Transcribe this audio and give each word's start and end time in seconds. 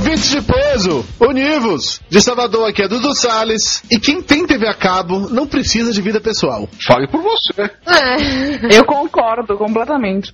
Ouvintes 0.00 0.30
de 0.30 0.40
peso, 0.40 1.04
univos! 1.20 2.00
De 2.08 2.22
Salvador 2.22 2.66
aqui 2.66 2.82
é 2.82 2.88
Dudu 2.88 3.14
Salles. 3.14 3.84
E 3.90 4.00
quem 4.00 4.22
tem 4.22 4.46
TV 4.46 4.66
a 4.66 4.72
cabo 4.72 5.28
não 5.28 5.46
precisa 5.46 5.92
de 5.92 6.00
vida 6.00 6.18
pessoal. 6.18 6.66
Fale 6.86 7.06
por 7.06 7.20
você. 7.20 7.60
É. 7.60 8.78
Eu 8.78 8.86
concordo 8.86 9.58
completamente. 9.58 10.32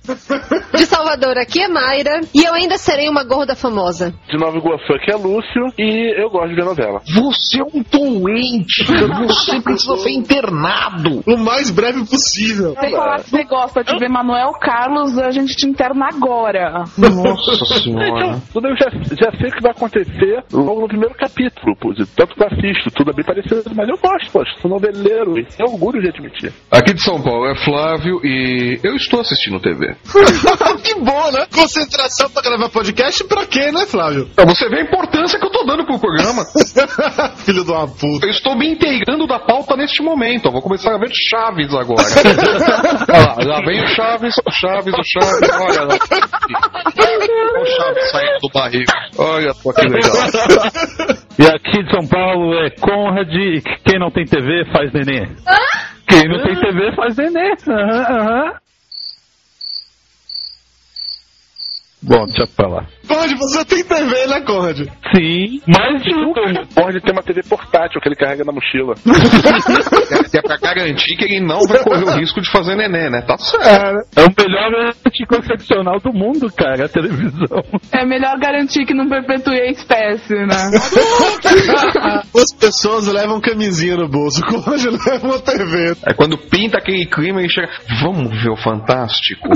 De 0.73 0.85
Salvador 0.85 1.37
aqui 1.37 1.61
é 1.61 1.67
Mayra. 1.67 2.21
E 2.33 2.45
eu 2.45 2.53
ainda 2.53 2.77
serei 2.77 3.09
uma 3.09 3.25
gorda 3.25 3.57
famosa. 3.57 4.13
De 4.29 4.37
Nova 4.37 4.57
Iguaçu 4.57 4.93
aqui 4.93 5.11
é 5.11 5.15
Lúcio 5.17 5.65
e 5.77 6.13
eu 6.17 6.29
gosto 6.29 6.47
de 6.47 6.55
ver 6.55 6.63
novela. 6.63 7.01
Você 7.13 7.59
é 7.59 7.63
um 7.63 7.83
doente. 7.91 8.85
Você 9.27 9.59
precisa 9.59 9.97
ser 9.97 10.11
internado. 10.11 11.23
O 11.27 11.35
mais 11.35 11.69
breve 11.71 12.05
possível. 12.05 12.73
Se 12.79 12.89
falar 12.89 13.21
que 13.21 13.31
você 13.31 13.43
gosta 13.43 13.83
de 13.83 13.99
ver 13.99 14.07
Manuel 14.07 14.53
Carlos, 14.61 15.19
a 15.19 15.29
gente 15.31 15.57
te 15.57 15.67
interna 15.67 16.07
agora. 16.07 16.85
Nossa 16.97 17.65
senhora. 17.83 18.41
Tudo 18.53 18.69
eu 18.69 18.77
já, 18.77 18.89
já 18.91 19.37
sei 19.37 19.56
que 19.57 19.63
vai 19.63 19.71
acontecer 19.71 20.43
logo 20.53 20.81
no 20.81 20.87
primeiro 20.87 21.15
capítulo, 21.15 21.75
pô, 21.79 21.91
de 21.93 22.05
tanto 22.05 22.35
que 22.35 22.43
eu 22.43 22.47
assisto, 22.47 22.91
tudo 22.91 23.11
é 23.11 23.13
bem 23.13 23.25
parecido, 23.25 23.63
mas 23.75 23.89
eu 23.89 23.97
gosto, 23.97 24.31
poxa, 24.31 24.51
sou 24.61 24.69
noveleiro 24.69 25.37
e 25.37 25.45
tenho 25.45 25.71
orgulho 25.71 26.01
de 26.01 26.09
admitir. 26.09 26.53
Aqui 26.71 26.93
de 26.93 27.01
São 27.01 27.21
Paulo 27.21 27.47
é 27.47 27.55
Flávio 27.65 28.21
e 28.23 28.79
eu 28.83 28.95
estou 28.95 29.19
assistindo 29.19 29.59
TV. 29.59 29.95
que 30.83 30.93
bom, 30.95 31.31
né? 31.31 31.47
Concentração 31.53 32.29
pra 32.29 32.43
gravar 32.43 32.69
podcast 32.69 33.23
pra 33.25 33.45
quê, 33.45 33.71
né, 33.71 33.85
Flávio? 33.87 34.29
Pra 34.35 34.45
você 34.45 34.69
ver 34.69 34.79
a 34.79 34.83
importância 34.83 35.39
que 35.39 35.45
eu 35.45 35.51
tô 35.51 35.63
dando 35.65 35.85
pro 35.85 35.99
programa. 35.99 36.43
Filho 37.43 37.63
de 37.63 37.71
uma 37.71 37.87
puta. 37.87 38.25
Eu 38.25 38.31
estou 38.31 38.55
me 38.55 38.69
inteirando 38.69 39.25
da 39.25 39.39
pauta 39.39 39.75
neste 39.75 40.03
momento. 40.03 40.45
Eu 40.45 40.51
vou 40.51 40.61
começar 40.61 40.93
a 40.93 40.97
ver 40.97 41.09
Chaves 41.29 41.73
agora. 41.73 42.03
Olha 43.09 43.47
lá, 43.49 43.57
lá 43.57 43.65
vem 43.65 43.83
o 43.83 43.87
Chaves, 43.87 44.35
o 44.45 44.51
Chaves, 44.51 44.93
o 44.93 45.03
Chaves. 45.03 45.49
Olha 45.59 45.83
lá. 45.83 45.97
Olha 46.99 47.61
o 47.61 47.65
Chaves 47.65 48.11
saindo 48.11 48.39
do 48.41 48.49
barrigo. 48.53 48.91
Olha 49.17 49.46
só 49.53 49.73
que 49.73 49.87
legal. 49.87 51.17
E 51.39 51.45
aqui 51.45 51.83
de 51.83 51.91
São 51.91 52.07
Paulo 52.07 52.51
é 52.55 52.71
Conrad, 52.71 53.31
e 53.31 53.61
quem 53.85 53.99
não 53.99 54.09
tem 54.09 54.25
TV 54.25 54.65
faz 54.73 54.91
nenê. 54.91 55.27
Quem 56.07 56.27
não 56.27 56.41
tem 56.41 56.55
TV 56.55 56.95
faz 56.95 57.15
nenê. 57.15 57.53
Aham, 57.67 58.01
aham. 58.09 58.53
Bom, 62.07 62.25
deixa 62.25 62.47
pra 62.55 62.67
lá. 62.67 62.85
Conde, 63.07 63.35
você 63.35 63.65
tem 63.65 63.83
TV, 63.83 64.27
né, 64.27 64.41
Conrad? 64.41 64.79
Sim, 65.15 65.61
mais 65.67 66.01
de 66.03 66.13
um. 66.15 66.33
Pode 66.73 67.01
ter 67.01 67.11
uma 67.11 67.23
TV 67.23 67.41
portátil 67.43 68.01
que 68.01 68.07
ele 68.09 68.15
carrega 68.15 68.43
na 68.43 68.51
mochila. 68.51 68.93
É 70.33 70.41
pra 70.41 70.57
garantir 70.57 71.15
que 71.17 71.25
ele 71.25 71.39
não 71.39 71.59
vai 71.67 71.79
correr 71.83 72.03
o 72.03 72.19
risco 72.19 72.41
de 72.41 72.51
fazer 72.51 72.75
neném, 72.75 73.09
né? 73.09 73.21
Tá 73.21 73.37
certo. 73.37 74.07
É 74.15 74.23
o 74.23 74.33
melhor 74.37 74.93
anticoncepcional 75.05 75.99
do 75.99 76.13
mundo, 76.13 76.51
cara, 76.53 76.85
a 76.85 76.89
televisão. 76.89 77.63
É 77.91 78.05
melhor 78.05 78.37
garantir 78.39 78.85
que 78.85 78.93
não 78.93 79.07
perpetue 79.07 79.59
a 79.59 79.71
espécie, 79.71 80.33
né? 80.33 80.55
As 82.35 82.53
pessoas 82.59 83.07
levam 83.07 83.41
camisinha 83.41 83.95
no 83.95 84.07
bolso, 84.07 84.41
o 84.45 84.63
Conrad 84.63 84.83
leva 84.85 85.27
uma 85.27 85.39
TV. 85.39 85.93
É 86.05 86.13
quando 86.13 86.37
pinta 86.37 86.77
aquele 86.77 87.05
clima 87.05 87.41
e 87.41 87.49
chega. 87.49 87.69
Vamos 88.01 88.29
ver 88.41 88.49
o 88.49 88.57
Fantástico? 88.57 89.47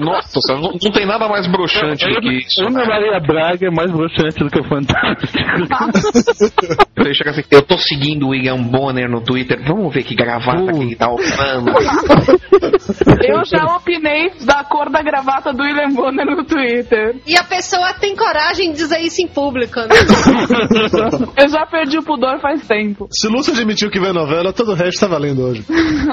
Nossa, 0.00 0.54
não, 0.54 0.72
não 0.82 0.92
tem 0.92 1.06
nada 1.06 1.28
mais 1.28 1.46
broxante 1.46 2.06
do 2.06 2.20
que 2.20 2.38
isso. 2.38 2.62
Ana 2.62 2.84
Maria 2.84 3.20
Braga 3.20 3.66
é 3.66 3.70
mais 3.70 3.90
broxante 3.90 4.38
do 4.38 4.50
que 4.50 4.60
o 4.60 4.64
Fantástico. 4.64 5.32
Chega 7.14 7.30
assim, 7.30 7.42
eu 7.50 7.62
tô 7.62 7.76
seguindo 7.78 8.26
o 8.26 8.30
William 8.30 8.62
Bonner 8.62 9.08
no 9.08 9.20
Twitter, 9.20 9.62
vamos 9.66 9.92
ver 9.92 10.02
que 10.02 10.14
gravata 10.14 10.72
que 10.72 10.80
ele 10.80 10.96
tá 10.96 11.12
usando. 11.12 11.70
Eu 13.26 13.44
já 13.44 13.76
opinei 13.76 14.30
da 14.44 14.64
cor 14.64 14.90
da 14.90 15.02
gravata 15.02 15.52
do 15.52 15.62
William 15.62 15.90
Bonner 15.90 16.26
no 16.26 16.44
Twitter. 16.44 17.16
E 17.26 17.36
a 17.36 17.44
pessoa 17.44 17.94
tem 17.94 18.14
coragem 18.14 18.72
de 18.72 18.78
dizer 18.78 19.00
isso 19.00 19.22
em 19.22 19.28
público, 19.28 19.80
né? 19.80 19.88
Eu 21.36 21.48
já 21.48 21.66
perdi 21.66 21.98
o 21.98 22.02
pudor 22.02 22.40
faz 22.40 22.66
tempo. 22.66 23.08
Se 23.10 23.28
Lúcio 23.28 23.52
admitiu 23.52 23.90
que 23.90 24.00
vê 24.00 24.12
novela, 24.12 24.52
todo 24.52 24.72
o 24.72 24.74
resto 24.74 25.00
tá 25.00 25.06
valendo 25.06 25.42
hoje. 25.42 25.64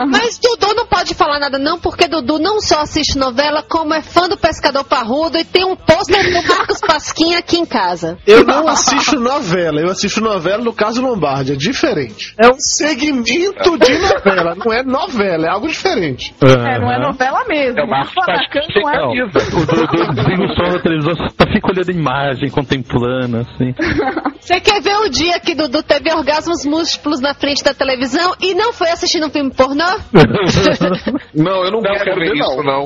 Mas 0.09 0.39
Dudu 0.39 0.73
não 0.75 0.85
pode 0.85 1.13
falar 1.13 1.39
nada 1.39 1.57
não, 1.57 1.79
porque 1.79 2.07
Dudu 2.07 2.39
não 2.39 2.59
só 2.59 2.81
assiste 2.81 3.17
novela, 3.17 3.60
como 3.61 3.93
é 3.93 4.01
fã 4.01 4.27
do 4.27 4.37
Pescador 4.37 4.83
Parrudo 4.83 5.37
e 5.37 5.43
tem 5.43 5.65
um 5.65 5.75
pôster 5.75 6.23
do 6.31 6.47
Marcos 6.47 6.79
Pasquim 6.81 7.35
aqui 7.35 7.57
em 7.57 7.65
casa. 7.65 8.17
Eu 8.25 8.43
não 8.43 8.67
assisto 8.67 9.19
novela, 9.19 9.79
eu 9.81 9.89
assisto 9.89 10.21
novela 10.21 10.63
no 10.63 10.73
caso 10.73 11.01
Lombardi, 11.01 11.53
é 11.53 11.55
diferente. 11.55 12.33
É 12.39 12.47
um 12.47 12.59
segmento 12.59 13.77
de 13.77 13.97
novela, 13.97 14.55
não 14.55 14.73
é 14.73 14.83
novela, 14.83 15.45
é 15.45 15.49
algo 15.49 15.67
diferente. 15.67 16.33
É, 16.41 16.79
não 16.79 16.91
é 16.91 16.99
novela 16.99 17.43
mesmo. 17.47 17.79
É 17.79 17.83
o 17.83 17.87
Marcos 17.89 18.13
Maracanã 18.15 18.41
Pasquim 18.51 18.79
não 18.81 18.89
é 18.89 18.97
Não, 18.97 19.11
o 19.11 19.65
Dudu 19.65 20.13
desliga 20.13 20.43
o 20.43 20.55
som 20.55 20.71
da 20.71 20.79
televisão, 20.79 21.15
só 21.15 21.53
fica 21.53 21.67
olhando 21.71 21.89
a 21.89 21.93
imagem, 21.93 22.49
contemplando, 22.49 23.37
assim. 23.37 23.73
Você 24.41 24.59
quer 24.59 24.81
ver 24.81 24.95
o 24.95 25.09
dia 25.09 25.39
que 25.39 25.53
Dudu 25.53 25.83
teve 25.83 26.11
orgasmos 26.11 26.65
múltiplos 26.65 27.21
na 27.21 27.33
frente 27.35 27.63
da 27.63 27.75
televisão 27.75 28.33
e 28.41 28.55
não 28.55 28.73
foi 28.73 28.89
assistindo 28.89 29.27
um 29.27 29.29
filme 29.29 29.53
pornô? 29.53 29.85
Não, 31.33 31.63
eu 31.63 31.71
não, 31.71 31.81
Não, 31.81 31.93
quero 31.93 32.03
quero 32.03 32.19
ver 32.19 32.31
ver, 32.31 32.39
isso, 32.39 32.63
não. 32.63 32.85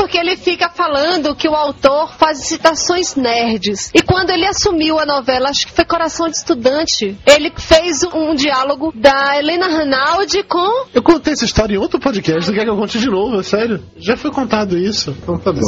porque 0.00 0.16
ele 0.16 0.34
fica 0.34 0.70
falando 0.70 1.36
que 1.36 1.46
o 1.46 1.54
autor 1.54 2.14
faz 2.14 2.38
citações 2.46 3.14
nerds. 3.16 3.90
E 3.94 4.00
quando 4.00 4.30
ele 4.30 4.46
assumiu 4.46 4.98
a 4.98 5.04
novela, 5.04 5.50
acho 5.50 5.66
que 5.66 5.74
foi 5.74 5.84
Coração 5.84 6.26
de 6.26 6.36
Estudante, 6.36 7.18
ele 7.26 7.52
fez 7.54 8.02
um 8.04 8.34
diálogo 8.34 8.94
da 8.94 9.36
Helena 9.36 9.66
Ranaldi 9.68 10.42
com. 10.42 10.86
Eu 10.94 11.02
contei 11.02 11.34
essa 11.34 11.44
história 11.44 11.74
em 11.74 11.78
outro 11.78 12.00
podcast, 12.00 12.46
você 12.46 12.52
quer 12.54 12.64
que 12.64 12.70
eu 12.70 12.76
conte 12.78 12.98
de 12.98 13.10
novo, 13.10 13.40
é 13.40 13.42
sério? 13.42 13.82
Já 13.98 14.16
foi 14.16 14.30
contado 14.30 14.78
isso. 14.78 15.14
Então 15.22 15.38
tá 15.38 15.52
bom. 15.52 15.60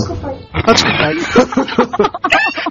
Ah, 0.54 0.72
desculpa. 1.12 2.10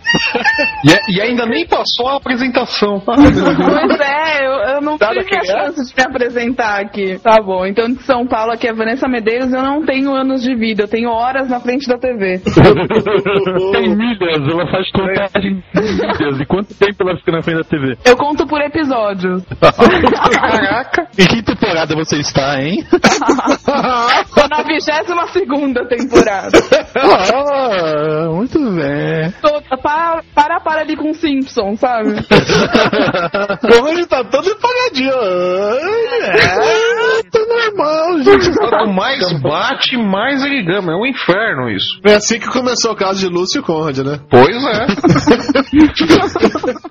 E, 0.84 0.92
é- 0.92 1.00
e 1.10 1.22
ainda 1.22 1.46
nem 1.46 1.66
passou 1.66 2.08
a 2.08 2.18
apresentação. 2.18 3.00
Pois 3.00 4.00
é, 4.00 4.46
eu, 4.46 4.76
eu 4.76 4.82
não 4.82 4.98
Dada 4.98 5.22
tive 5.24 5.36
a 5.36 5.40
é. 5.40 5.46
chance 5.46 5.86
de 5.88 5.96
me 5.96 6.04
apresentar 6.04 6.82
aqui. 6.82 7.20
Tá 7.20 7.42
bom, 7.42 7.66
então 7.66 7.88
de 7.88 8.04
São 8.04 8.26
Paulo 8.28 8.52
aqui 8.52 8.68
é 8.68 8.74
Vanessa 8.74 9.08
Medeiros, 9.08 9.54
eu 9.54 9.62
não 9.62 9.86
tenho 9.86 10.14
anos 10.14 10.42
de 10.42 10.56
vida, 10.56 10.84
eu 10.84 10.88
tenho 10.88 11.10
horas 11.10 11.51
na 11.52 11.60
frente 11.60 11.88
da 11.88 11.98
TV. 11.98 12.40
Tem 13.74 13.96
milhas, 13.96 14.42
ela 14.50 14.72
faz 14.72 14.90
contagem 14.92 15.62
de 15.74 15.82
milhas. 15.82 16.40
E 16.40 16.46
quanto 16.46 16.74
tempo 16.74 17.04
ela 17.04 17.18
fica 17.18 17.32
na 17.34 17.42
frente 17.42 17.58
da 17.58 17.64
TV? 17.66 17.98
Eu 18.06 18.16
conto 18.16 18.48
por 18.48 18.62
episódios. 18.62 19.44
Caraca. 19.60 21.08
Em 21.20 21.28
que 21.28 21.44
temporada 21.44 21.94
você 21.94 22.18
está, 22.18 22.62
hein? 22.62 22.84
Tô 24.34 24.48
na 24.48 24.64
22 24.64 25.32
segunda 25.34 25.86
temporada. 25.88 26.58
Ah, 26.96 28.30
muito 28.32 28.60
bem. 28.72 29.32
Tô 29.42 29.78
para, 29.78 30.24
para, 30.34 30.60
para 30.62 30.82
ali 30.82 30.96
com 30.96 31.14
Simpson, 31.14 31.76
sabe? 31.76 32.12
Hoje 33.84 34.06
tá 34.08 34.24
todo 34.24 34.50
empagadinho. 34.50 35.12
É, 36.24 37.24
tá 37.30 37.40
normal, 37.40 38.22
gente. 38.24 38.58
Quanto 38.58 38.88
mais 38.94 39.42
bate, 39.42 39.98
mais 39.98 40.44
ele 40.46 40.64
gama. 40.64 40.94
É 40.94 40.96
um 40.96 41.06
inferno 41.06 41.41
isso. 41.70 42.00
É 42.06 42.16
assim 42.16 42.40
que 42.40 42.48
começou 42.48 42.92
o 42.92 42.96
caso 42.96 43.20
de 43.20 43.28
Lúcio 43.28 43.60
e 43.60 43.64
Conrad, 43.64 43.98
né? 44.00 44.20
Pois 44.30 44.56
é. 44.56 44.88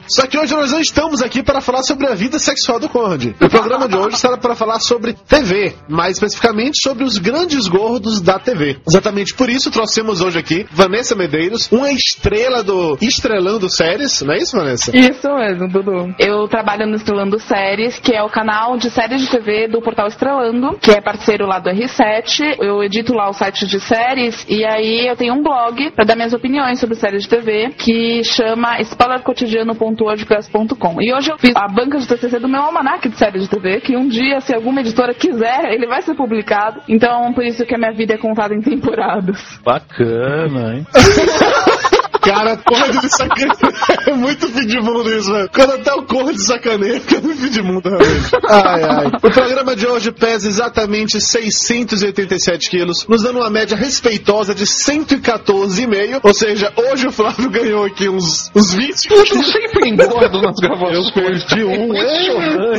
Só 0.08 0.26
que 0.26 0.38
hoje 0.38 0.54
nós 0.54 0.72
não 0.72 0.80
estamos 0.80 1.22
aqui 1.22 1.42
para 1.42 1.60
falar 1.60 1.82
sobre 1.82 2.06
a 2.06 2.14
vida 2.14 2.38
sexual 2.38 2.80
do 2.80 2.88
Conrad. 2.88 3.26
O 3.40 3.48
programa 3.48 3.88
de 3.88 3.96
hoje 3.96 4.16
será 4.16 4.36
para 4.36 4.54
falar 4.54 4.80
sobre 4.80 5.12
TV, 5.12 5.74
mais 5.88 6.14
especificamente 6.14 6.80
sobre 6.82 7.04
os 7.04 7.18
grandes 7.18 7.68
gordos 7.68 8.20
da 8.20 8.38
TV. 8.38 8.78
Exatamente 8.88 9.34
por 9.34 9.48
isso 9.48 9.70
trouxemos 9.70 10.20
hoje 10.20 10.38
aqui 10.38 10.66
Vanessa 10.72 11.14
Medeiros, 11.14 11.70
uma 11.70 11.90
estrela 11.92 12.62
do 12.62 12.98
Estrelando 13.00 13.68
Séries, 13.68 14.20
não 14.22 14.34
é 14.34 14.38
isso, 14.38 14.56
Vanessa? 14.56 14.96
Isso 14.96 15.28
mesmo, 15.34 15.68
Dudu. 15.68 16.14
Eu 16.18 16.48
trabalho 16.48 16.86
no 16.86 16.96
Estrelando 16.96 17.38
Séries, 17.38 17.98
que 17.98 18.14
é 18.14 18.22
o 18.22 18.28
canal 18.28 18.76
de 18.76 18.90
séries 18.90 19.22
de 19.22 19.30
TV 19.30 19.68
do 19.68 19.80
portal 19.80 20.08
Estrelando, 20.08 20.76
que 20.78 20.90
é 20.90 21.00
parceiro 21.00 21.46
lá 21.46 21.58
do 21.58 21.70
R7. 21.70 22.56
Eu 22.60 22.82
edito 22.82 23.14
lá 23.14 23.28
o 23.28 23.32
site 23.32 23.66
de 23.66 23.80
séries 23.80 24.39
e 24.48 24.64
aí 24.64 25.06
eu 25.06 25.14
tenho 25.16 25.34
um 25.34 25.42
blog 25.42 25.90
para 25.92 26.04
dar 26.04 26.16
minhas 26.16 26.32
opiniões 26.32 26.80
sobre 26.80 26.96
séries 26.96 27.24
de 27.24 27.28
TV 27.28 27.70
que 27.76 28.22
chama 28.24 28.80
spoilercotidiano.wordpress.com. 28.80 31.00
E 31.00 31.12
hoje 31.12 31.30
eu 31.30 31.38
fiz 31.38 31.54
a 31.56 31.68
banca 31.68 31.98
de 31.98 32.06
TCC 32.06 32.38
do 32.38 32.48
meu 32.48 32.62
almanac 32.62 33.08
de 33.08 33.16
séries 33.16 33.42
de 33.44 33.50
TV, 33.50 33.80
que 33.80 33.96
um 33.96 34.06
dia, 34.08 34.40
se 34.40 34.54
alguma 34.54 34.80
editora 34.80 35.14
quiser, 35.14 35.72
ele 35.72 35.86
vai 35.86 36.02
ser 36.02 36.14
publicado. 36.14 36.80
Então, 36.88 37.32
por 37.32 37.44
isso 37.44 37.64
que 37.64 37.74
a 37.74 37.78
minha 37.78 37.92
vida 37.92 38.14
é 38.14 38.18
contada 38.18 38.54
em 38.54 38.60
temporadas. 38.60 39.58
Bacana, 39.64 40.76
hein? 40.76 40.86
Cara, 42.22 42.56
corra 42.58 42.88
de 42.88 43.08
sacaneia. 43.08 43.50
É 44.06 44.12
muito 44.12 44.48
fim 44.48 44.66
de 44.66 44.80
mundo 44.80 45.10
isso, 45.12 45.30
velho. 45.32 45.48
Quando 45.54 45.72
até 45.74 45.92
o 45.92 46.02
corra 46.04 46.32
de 46.32 46.42
sacaneia 46.42 47.00
fica 47.00 47.20
muito 47.20 47.40
fim 47.40 47.50
de 47.50 47.62
mundo, 47.62 47.88
realmente. 47.88 48.30
Ai, 48.48 48.82
ai. 48.82 49.06
O 49.22 49.30
programa 49.30 49.76
de 49.76 49.86
hoje 49.86 50.10
pesa 50.10 50.48
exatamente 50.48 51.20
687 51.20 52.70
quilos, 52.70 53.06
nos 53.06 53.22
dando 53.22 53.38
uma 53.40 53.50
média 53.50 53.76
respeitosa 53.76 54.54
de 54.54 54.64
114,5. 54.64 56.20
Ou 56.22 56.34
seja, 56.34 56.72
hoje 56.76 57.06
o 57.08 57.12
Flávio 57.12 57.50
ganhou 57.50 57.84
aqui 57.84 58.08
uns, 58.08 58.50
uns 58.54 58.74
20 58.74 59.10
Eu 59.10 59.26
sempre 59.26 59.90
engordo 59.90 60.42
nas 60.42 60.56
gravações. 60.60 61.06
Eu 61.06 61.12
perdi 61.12 61.64
um. 61.64 61.94
Eu 61.94 62.76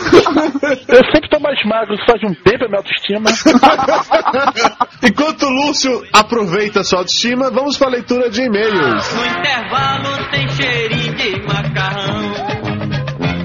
sempre 1.12 1.30
tô 1.30 1.40
mais 1.40 1.58
magro, 1.66 1.94
isso 1.96 2.06
faz 2.06 2.22
um 2.24 2.34
tempo 2.44 2.66
a 2.66 2.68
minha 2.68 2.80
autoestima. 2.80 3.30
Enquanto 5.04 5.44
o 5.44 5.50
Lúcio 5.50 6.04
aproveita 6.14 6.84
sua 6.84 7.00
autoestima, 7.00 7.50
vamos 7.52 7.78
para 7.78 7.88
a 7.88 7.92
leitura 7.92 8.30
de 8.30 8.42
e-mails. 8.42 9.31
Intervalo 9.38 10.30
tem 10.32 10.50
cheirinho 10.50 11.16
de 11.16 11.42
macarrão. 11.48 12.34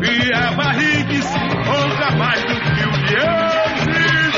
E 0.03 0.33
a 0.33 0.53
barriga 0.53 1.23
se 1.23 1.39
empolga 1.39 2.11
mais 2.17 2.43
do 2.43 2.55
que 2.61 2.85
o 2.85 2.93
Dianzi. 3.07 4.37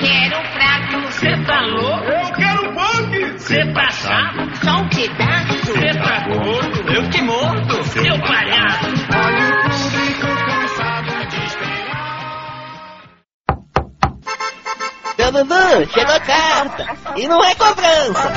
Quero 0.00 0.38
um 0.38 0.42
prato. 0.52 1.12
Cê 1.12 1.36
tá 1.44 1.60
louco? 1.60 2.04
Eu 2.04 2.32
quero 2.32 2.70
um 2.70 2.74
punk. 2.74 3.38
Cê 3.40 3.72
tá 3.72 3.90
chato? 3.90 4.56
Só 4.64 4.76
um 4.78 4.88
pedaço. 4.88 5.66
Cê 5.66 5.94
tá 5.98 6.28
gordo? 6.28 6.92
Eu 6.92 7.10
te 7.10 7.22
mordo, 7.22 7.84
seu 7.84 8.18
palhaço. 8.20 8.86
Olha 9.14 9.48
o 9.50 9.62
público 9.70 10.26
cansado 10.46 11.28
de 11.28 11.44
esperar. 11.44 11.84
Dudu, 15.32 15.90
chegou 15.92 16.14
a 16.14 16.20
carta. 16.20 16.86
E 17.16 17.26
não 17.26 17.42
é 17.44 17.54
cobrança. 17.56 18.32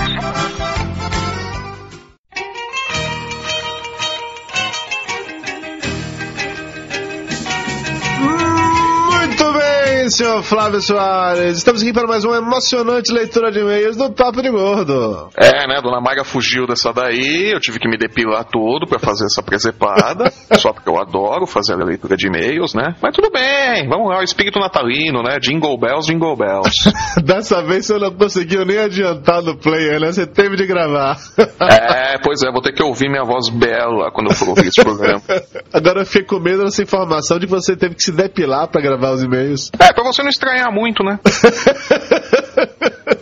Senhor 10.09 10.41
Flávio 10.41 10.81
Soares. 10.81 11.57
Estamos 11.57 11.81
aqui 11.81 11.91
para 11.91 12.07
mais 12.07 12.23
uma 12.23 12.37
emocionante 12.37 13.11
leitura 13.11 13.51
de 13.51 13.59
e-mails 13.59 13.97
do 13.97 14.11
Papo 14.11 14.41
de 14.41 14.49
Gordo. 14.49 15.29
É, 15.35 15.67
né? 15.67 15.81
Dona 15.81 15.99
Maga 15.99 16.23
fugiu 16.23 16.65
dessa 16.65 16.93
daí, 16.93 17.51
eu 17.51 17.59
tive 17.59 17.79
que 17.79 17.89
me 17.89 17.97
depilar 17.97 18.45
todo 18.45 18.87
pra 18.87 18.99
fazer 18.99 19.25
essa 19.25 19.43
presepada. 19.43 20.31
só 20.57 20.71
porque 20.71 20.89
eu 20.89 20.97
adoro 20.97 21.45
fazer 21.45 21.73
a 21.73 21.83
leitura 21.83 22.15
de 22.15 22.27
e-mails, 22.27 22.73
né? 22.73 22.95
Mas 23.01 23.13
tudo 23.13 23.29
bem, 23.29 23.87
vamos 23.89 24.09
lá, 24.09 24.19
o 24.19 24.23
espírito 24.23 24.59
natalino, 24.59 25.21
né? 25.21 25.39
Jingle 25.41 25.77
bells, 25.77 26.07
jingle 26.07 26.37
bells. 26.37 26.91
Dessa 27.23 27.61
vez 27.61 27.85
você 27.85 27.97
não 27.97 28.11
conseguiu 28.11 28.65
nem 28.65 28.77
adiantar 28.77 29.41
no 29.41 29.57
player, 29.57 29.99
né? 29.99 30.11
Você 30.11 30.25
teve 30.25 30.55
de 30.55 30.65
gravar. 30.65 31.17
é, 31.37 32.17
pois 32.23 32.41
é, 32.43 32.51
vou 32.51 32.61
ter 32.61 32.71
que 32.71 32.83
ouvir 32.83 33.09
minha 33.09 33.23
voz 33.23 33.49
bela 33.49 34.09
quando 34.11 34.29
eu 34.29 34.35
for 34.35 34.49
ouvir 34.49 34.67
esse 34.67 34.81
programa. 34.81 35.21
Agora 35.73 36.01
eu 36.01 36.05
fiquei 36.05 36.23
com 36.23 36.39
medo 36.39 36.63
dessa 36.63 36.81
informação 36.81 37.39
de 37.39 37.45
que 37.45 37.51
você 37.51 37.75
teve 37.75 37.95
que 37.95 38.03
se 38.03 38.11
depilar 38.11 38.67
para 38.67 38.81
gravar 38.81 39.11
os 39.11 39.23
e-mails. 39.23 39.69
É, 39.79 39.96
pra 39.97 40.05
você 40.05 40.21
não 40.21 40.29
estranhar 40.29 40.71
muito, 40.71 41.03
né? 41.03 41.19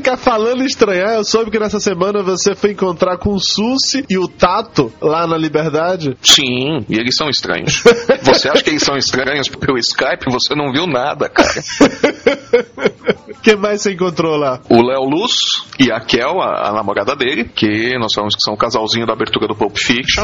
Ficar 0.00 0.16
falando 0.16 0.64
estranhar, 0.64 1.12
eu 1.12 1.24
soube 1.24 1.50
que 1.50 1.58
nessa 1.58 1.78
semana 1.78 2.22
você 2.22 2.54
foi 2.54 2.70
encontrar 2.70 3.18
com 3.18 3.34
o 3.34 3.38
Susi 3.38 4.02
e 4.08 4.16
o 4.16 4.26
Tato 4.26 4.90
lá 4.98 5.26
na 5.26 5.36
Liberdade. 5.36 6.16
Sim, 6.22 6.86
e 6.88 6.98
eles 6.98 7.14
são 7.14 7.28
estranhos. 7.28 7.84
Você 8.24 8.48
acha 8.48 8.62
que 8.62 8.70
eles 8.70 8.82
são 8.82 8.96
estranhos 8.96 9.48
pelo 9.48 9.76
Skype? 9.76 10.30
Você 10.30 10.54
não 10.54 10.72
viu 10.72 10.86
nada, 10.86 11.28
cara. 11.28 11.52
Quem 13.42 13.56
mais 13.56 13.80
você 13.80 13.92
encontrou 13.92 14.36
lá? 14.36 14.60
O 14.68 14.82
Léo 14.82 15.04
Luz 15.04 15.38
e 15.78 15.90
a 15.90 15.98
Kel, 16.00 16.40
a, 16.42 16.68
a 16.68 16.72
namorada 16.72 17.16
dele, 17.16 17.44
que 17.44 17.98
nós 17.98 18.12
sabemos 18.12 18.34
que 18.34 18.42
são 18.42 18.54
o 18.54 18.56
casalzinho 18.56 19.06
da 19.06 19.14
abertura 19.14 19.46
do 19.46 19.54
Pulp 19.54 19.76
Fiction. 19.78 20.22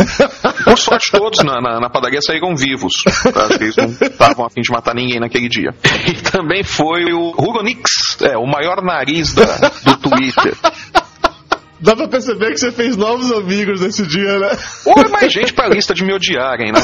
Por 0.65 0.79
sorte, 0.79 1.11
todos 1.13 1.43
na, 1.43 1.61
na, 1.61 1.81
na 1.81 1.89
padaria 1.89 2.21
saíram 2.21 2.55
vivos. 2.55 2.93
Tá? 3.05 3.49
Eles 3.59 3.77
não 3.77 3.87
estavam 3.87 4.45
a 4.45 4.51
fim 4.51 4.61
de 4.61 4.71
matar 4.71 4.95
ninguém 4.95 5.19
naquele 5.19 5.49
dia. 5.49 5.75
E 6.07 6.13
também 6.23 6.63
foi 6.63 7.13
o 7.13 7.31
Hugo 7.31 7.63
Nix, 7.63 8.19
é, 8.23 8.37
o 8.37 8.47
maior 8.47 8.81
nariz 8.81 9.35
da, 9.35 9.66
do 9.85 9.97
Twitter. 9.97 11.06
Dá 11.81 11.95
pra 11.95 12.09
perceber 12.09 12.53
que 12.53 12.59
você 12.59 12.73
fez 12.73 12.97
novos 12.97 13.31
amigos 13.31 13.81
nesse 13.81 14.07
dia, 14.07 14.39
né? 14.39 14.59
Ou 14.87 15.03
é 15.03 15.09
mais 15.09 15.33
gente 15.33 15.53
pra 15.53 15.69
lista 15.69 15.95
de 15.95 16.05
me 16.05 16.15
odiarem, 16.15 16.73
né? 16.73 16.81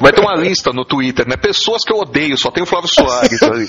Vai 0.00 0.12
ter 0.12 0.20
uma 0.20 0.36
lista 0.36 0.70
no 0.72 0.84
Twitter, 0.84 1.26
né? 1.26 1.36
Pessoas 1.36 1.84
que 1.84 1.92
eu 1.92 1.98
odeio, 1.98 2.36
só 2.36 2.50
tem 2.50 2.62
o 2.62 2.66
Flávio 2.66 2.88
Soares 2.88 3.42
ali. 3.42 3.68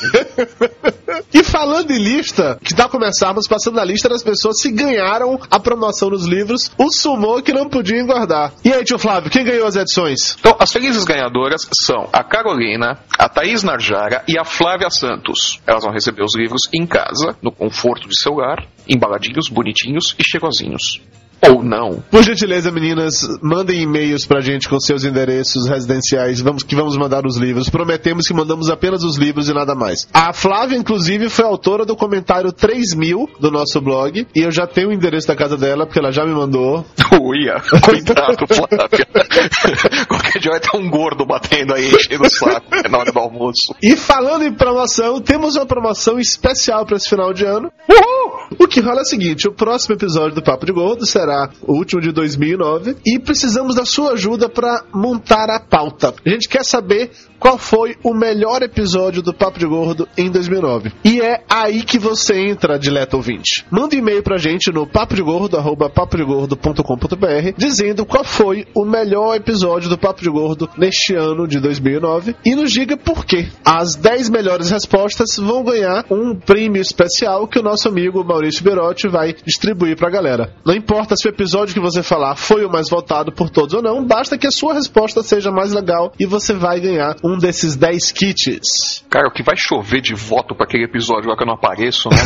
E 1.33 1.43
falando 1.43 1.91
em 1.91 1.97
lista, 1.97 2.59
que 2.63 2.73
tal 2.73 2.89
começarmos 2.89 3.47
passando 3.47 3.79
a 3.79 3.85
lista 3.85 4.09
das 4.09 4.23
pessoas 4.23 4.61
que 4.61 4.71
ganharam 4.71 5.39
a 5.49 5.59
promoção 5.59 6.09
dos 6.09 6.25
livros, 6.25 6.71
o 6.77 6.91
Sumô 6.91 7.41
que 7.41 7.53
não 7.53 7.69
podia 7.69 7.99
engordar. 7.99 8.53
E 8.63 8.71
aí, 8.71 8.83
tio 8.83 8.99
Flávio, 8.99 9.29
quem 9.29 9.43
ganhou 9.43 9.67
as 9.67 9.75
edições? 9.75 10.35
Então, 10.39 10.55
as 10.59 10.71
felizes 10.71 11.03
ganhadoras 11.03 11.67
são 11.73 12.09
a 12.11 12.23
Carolina, 12.23 12.99
a 13.17 13.29
Thaís 13.29 13.63
Narjara 13.63 14.23
e 14.27 14.37
a 14.37 14.43
Flávia 14.43 14.89
Santos. 14.89 15.59
Elas 15.65 15.83
vão 15.83 15.93
receber 15.93 16.23
os 16.23 16.35
livros 16.35 16.61
em 16.73 16.85
casa, 16.85 17.35
no 17.41 17.51
conforto 17.51 18.07
de 18.07 18.19
seu 18.19 18.35
lar, 18.35 18.65
embaladinhos, 18.89 19.49
bonitinhos 19.49 20.15
e 20.17 20.23
cheirosinhos. 20.23 21.01
Ou 21.41 21.63
não. 21.63 22.03
Por 22.09 22.23
gentileza, 22.23 22.71
meninas, 22.71 23.21
mandem 23.41 23.81
e-mails 23.81 24.25
pra 24.25 24.41
gente 24.41 24.67
com 24.67 24.79
seus 24.79 25.03
endereços 25.03 25.67
residenciais, 25.67 26.41
vamos, 26.41 26.63
que 26.63 26.75
vamos 26.75 26.97
mandar 26.97 27.25
os 27.25 27.37
livros. 27.37 27.69
Prometemos 27.69 28.27
que 28.27 28.33
mandamos 28.33 28.69
apenas 28.69 29.03
os 29.03 29.17
livros 29.17 29.47
e 29.47 29.53
nada 29.53 29.75
mais. 29.75 30.07
A 30.13 30.33
Flávia, 30.33 30.75
inclusive, 30.75 31.29
foi 31.29 31.45
autora 31.45 31.85
do 31.85 31.95
comentário 31.95 32.51
3000 32.51 33.29
do 33.39 33.51
nosso 33.51 33.79
blog, 33.79 34.27
e 34.35 34.39
eu 34.41 34.51
já 34.51 34.65
tenho 34.65 34.89
o 34.89 34.93
endereço 34.93 35.27
da 35.27 35.35
casa 35.35 35.55
dela, 35.55 35.85
porque 35.85 35.99
ela 35.99 36.11
já 36.11 36.25
me 36.25 36.33
mandou. 36.33 36.85
Uia, 37.21 37.61
cuidado, 37.83 38.45
Flávia. 38.47 39.07
Qualquer 40.07 40.39
dia 40.39 40.51
vai 40.51 40.59
ter 40.59 40.75
um 40.75 40.89
gordo 40.89 41.25
batendo 41.25 41.73
aí, 41.73 41.89
enchendo 41.89 42.25
o 42.25 42.29
saco 42.29 42.67
na 42.89 42.97
hora 42.97 43.11
do 43.11 43.19
almoço. 43.19 43.75
E 43.81 43.95
falando 43.95 44.43
em 44.43 44.53
promoção, 44.53 45.21
temos 45.21 45.55
uma 45.55 45.65
promoção 45.65 46.19
especial 46.19 46.85
para 46.85 46.97
esse 46.97 47.09
final 47.09 47.33
de 47.33 47.45
ano. 47.45 47.71
Uhul! 47.89 48.57
O 48.59 48.67
que 48.67 48.79
rola 48.79 48.99
é 48.99 49.01
o 49.01 49.05
seguinte: 49.05 49.47
o 49.47 49.53
próximo 49.53 49.95
episódio 49.95 50.35
do 50.35 50.41
Papo 50.41 50.65
de 50.65 50.71
Gordo 50.71 51.05
será 51.05 51.26
o 51.61 51.73
último 51.73 52.01
de 52.01 52.11
2009 52.11 52.97
e 53.05 53.19
precisamos 53.19 53.75
da 53.75 53.85
sua 53.85 54.13
ajuda 54.13 54.49
para 54.49 54.83
montar 54.93 55.49
a 55.49 55.59
pauta. 55.59 56.13
A 56.25 56.29
gente 56.29 56.47
quer 56.47 56.63
saber 56.63 57.11
qual 57.39 57.57
foi 57.57 57.95
o 58.03 58.13
melhor 58.13 58.61
episódio 58.61 59.21
do 59.21 59.33
Papo 59.33 59.59
de 59.59 59.65
Gordo 59.65 60.07
em 60.17 60.29
2009. 60.29 60.91
E 61.03 61.21
é 61.21 61.43
aí 61.49 61.83
que 61.83 61.97
você 61.97 62.35
entra, 62.35 62.79
dileto 62.79 63.17
ouvinte. 63.17 63.65
Manda 63.69 63.95
um 63.95 63.99
e-mail 63.99 64.23
pra 64.23 64.37
gente 64.37 64.71
no 64.71 64.87
papodegordo.com.br 64.87 67.53
dizendo 67.57 68.05
qual 68.05 68.23
foi 68.23 68.67
o 68.73 68.85
melhor 68.85 69.35
episódio 69.35 69.89
do 69.89 69.97
Papo 69.97 70.21
de 70.21 70.29
Gordo 70.29 70.69
neste 70.77 71.15
ano 71.15 71.47
de 71.47 71.59
2009 71.59 72.35
e 72.45 72.55
nos 72.55 72.71
diga 72.71 72.97
por 72.97 73.25
quê. 73.25 73.47
As 73.63 73.95
10 73.95 74.29
melhores 74.29 74.69
respostas 74.69 75.37
vão 75.37 75.63
ganhar 75.63 76.05
um 76.09 76.35
prêmio 76.35 76.81
especial 76.81 77.47
que 77.47 77.59
o 77.59 77.63
nosso 77.63 77.87
amigo 77.87 78.23
Maurício 78.23 78.63
Berotti 78.63 79.07
vai 79.07 79.35
distribuir 79.45 79.95
pra 79.95 80.09
galera. 80.09 80.53
Não 80.65 80.73
importa 80.73 81.15
se 81.15 81.27
o 81.27 81.29
episódio 81.29 81.73
que 81.73 81.79
você 81.79 82.01
falar 82.01 82.35
foi 82.35 82.65
o 82.65 82.71
mais 82.71 82.89
votado 82.89 83.31
por 83.31 83.49
todos 83.49 83.73
ou 83.73 83.81
não, 83.81 84.05
basta 84.05 84.37
que 84.37 84.47
a 84.47 84.51
sua 84.51 84.73
resposta 84.73 85.23
seja 85.23 85.51
mais 85.51 85.73
legal 85.73 86.11
e 86.19 86.25
você 86.25 86.53
vai 86.53 86.79
ganhar 86.79 87.15
um 87.23 87.26
desses 87.35 87.75
10 87.75 88.11
kits. 88.11 89.03
Cara, 89.09 89.27
o 89.27 89.31
que 89.31 89.41
vai 89.41 89.57
chover 89.57 90.01
de 90.01 90.13
voto 90.13 90.55
pra 90.55 90.65
aquele 90.65 90.85
episódio 90.85 91.29
lá 91.29 91.35
que 91.35 91.41
eu 91.41 91.47
não 91.47 91.55
apareço, 91.55 92.09
né? 92.09 92.17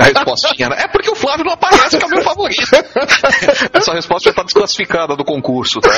a 0.00 0.04
respostinha, 0.04 0.68
né? 0.68 0.76
É 0.80 0.88
porque 0.88 1.08
o 1.08 1.14
Flávio 1.14 1.44
não 1.44 1.52
aparece, 1.52 1.96
que 1.96 2.04
é 2.04 2.06
o 2.06 2.10
meu 2.10 2.22
favorito. 2.22 2.62
Essa 3.72 3.92
resposta 3.92 4.30
já 4.30 4.34
tá 4.34 4.42
desclassificada 4.42 5.14
do 5.14 5.24
concurso, 5.24 5.80
tá? 5.80 5.90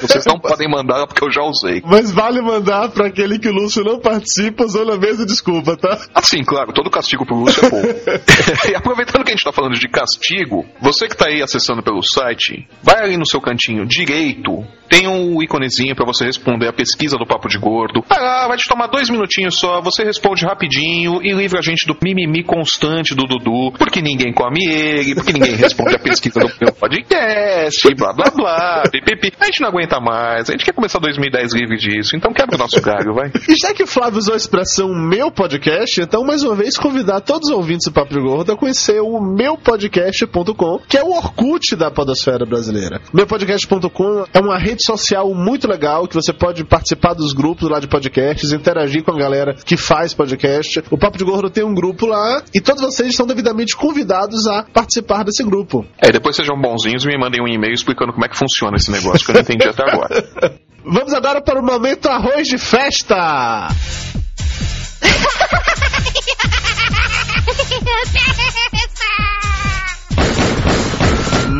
Vocês 0.00 0.24
não 0.26 0.40
podem 0.40 0.68
mandar 0.68 1.06
porque 1.06 1.24
eu 1.24 1.30
já 1.30 1.42
usei. 1.42 1.82
Mas 1.84 2.10
vale 2.10 2.40
mandar 2.40 2.88
pra 2.90 3.06
aquele 3.06 3.38
que 3.38 3.48
o 3.48 3.52
Lúcio 3.52 3.84
não 3.84 4.00
participa 4.00 4.64
usando 4.64 4.92
a 4.92 4.98
mesma 4.98 5.24
desculpa, 5.24 5.76
tá? 5.76 5.98
Ah, 6.14 6.22
sim, 6.22 6.42
claro, 6.42 6.72
todo 6.72 6.90
castigo 6.90 7.24
pro 7.24 7.36
Lúcio 7.36 7.64
é 7.64 7.70
pouco. 7.70 7.86
e 8.68 8.74
aproveitando 8.74 9.24
que 9.24 9.30
a 9.30 9.34
gente 9.34 9.44
tá 9.44 9.52
falando 9.52 9.78
de 9.78 9.88
castigo, 9.88 10.66
você 10.80 11.06
que 11.06 11.16
tá 11.16 11.28
aí 11.28 11.42
acessando 11.42 11.82
pelo 11.82 12.02
site, 12.02 12.66
vai 12.82 13.04
ali 13.04 13.16
no 13.16 13.26
seu 13.26 13.40
cantinho 13.40 13.86
direito, 13.86 14.64
tem 14.88 15.08
um 15.08 15.42
íconezinho 15.42 15.94
para 15.94 16.04
você 16.04 16.24
responder 16.24 16.68
a 16.68 16.72
pesquisa 16.72 17.16
do 17.16 17.26
Papo 17.26 17.48
de 17.48 17.58
Gordo. 17.62 18.02
Vai 18.08 18.20
lá, 18.20 18.48
vai 18.48 18.56
te 18.56 18.66
tomar 18.66 18.88
dois 18.88 19.08
minutinhos 19.08 19.56
só, 19.56 19.80
você 19.80 20.02
responde 20.02 20.44
rapidinho 20.44 21.22
e 21.22 21.32
livra 21.32 21.60
a 21.60 21.62
gente 21.62 21.86
do 21.86 21.96
mimimi 22.02 22.42
constante 22.42 23.14
do 23.14 23.22
Dudu, 23.22 23.70
porque 23.78 24.02
ninguém 24.02 24.32
come 24.32 24.66
ele, 24.66 25.14
porque 25.14 25.32
ninguém 25.32 25.54
responde 25.54 25.94
a 25.94 25.98
pesquisa 25.98 26.40
do 26.40 26.50
meu 26.60 26.72
podcast, 26.72 27.94
blá 27.94 28.12
blá 28.12 28.30
blá, 28.34 28.82
pipipi. 28.90 29.32
A 29.38 29.44
gente 29.44 29.60
não 29.60 29.68
aguenta 29.68 30.00
mais, 30.00 30.50
a 30.50 30.52
gente 30.52 30.64
quer 30.64 30.74
começar 30.74 30.98
2010 30.98 31.54
livre 31.54 31.76
disso, 31.76 32.16
então 32.16 32.32
quebra 32.32 32.56
o 32.56 32.58
nosso 32.58 32.82
galho, 32.82 33.14
vai. 33.14 33.30
E 33.48 33.54
já 33.54 33.72
que 33.72 33.84
o 33.84 33.86
Flávio 33.86 34.18
usou 34.18 34.34
a 34.34 34.36
expressão 34.36 34.88
meu 34.88 35.30
podcast, 35.30 36.00
então 36.00 36.24
mais 36.24 36.42
uma 36.42 36.56
vez 36.56 36.76
convidar 36.76 37.20
todos 37.20 37.48
os 37.48 37.54
ouvintes 37.54 37.86
do 37.86 37.92
Papo 37.92 38.20
Gordo 38.20 38.50
a 38.50 38.56
conhecer 38.56 39.00
o 39.00 39.20
meupodcast.com, 39.20 40.80
que 40.88 40.98
é 40.98 41.04
o 41.04 41.12
Orkut 41.12 41.76
da 41.76 41.92
podosfera 41.92 42.44
brasileira. 42.44 43.00
Meupodcast.com 43.14 44.24
é 44.34 44.40
uma 44.40 44.58
rede 44.58 44.84
social 44.84 45.32
muito 45.32 45.68
legal 45.68 46.08
que 46.08 46.14
você 46.16 46.32
pode 46.32 46.64
participar 46.64 47.14
dos 47.14 47.32
grupos 47.32 47.51
lá 47.60 47.80
de 47.80 47.88
podcasts, 47.88 48.52
interagir 48.52 49.02
com 49.02 49.12
a 49.12 49.18
galera 49.18 49.54
que 49.54 49.76
faz 49.76 50.14
podcast. 50.14 50.82
O 50.90 50.98
Papo 50.98 51.18
de 51.18 51.24
Gordo 51.24 51.50
tem 51.50 51.64
um 51.64 51.74
grupo 51.74 52.06
lá 52.06 52.42
e 52.54 52.60
todos 52.60 52.82
vocês 52.82 53.10
estão 53.10 53.26
devidamente 53.26 53.76
convidados 53.76 54.46
a 54.46 54.64
participar 54.64 55.24
desse 55.24 55.42
grupo. 55.44 55.84
É, 55.98 56.10
depois 56.10 56.36
sejam 56.36 56.60
bonzinhos 56.60 57.04
e 57.04 57.08
me 57.08 57.18
mandem 57.18 57.42
um 57.42 57.48
e-mail 57.48 57.74
explicando 57.74 58.12
como 58.12 58.24
é 58.24 58.28
que 58.28 58.36
funciona 58.36 58.76
esse 58.76 58.90
negócio, 58.90 59.24
que 59.24 59.30
eu 59.30 59.34
não 59.34 59.42
entendi 59.42 59.68
até 59.68 59.82
agora. 59.82 60.24
Vamos 60.84 61.14
agora 61.14 61.40
para 61.40 61.60
o 61.60 61.64
momento 61.64 62.06
arroz 62.06 62.48
de 62.48 62.58
festa. 62.58 63.68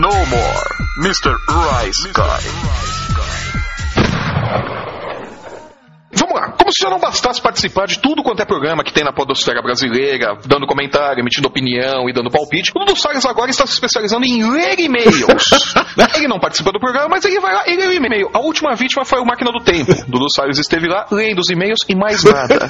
No 0.02 0.26
more, 0.26 0.64
Mr. 0.98 1.36
Rice 1.48 2.08
Guy. 2.12 3.01
Vamos 6.22 6.40
lá, 6.40 6.52
como 6.52 6.70
se 6.70 6.80
já 6.80 6.88
não 6.88 7.00
bastasse 7.00 7.42
participar 7.42 7.86
de 7.86 7.98
tudo 7.98 8.22
quanto 8.22 8.40
é 8.40 8.44
programa 8.44 8.84
que 8.84 8.92
tem 8.92 9.02
na 9.02 9.12
podosfera 9.12 9.60
brasileira, 9.60 10.38
dando 10.46 10.68
comentário, 10.68 11.20
emitindo 11.20 11.48
opinião 11.48 12.08
e 12.08 12.12
dando 12.12 12.30
palpite, 12.30 12.70
o 12.76 12.78
Dudu 12.78 12.94
Salles 12.96 13.26
agora 13.26 13.50
está 13.50 13.66
se 13.66 13.72
especializando 13.72 14.24
em 14.24 14.48
ler 14.48 14.78
e-mails. 14.78 15.50
ele 16.14 16.28
não 16.28 16.38
participa 16.38 16.70
do 16.70 16.78
programa, 16.78 17.08
mas 17.08 17.24
ele 17.24 17.40
vai 17.40 17.52
lá 17.52 17.64
e 17.66 17.76
lê 17.76 17.88
o 17.88 17.92
e-mail. 17.92 18.30
A 18.32 18.38
última 18.38 18.72
vítima 18.76 19.04
foi 19.04 19.18
o 19.18 19.26
Máquina 19.26 19.50
do 19.50 19.58
Tempo. 19.64 19.92
Dudu 20.06 20.30
Salles 20.30 20.60
esteve 20.60 20.86
lá 20.86 21.06
lendo 21.10 21.40
os 21.40 21.50
e-mails 21.50 21.80
e 21.88 21.96
mais 21.96 22.22
nada. 22.22 22.68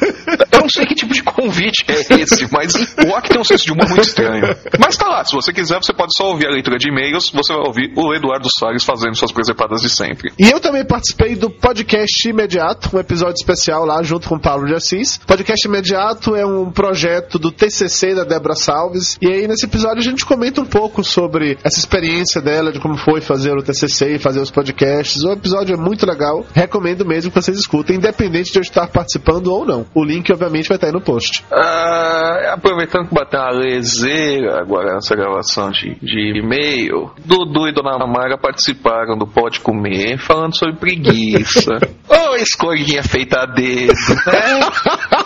Eu 0.51 0.61
não 0.61 0.69
sei 0.71 0.87
que 0.87 0.95
tipo 0.95 1.13
de 1.13 1.23
convite 1.23 1.85
é 1.89 2.23
esse, 2.23 2.51
mas 2.51 2.73
o 2.75 3.15
Ak 3.15 3.29
tem 3.29 3.39
um 3.39 3.45
senso 3.45 3.67
de 3.67 3.73
humor 3.73 3.87
muito 3.87 4.01
estranho. 4.01 4.45
Mas 4.81 4.97
tá 4.97 5.09
lá, 5.09 5.27
se 5.27 5.37
você 5.37 5.53
quiser, 5.53 5.77
você 5.77 5.93
pode 5.93 6.17
só 6.17 6.31
ouvir 6.31 6.47
a 6.47 6.51
leitura 6.51 6.79
de 6.79 6.89
e-mails, 6.89 7.31
você 7.31 7.53
vai 7.53 7.67
ouvir 7.67 7.93
o 7.97 8.15
Eduardo 8.15 8.49
Salles 8.51 8.83
fazendo 8.83 9.15
suas 9.15 9.31
presepadas 9.31 9.83
de 9.83 9.91
sempre. 9.91 10.33
E 10.39 10.51
eu 10.51 10.59
também 10.59 10.87
participei 10.87 11.37
do 11.37 11.51
podcast 11.51 12.27
imediato, 12.27 12.97
um 12.97 12.99
episódio 12.99 13.42
especial 13.43 13.85
lá 13.85 14.03
junto 14.03 14.29
com 14.29 14.37
o 14.37 14.41
Paulo 14.41 14.67
de 14.67 14.75
Assis. 14.75 15.19
Podcast 15.19 15.67
imediato 15.67 16.35
é 16.35 16.47
um 16.47 16.71
projeto 16.71 17.39
do 17.39 17.51
TCC 17.51 18.15
da 18.15 18.25
Débora 18.25 18.55
Salves. 18.55 19.19
E 19.21 19.27
aí 19.27 19.47
nesse 19.47 19.67
episódio 19.67 19.99
a 19.99 20.03
gente 20.03 20.25
comenta 20.25 20.61
um 20.61 20.67
pouco 20.67 21.03
sobre 21.05 21.59
essa 21.65 21.79
experiência 21.79 22.41
dela, 22.41 22.73
de 22.73 22.81
como 22.81 22.97
foi 22.97 23.21
fazer 23.21 23.53
o 23.53 23.63
TCC 23.63 24.15
e 24.15 24.19
fazer 24.19 24.41
os 24.41 24.51
podcasts. 24.51 25.25
O 25.25 25.33
episódio 25.33 25.75
é 25.75 25.77
muito 25.77 26.07
legal. 26.07 26.45
Recomendo 26.55 27.05
mesmo 27.05 27.31
que 27.31 27.41
vocês 27.41 27.59
escutem, 27.59 27.97
independente 27.97 28.53
de 28.53 28.59
eu 28.59 28.63
estar 28.63 28.87
participando 28.89 29.49
ou 29.49 29.65
não. 29.65 29.85
O 29.95 30.05
link 30.05 30.31
obviamente 30.33 30.69
vai 30.69 30.77
estar 30.77 30.87
aí 30.87 30.93
no 30.93 31.01
post. 31.01 31.45
Ah, 31.53 32.55
aproveitando 32.55 33.09
que 33.09 33.15
bateu 33.15 33.41
uma 33.41 33.51
leseira 33.51 34.61
agora 34.61 34.95
nessa 34.95 35.15
gravação 35.15 35.71
de, 35.71 35.97
de 36.01 36.39
e-mail, 36.39 37.11
Dudu 37.25 37.69
e 37.69 37.73
Dona 37.73 38.07
Mara 38.07 38.39
participaram 38.39 39.17
do 39.17 39.27
Pode 39.27 39.61
Comer 39.61 40.19
falando 40.19 40.57
sobre 40.57 40.77
preguiça. 40.77 41.73
Ô, 42.33 42.37
escolhinha 42.37 43.03
feita 43.03 43.41
a 43.41 43.47
dedo, 43.47 43.93
né? 44.27 44.61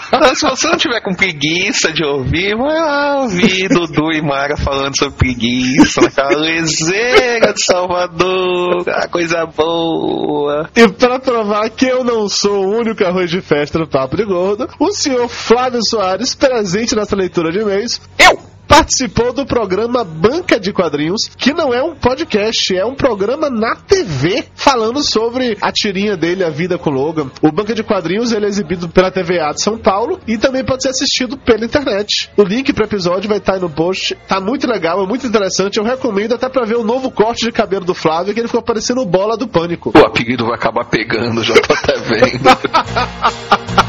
Então, 0.08 0.34
se 0.34 0.48
você 0.48 0.68
não 0.68 0.76
tiver 0.76 1.00
com 1.00 1.14
preguiça 1.14 1.92
de 1.92 2.04
ouvir, 2.04 2.56
vai 2.56 2.74
lá 2.74 3.22
ouvir 3.22 3.68
Dudu 3.68 4.12
e 4.12 4.20
Mara 4.20 4.56
falando 4.56 4.96
sobre 4.96 5.16
preguiça 5.16 6.00
naquela 6.00 6.46
de 6.62 7.64
Salvador, 7.64 8.84
coisa 9.10 9.46
boa. 9.46 10.68
E 10.74 10.88
para 10.88 11.20
provar 11.20 11.70
que 11.70 11.86
eu 11.86 12.02
não 12.02 12.28
sou 12.28 12.64
o 12.64 12.76
único 12.76 13.04
arroz 13.04 13.30
de 13.30 13.40
festa 13.40 13.78
no 13.78 13.88
Papo 13.88 14.16
de 14.16 14.24
Gordo, 14.24 14.68
o 14.80 14.92
senhor 14.92 15.28
Flávio 15.28 15.80
Soares, 15.84 16.34
presente 16.34 16.96
nessa 16.96 17.14
leitura 17.14 17.52
de 17.52 17.60
e-mails, 17.60 18.00
eu! 18.18 18.55
Participou 18.68 19.32
do 19.32 19.46
programa 19.46 20.04
Banca 20.04 20.58
de 20.58 20.72
Quadrinhos, 20.72 21.30
que 21.36 21.52
não 21.52 21.72
é 21.72 21.82
um 21.82 21.94
podcast, 21.94 22.76
é 22.76 22.84
um 22.84 22.94
programa 22.94 23.48
na 23.48 23.76
TV, 23.76 24.44
falando 24.54 25.02
sobre 25.02 25.56
a 25.60 25.70
tirinha 25.70 26.16
dele, 26.16 26.44
A 26.44 26.50
Vida 26.50 26.76
com 26.76 26.90
Logan. 26.90 27.30
O 27.40 27.52
Banca 27.52 27.74
de 27.74 27.82
Quadrinhos 27.82 28.32
ele 28.32 28.46
é 28.46 28.48
exibido 28.48 28.88
pela 28.88 29.10
TVA 29.10 29.52
de 29.54 29.62
São 29.62 29.78
Paulo 29.78 30.20
e 30.26 30.36
também 30.36 30.64
pode 30.64 30.82
ser 30.82 30.90
assistido 30.90 31.36
pela 31.36 31.64
internet. 31.64 32.30
O 32.36 32.42
link 32.42 32.72
para 32.72 32.84
o 32.84 32.86
episódio 32.86 33.28
vai 33.28 33.38
estar 33.38 33.54
aí 33.54 33.60
no 33.60 33.70
post. 33.70 34.16
Tá 34.26 34.40
muito 34.40 34.66
legal, 34.66 35.02
é 35.02 35.06
muito 35.06 35.26
interessante. 35.26 35.78
Eu 35.78 35.84
recomendo 35.84 36.34
até 36.34 36.48
para 36.48 36.64
ver 36.64 36.76
o 36.76 36.84
novo 36.84 37.10
corte 37.10 37.44
de 37.44 37.52
cabelo 37.52 37.84
do 37.84 37.94
Flávio, 37.94 38.34
que 38.34 38.40
ele 38.40 38.48
ficou 38.48 38.62
parecendo 38.62 39.04
bola 39.06 39.36
do 39.36 39.46
pânico. 39.46 39.92
O 39.94 40.06
apelido 40.06 40.46
vai 40.46 40.56
acabar 40.56 40.84
pegando, 40.84 41.42
já 41.44 41.54
tô 41.54 41.72
até 41.72 41.96
vendo. 42.00 42.46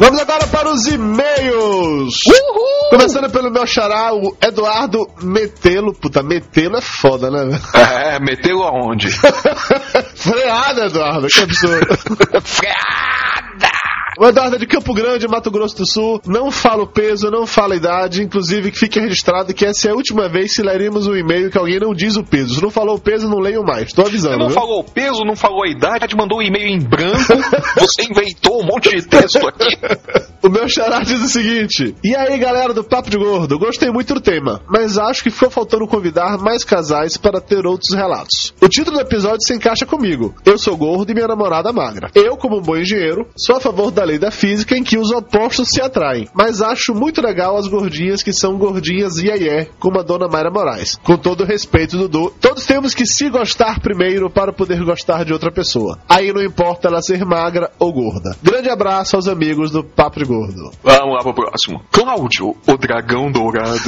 Vamos 0.00 0.18
agora 0.18 0.46
para 0.46 0.72
os 0.72 0.86
e-mails. 0.86 2.20
Começando 2.88 3.30
pelo 3.30 3.50
meu 3.50 3.66
xará, 3.66 4.14
o 4.14 4.34
Eduardo 4.40 5.06
Metelo. 5.22 5.92
Puta, 5.92 6.22
Metelo 6.22 6.78
é 6.78 6.80
foda, 6.80 7.30
né? 7.30 7.60
É, 7.76 8.18
meteu 8.18 8.62
aonde? 8.62 9.10
Freada, 10.16 10.86
Eduardo, 10.86 11.26
que 11.26 11.40
absurdo. 11.40 11.86
O 14.20 14.26
Eduardo 14.26 14.56
é 14.56 14.58
de 14.58 14.66
Campo 14.66 14.92
Grande, 14.92 15.26
Mato 15.26 15.50
Grosso 15.50 15.78
do 15.78 15.86
Sul. 15.86 16.20
Não 16.26 16.50
fala 16.50 16.82
o 16.82 16.86
peso, 16.86 17.30
não 17.30 17.46
fala 17.46 17.72
a 17.72 17.76
idade. 17.78 18.22
Inclusive, 18.22 18.70
que 18.70 18.78
fique 18.78 19.00
registrado 19.00 19.54
que 19.54 19.64
essa 19.64 19.88
é 19.88 19.92
a 19.92 19.94
última 19.94 20.28
vez 20.28 20.54
que 20.54 20.62
leremos 20.62 21.06
um 21.06 21.16
e-mail 21.16 21.50
que 21.50 21.56
alguém 21.56 21.80
não 21.80 21.94
diz 21.94 22.16
o 22.16 22.22
peso. 22.22 22.56
Se 22.56 22.62
não 22.62 22.68
falou 22.68 22.96
o 22.96 23.00
peso, 23.00 23.30
não 23.30 23.38
leio 23.38 23.64
mais. 23.64 23.94
Tô 23.94 24.02
avisando. 24.02 24.34
Você 24.34 24.40
não 24.40 24.48
viu? 24.48 24.54
falou 24.54 24.80
o 24.80 24.84
peso, 24.84 25.24
não 25.24 25.34
falou 25.34 25.64
a 25.64 25.68
idade, 25.70 26.14
mandou 26.14 26.40
um 26.40 26.42
e-mail 26.42 26.68
em 26.68 26.78
branco, 26.78 27.32
você 27.78 28.02
inventou 28.02 28.60
um 28.60 28.66
monte 28.66 28.94
de 28.94 29.08
texto 29.08 29.48
aqui. 29.48 29.74
O 30.42 30.48
meu 30.48 30.66
xará 30.66 31.00
diz 31.00 31.20
o 31.22 31.28
seguinte: 31.28 31.94
E 32.02 32.16
aí, 32.16 32.38
galera 32.38 32.72
do 32.72 32.82
Papo 32.82 33.10
de 33.10 33.18
Gordo, 33.18 33.58
gostei 33.58 33.90
muito 33.90 34.14
do 34.14 34.22
tema, 34.22 34.62
mas 34.70 34.96
acho 34.96 35.22
que 35.22 35.30
ficou 35.30 35.50
faltando 35.50 35.86
convidar 35.86 36.38
mais 36.38 36.64
casais 36.64 37.18
para 37.18 37.42
ter 37.42 37.66
outros 37.66 37.94
relatos. 37.94 38.54
O 38.58 38.66
título 38.66 38.96
do 38.96 39.02
episódio 39.02 39.42
se 39.42 39.54
encaixa 39.54 39.84
comigo. 39.84 40.34
Eu 40.46 40.56
sou 40.56 40.78
gordo 40.78 41.10
e 41.10 41.14
minha 41.14 41.28
namorada 41.28 41.70
magra. 41.74 42.10
Eu, 42.14 42.38
como 42.38 42.56
um 42.56 42.62
bom 42.62 42.78
engenheiro, 42.78 43.28
sou 43.36 43.56
a 43.56 43.60
favor 43.60 43.90
da 43.90 44.02
lei 44.10 44.18
da 44.18 44.30
física 44.30 44.76
em 44.76 44.82
que 44.82 44.98
os 44.98 45.10
opostos 45.12 45.68
se 45.68 45.80
atraem, 45.80 46.28
mas 46.34 46.60
acho 46.60 46.92
muito 46.94 47.22
legal 47.22 47.56
as 47.56 47.68
gordinhas 47.68 48.22
que 48.22 48.32
são 48.32 48.58
gordinhas 48.58 49.18
iê 49.18 49.68
como 49.78 50.00
a 50.00 50.02
dona 50.02 50.26
Mayra 50.26 50.50
Moraes. 50.50 50.96
Com 51.04 51.16
todo 51.16 51.42
o 51.42 51.46
respeito, 51.46 51.96
Dudu, 51.96 52.34
todos 52.40 52.66
temos 52.66 52.92
que 52.92 53.06
se 53.06 53.30
gostar 53.30 53.80
primeiro 53.80 54.28
para 54.28 54.52
poder 54.52 54.82
gostar 54.84 55.24
de 55.24 55.32
outra 55.32 55.52
pessoa. 55.52 55.98
Aí 56.08 56.32
não 56.32 56.42
importa 56.42 56.88
ela 56.88 57.00
ser 57.00 57.24
magra 57.24 57.70
ou 57.78 57.92
gorda. 57.92 58.36
Grande 58.42 58.68
abraço 58.68 59.16
aos 59.16 59.28
amigos 59.28 59.70
do 59.70 59.84
Papo 59.84 60.18
de 60.18 60.24
Gordo. 60.24 60.70
Vamos 60.82 61.14
lá 61.14 61.20
pro 61.22 61.34
próximo. 61.34 61.82
Cláudio, 61.92 62.56
o 62.66 62.76
dragão 62.76 63.30
dourado. 63.30 63.78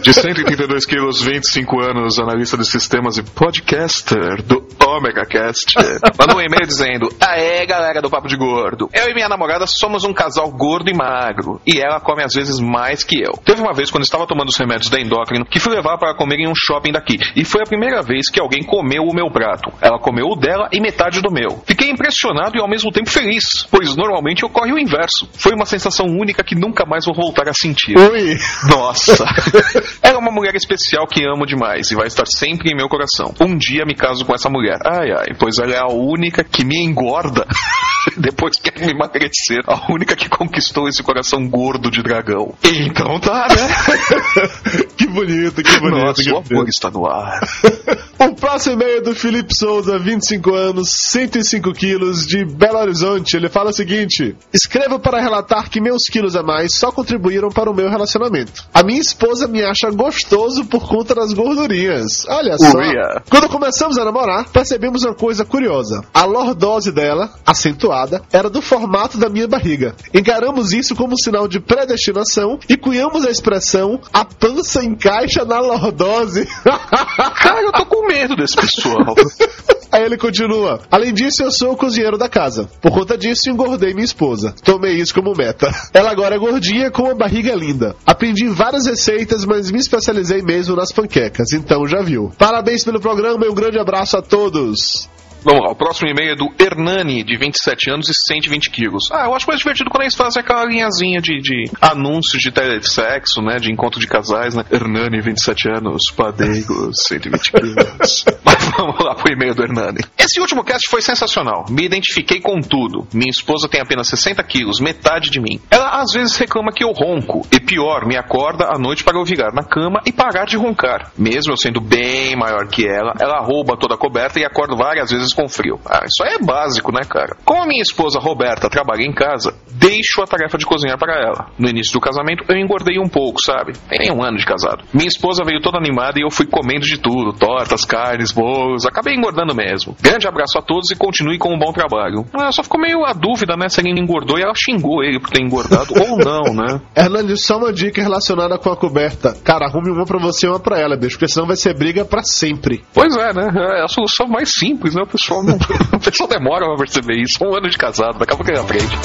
De 0.00 0.12
132 0.12 0.86
quilos, 0.86 1.22
25 1.22 1.80
anos, 1.80 2.18
analista 2.18 2.56
de 2.56 2.66
sistemas 2.66 3.18
e 3.18 3.22
podcaster 3.22 4.42
do 4.42 4.66
Omega 4.86 5.24
Cast. 5.26 5.74
Mandou 6.18 6.36
um 6.36 6.40
e-mail 6.40 6.66
dizendo: 6.66 7.08
Aê, 7.20 7.66
galera 7.66 8.00
do 8.00 8.10
Papo 8.10 8.28
de 8.28 8.36
Gordo. 8.36 8.88
Eu 8.92 9.08
e 9.08 9.14
minha 9.14 9.23
namorada 9.28 9.66
somos 9.66 10.04
um 10.04 10.12
casal 10.12 10.50
gordo 10.50 10.90
e 10.90 10.94
magro. 10.94 11.60
E 11.66 11.78
ela 11.78 12.00
come 12.00 12.22
às 12.22 12.34
vezes 12.34 12.60
mais 12.60 13.02
que 13.02 13.20
eu. 13.20 13.32
Teve 13.44 13.60
uma 13.60 13.72
vez, 13.72 13.90
quando 13.90 14.04
estava 14.04 14.26
tomando 14.26 14.48
os 14.48 14.56
remédios 14.56 14.90
da 14.90 15.00
endócrino, 15.00 15.44
que 15.44 15.60
fui 15.60 15.74
levar 15.74 15.98
para 15.98 16.14
comer 16.14 16.40
em 16.40 16.48
um 16.48 16.54
shopping 16.54 16.92
daqui. 16.92 17.18
E 17.36 17.44
foi 17.44 17.62
a 17.62 17.66
primeira 17.66 18.02
vez 18.02 18.30
que 18.30 18.40
alguém 18.40 18.62
comeu 18.62 19.02
o 19.02 19.14
meu 19.14 19.30
prato. 19.30 19.72
Ela 19.80 19.98
comeu 19.98 20.26
o 20.26 20.36
dela 20.36 20.68
e 20.72 20.80
metade 20.80 21.20
do 21.20 21.32
meu. 21.32 21.62
Fiquei 21.66 21.90
impressionado 21.90 22.56
e 22.56 22.60
ao 22.60 22.68
mesmo 22.68 22.90
tempo 22.90 23.10
feliz, 23.10 23.66
pois 23.70 23.96
normalmente 23.96 24.44
ocorre 24.44 24.72
o 24.72 24.78
inverso. 24.78 25.28
Foi 25.34 25.54
uma 25.54 25.66
sensação 25.66 26.06
única 26.06 26.42
que 26.42 26.54
nunca 26.54 26.84
mais 26.86 27.04
vou 27.04 27.14
voltar 27.14 27.48
a 27.48 27.52
sentir. 27.52 27.96
Ui! 27.96 28.36
Nossa! 28.68 29.24
Ela 30.02 30.16
é 30.16 30.18
uma 30.18 30.30
mulher 30.30 30.54
especial 30.54 31.06
que 31.06 31.24
amo 31.24 31.46
demais 31.46 31.90
e 31.90 31.94
vai 31.94 32.06
estar 32.06 32.26
sempre 32.26 32.70
em 32.70 32.76
meu 32.76 32.88
coração. 32.88 33.34
Um 33.40 33.56
dia 33.56 33.84
me 33.84 33.94
caso 33.94 34.24
com 34.24 34.34
essa 34.34 34.48
mulher. 34.48 34.78
Ai, 34.84 35.10
ai, 35.10 35.34
pois 35.38 35.58
ela 35.58 35.72
é 35.72 35.78
a 35.78 35.92
única 35.92 36.44
que 36.44 36.64
me 36.64 36.82
engorda 36.82 37.46
depois 38.16 38.58
que 38.58 38.70
ela 38.74 38.90
emagrecer. 39.14 39.62
A 39.66 39.92
única 39.92 40.16
que 40.16 40.28
conquistou 40.28 40.88
esse 40.88 41.02
coração 41.02 41.48
gordo 41.48 41.90
de 41.90 42.02
dragão. 42.02 42.54
Então 42.64 43.18
tá, 43.20 43.46
né? 43.48 44.84
que 44.96 45.06
bonito, 45.06 45.62
que 45.62 45.78
bonito. 45.78 46.04
Nossa, 46.04 46.22
que 46.22 46.30
o 46.30 46.38
amor 46.38 46.68
está 46.68 46.90
no 46.90 47.06
ar. 47.06 47.40
O 48.16 48.34
próximo 48.34 48.74
e-mail 48.74 48.98
é 48.98 49.00
do 49.02 49.14
Felipe 49.14 49.54
Souza, 49.54 49.98
25 49.98 50.54
anos, 50.54 50.88
105 50.90 51.72
quilos, 51.72 52.26
de 52.26 52.44
Belo 52.44 52.78
Horizonte. 52.78 53.36
Ele 53.36 53.50
fala 53.50 53.70
o 53.70 53.72
seguinte: 53.72 54.34
Escrevo 54.52 54.98
para 54.98 55.20
relatar 55.20 55.68
que 55.68 55.80
meus 55.80 56.04
quilos 56.04 56.34
a 56.34 56.42
mais 56.42 56.74
só 56.74 56.90
contribuíram 56.90 57.50
para 57.50 57.70
o 57.70 57.74
meu 57.74 57.90
relacionamento. 57.90 58.64
A 58.72 58.82
minha 58.82 59.00
esposa 59.00 59.46
me 59.46 59.62
acha 59.62 59.90
gostoso 59.90 60.64
por 60.64 60.88
conta 60.88 61.14
das 61.14 61.34
gordurinhas. 61.34 62.24
Olha 62.26 62.56
só. 62.56 62.78
Uia. 62.78 63.22
Quando 63.28 63.48
começamos 63.48 63.98
a 63.98 64.04
namorar, 64.04 64.48
percebemos 64.48 65.04
uma 65.04 65.14
coisa 65.14 65.44
curiosa. 65.44 66.02
A 66.14 66.24
lordose 66.24 66.92
dela, 66.92 67.30
acentuada, 67.44 68.22
era 68.32 68.48
do 68.48 68.62
formato 68.62 69.03
da 69.12 69.28
minha 69.28 69.46
barriga. 69.46 69.94
Encaramos 70.12 70.72
isso 70.72 70.94
como 70.96 71.18
sinal 71.18 71.46
de 71.46 71.60
predestinação 71.60 72.58
e 72.68 72.76
cunhamos 72.76 73.24
a 73.24 73.30
expressão 73.30 74.00
a 74.12 74.24
pança 74.24 74.82
encaixa 74.82 75.44
na 75.44 75.60
lordose. 75.60 76.46
Cara, 76.64 77.62
eu 77.62 77.72
tô 77.72 77.86
com 77.86 78.06
medo 78.06 78.34
desse 78.34 78.56
pessoal. 78.56 79.14
Aí 79.94 80.02
ele 80.02 80.16
continua. 80.16 80.80
Além 80.90 81.14
disso, 81.14 81.44
eu 81.44 81.52
sou 81.52 81.72
o 81.72 81.76
cozinheiro 81.76 82.18
da 82.18 82.28
casa. 82.28 82.68
Por 82.80 82.90
conta 82.90 83.16
disso, 83.16 83.48
engordei 83.48 83.94
minha 83.94 84.04
esposa. 84.04 84.52
Tomei 84.64 84.94
isso 84.96 85.14
como 85.14 85.36
meta. 85.36 85.72
Ela 85.92 86.10
agora 86.10 86.34
é 86.34 86.38
gordinha 86.38 86.90
com 86.90 87.04
uma 87.04 87.14
barriga 87.14 87.54
linda. 87.54 87.94
Aprendi 88.04 88.48
várias 88.48 88.86
receitas, 88.86 89.44
mas 89.44 89.70
me 89.70 89.78
especializei 89.78 90.42
mesmo 90.42 90.74
nas 90.74 90.90
panquecas. 90.90 91.52
Então 91.52 91.86
já 91.86 92.02
viu. 92.02 92.32
Parabéns 92.36 92.82
pelo 92.82 93.00
programa 93.00 93.46
e 93.46 93.48
um 93.48 93.54
grande 93.54 93.78
abraço 93.78 94.16
a 94.16 94.22
todos. 94.22 95.08
Vamos 95.44 95.62
lá, 95.62 95.72
o 95.72 95.74
próximo 95.74 96.08
e-mail 96.08 96.32
é 96.32 96.34
do 96.34 96.50
Hernani, 96.58 97.22
de 97.22 97.36
27 97.36 97.90
anos 97.90 98.08
e 98.08 98.14
120 98.14 98.70
quilos. 98.70 99.10
Ah, 99.12 99.26
eu 99.26 99.34
acho 99.34 99.46
mais 99.46 99.58
divertido 99.60 99.90
quando 99.90 100.04
eles 100.04 100.14
fazem 100.14 100.40
aquela 100.40 100.64
linhazinha 100.64 101.20
de, 101.20 101.38
de 101.38 101.70
anúncios 101.82 102.42
de 102.42 102.50
telesexo, 102.50 103.42
né? 103.42 103.56
De 103.56 103.70
encontro 103.70 104.00
de 104.00 104.06
casais, 104.06 104.54
né? 104.54 104.64
Hernani, 104.72 105.20
27 105.20 105.68
anos, 105.68 106.10
padeiro, 106.16 106.90
120 106.94 107.52
quilos. 107.52 108.24
Mas 108.42 108.64
vamos 108.74 109.04
lá 109.04 109.14
pro 109.14 109.30
e-mail 109.30 109.54
do 109.54 109.62
Hernani. 109.62 110.00
Esse 110.16 110.40
último 110.40 110.64
cast 110.64 110.88
foi 110.88 111.02
sensacional. 111.02 111.66
Me 111.68 111.84
identifiquei 111.84 112.40
com 112.40 112.58
tudo. 112.62 113.06
Minha 113.12 113.30
esposa 113.30 113.68
tem 113.68 113.82
apenas 113.82 114.08
60 114.08 114.42
quilos, 114.44 114.80
metade 114.80 115.28
de 115.28 115.38
mim. 115.38 115.60
Ela 115.70 116.00
às 116.00 116.10
vezes 116.12 116.34
reclama 116.38 116.72
que 116.72 116.82
eu 116.82 116.90
ronco. 116.92 117.46
E 117.52 117.60
pior, 117.60 118.06
me 118.06 118.16
acorda 118.16 118.70
à 118.74 118.78
noite 118.78 119.04
para 119.04 119.18
eu 119.18 119.24
virar 119.24 119.52
na 119.52 119.62
cama 119.62 120.00
e 120.06 120.12
parar 120.12 120.46
de 120.46 120.56
roncar. 120.56 121.12
Mesmo 121.18 121.52
eu 121.52 121.56
sendo 121.58 121.82
bem 121.82 122.34
maior 122.34 122.66
que 122.68 122.86
ela, 122.86 123.12
ela 123.20 123.40
rouba 123.40 123.76
toda 123.76 123.94
a 123.94 123.98
coberta 123.98 124.40
e 124.40 124.44
acordo 124.44 124.74
várias 124.74 125.10
vezes 125.10 125.33
com 125.34 125.48
frio. 125.48 125.78
Ah, 125.86 126.04
isso 126.04 126.22
aí 126.24 126.34
é 126.34 126.44
básico, 126.44 126.92
né, 126.92 127.02
cara? 127.08 127.36
Como 127.44 127.62
a 127.62 127.66
minha 127.66 127.82
esposa 127.82 128.18
Roberta 128.18 128.68
trabalha 128.70 129.02
em 129.02 129.12
casa, 129.12 129.54
deixo 129.72 130.22
a 130.22 130.26
tarefa 130.26 130.56
de 130.56 130.66
cozinhar 130.66 130.98
para 130.98 131.14
ela. 131.14 131.46
No 131.58 131.68
início 131.68 131.92
do 131.92 132.00
casamento, 132.00 132.44
eu 132.48 132.56
engordei 132.56 132.98
um 132.98 133.08
pouco, 133.08 133.40
sabe? 133.40 133.72
Tem 133.88 134.10
um 134.10 134.22
ano 134.22 134.38
de 134.38 134.46
casado. 134.46 134.84
Minha 134.92 135.08
esposa 135.08 135.44
veio 135.44 135.60
toda 135.60 135.78
animada 135.78 136.18
e 136.18 136.22
eu 136.22 136.30
fui 136.30 136.46
comendo 136.46 136.86
de 136.86 136.98
tudo: 136.98 137.32
tortas, 137.32 137.84
carnes, 137.84 138.32
bolos. 138.32 138.86
Acabei 138.86 139.14
engordando 139.14 139.54
mesmo. 139.54 139.96
Grande 140.00 140.26
abraço 140.26 140.58
a 140.58 140.62
todos 140.62 140.90
e 140.90 140.96
continue 140.96 141.38
com 141.38 141.54
um 141.54 141.58
bom 141.58 141.72
trabalho. 141.72 142.24
Ah, 142.32 142.52
só 142.52 142.62
ficou 142.62 142.80
meio 142.80 143.04
a 143.04 143.12
dúvida, 143.12 143.56
né? 143.56 143.68
Se 143.68 143.80
ele 143.80 144.00
engordou 144.00 144.38
e 144.38 144.42
ela 144.42 144.54
xingou 144.54 145.02
ele 145.02 145.20
por 145.20 145.30
ter 145.30 145.42
engordado 145.42 145.92
ou 145.94 146.18
não, 146.18 146.54
né? 146.54 146.80
Hernani, 146.96 147.36
só 147.36 147.58
uma 147.58 147.72
dica 147.72 148.02
relacionada 148.02 148.58
com 148.58 148.70
a 148.70 148.76
coberta. 148.76 149.34
Cara, 149.44 149.66
arrume 149.66 149.90
uma 149.90 150.04
pra 150.04 150.18
você 150.18 150.46
e 150.46 150.48
uma 150.48 150.60
pra 150.60 150.78
ela, 150.78 150.96
bicho, 150.96 151.18
porque 151.18 151.32
senão 151.32 151.46
vai 151.46 151.56
ser 151.56 151.76
briga 151.76 152.04
pra 152.04 152.22
sempre. 152.22 152.82
Pois 152.92 153.16
é, 153.16 153.32
né? 153.32 153.48
É 153.78 153.84
a 153.84 153.88
solução 153.88 154.26
mais 154.26 154.52
simples, 154.52 154.94
né? 154.94 155.02
O 155.02 155.06
pessoal, 155.24 155.42
não... 155.42 155.56
o 155.96 156.00
pessoal 156.00 156.28
demora 156.28 156.66
pra 156.66 156.76
perceber 156.76 157.16
isso. 157.22 157.42
Um 157.42 157.54
ano 157.54 157.68
de 157.68 157.78
casado, 157.78 158.18
daqui 158.18 158.34
a 158.34 158.36
pouco 158.36 158.50
ele 158.50 158.60
aprende. 158.60 158.96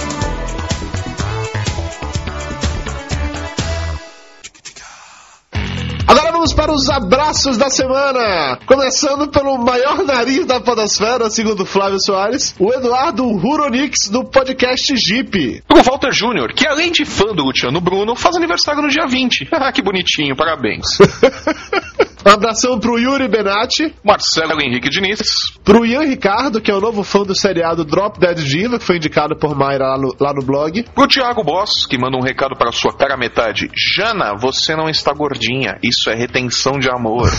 Agora 6.07 6.31
vamos 6.31 6.53
para 6.53 6.71
os 6.71 6.89
abraços 6.89 7.57
da 7.57 7.69
semana. 7.69 8.57
Começando 8.65 9.29
pelo 9.29 9.57
maior 9.59 10.03
nariz 10.03 10.45
da 10.45 10.59
podosfera, 10.59 11.29
segundo 11.29 11.65
Flávio 11.65 11.99
Soares, 11.99 12.55
o 12.59 12.73
Eduardo 12.73 13.25
Huronix, 13.25 14.09
do 14.09 14.25
podcast 14.25 14.95
Jeep. 14.97 15.63
Pro 15.67 15.83
Walter 15.83 16.11
Júnior, 16.11 16.51
que 16.53 16.67
além 16.67 16.91
de 16.91 17.05
fã 17.05 17.27
do 17.27 17.43
Luciano 17.43 17.79
Bruno, 17.79 18.15
faz 18.15 18.35
aniversário 18.35 18.81
no 18.81 18.89
dia 18.89 19.05
20. 19.07 19.49
Ah, 19.59 19.73
que 19.73 19.81
bonitinho, 19.81 20.37
parabéns. 20.37 20.97
Um 22.25 22.31
abração 22.31 22.77
pro 22.79 22.99
Yuri 22.99 23.29
Benatti, 23.29 23.95
Marcelo 24.03 24.61
Henrique 24.61 24.89
Diniz, 24.89 25.53
pro 25.63 25.85
Ian 25.85 26.03
Ricardo, 26.03 26.59
que 26.59 26.69
é 26.69 26.75
o 26.75 26.81
novo 26.81 27.01
fã 27.01 27.23
do 27.23 27.33
seriado 27.33 27.85
Drop 27.85 28.19
Dead 28.19 28.37
Diva, 28.39 28.77
que 28.77 28.83
foi 28.83 28.97
indicado 28.97 29.37
por 29.37 29.55
Mayra 29.55 29.87
lá 29.87 29.97
no, 29.97 30.15
lá 30.19 30.33
no 30.33 30.45
blog. 30.45 30.83
pro 30.93 31.07
Thiago 31.07 31.43
Boss, 31.43 31.85
que 31.85 31.97
manda 31.97 32.17
um 32.17 32.21
recado 32.21 32.57
para 32.57 32.73
sua 32.73 32.93
cara 32.93 33.15
metade. 33.15 33.69
Jana, 33.73 34.35
você 34.37 34.75
não 34.75 34.89
está 34.89 35.13
gordinha, 35.13 35.77
isso 35.81 36.09
é 36.09 36.15
retenção 36.15 36.73
de 36.77 36.89
amor. 36.89 37.29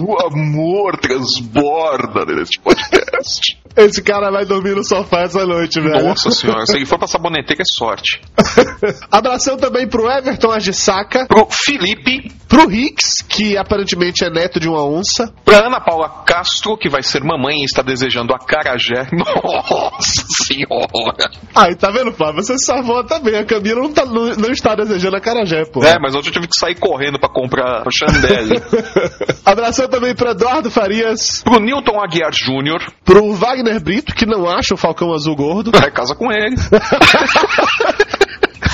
O 0.00 0.26
amor 0.26 0.96
transborda 0.98 2.24
neste 2.24 2.58
podcast. 2.60 3.58
Esse 3.78 4.02
cara 4.02 4.30
vai 4.30 4.44
dormir 4.44 4.74
no 4.74 4.82
sofá 4.84 5.20
essa 5.22 5.46
noite, 5.46 5.80
velho. 5.80 6.04
Nossa 6.08 6.30
senhora, 6.30 6.66
se 6.66 6.76
ele 6.76 6.84
for 6.86 6.98
pra 6.98 7.06
saboneteira 7.06 7.62
é 7.62 7.64
sorte. 7.64 8.20
Abração 9.10 9.56
também 9.56 9.86
pro 9.88 10.10
Everton 10.10 10.50
Agisaka, 10.52 11.26
Pro 11.26 11.46
Felipe, 11.50 12.32
pro 12.48 12.70
Hicks, 12.70 13.22
que 13.28 13.56
aparentemente 13.56 14.24
é 14.24 14.30
neto 14.30 14.58
de 14.58 14.68
uma 14.68 14.84
onça, 14.84 15.32
pra 15.44 15.66
Ana 15.66 15.80
Paula 15.80 16.08
Castro, 16.26 16.76
que 16.76 16.88
vai 16.88 17.02
ser 17.02 17.22
mamãe 17.22 17.60
e 17.60 17.64
está 17.64 17.82
desejando 17.82 18.34
a 18.34 18.38
Carajé. 18.38 19.06
Nossa 19.12 20.24
senhora. 20.44 21.30
Aí, 21.54 21.74
tá 21.76 21.90
vendo, 21.90 22.12
Flávio? 22.12 22.42
Você 22.42 22.58
se 22.58 22.64
salvou 22.66 23.04
também. 23.04 23.36
A 23.36 23.44
Camila 23.44 23.82
não, 23.82 23.92
tá- 23.92 24.04
não- 24.06 24.34
não 24.34 24.50
está 24.50 24.74
desejando 24.74 25.16
a 25.16 25.20
Carajé, 25.20 25.64
pô. 25.66 25.84
É, 25.84 25.98
mas 26.00 26.14
hoje 26.14 26.28
eu 26.28 26.32
tive 26.32 26.48
que 26.48 26.58
sair 26.58 26.74
correndo 26.74 27.18
pra 27.18 27.28
comprar 27.28 27.86
o 27.86 27.90
Chandelle. 27.90 28.60
Abração 29.44 29.88
também 29.88 30.14
pro 30.14 30.30
Eduardo 30.30 30.70
Farias, 30.70 31.42
Pro 31.42 31.60
Newton 31.60 32.00
Aguiar 32.02 32.30
Jr., 32.32 32.90
pro 33.04 33.32
Wagner 33.34 33.67
Brito, 33.78 34.14
que 34.14 34.26
não 34.26 34.48
acha 34.48 34.74
o 34.74 34.76
Falcão 34.76 35.12
Azul 35.12 35.34
gordo. 35.34 35.70
vai 35.72 35.90
casa 35.90 36.14
com 36.14 36.30
ele. 36.32 36.56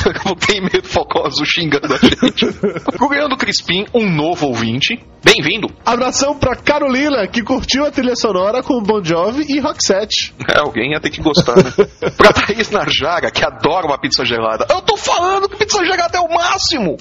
Não 0.24 0.34
tem 0.34 0.60
medo 0.60 0.84
Azul 1.24 1.46
xingando 1.46 1.94
a 1.94 1.98
gente. 1.98 2.46
Leandro 3.14 3.36
Crispim, 3.36 3.86
um 3.94 4.10
novo 4.10 4.48
ouvinte. 4.48 4.98
Bem-vindo. 5.24 5.68
Abração 5.86 6.38
pra 6.38 6.54
Carolina, 6.54 7.26
que 7.26 7.42
curtiu 7.42 7.86
a 7.86 7.90
trilha 7.90 8.14
sonora 8.14 8.62
com 8.62 8.82
Bon 8.82 9.02
Jovi 9.02 9.46
e 9.48 9.58
Roxette. 9.58 10.34
É, 10.50 10.58
alguém 10.58 10.92
ia 10.92 11.00
ter 11.00 11.08
que 11.08 11.22
gostar, 11.22 11.56
né? 11.56 11.72
pra 12.14 12.30
Thaís 12.30 12.70
Narjaga, 12.70 13.30
que 13.30 13.42
adora 13.42 13.86
uma 13.86 13.98
pizza 13.98 14.22
gelada. 14.24 14.66
Eu 14.68 14.82
tô 14.82 14.98
falando 14.98 15.48
que 15.48 15.56
pizza 15.56 15.82
gelada 15.82 16.18
é 16.18 16.20
o 16.20 16.28
máximo. 16.28 16.98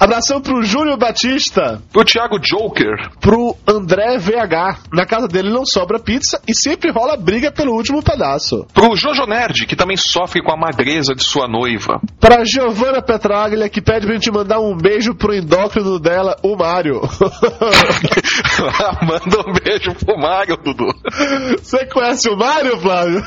Abração 0.00 0.40
pro 0.40 0.64
Júnior 0.64 0.98
Batista, 0.98 1.80
Pro 1.92 2.04
Thiago 2.04 2.40
Joker, 2.40 3.10
pro 3.20 3.56
André 3.68 4.18
VH. 4.18 4.88
Na 4.92 5.06
casa 5.06 5.28
dele 5.28 5.50
não 5.50 5.64
sobra 5.64 6.00
pizza 6.00 6.40
e 6.48 6.54
sempre 6.54 6.90
rola 6.90 7.16
briga 7.16 7.52
pelo 7.52 7.72
último 7.72 8.02
pedaço. 8.02 8.66
pro 8.74 8.96
Jojo 8.96 9.26
Nerd, 9.26 9.66
que 9.66 9.76
também 9.76 9.96
sofre 9.96 10.42
com 10.42 10.50
a 10.50 10.56
magreza 10.56 11.14
de 11.14 11.22
sua 11.22 11.46
noiva. 11.46 11.91
Pra 12.20 12.44
Giovanna 12.44 13.02
Petraglia, 13.02 13.68
que 13.68 13.80
pede 13.80 14.06
pra 14.06 14.14
gente 14.14 14.30
mandar 14.30 14.60
um 14.60 14.76
beijo 14.76 15.14
pro 15.14 15.34
endócrino 15.34 15.98
dela, 15.98 16.36
o 16.42 16.56
Mário. 16.56 17.00
Manda 19.02 19.48
um 19.48 19.52
beijo 19.52 19.94
pro 20.04 20.18
Mário, 20.18 20.56
Dudu. 20.56 20.92
Você 21.58 21.86
conhece 21.86 22.28
o 22.28 22.36
Mário, 22.36 22.78
Flávio? 22.78 23.22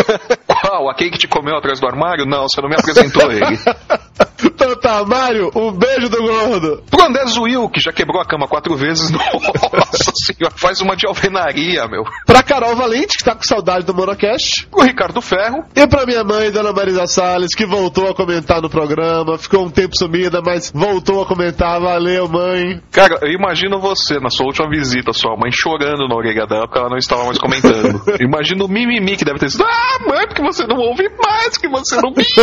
Qual? 0.46 0.90
Aquele 0.90 1.10
que 1.10 1.18
te 1.18 1.28
comeu 1.28 1.56
atrás 1.56 1.80
do 1.80 1.86
armário? 1.86 2.26
Não, 2.26 2.42
você 2.42 2.60
não 2.60 2.68
me 2.68 2.76
apresentou 2.76 3.30
ele. 3.30 3.56
Então 4.44 4.76
tá, 4.76 5.04
Mário, 5.04 5.50
um 5.54 5.72
beijo 5.72 6.08
do 6.08 6.22
gordo. 6.22 6.82
Pro 6.90 7.04
André 7.06 7.26
Zuil, 7.26 7.68
que 7.68 7.80
já 7.80 7.92
quebrou 7.92 8.20
a 8.20 8.24
cama 8.26 8.46
quatro 8.46 8.76
vezes. 8.76 9.10
Nossa 9.72 10.12
senhora, 10.24 10.54
faz 10.56 10.80
uma 10.80 10.96
de 10.96 11.06
alvenaria, 11.06 11.86
meu. 11.88 12.04
Pra 12.26 12.42
Carol 12.42 12.74
Valente, 12.76 13.16
que 13.18 13.24
tá 13.24 13.34
com 13.34 13.42
saudade 13.42 13.84
do 13.86 13.94
Monocast. 13.94 14.66
Pro 14.70 14.82
Ricardo 14.82 15.20
Ferro, 15.20 15.64
E 15.74 15.86
pra 15.86 16.06
minha 16.06 16.22
mãe, 16.24 16.50
Dona 16.50 16.72
Marisa 16.72 17.06
Salles, 17.06 17.54
que 17.54 17.66
voltou 17.66 18.08
a 18.08 18.14
comentar 18.14 18.60
no 18.60 18.68
programa. 18.70 19.38
Ficou 19.38 19.64
um 19.64 19.70
tempo 19.70 19.96
sumida, 19.96 20.40
mas 20.44 20.70
voltou 20.74 21.22
a 21.22 21.26
comentar. 21.26 21.80
Valeu, 21.80 22.28
mãe. 22.28 22.80
Cara, 22.90 23.18
eu 23.22 23.30
imagino 23.32 23.80
você, 23.80 24.18
na 24.20 24.30
sua 24.30 24.46
última 24.46 24.68
visita, 24.68 25.12
sua 25.12 25.36
mãe 25.36 25.50
chorando 25.52 26.08
na 26.08 26.14
orelha 26.14 26.46
dela 26.46 26.66
porque 26.66 26.78
ela 26.78 26.88
não 26.90 26.98
estava 26.98 27.24
mais 27.24 27.38
comentando. 27.38 28.02
Imagina 28.20 28.64
o 28.64 28.68
mimimi 28.68 29.16
que 29.16 29.24
deve 29.24 29.38
ter 29.38 29.50
sido. 29.50 29.64
Ah, 29.64 29.98
mãe, 30.06 30.26
porque 30.26 30.42
você 30.42 30.66
não 30.66 30.76
ouve 30.76 31.08
mais, 31.22 31.56
que 31.56 31.68
você 31.68 31.96
não 31.96 32.10
me 32.10 32.24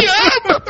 ama. 0.46 0.62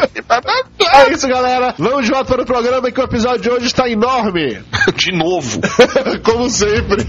É 1.13 1.15
isso, 1.15 1.27
galera. 1.27 1.75
Vamos 1.77 2.05
de 2.05 2.11
volta 2.11 2.25
para 2.25 2.41
o 2.41 2.45
programa 2.45 2.91
que 2.91 2.99
o 2.99 3.03
episódio 3.03 3.41
de 3.43 3.49
hoje 3.51 3.67
está 3.67 3.87
enorme. 3.87 4.63
De 4.97 5.11
novo. 5.11 5.61
Como 6.25 6.49
sempre. 6.49 7.05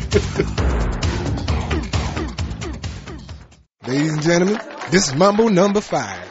Ladies 3.87 4.13
and 4.13 4.23
gentlemen, 4.23 4.59
this 4.91 5.07
is 5.07 5.15
Mumble 5.15 5.49
number 5.49 5.81
five. 5.81 6.24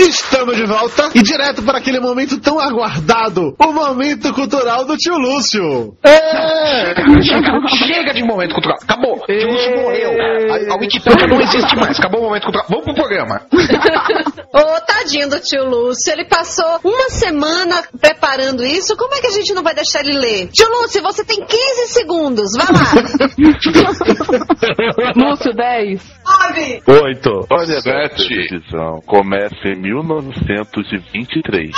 Estamos 0.00 0.56
de 0.56 0.64
volta 0.64 1.10
e 1.14 1.22
direto 1.22 1.62
para 1.62 1.76
aquele 1.76 2.00
momento 2.00 2.40
tão 2.40 2.58
aguardado, 2.58 3.54
o 3.58 3.72
momento 3.72 4.32
cultural 4.32 4.86
do 4.86 4.96
tio 4.96 5.18
Lúcio. 5.18 5.94
É! 6.02 6.94
Chega 7.68 8.14
de 8.14 8.24
momento 8.24 8.54
cultural. 8.54 8.78
Acabou. 8.82 9.16
O 9.16 9.50
Lúcio 9.52 9.76
morreu. 9.76 10.10
A, 10.70 10.74
a 10.74 10.76
Wikipédia 10.78 11.26
não 11.26 11.38
existe 11.40 11.76
mais. 11.76 11.98
Acabou 11.98 12.22
o 12.22 12.24
momento 12.24 12.44
cultural. 12.44 12.66
Vamos 12.70 12.84
pro 12.86 12.94
programa. 12.94 13.42
Ô, 14.54 14.80
tadinho 14.86 15.28
do 15.28 15.38
tio 15.38 15.64
Lúcio, 15.64 16.12
ele 16.12 16.24
passou 16.24 16.80
uma 16.82 17.10
semana 17.10 17.82
preparando 18.00 18.64
isso, 18.64 18.96
como 18.96 19.14
é 19.14 19.20
que 19.20 19.26
a 19.26 19.32
gente 19.32 19.52
não 19.52 19.62
vai 19.62 19.74
deixar 19.74 20.00
ele 20.00 20.16
ler? 20.18 20.48
Tio 20.48 20.68
Lúcio, 20.70 21.02
você 21.02 21.24
tem 21.24 21.44
15 21.44 21.88
segundos, 21.88 22.52
vai 22.56 22.66
lá. 22.66 22.80
Lúcio, 25.14 25.52
10. 25.54 26.19
Oito. 26.86 27.46
Olha, 27.50 27.80
televisão 27.82 29.00
começa 29.06 29.68
em 29.68 29.76
1923. 29.76 31.70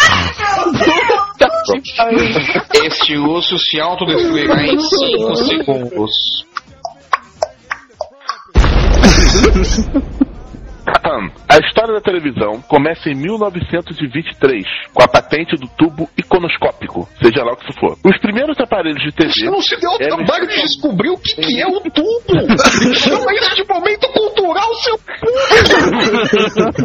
Este 2.84 3.16
urso 3.16 3.58
se 3.58 3.80
autodestruirá 3.80 4.62
em 4.64 4.78
5 4.78 5.36
segundos. 5.36 6.44
1. 11.52 11.54
A 11.54 11.58
história 11.66 11.92
da 11.94 12.00
televisão 12.00 12.62
começa 12.68 13.10
em 13.10 13.14
1923, 13.14 14.64
com 14.94 15.02
a 15.02 15.08
patente 15.08 15.54
do 15.56 15.68
tubo 15.76 16.08
iconoscópico, 16.16 17.06
seja 17.22 17.44
lá 17.44 17.52
o 17.52 17.56
que 17.56 17.68
isso 17.68 17.78
for. 17.78 17.98
Os 18.04 18.18
primeiros 18.20 18.58
aparelhos 18.58 19.02
de 19.02 19.12
TV. 19.12 19.30
Você 19.30 19.44
não 19.46 19.60
se 19.60 19.76
deu 19.78 19.90
o 19.90 19.98
trabalho 19.98 20.46
de 20.48 20.62
descobrir 20.62 21.10
o 21.10 21.18
que, 21.18 21.34
que 21.36 21.60
é 21.60 21.66
o 21.66 21.80
tubo. 21.80 22.32
Chama 22.94 23.34
isso 23.34 23.54
de 23.54 23.64
momento 23.68 24.08
cultural, 24.12 24.74
seu 24.76 24.98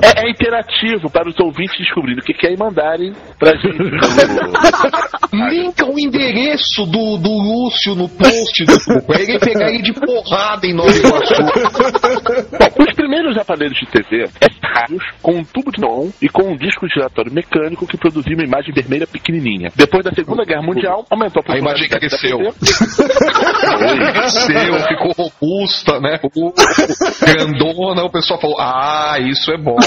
É, 0.03 0.27
é 0.27 0.29
interativo 0.29 1.09
para 1.09 1.29
os 1.29 1.39
ouvintes 1.39 1.77
descobrirem 1.77 2.19
o 2.19 2.25
que 2.25 2.33
quer 2.33 2.51
e 2.51 2.57
mandarem 2.57 3.13
pra 3.39 3.51
gente. 3.55 3.77
Linka 5.33 5.85
o 5.85 5.97
endereço 5.99 6.85
do, 6.85 7.17
do 7.17 7.29
Lúcio 7.29 7.95
no 7.95 8.09
post 8.09 8.65
do 8.65 8.77
tubo, 8.79 9.07
pra 9.07 9.21
ele 9.21 9.39
pegar 9.39 9.69
ele 9.69 9.81
de 9.81 9.93
porrada 9.93 10.65
em 10.65 10.73
Nova 10.73 10.91
Iguaçu. 10.91 11.43
Bom, 12.59 12.83
os 12.83 12.95
primeiros 12.95 13.37
aparelhos 13.37 13.77
de 13.77 13.85
TV 13.87 14.27
eram 14.41 14.56
rádios 14.63 15.03
com 15.21 15.33
um 15.33 15.43
tubo 15.43 15.71
de 15.71 15.81
neon 15.81 16.09
e 16.21 16.29
com 16.29 16.51
um 16.51 16.55
disco 16.55 16.87
giratório 16.87 17.31
mecânico 17.31 17.87
que 17.87 17.97
produzia 17.97 18.35
uma 18.35 18.43
imagem 18.43 18.73
vermelha 18.73 19.07
pequenininha. 19.07 19.69
Depois 19.75 20.03
da 20.03 20.11
Segunda 20.11 20.43
Guerra 20.45 20.61
Mundial, 20.61 21.05
aumentou 21.09 21.43
a 21.47 21.53
A 21.53 21.57
imagem 21.57 21.89
cresceu. 21.89 22.37
Cresceu, 24.13 24.79
ficou 24.87 25.11
robusta, 25.17 25.99
né? 25.99 26.17
Ficou 26.17 26.53
grandona, 27.21 28.03
o 28.03 28.11
pessoal 28.11 28.39
falou, 28.39 28.57
ah, 28.59 29.17
isso 29.19 29.51
é 29.51 29.57
bom. 29.57 29.77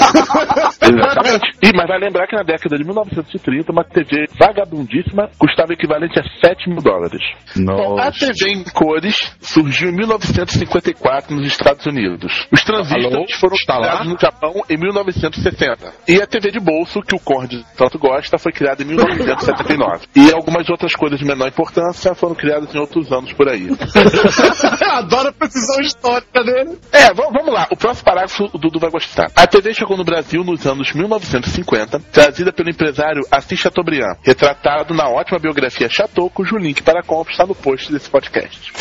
Exatamente. 0.81 1.51
E, 1.61 1.71
mas 1.75 1.87
vai 1.87 1.99
lembrar 1.99 2.27
que 2.27 2.35
na 2.35 2.43
década 2.43 2.77
de 2.77 2.83
1930, 2.83 3.71
uma 3.71 3.83
TV 3.83 4.25
vagabundíssima 4.39 5.29
custava 5.37 5.69
o 5.69 5.73
equivalente 5.73 6.19
a 6.19 6.23
7 6.45 6.69
mil 6.69 6.81
dólares. 6.81 7.21
Bom, 7.55 7.99
a 7.99 8.11
TV 8.11 8.51
em 8.51 8.63
cores 8.63 9.35
surgiu 9.39 9.89
em 9.89 9.95
1954 9.95 11.35
nos 11.35 11.47
Estados 11.47 11.85
Unidos. 11.85 12.47
Os 12.51 12.63
transistores 12.63 13.15
Alô? 13.15 13.25
foram 13.39 13.57
criados 13.57 14.07
no 14.07 14.17
Japão 14.19 14.53
em 14.69 14.77
1960. 14.77 15.93
E 16.07 16.21
a 16.21 16.27
TV 16.27 16.51
de 16.51 16.59
bolso, 16.59 17.01
que 17.01 17.15
o 17.15 17.19
Conde 17.19 17.65
tanto 17.77 17.97
gosta, 17.97 18.37
foi 18.37 18.51
criada 18.51 18.83
em 18.83 18.85
1979. 18.85 20.07
e 20.15 20.31
algumas 20.31 20.69
outras 20.69 20.95
coisas 20.95 21.19
de 21.19 21.25
menor 21.25 21.47
importância 21.47 22.13
foram 22.15 22.35
criadas 22.35 22.73
em 22.73 22.79
outros 22.79 23.11
anos 23.11 23.33
por 23.33 23.49
aí. 23.49 23.67
Adoro 24.91 25.29
a 25.29 25.33
precisão 25.33 25.79
histórica 25.81 26.43
dele. 26.43 26.77
É, 26.91 27.13
vamos 27.13 27.45
lá. 27.53 27.67
O 27.71 27.77
próximo 27.77 28.05
parágrafo 28.05 28.49
o 28.53 28.57
Dudu 28.57 28.79
vai 28.79 28.89
gostar. 28.89 29.31
A 29.35 29.47
TV 29.47 29.73
chegou 29.73 29.97
no 29.97 30.03
Brasil 30.03 30.43
nos 30.43 30.65
anos 30.65 30.93
1950, 30.93 31.99
trazida 32.11 32.51
pelo 32.51 32.69
empresário 32.69 33.21
Assis 33.31 33.59
Chateaubriand, 33.59 34.17
retratado 34.23 34.93
na 34.93 35.09
ótima 35.09 35.39
biografia 35.39 35.89
Chateau, 35.89 36.29
cujo 36.29 36.57
link 36.57 36.81
para 36.83 36.99
a 36.99 37.03
compra 37.03 37.31
está 37.31 37.45
no 37.45 37.55
post 37.55 37.91
desse 37.91 38.09
podcast. 38.09 38.71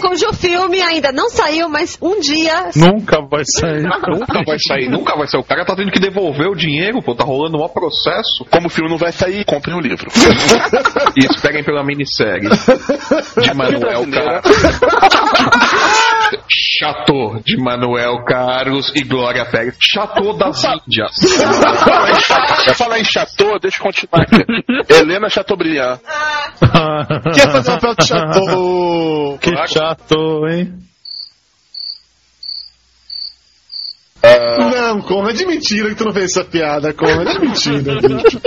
Cujo 0.00 0.32
filme 0.32 0.80
ainda 0.80 1.12
não 1.12 1.28
saiu, 1.28 1.68
mas 1.68 1.98
um 2.00 2.20
dia. 2.20 2.70
Nunca 2.76 3.20
vai 3.20 3.42
sair. 3.44 3.82
Nunca 4.08 4.42
vai 4.44 4.58
sair, 4.58 4.88
nunca 4.88 5.16
vai 5.16 5.26
O 5.36 5.44
cara 5.44 5.64
tá 5.64 5.74
tendo 5.74 5.90
que 5.90 6.00
devolver 6.00 6.48
o 6.48 6.54
dinheiro, 6.54 7.02
pô, 7.02 7.14
tá 7.14 7.24
rolando 7.24 7.62
um 7.62 7.68
processo. 7.68 8.44
Como 8.50 8.68
o 8.68 8.70
filme 8.70 8.90
não 8.90 8.96
vai 8.96 9.12
sair, 9.12 9.44
comprem 9.44 9.76
o 9.76 9.80
livro. 9.80 10.08
E 11.16 11.24
esperem 11.24 11.64
pela 11.64 11.82
minissérie 11.82 12.48
de 12.48 13.54
Manuel 13.54 14.06
brasileira. 14.06 14.40
Carlos. 14.40 14.78
Chateau 16.48 17.40
de 17.44 17.56
Manuel 17.56 18.24
Carlos 18.24 18.92
e 18.94 19.02
Glória 19.02 19.44
Pérez. 19.46 19.76
Chateau 19.80 20.36
das 20.36 20.62
Índias. 20.64 21.16
Falar 21.82 22.10
em 22.10 22.20
Chateau, 22.20 22.74
falar 22.74 23.00
em 23.00 23.04
Chateau, 23.04 23.58
deixa 23.58 23.78
eu 23.78 23.82
continuar 23.84 24.22
aqui. 24.22 24.44
Helena 24.92 25.28
Chateaubriand. 25.28 25.98
Quer 27.34 27.50
fazer 27.50 27.70
o 27.70 27.74
papel 27.74 27.94
de 27.94 28.06
chateau? 28.06 29.38
que 29.40 29.66
chato, 29.68 30.46
hein? 30.48 30.72
Não, 34.22 35.00
Conrad, 35.02 35.36
de 35.36 35.46
mentira 35.46 35.88
que 35.90 35.94
tu 35.94 36.04
não 36.04 36.12
fez 36.12 36.30
essa 36.32 36.44
piada, 36.44 36.92
Conrad, 36.92 37.28
de 37.34 37.40
mentira, 37.40 37.94
bicho. 38.00 38.40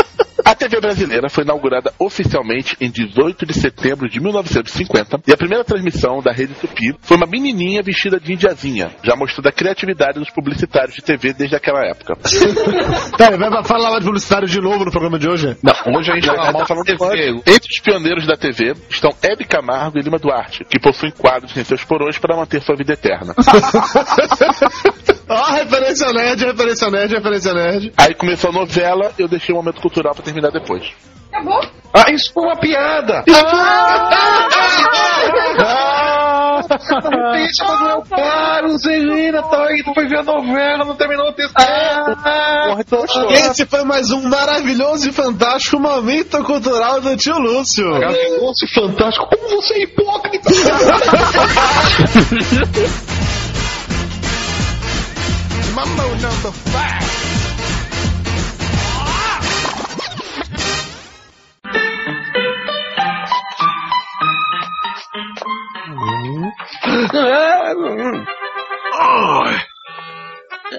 A 0.44 0.56
TV 0.56 0.80
brasileira 0.82 1.30
foi 1.30 1.44
inaugurada 1.44 1.94
oficialmente 2.00 2.76
em 2.82 2.90
18 2.90 3.46
de 3.46 3.54
setembro 3.54 4.10
de 4.10 4.20
1950 4.20 5.22
e 5.28 5.32
a 5.32 5.38
primeira 5.38 5.64
transmissão 5.64 6.20
da 6.22 6.32
Rede 6.32 6.54
Tupi 6.56 6.96
foi 7.02 7.18
uma 7.18 7.28
menininha 7.28 7.82
vestida 7.84 8.20
de 8.20 8.34
indiazinha, 8.34 8.92
já 9.04 9.16
mostrando 9.16 9.48
a 9.48 9.52
criatividade 9.52 10.20
dos 10.20 10.30
publicitários 10.30 10.96
de 10.96 11.02
TV 11.02 11.34
desde 11.34 11.56
aquela 11.56 11.86
época. 11.86 12.18
Tá, 13.18 13.30
vai 13.30 13.64
falar 13.64 13.90
lá 13.90 14.00
de 14.00 14.06
publicitário 14.06 14.48
de 14.48 14.60
novo 14.60 14.86
no 14.86 14.92
programa 14.92 15.20
de 15.20 15.30
hoje? 15.30 15.56
Não, 15.62 15.74
hoje 15.96 16.12
a 16.12 16.16
gente 16.16 16.26
vai 16.26 16.54
tá 16.54 16.66
falando 16.66 16.86
TV. 16.86 17.42
Entre 17.46 17.70
os 17.72 17.80
pioneiros 17.80 18.26
da 18.26 18.36
TV 18.36 18.74
estão 18.90 19.12
Hebe 19.22 19.46
Camargo 19.46 20.00
e 20.00 20.02
Lima 20.02 20.18
Duarte, 20.18 20.64
que 20.66 20.80
possuem 20.80 21.12
quadros 21.12 21.56
em 21.56 21.64
seus 21.64 21.84
porões 21.84 22.18
para 22.18 22.36
manter 22.36 22.62
sua 22.62 22.76
vida 22.76 22.94
eterna. 22.94 23.36
Ó, 25.32 25.61
referência 25.64 26.12
nerd, 26.12 26.46
referência 26.46 26.90
nerd, 26.90 27.16
referência 27.16 27.54
nerd. 27.54 27.94
Aí 27.98 28.14
começou 28.16 28.50
a 28.50 28.54
novela, 28.54 29.12
eu 29.18 29.28
deixei 29.28 29.54
o 29.54 29.58
momento 29.58 29.82
cultural 29.82 30.14
para 30.14 30.24
terminar 30.24 30.52
depois. 30.52 30.84
Acabou? 31.32 31.62
Ah, 31.94 32.12
isso 32.12 32.32
foi 32.34 32.44
uma 32.44 32.58
piada! 32.58 33.24
Ah! 35.60 36.62
Isso, 37.38 37.64
Manuel 37.66 38.04
Carlos, 38.10 38.86
Helena, 38.86 39.42
tá 39.44 39.66
aí, 39.66 39.84
tu 39.84 39.94
foi 39.94 40.08
ver 40.08 40.20
a 40.20 40.24
novela, 40.24 40.86
não 40.86 40.96
terminou 40.96 41.28
o 41.30 41.34
texto. 41.34 41.54
Ah, 41.58 42.78
Esse 43.32 43.66
foi 43.66 43.84
mais 43.84 44.12
um 44.12 44.22
maravilhoso 44.30 45.10
e 45.10 45.12
fantástico 45.12 45.80
momento 45.80 46.42
cultural 46.44 47.02
do 47.02 47.16
tio 47.18 47.38
Lúcio. 47.40 47.90
Maravilhoso 47.90 48.66
e 48.66 48.74
fantástico. 48.74 49.28
Como 49.28 49.62
você 49.62 49.74
é 49.74 49.84
hipócrita! 49.84 50.50
Mambo 55.82 56.16
number 56.22 56.52
five. 56.52 58.22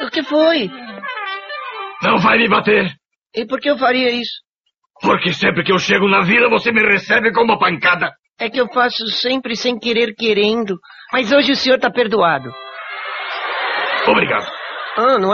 O 0.05 0.11
que 0.11 0.23
foi? 0.23 0.71
Não 2.03 2.19
vai 2.19 2.39
me 2.39 2.49
bater, 2.49 2.93
E 3.35 3.47
por 3.47 3.61
que 3.61 3.71
eu 3.71 3.79
faria 3.79 4.11
isso? 4.11 4.41
porque 5.01 5.33
sempre 5.33 5.65
que 5.65 5.73
eu 5.73 5.79
chego 5.81 6.09
na 6.09 6.21
vila 6.23 6.49
você 6.49 6.71
me 6.71 6.81
recebe 6.81 7.33
com 7.33 7.43
uma 7.43 7.59
pancada. 7.59 8.13
É 8.39 8.49
que 8.49 8.61
eu 8.61 8.69
faço 8.69 9.05
sempre 9.09 9.57
sem 9.57 9.77
querer 9.79 10.15
querendo. 10.17 10.79
Mas 11.13 11.33
hoje 11.33 11.51
o 11.53 11.57
senhor 11.57 11.79
tá 11.81 11.91
perdoado. 11.91 12.53
Obrigado. 14.07 14.47
Ah, 14.95 15.19
não 15.19 15.33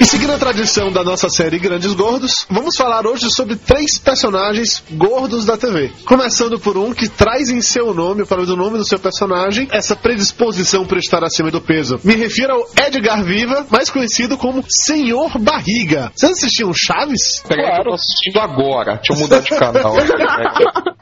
E 0.00 0.04
seguindo 0.04 0.32
a 0.32 0.38
tradição 0.38 0.92
da 0.92 1.02
nossa 1.02 1.28
série 1.28 1.58
Grandes 1.58 1.92
Gordos, 1.92 2.46
vamos 2.48 2.76
falar 2.76 3.04
hoje 3.04 3.28
sobre 3.32 3.56
três 3.56 3.98
personagens 3.98 4.82
gordos 4.92 5.44
da 5.44 5.56
TV. 5.56 5.90
Começando 6.04 6.58
por 6.60 6.76
um 6.78 6.94
que 6.94 7.08
traz 7.08 7.50
em 7.50 7.60
seu 7.60 7.92
nome, 7.92 8.24
para 8.24 8.40
o 8.40 8.46
nome 8.56 8.78
do 8.78 8.84
seu 8.86 8.98
personagem, 9.00 9.66
essa 9.72 9.96
predisposição 9.96 10.86
para 10.86 10.98
estar 10.98 11.24
acima 11.24 11.50
do 11.50 11.60
peso. 11.60 11.98
Me 12.04 12.14
refiro 12.14 12.52
ao 12.52 12.86
Edgar 12.86 13.24
Viva, 13.24 13.66
mais 13.70 13.90
conhecido 13.90 14.38
como 14.38 14.64
Senhor 14.68 15.36
Barriga. 15.38 16.12
Vocês 16.14 16.32
assistiam 16.32 16.72
Chaves? 16.72 17.42
Peraí, 17.48 17.64
que 17.74 17.80
eu 17.80 17.84
tô 17.84 17.94
assistindo 17.94 18.38
agora. 18.38 19.00
Deixa 19.04 19.12
eu 19.14 19.16
mudar 19.16 19.40
de 19.40 19.50
canal. 19.50 19.94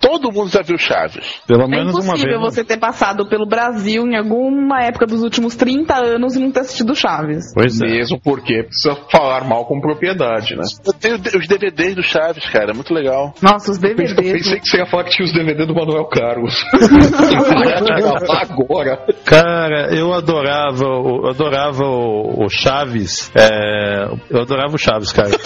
Todo 0.00 0.32
mundo 0.32 0.48
já 0.50 0.62
viu 0.62 0.78
Chaves. 0.78 1.26
Pelo 1.46 1.64
É 1.64 1.68
menos 1.68 1.94
uma 1.94 2.04
impossível 2.14 2.40
vez. 2.40 2.54
você 2.54 2.64
ter 2.64 2.78
passado 2.78 3.28
pelo 3.28 3.46
Brasil 3.46 4.04
em 4.06 4.16
alguma 4.16 4.80
época 4.82 5.04
dos 5.04 5.22
últimos 5.22 5.54
30 5.54 5.94
anos 5.94 6.34
e 6.34 6.38
não 6.38 6.50
ter 6.50 6.60
assistido 6.60 6.94
Chaves. 6.94 7.52
Pois 7.52 7.78
é. 7.82 7.86
Mesmo 7.86 8.20
porque 8.20 8.66
precisa 8.86 8.96
falar 9.10 9.44
mal 9.44 9.64
com 9.64 9.80
propriedade, 9.80 10.54
né? 10.54 10.62
Eu 10.84 10.92
tenho 10.92 11.16
os 11.16 11.46
DVDs 11.48 11.94
do 11.94 12.02
Chaves, 12.02 12.44
cara, 12.50 12.70
é 12.70 12.74
muito 12.74 12.92
legal. 12.94 13.34
Nossa, 13.42 13.72
os 13.72 13.82
Eu 13.82 13.94
pensei, 13.94 14.12
eu 14.12 14.16
DVDs. 14.16 14.42
pensei 14.44 14.60
que 14.60 14.68
você 14.68 14.78
ia 14.78 14.86
falar 14.86 15.04
que 15.04 15.10
tinha 15.10 15.26
os 15.26 15.32
DVD 15.32 15.66
do 15.66 15.74
Manuel 15.74 16.04
Carlos. 16.06 16.64
agora. 18.50 19.04
Cara, 19.24 19.94
eu 19.94 20.12
adorava, 20.12 20.84
eu 20.84 21.28
adorava 21.28 21.84
o, 21.84 22.44
o 22.44 22.48
Chaves. 22.48 23.30
é, 23.36 24.08
eu 24.30 24.42
adorava 24.42 24.74
o 24.74 24.78
Chaves, 24.78 25.12
cara. 25.12 25.30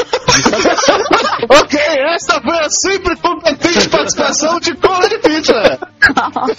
ok, 1.48 1.81
essa 2.14 2.40
foi 2.40 2.59
a 2.59 2.70
sempre 2.70 3.16
competente 3.16 3.88
participação 3.88 4.61
de 4.61 4.74
Cola 4.76 5.09
de 5.09 5.18
Pizza. 5.18 5.79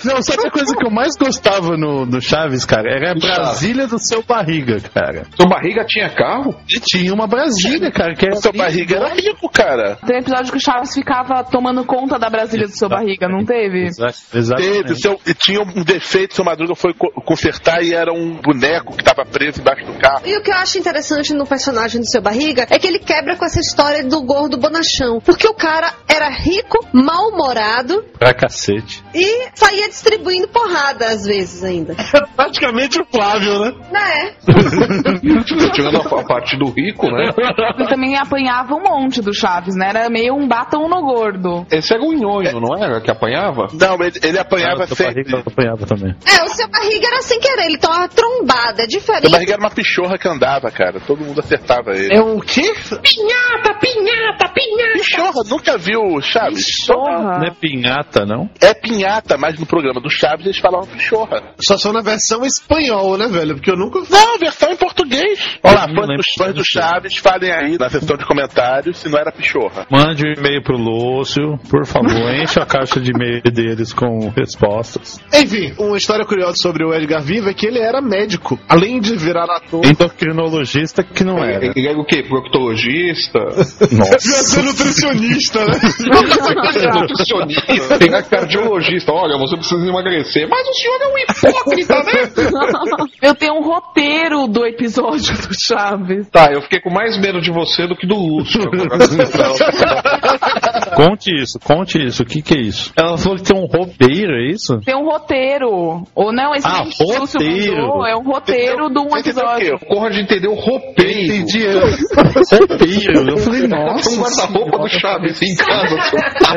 Não, 0.04 0.22
sabe 0.22 0.48
a 0.48 0.52
coisa 0.52 0.76
que 0.76 0.86
eu 0.86 0.92
mais 0.92 1.16
gostava 1.18 1.78
no, 1.78 2.06
no 2.06 2.22
Chaves, 2.22 2.66
cara? 2.66 2.90
Era 2.90 3.12
a 3.12 3.16
Brasília 3.16 3.88
do 3.88 3.98
seu 4.00 4.24
barriga, 4.24 4.80
cara. 4.94 5.24
Seu 5.36 5.48
barriga 5.48 5.86
tinha 5.86 6.10
carro? 6.10 6.56
E 6.74 6.80
tinha 6.80 7.14
uma 7.14 7.28
Brasília, 7.28 7.92
cara, 7.92 8.16
que 8.16 8.26
era. 8.26 8.36
Seu 8.38 8.54
barriga 8.54 8.96
era 8.98 9.10
rico, 9.10 9.50
cara. 9.50 9.98
Tem 10.06 10.18
um 10.18 10.20
episódio 10.20 10.52
que 10.52 10.58
o 10.58 10.62
Chaves 10.62 10.94
ficava 10.94 11.44
tomando 11.44 11.84
conta 11.86 12.18
da 12.18 12.30
Brasília 12.30 12.68
do 12.68 12.74
seu 12.78 12.88
barriga, 12.90 13.28
não 13.28 13.44
teve? 13.46 13.90
Teve, 14.58 14.96
seu, 14.96 15.20
e 15.26 15.34
tinha 15.34 15.62
um 15.62 15.84
defeito, 15.84 16.34
seu 16.36 16.46
Madruga 16.46 16.76
foi 16.76 16.94
co- 16.94 17.12
consertar 17.26 17.84
e 17.84 17.94
era 17.94 18.12
um 18.14 18.36
boneco 18.42 18.96
que 18.96 19.04
tava 19.04 19.26
preso 19.26 19.60
embaixo 19.62 19.86
do 19.86 19.94
carro. 20.00 20.22
E 20.26 20.38
o 20.38 20.42
que 20.42 20.52
eu 20.52 20.56
acho 20.56 20.78
interessante 20.78 21.34
no 21.34 21.46
personagem 21.46 22.00
do 22.00 22.10
seu 22.10 22.22
barriga 22.22 22.66
é 22.70 22.80
que 22.80 22.88
ele 22.88 23.00
quebra 23.00 23.36
com 23.36 23.46
essa 23.46 23.60
história 23.60 24.04
do 24.04 24.22
gordo 24.22 24.58
bonachão. 24.58 25.20
Porque 25.20 25.48
o 25.48 25.54
cara 25.54 25.94
era 26.08 26.30
rico, 26.30 26.86
mal-humorado 26.94 28.04
Pra 28.18 28.34
cacete. 28.34 29.04
e 29.14 29.50
saía 29.56 29.88
distribuindo 29.90 30.48
porrada 30.48 31.08
às 31.10 31.26
vezes 31.26 31.64
ainda. 31.64 31.96
Praticamente 32.36 33.00
o 33.02 33.06
Flávio, 33.06 33.60
né? 33.60 33.72
Né? 33.92 34.34
Tirando 35.74 35.98
a, 35.98 36.20
a 36.22 36.24
parte 36.24 36.58
do 36.64 36.70
rico, 36.72 37.08
né? 37.10 37.32
Ele 37.78 37.88
também 37.88 38.16
apanhava 38.16 38.76
um 38.76 38.82
monte 38.84 39.22
do 39.22 39.34
Chaves, 39.34 39.76
né? 39.76 39.90
Era 39.90 40.10
meio 40.10 40.36
um 40.36 40.48
batom 40.48 40.88
no 40.88 41.02
gordo. 41.02 41.66
Esse 41.72 41.94
era 41.94 42.04
o 42.04 42.14
nhonho, 42.14 42.60
não 42.60 42.78
era? 42.78 43.02
Que 43.02 43.10
apanhava? 43.10 43.68
Não, 43.74 43.96
ele, 44.04 44.20
ele 44.24 44.38
apanhava 44.40 44.84
Ah, 44.84 44.88
sempre. 44.88 45.24
barriga 45.24 45.44
apanhava 45.46 45.86
também. 45.86 46.16
É, 46.26 46.44
o 46.44 46.50
seu 46.50 46.70
barriga 46.70 47.08
era 47.08 47.22
sem 47.22 47.40
querer, 47.40 47.66
ele 47.66 47.78
tomava 47.78 48.08
trombada, 48.10 48.84
é 48.84 48.90
Seu 48.90 49.00
diferente. 49.00 49.32
barriga 49.32 49.54
era 49.54 49.62
uma 49.62 49.70
pichorra 49.72 50.18
que 50.18 50.28
andava, 50.28 50.70
cara. 50.72 51.00
Todo 51.00 51.24
mundo 51.24 51.40
acertava 51.40 51.92
ele. 51.96 52.14
É 52.16 52.22
o 52.22 52.40
quê? 52.40 52.62
Pinhata, 53.02 53.74
pinhata, 53.80 54.54
pinhata. 54.54 54.94
Pichorra, 54.94 55.44
nunca 55.50 55.78
viu 55.78 56.22
Chaves? 56.22 56.66
Não 56.90 57.44
é 57.44 57.52
pinhata, 57.52 58.26
não? 58.26 58.50
É 58.62 58.74
pinhata, 58.74 59.38
mas 59.38 59.60
no 59.60 59.66
programa 59.66 60.00
do 60.00 60.10
Chaves 60.10 60.46
eles 60.46 60.60
falavam 60.60 60.88
pichorra. 60.88 61.42
Só 61.60 61.78
são 61.78 61.92
na 61.94 62.02
versão 62.02 62.46
espanhol, 62.46 63.18
né, 63.18 63.28
velho? 63.28 63.56
Porque 63.56 63.72
eu 63.72 63.78
nunca 63.78 64.02
vi. 64.02 64.12
Não, 64.12 64.38
versão 64.38 64.70
em 64.72 64.76
português. 64.76 64.91
Olha 65.64 65.76
lá, 65.76 65.88
Não 65.88 65.96
fãs 65.96 66.18
dos 66.18 66.26
fãs 66.38 66.54
do 66.54 66.64
Chaves, 66.64 67.18
falem 67.18 67.52
aí 67.52 67.78
na 67.78 67.90
seção 67.90 68.16
de 68.16 68.26
comentários 68.26 68.98
se 68.98 69.10
não 69.10 69.20
era 69.20 69.32
pichorra. 69.32 69.86
Mande 69.90 70.24
um 70.26 70.34
e-mail 70.34 70.64
pro 70.64 70.78
Lúcio, 70.78 71.58
por 71.70 71.86
favor, 71.86 72.12
enche 72.34 72.60
a 72.60 72.66
caixa 72.66 73.00
de 73.00 73.12
e-mail 73.12 73.42
deles 73.42 73.94
com 73.94 74.30
respostas. 74.30 75.20
Enfim, 75.34 75.74
uma 75.78 75.98
história 75.98 76.26
curiosa 76.26 76.56
sobre 76.58 76.86
o 76.86 76.94
Edgar 76.94 77.22
Viva 77.22 77.50
é 77.50 77.54
que 77.54 77.66
ele 77.66 77.80
era 77.80 78.02
médico. 78.02 78.60
Além 78.70 79.00
de 79.00 79.16
virar 79.16 79.46
ator. 79.46 79.86
Endocrinologista 79.86 81.04
que 81.04 81.24
não 81.24 81.44
era. 81.44 81.66
Ele 81.66 81.88
era 81.88 82.00
o 82.00 82.06
quê? 82.06 82.24
Proctologista? 82.24 83.40
Devia 83.90 84.44
ser 84.44 84.64
nutricionista, 84.64 85.60
né? 85.66 85.80
Nutricionista? 86.94 88.00
Tem 88.00 88.14
a 88.14 88.24
cardiologista. 88.24 89.12
Olha, 89.12 89.38
você 89.38 89.58
precisa 89.58 89.86
emagrecer. 89.86 90.48
Mas 90.48 90.68
o 90.68 90.74
senhor 90.74 91.02
é 91.02 91.08
um 91.08 91.18
hipócrita, 91.18 91.96
né? 92.04 92.32
Eu 93.22 93.36
tenho 93.36 93.54
um 93.56 93.64
roteiro 93.64 94.48
do 94.48 94.66
episódio 94.66 95.01
do 95.02 95.54
Chaves. 95.60 96.30
Tá, 96.30 96.52
eu 96.52 96.62
fiquei 96.62 96.80
com 96.80 96.92
mais 96.92 97.18
medo 97.20 97.42
de 97.42 97.52
você 97.52 97.88
do 97.88 97.96
que 97.96 98.06
do 98.08 98.16
Lúcio. 98.16 98.62
Conte 100.96 101.34
isso, 101.34 101.58
conte 101.60 102.04
isso. 102.06 102.24
O 102.24 102.26
que 102.26 102.42
que 102.42 102.54
é 102.54 102.62
isso? 102.62 102.92
Ela 102.98 103.18
falou 103.18 103.38
que 103.38 103.44
tem 103.44 103.58
um 103.58 103.66
roupeiro, 103.66 104.34
é 104.34 104.52
isso? 104.52 104.80
Tem 104.86 104.96
um 104.96 105.06
roteiro. 105.06 106.04
Ou 106.14 106.34
não, 106.34 106.54
esse 106.54 106.68
Ah, 106.68 106.84
que 106.84 107.04
Lúcio 107.04 107.40
roteiro. 107.40 107.82
mandou 107.82 108.06
é 108.06 108.16
um 108.16 108.24
roteiro 108.24 108.90
de 108.90 109.00
um 109.00 109.18
episódio. 109.18 109.80
Corra 109.88 110.10
de 110.10 110.22
entender 110.22 110.48
o 110.48 110.54
roupeiro. 110.54 111.34
Entendi. 111.34 111.66
roupeiro. 111.66 113.30
Eu 113.30 113.38
falei, 113.38 113.68
nossa. 113.68 114.10
Um 114.12 114.22
guarda-roupa 114.22 114.78
do 114.80 114.90
Chaves 114.90 115.42
em 115.42 115.56
casa. 115.56 115.96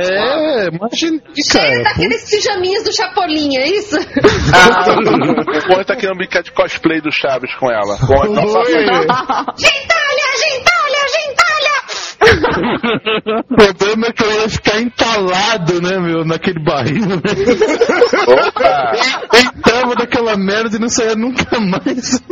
É, 0.01 0.69
imagina, 0.69 1.21
cara. 1.21 1.35
Cheio 1.69 1.85
daqueles 1.85 2.31
pijaminhas 2.31 2.85
do 2.85 2.93
Chapolin, 2.95 3.57
é 3.57 3.69
isso? 3.69 3.97
Ah, 4.55 5.81
o 5.81 5.85
tá 5.85 5.97
querendo 5.97 6.17
brincar 6.17 6.43
de 6.43 6.53
cosplay 6.53 7.01
do 7.01 7.11
Chaves 7.11 7.53
com 7.57 7.71
ela. 7.71 7.97
Com 8.07 8.34
não 8.35 8.47
gentalha, 9.57 10.29
gentalha, 10.43 11.01
gentalha! 11.15 11.75
O 13.51 13.57
problema 13.57 14.07
é 14.07 14.13
que 14.13 14.25
eu 14.25 14.33
ia 14.33 14.49
ficar 14.49 14.81
entalado, 14.81 15.81
né, 15.81 15.99
meu, 15.99 16.25
naquele 16.25 16.59
barril, 16.63 17.07
né? 17.07 17.17
Opa! 18.27 18.93
Entrava 19.39 19.95
daquela 19.95 20.37
merda 20.37 20.77
e 20.77 20.81
não 20.81 20.89
saía 20.89 21.15
nunca 21.15 21.61
mais. 21.61 22.21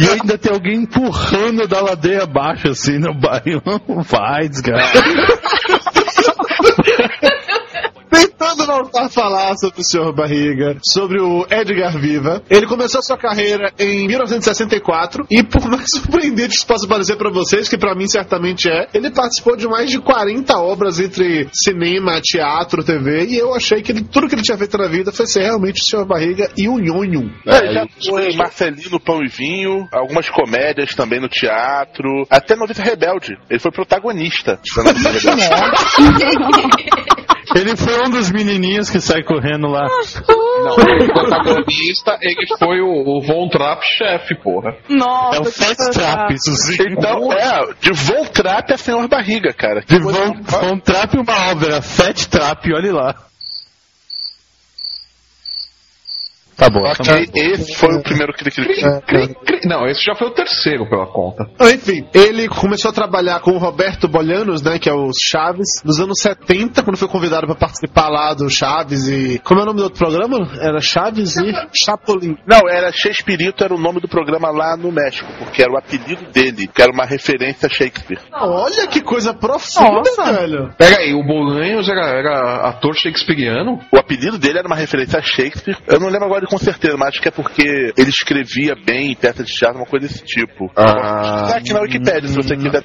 e 0.00 0.08
ainda 0.08 0.38
tem 0.38 0.52
alguém 0.52 0.82
empurrando 0.82 1.66
da 1.68 1.80
ladeira 1.80 2.24
abaixo, 2.24 2.68
assim, 2.68 2.98
no 2.98 3.14
barril. 3.14 3.62
Vai, 4.08 4.48
desgraça. 4.48 4.98
Tentando 8.14 8.64
voltar 8.66 9.06
a 9.06 9.08
falar 9.08 9.56
sobre 9.56 9.80
o 9.80 9.84
Sr. 9.84 10.12
Barriga, 10.14 10.76
sobre 10.92 11.20
o 11.20 11.46
Edgar 11.50 11.98
Viva. 11.98 12.42
Ele 12.48 12.66
começou 12.66 13.02
sua 13.02 13.16
carreira 13.18 13.72
em 13.78 14.06
1964 14.06 15.26
e, 15.30 15.42
por 15.42 15.64
mais 15.68 15.86
surpreendente 15.92 16.58
que 16.58 16.66
possa 16.66 16.86
parecer 16.86 17.16
pra 17.16 17.30
vocês, 17.30 17.68
que 17.68 17.76
pra 17.76 17.94
mim 17.94 18.06
certamente 18.06 18.68
é, 18.68 18.86
ele 18.94 19.10
participou 19.10 19.56
de 19.56 19.66
mais 19.66 19.90
de 19.90 19.98
40 19.98 20.56
obras 20.58 21.00
entre 21.00 21.48
cinema, 21.52 22.20
teatro, 22.22 22.84
TV 22.84 23.26
e 23.26 23.36
eu 23.38 23.54
achei 23.54 23.82
que 23.82 23.90
ele- 23.92 24.04
tudo 24.04 24.28
que 24.28 24.34
ele 24.34 24.42
tinha 24.42 24.56
feito 24.58 24.78
na 24.78 24.86
vida 24.88 25.10
foi 25.12 25.26
ser 25.26 25.42
realmente 25.42 25.82
o 25.82 25.84
Sr. 25.84 26.04
Barriga 26.06 26.48
e 26.56 26.68
o 26.68 26.78
Nhonho. 26.78 27.32
É, 27.46 27.72
já 27.72 27.86
foi 28.06 28.32
Marcelino 28.36 29.00
Pão 29.00 29.22
e 29.24 29.28
Vinho, 29.28 29.88
algumas 29.92 30.28
comédias 30.30 30.94
também 30.94 31.20
no 31.20 31.28
teatro, 31.28 32.26
até 32.30 32.54
Novita 32.54 32.82
Rebelde. 32.82 33.36
Ele 33.50 33.58
foi 33.58 33.70
protagonista 33.72 34.60
da 34.76 34.82
Novita 34.84 35.10
Rebelde. 35.18 35.44
Ele 37.54 37.76
foi 37.76 38.06
um 38.06 38.10
dos 38.10 38.30
menininhos 38.30 38.90
que 38.90 39.00
sai 39.00 39.22
correndo 39.22 39.68
lá. 39.68 39.86
Não, 39.86 40.72
o 40.72 41.12
protagonista, 41.12 42.18
ele 42.20 42.46
foi 42.58 42.80
o, 42.80 43.18
o 43.18 43.20
Von 43.22 43.48
Trapp 43.48 43.82
chefe, 43.84 44.34
porra. 44.42 44.76
Nossa, 44.88 45.36
É 45.36 45.40
o 45.40 45.44
Fast 45.44 45.76
fantástico. 45.76 45.92
Trap, 45.94 46.30
isso 46.32 46.54
sim. 46.54 46.76
Então, 46.90 47.32
é, 47.32 47.74
de 47.80 47.92
Von 47.92 48.24
Trapp 48.26 48.72
a 48.72 48.76
Senhor 48.76 49.08
Barriga, 49.08 49.52
cara. 49.52 49.82
De 49.86 49.98
Von, 49.98 50.34
Von 50.42 50.78
Trap 50.78 51.14
uma 51.14 51.50
obra, 51.50 51.80
Fat 51.80 52.26
Trap, 52.28 52.72
olha 52.72 52.92
lá. 52.92 53.14
Tá 56.56 56.68
bom. 56.70 56.80
Ok, 56.80 56.96
tá 56.96 57.14
bom. 57.14 57.30
esse 57.34 57.74
foi 57.74 57.94
o 57.96 58.02
primeiro 58.02 58.32
cri 58.32 58.50
cri. 58.50 58.66
Cri, 59.06 59.34
cri. 59.34 59.60
Não, 59.64 59.86
esse 59.86 60.04
já 60.04 60.14
foi 60.14 60.28
o 60.28 60.30
terceiro 60.30 60.88
pela 60.88 61.06
conta. 61.06 61.48
Enfim, 61.60 62.06
ele 62.14 62.48
começou 62.48 62.90
a 62.90 62.94
trabalhar 62.94 63.40
com 63.40 63.52
o 63.52 63.58
Roberto 63.58 64.08
Bolanos, 64.08 64.62
né, 64.62 64.78
que 64.78 64.88
é 64.88 64.92
o 64.92 65.10
Chaves, 65.12 65.82
nos 65.84 65.98
anos 66.00 66.20
70, 66.20 66.82
quando 66.82 66.96
foi 66.96 67.08
convidado 67.08 67.46
para 67.46 67.56
participar 67.56 68.08
lá 68.08 68.34
do 68.34 68.48
Chaves 68.50 69.08
e... 69.08 69.40
Como 69.42 69.60
é 69.60 69.62
o 69.62 69.66
nome 69.66 69.78
do 69.78 69.84
outro 69.84 69.98
programa? 69.98 70.48
Era 70.60 70.80
Chaves 70.80 71.36
e 71.36 71.52
Chapolin. 71.84 72.36
Não, 72.46 72.68
era 72.68 72.92
Shakespeareito, 72.92 73.64
era 73.64 73.74
o 73.74 73.78
nome 73.78 74.00
do 74.00 74.08
programa 74.08 74.50
lá 74.50 74.76
no 74.76 74.92
México, 74.92 75.30
porque 75.38 75.62
era 75.62 75.72
o 75.72 75.78
apelido 75.78 76.24
dele, 76.30 76.66
que 76.66 76.82
era 76.82 76.92
uma 76.92 77.04
referência 77.04 77.66
a 77.66 77.70
Shakespeare. 77.70 78.20
Olha 78.32 78.86
que 78.86 79.00
coisa 79.00 79.32
profunda, 79.32 80.10
Nossa. 80.16 80.32
velho. 80.32 80.74
Pega 80.76 80.98
aí, 80.98 81.14
o 81.14 81.24
Bolanhos 81.24 81.88
era, 81.88 82.06
era 82.06 82.68
ator 82.68 82.94
shakespeariano? 82.94 83.80
O 83.92 83.96
apelido 83.96 84.38
dele 84.38 84.58
era 84.58 84.66
uma 84.66 84.76
referência 84.76 85.18
a 85.18 85.22
Shakespeare. 85.22 85.76
Eu 85.86 85.98
não 86.00 86.08
lembro 86.08 86.26
agora 86.26 86.43
com 86.46 86.58
certeza, 86.58 86.96
mas 86.96 87.08
acho 87.08 87.20
que 87.20 87.28
é 87.28 87.30
porque 87.30 87.92
ele 87.96 88.10
escrevia 88.10 88.74
bem 88.74 89.12
em 89.12 89.14
peça 89.14 89.42
de 89.44 89.52
teatro, 89.52 89.78
uma 89.78 89.86
coisa 89.86 90.06
desse 90.06 90.24
tipo. 90.24 90.70
Ah. 90.76 91.48
Tá 91.48 91.56
aqui 91.56 91.72
na 91.72 91.80
Wikipédia, 91.80 92.28
se 92.28 92.36
você 92.36 92.56
quiser. 92.56 92.82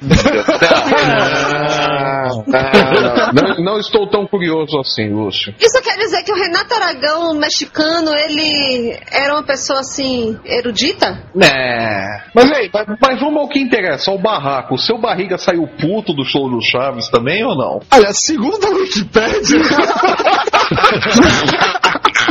Não, 3.32 3.64
não 3.64 3.78
estou 3.78 4.08
tão 4.08 4.26
curioso 4.26 4.78
assim, 4.78 5.08
Lúcio. 5.08 5.54
Isso 5.58 5.82
quer 5.82 5.96
dizer 5.96 6.22
que 6.22 6.32
o 6.32 6.36
Renato 6.36 6.74
Aragão, 6.74 7.34
mexicano, 7.34 8.12
ele 8.14 8.98
era 9.10 9.34
uma 9.34 9.42
pessoa 9.42 9.80
assim, 9.80 10.38
erudita? 10.44 11.24
É. 11.42 12.22
Mas 12.34 12.50
aí, 12.52 12.70
mas, 12.72 12.86
mas 13.00 13.20
vamos 13.20 13.40
ao 13.40 13.48
que 13.48 13.58
interessa, 13.58 14.10
ao 14.10 14.18
barraco. 14.18 14.74
O 14.74 14.78
seu 14.78 14.98
barriga 14.98 15.38
saiu 15.38 15.66
puto 15.80 16.12
do 16.12 16.24
show 16.24 16.48
do 16.50 16.60
Chaves 16.62 17.08
também 17.08 17.44
ou 17.44 17.56
não? 17.56 17.80
Olha, 17.92 18.12
segundo 18.12 18.64
a 18.66 18.70
Wikipédia... 18.70 19.60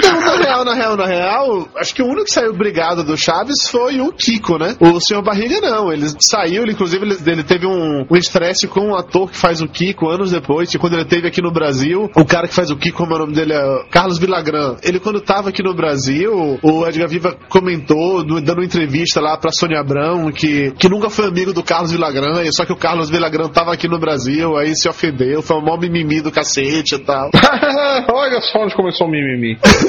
Na 0.01 0.35
real, 0.35 0.65
na 0.65 0.73
real, 0.73 0.97
na 0.97 1.05
real, 1.05 1.67
acho 1.77 1.93
que 1.93 2.01
o 2.01 2.05
único 2.05 2.25
que 2.25 2.31
saiu 2.31 2.53
brigado 2.53 3.03
do 3.03 3.17
Chaves 3.17 3.67
foi 3.67 3.99
o 4.01 4.11
Kiko, 4.11 4.57
né? 4.57 4.75
O 4.79 4.99
Senhor 4.99 5.21
Barriga 5.21 5.59
não, 5.61 5.91
ele 5.91 6.07
saiu, 6.19 6.63
ele, 6.63 6.73
inclusive 6.73 7.05
ele, 7.05 7.17
ele 7.25 7.43
teve 7.43 7.65
um 7.65 7.89
um 8.09 8.15
estresse 8.17 8.67
com 8.67 8.81
um 8.81 8.95
ator 8.95 9.29
que 9.29 9.37
faz 9.37 9.61
o 9.61 9.67
Kiko 9.67 10.09
anos 10.09 10.31
depois, 10.31 10.69
que 10.69 10.77
quando 10.77 10.93
ele 10.93 11.05
teve 11.05 11.27
aqui 11.27 11.41
no 11.41 11.51
Brasil, 11.51 12.09
o 12.15 12.25
cara 12.25 12.47
que 12.47 12.53
faz 12.53 12.69
o 12.71 12.77
Kiko, 12.77 12.97
como 12.97 13.13
é 13.13 13.15
o 13.15 13.19
nome 13.19 13.33
dele, 13.33 13.53
é 13.53 13.83
Carlos 13.89 14.17
Vilagran. 14.17 14.75
Ele 14.83 14.99
quando 14.99 15.21
tava 15.21 15.49
aqui 15.49 15.63
no 15.63 15.73
Brasil, 15.73 16.59
o 16.61 16.87
Edgar 16.87 17.07
Viva 17.07 17.37
comentou, 17.47 18.23
dando 18.23 18.59
uma 18.59 18.65
entrevista 18.65 19.21
lá 19.21 19.37
pra 19.37 19.51
Sônia 19.51 19.79
Abrão, 19.79 20.31
que, 20.31 20.71
que 20.71 20.89
nunca 20.89 21.09
foi 21.09 21.27
amigo 21.27 21.53
do 21.53 21.63
Carlos 21.63 21.91
Vilagran, 21.91 22.43
e 22.43 22.53
só 22.53 22.65
que 22.65 22.73
o 22.73 22.77
Carlos 22.77 23.09
Vilagran 23.09 23.49
tava 23.49 23.73
aqui 23.73 23.87
no 23.87 23.99
Brasil, 23.99 24.57
aí 24.57 24.75
se 24.75 24.89
ofendeu, 24.89 25.41
foi 25.41 25.57
um 25.57 25.61
mó 25.61 25.77
mimimi 25.77 26.21
do 26.21 26.31
cacete 26.31 26.95
e 26.95 26.99
tal. 26.99 27.29
Olha 28.11 28.41
só 28.41 28.59
onde 28.59 28.75
começou 28.75 29.07
o 29.07 29.09
mimimi. 29.09 29.57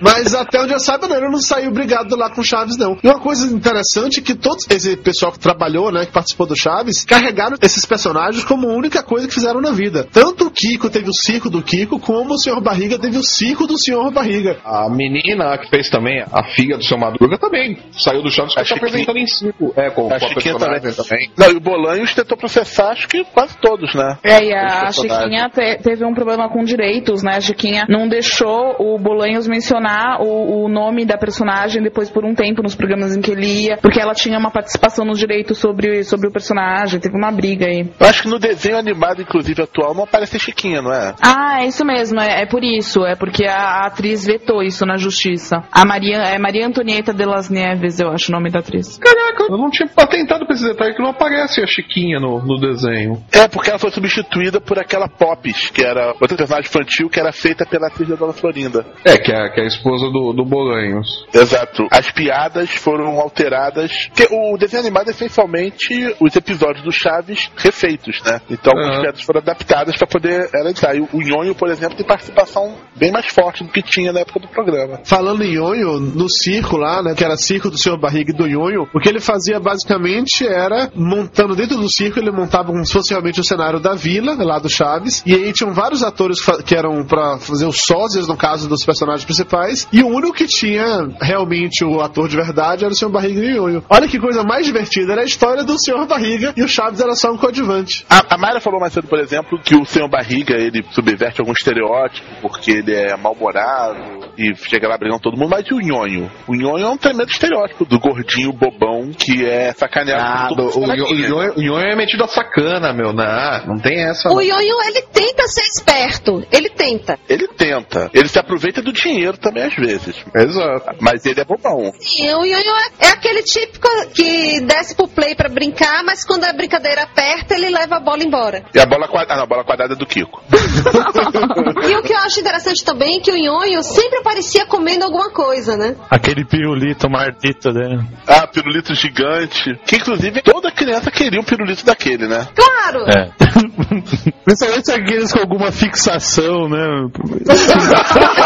Mas 0.00 0.34
até 0.34 0.60
onde 0.60 0.72
eu 0.72 0.78
saiba, 0.80 1.06
não, 1.08 1.16
ele 1.16 1.28
não 1.28 1.40
saiu 1.40 1.70
brigado 1.70 2.16
lá 2.16 2.30
com 2.30 2.40
o 2.40 2.44
Chaves, 2.44 2.76
não. 2.76 2.96
E 3.02 3.06
uma 3.08 3.18
coisa 3.20 3.46
interessante 3.52 4.20
é 4.20 4.22
que 4.22 4.34
todo 4.34 4.58
esse 4.70 4.96
pessoal 4.96 5.32
que 5.32 5.38
trabalhou, 5.38 5.90
né, 5.92 6.06
que 6.06 6.12
participou 6.12 6.46
do 6.46 6.56
Chaves, 6.56 7.04
carregaram 7.04 7.56
esses 7.62 7.84
personagens 7.84 8.44
como 8.44 8.68
a 8.68 8.74
única 8.74 9.02
coisa 9.02 9.26
que 9.26 9.34
fizeram 9.34 9.60
na 9.60 9.70
vida. 9.72 10.06
Tanto 10.12 10.46
o 10.46 10.50
Kiko 10.50 10.88
teve 10.90 11.08
o 11.08 11.14
circo 11.14 11.48
do 11.50 11.62
Kiko, 11.62 11.98
como 11.98 12.34
o 12.34 12.38
Senhor 12.38 12.60
Barriga 12.60 12.98
teve 12.98 13.16
o 13.18 13.22
circo 13.22 13.66
do 13.66 13.78
Senhor 13.78 14.10
Barriga. 14.10 14.58
A 14.64 14.88
menina 14.90 15.56
que 15.58 15.68
fez 15.68 15.88
também, 15.90 16.22
a 16.32 16.44
filha 16.54 16.76
do 16.76 16.84
seu 16.84 16.98
Madruga 16.98 17.38
também, 17.38 17.78
saiu 17.92 18.22
do 18.22 18.30
Chaves 18.30 18.54
e 18.56 18.60
está 18.62 18.74
apresentando 18.76 19.18
em 19.18 19.26
circo. 19.26 19.72
É, 19.76 19.90
com, 19.90 20.10
A 20.12 20.16
a 20.16 20.18
Chiquinha 20.20 20.56
também. 20.56 20.80
também. 20.92 21.30
Não, 21.36 21.50
e 21.50 21.56
o 21.56 21.60
Bolanhos 21.60 22.14
tentou 22.14 22.36
processar, 22.36 22.90
acho 22.92 23.08
que 23.08 23.24
quase 23.24 23.56
todos, 23.58 23.94
né? 23.94 24.18
É, 24.22 24.44
e 24.44 24.54
a 24.54 24.80
personagens. 24.82 25.22
Chiquinha 25.22 25.48
te- 25.50 25.82
teve 25.82 26.04
um 26.04 26.14
problema 26.14 26.48
com 26.48 26.62
direitos, 26.64 27.22
né? 27.22 27.36
A 27.36 27.40
Chiquinha 27.40 27.84
não 27.88 28.08
deixou 28.08 28.76
o 28.78 28.85
Bolanhos 28.98 29.48
mencionar 29.48 30.20
o, 30.20 30.64
o 30.64 30.68
nome 30.68 31.04
da 31.04 31.18
personagem 31.18 31.82
depois 31.82 32.08
por 32.08 32.24
um 32.24 32.34
tempo 32.34 32.62
nos 32.62 32.74
programas 32.74 33.16
em 33.16 33.20
que 33.20 33.32
ele 33.32 33.46
ia, 33.46 33.76
porque 33.78 34.00
ela 34.00 34.12
tinha 34.12 34.38
uma 34.38 34.50
participação 34.50 35.04
nos 35.04 35.18
direitos 35.18 35.58
sobre, 35.58 36.04
sobre 36.04 36.28
o 36.28 36.32
personagem, 36.32 37.00
teve 37.00 37.16
uma 37.16 37.32
briga 37.32 37.66
aí. 37.66 37.88
Eu 37.98 38.06
acho 38.06 38.22
que 38.22 38.28
no 38.28 38.38
desenho 38.38 38.78
animado, 38.78 39.22
inclusive 39.22 39.62
atual, 39.62 39.94
não 39.94 40.04
aparece 40.04 40.38
Chiquinha, 40.38 40.80
não 40.80 40.92
é? 40.92 41.14
Ah, 41.20 41.62
é 41.62 41.66
isso 41.66 41.84
mesmo, 41.84 42.20
é, 42.20 42.42
é 42.42 42.46
por 42.46 42.62
isso, 42.62 43.04
é 43.04 43.14
porque 43.16 43.44
a, 43.44 43.56
a 43.56 43.86
atriz 43.86 44.24
vetou 44.24 44.62
isso 44.62 44.84
na 44.86 44.96
justiça. 44.96 45.64
A 45.72 45.84
Maria, 45.84 46.18
é 46.18 46.38
Maria 46.38 46.66
Antonieta 46.66 47.12
de 47.12 47.24
las 47.24 47.48
Nieves, 47.48 47.98
eu 48.00 48.10
acho 48.10 48.30
o 48.30 48.34
nome 48.34 48.50
da 48.50 48.60
atriz. 48.60 48.98
Caraca, 48.98 49.44
eu 49.50 49.58
não 49.58 49.70
tinha 49.70 49.88
atentado 49.96 50.46
pra 50.46 50.54
esse 50.54 50.64
detalhe 50.64 50.94
que 50.94 51.02
não 51.02 51.10
aparece 51.10 51.62
a 51.62 51.66
Chiquinha 51.66 52.18
no, 52.20 52.40
no 52.44 52.58
desenho. 52.58 53.22
É, 53.32 53.48
porque 53.48 53.70
ela 53.70 53.78
foi 53.78 53.90
substituída 53.90 54.60
por 54.60 54.78
aquela 54.78 55.08
Pops, 55.08 55.70
que 55.70 55.84
era 55.84 56.14
outra 56.20 56.36
personagem 56.36 56.68
infantil 56.68 57.08
que 57.08 57.20
era 57.20 57.32
feita 57.32 57.64
pela 57.64 57.88
atriz 57.88 58.08
da 58.08 58.16
Dona 58.16 58.32
Florinda. 58.32 58.75
É, 59.04 59.18
que 59.18 59.32
é, 59.32 59.48
que 59.50 59.60
é 59.60 59.64
a 59.64 59.66
esposa 59.66 60.06
do, 60.10 60.32
do 60.32 60.44
Bolanhos. 60.44 61.26
Exato. 61.32 61.86
As 61.90 62.10
piadas 62.10 62.70
foram 62.70 63.20
alteradas. 63.20 64.08
Porque 64.08 64.28
o 64.30 64.56
desenho 64.56 64.82
animado 64.82 65.08
é 65.08 65.10
essencialmente 65.10 66.14
os 66.20 66.34
episódios 66.34 66.84
do 66.84 66.92
Chaves 66.92 67.50
refeitos, 67.56 68.20
né? 68.24 68.40
Então 68.50 68.72
Aham. 68.76 68.90
as 68.90 69.00
piadas 69.00 69.22
foram 69.22 69.40
adaptadas 69.40 69.96
pra 69.96 70.06
poder 70.06 70.48
ela 70.54 70.70
entrar. 70.70 70.96
E 70.96 71.00
o 71.00 71.20
Nhonho, 71.20 71.54
por 71.54 71.68
exemplo, 71.68 71.96
tem 71.96 72.06
participação 72.06 72.76
bem 72.96 73.10
mais 73.10 73.26
forte 73.26 73.64
do 73.64 73.70
que 73.70 73.82
tinha 73.82 74.12
na 74.12 74.20
época 74.20 74.40
do 74.40 74.48
programa. 74.48 75.00
Falando 75.04 75.42
em 75.42 75.54
Nhonho, 75.54 76.00
no 76.00 76.28
circo 76.28 76.76
lá, 76.76 77.02
né, 77.02 77.14
que 77.14 77.24
era 77.24 77.36
circo 77.36 77.70
do 77.70 77.78
Senhor 77.78 77.98
Barriga 77.98 78.30
e 78.30 78.36
do 78.36 78.46
Nhonho, 78.46 78.88
o 78.94 79.00
que 79.00 79.08
ele 79.08 79.20
fazia 79.20 79.60
basicamente 79.60 80.46
era, 80.46 80.90
montando 80.94 81.54
dentro 81.54 81.76
do 81.76 81.88
circo, 81.88 82.18
ele 82.18 82.30
montava 82.30 82.68
como 82.68 82.84
se 82.84 82.92
fosse 82.92 83.10
realmente 83.10 83.40
o 83.40 83.44
cenário 83.44 83.80
da 83.80 83.94
vila, 83.94 84.34
lá 84.38 84.58
do 84.58 84.68
Chaves, 84.68 85.22
e 85.26 85.34
aí 85.34 85.52
tinham 85.52 85.72
vários 85.72 86.02
atores 86.02 86.40
que 86.64 86.74
eram 86.74 87.04
pra 87.04 87.38
fazer 87.38 87.66
os 87.66 87.80
sósias, 87.80 88.26
no 88.26 88.36
caso 88.36 88.65
dos 88.68 88.84
personagens 88.84 89.24
principais, 89.24 89.88
e 89.92 90.02
o 90.02 90.08
único 90.08 90.32
que 90.34 90.46
tinha 90.46 90.84
realmente 91.20 91.84
o 91.84 92.00
ator 92.00 92.28
de 92.28 92.36
verdade 92.36 92.84
era 92.84 92.92
o 92.92 92.96
Senhor 92.96 93.10
Barriga 93.10 93.40
e 93.40 93.58
o 93.58 93.62
Nhonho. 93.68 93.84
Olha 93.88 94.08
que 94.08 94.18
coisa 94.18 94.42
mais 94.42 94.66
divertida, 94.66 95.12
era 95.12 95.22
a 95.22 95.24
história 95.24 95.64
do 95.64 95.78
Senhor 95.78 96.06
Barriga, 96.06 96.52
e 96.56 96.62
o 96.62 96.68
Chaves 96.68 97.00
era 97.00 97.14
só 97.14 97.32
um 97.32 97.36
coadjuvante. 97.36 98.04
A, 98.08 98.34
a 98.34 98.38
Mayra 98.38 98.60
falou 98.60 98.80
mais 98.80 98.92
cedo, 98.92 99.06
por 99.08 99.18
exemplo, 99.18 99.58
que 99.62 99.74
o 99.74 99.84
Senhor 99.84 100.08
Barriga 100.08 100.54
ele 100.54 100.84
subverte 100.92 101.40
algum 101.40 101.52
estereótipo 101.52 102.26
porque 102.42 102.70
ele 102.70 102.94
é 102.94 103.16
mal-humorado 103.16 104.26
e 104.38 104.54
chega 104.54 104.88
lá 104.88 104.96
brigando 104.98 105.20
todo 105.22 105.36
mundo, 105.36 105.50
mas 105.50 105.66
e 105.66 105.74
o 105.74 105.80
Nhonho? 105.80 106.30
O 106.46 106.54
Nhonho 106.54 106.86
é 106.86 106.88
um 106.90 106.96
tremendo 106.96 107.30
estereótipo 107.30 107.84
do 107.84 107.98
gordinho 107.98 108.52
bobão 108.52 109.10
que 109.16 109.44
é 109.44 109.72
sacaneado 109.72 110.54
Ah, 110.54 110.56
do- 110.56 110.78
o, 110.78 110.86
Nhonho- 110.86 111.52
o 111.56 111.60
Nhonho 111.62 111.86
é 111.92 111.96
metido 111.96 112.24
a 112.24 112.28
sacana, 112.28 112.92
meu. 112.92 113.12
Não, 113.12 113.66
não 113.66 113.78
tem 113.78 114.02
essa. 114.04 114.28
O. 114.30 114.40
Nhonho, 114.40 114.76
ele 114.88 115.02
tenta 115.12 115.42
ser 115.48 115.62
esperto. 115.62 116.44
Ele 116.52 116.68
tenta. 116.70 117.18
Ele 117.28 117.48
tenta. 117.48 118.10
Ele 118.12 118.28
se 118.28 118.38
aproveita 118.56 118.80
do 118.80 118.92
dinheiro 118.92 119.36
também 119.36 119.64
às 119.64 119.74
vezes. 119.74 120.16
Exato. 120.34 120.96
Mas 121.00 121.24
ele 121.26 121.40
é 121.40 121.44
bobão. 121.44 121.92
Sim, 122.00 122.32
o 122.34 122.40
Nhonho 122.40 122.74
é, 123.00 123.06
é 123.06 123.10
aquele 123.10 123.42
típico 123.42 123.88
que 124.14 124.60
desce 124.62 124.96
pro 124.96 125.06
play 125.06 125.34
pra 125.34 125.48
brincar, 125.48 126.02
mas 126.04 126.24
quando 126.24 126.44
a 126.44 126.52
brincadeira 126.52 127.02
aperta, 127.02 127.54
ele 127.54 127.68
leva 127.68 127.96
a 127.96 128.00
bola 128.00 128.22
embora. 128.22 128.64
E 128.74 128.80
a 128.80 128.86
bola 128.86 129.06
quadrada, 129.06 129.34
ah, 129.34 129.36
não, 129.36 129.44
a 129.44 129.46
bola 129.46 129.64
quadrada 129.64 129.92
é 129.94 129.96
do 129.96 130.06
Kiko. 130.06 130.42
E 131.86 131.94
o 131.94 132.02
que 132.02 132.12
eu 132.12 132.18
acho 132.18 132.40
interessante 132.40 132.84
também 132.84 133.18
é 133.18 133.20
que 133.20 133.30
o 133.30 133.36
Nhonho 133.36 133.82
sempre 133.82 134.18
aparecia 134.18 134.66
comendo 134.66 135.04
alguma 135.04 135.30
coisa, 135.30 135.76
né? 135.76 135.94
Aquele 136.10 136.44
pirulito 136.44 137.08
mardito 137.08 137.72
dele. 137.72 138.00
Ah, 138.26 138.46
pirulito 138.46 138.94
gigante. 138.94 139.78
Que 139.86 139.96
inclusive 139.96 140.42
toda 140.42 140.70
criança 140.72 141.10
queria 141.10 141.40
um 141.40 141.44
pirulito 141.44 141.84
daquele, 141.84 142.26
né? 142.26 142.48
Claro! 142.54 143.04
É. 143.08 143.30
Principalmente 144.44 144.90
aqueles 144.90 145.32
com 145.32 145.40
alguma 145.40 145.70
fixação, 145.70 146.68
né? 146.68 147.08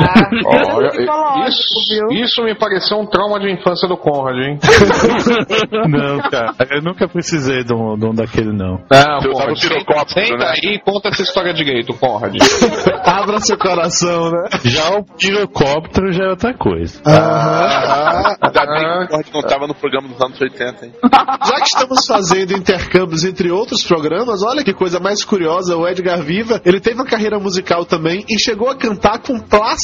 Olha, 0.46 1.48
isso, 1.48 1.74
viu? 1.88 2.22
isso 2.22 2.42
me 2.42 2.54
pareceu 2.54 2.98
um 2.98 3.06
trauma 3.06 3.38
de 3.38 3.52
infância 3.52 3.88
do 3.88 3.96
Conrad, 3.96 4.36
hein? 4.36 4.58
Não, 5.88 6.18
cara. 6.30 6.54
Eu 6.70 6.82
nunca 6.82 7.08
precisei 7.08 7.64
de 7.64 7.74
um, 7.74 7.96
de 7.96 8.06
um 8.06 8.14
daquele, 8.14 8.52
não. 8.52 8.80
Não, 8.90 9.18
usava 9.18 9.28
Conrad, 9.30 9.56
o 9.56 9.60
pirocóptero, 9.60 10.26
senta 10.26 10.36
né? 10.38 10.52
aí 10.54 10.74
e 10.74 10.78
conta 10.80 11.08
essa 11.08 11.22
história 11.22 11.52
direito, 11.52 11.94
Conrad. 11.94 12.34
Abra 13.04 13.40
seu 13.40 13.58
coração, 13.58 14.30
né? 14.30 14.48
Já 14.64 14.90
o 14.98 15.04
pirocóptero 15.04 16.12
já 16.12 16.24
é 16.24 16.30
outra 16.30 16.54
coisa. 16.54 17.00
Ah, 17.06 18.36
ainda 18.40 19.08
bem 19.08 19.22
que 19.22 19.34
não 19.34 19.42
tava 19.42 19.66
no 19.66 19.74
programa 19.74 20.08
dos 20.08 20.20
anos 20.20 20.40
80, 20.40 20.86
hein? 20.86 20.92
Já 21.02 21.54
que 21.56 21.66
estamos 21.66 22.06
fazendo 22.06 22.52
intercâmbios 22.52 23.24
entre 23.24 23.50
outros 23.50 23.84
programas, 23.84 24.42
olha 24.42 24.64
que 24.64 24.72
coisa 24.72 25.00
mais 25.00 25.24
curiosa, 25.24 25.76
o 25.76 25.86
Edgar 25.86 26.22
Viva, 26.22 26.60
ele 26.64 26.80
teve 26.80 26.96
uma 26.96 27.06
carreira 27.06 27.38
musical 27.38 27.84
também 27.84 28.24
e 28.28 28.38
chegou 28.38 28.68
a 28.68 28.76
cantar 28.76 29.18
com 29.18 29.38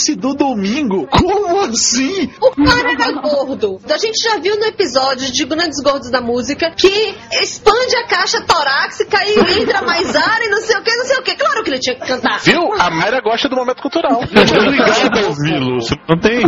Plácido 0.06 0.34
Domingo. 0.34 1.08
Como 1.08 1.60
assim? 1.62 2.30
O 2.40 2.50
cara 2.64 2.92
era 2.92 3.12
gordo. 3.20 3.80
A 3.90 3.98
gente 3.98 4.22
já 4.22 4.38
viu 4.38 4.56
no 4.56 4.64
episódio 4.64 5.32
de 5.32 5.44
Grandes 5.44 5.82
Gordos 5.82 6.10
da 6.10 6.20
Música 6.20 6.70
que 6.70 7.14
expande 7.42 7.96
a 7.96 8.06
caixa 8.06 8.40
torácica 8.42 9.18
e 9.24 9.62
entra 9.62 9.82
mais 9.82 10.14
ar 10.14 10.40
e 10.42 10.48
não 10.48 10.60
sei 10.60 10.76
o 10.76 10.82
que, 10.82 10.94
não 10.94 11.04
sei 11.04 11.16
o 11.16 11.22
que. 11.22 11.34
Claro 11.34 11.64
que 11.64 11.70
ele 11.70 11.80
tinha 11.80 11.96
que 11.96 12.06
cantar. 12.06 12.38
Viu? 12.40 12.72
A 12.78 12.90
Mayra 12.90 13.20
gosta 13.20 13.48
do 13.48 13.56
momento 13.56 13.82
cultural. 13.82 14.20
Obrigado 14.22 15.18
a 15.18 15.26
ouvir, 15.26 15.58
Lúcio. 15.58 15.96
Não 16.08 16.18
tem. 16.20 16.42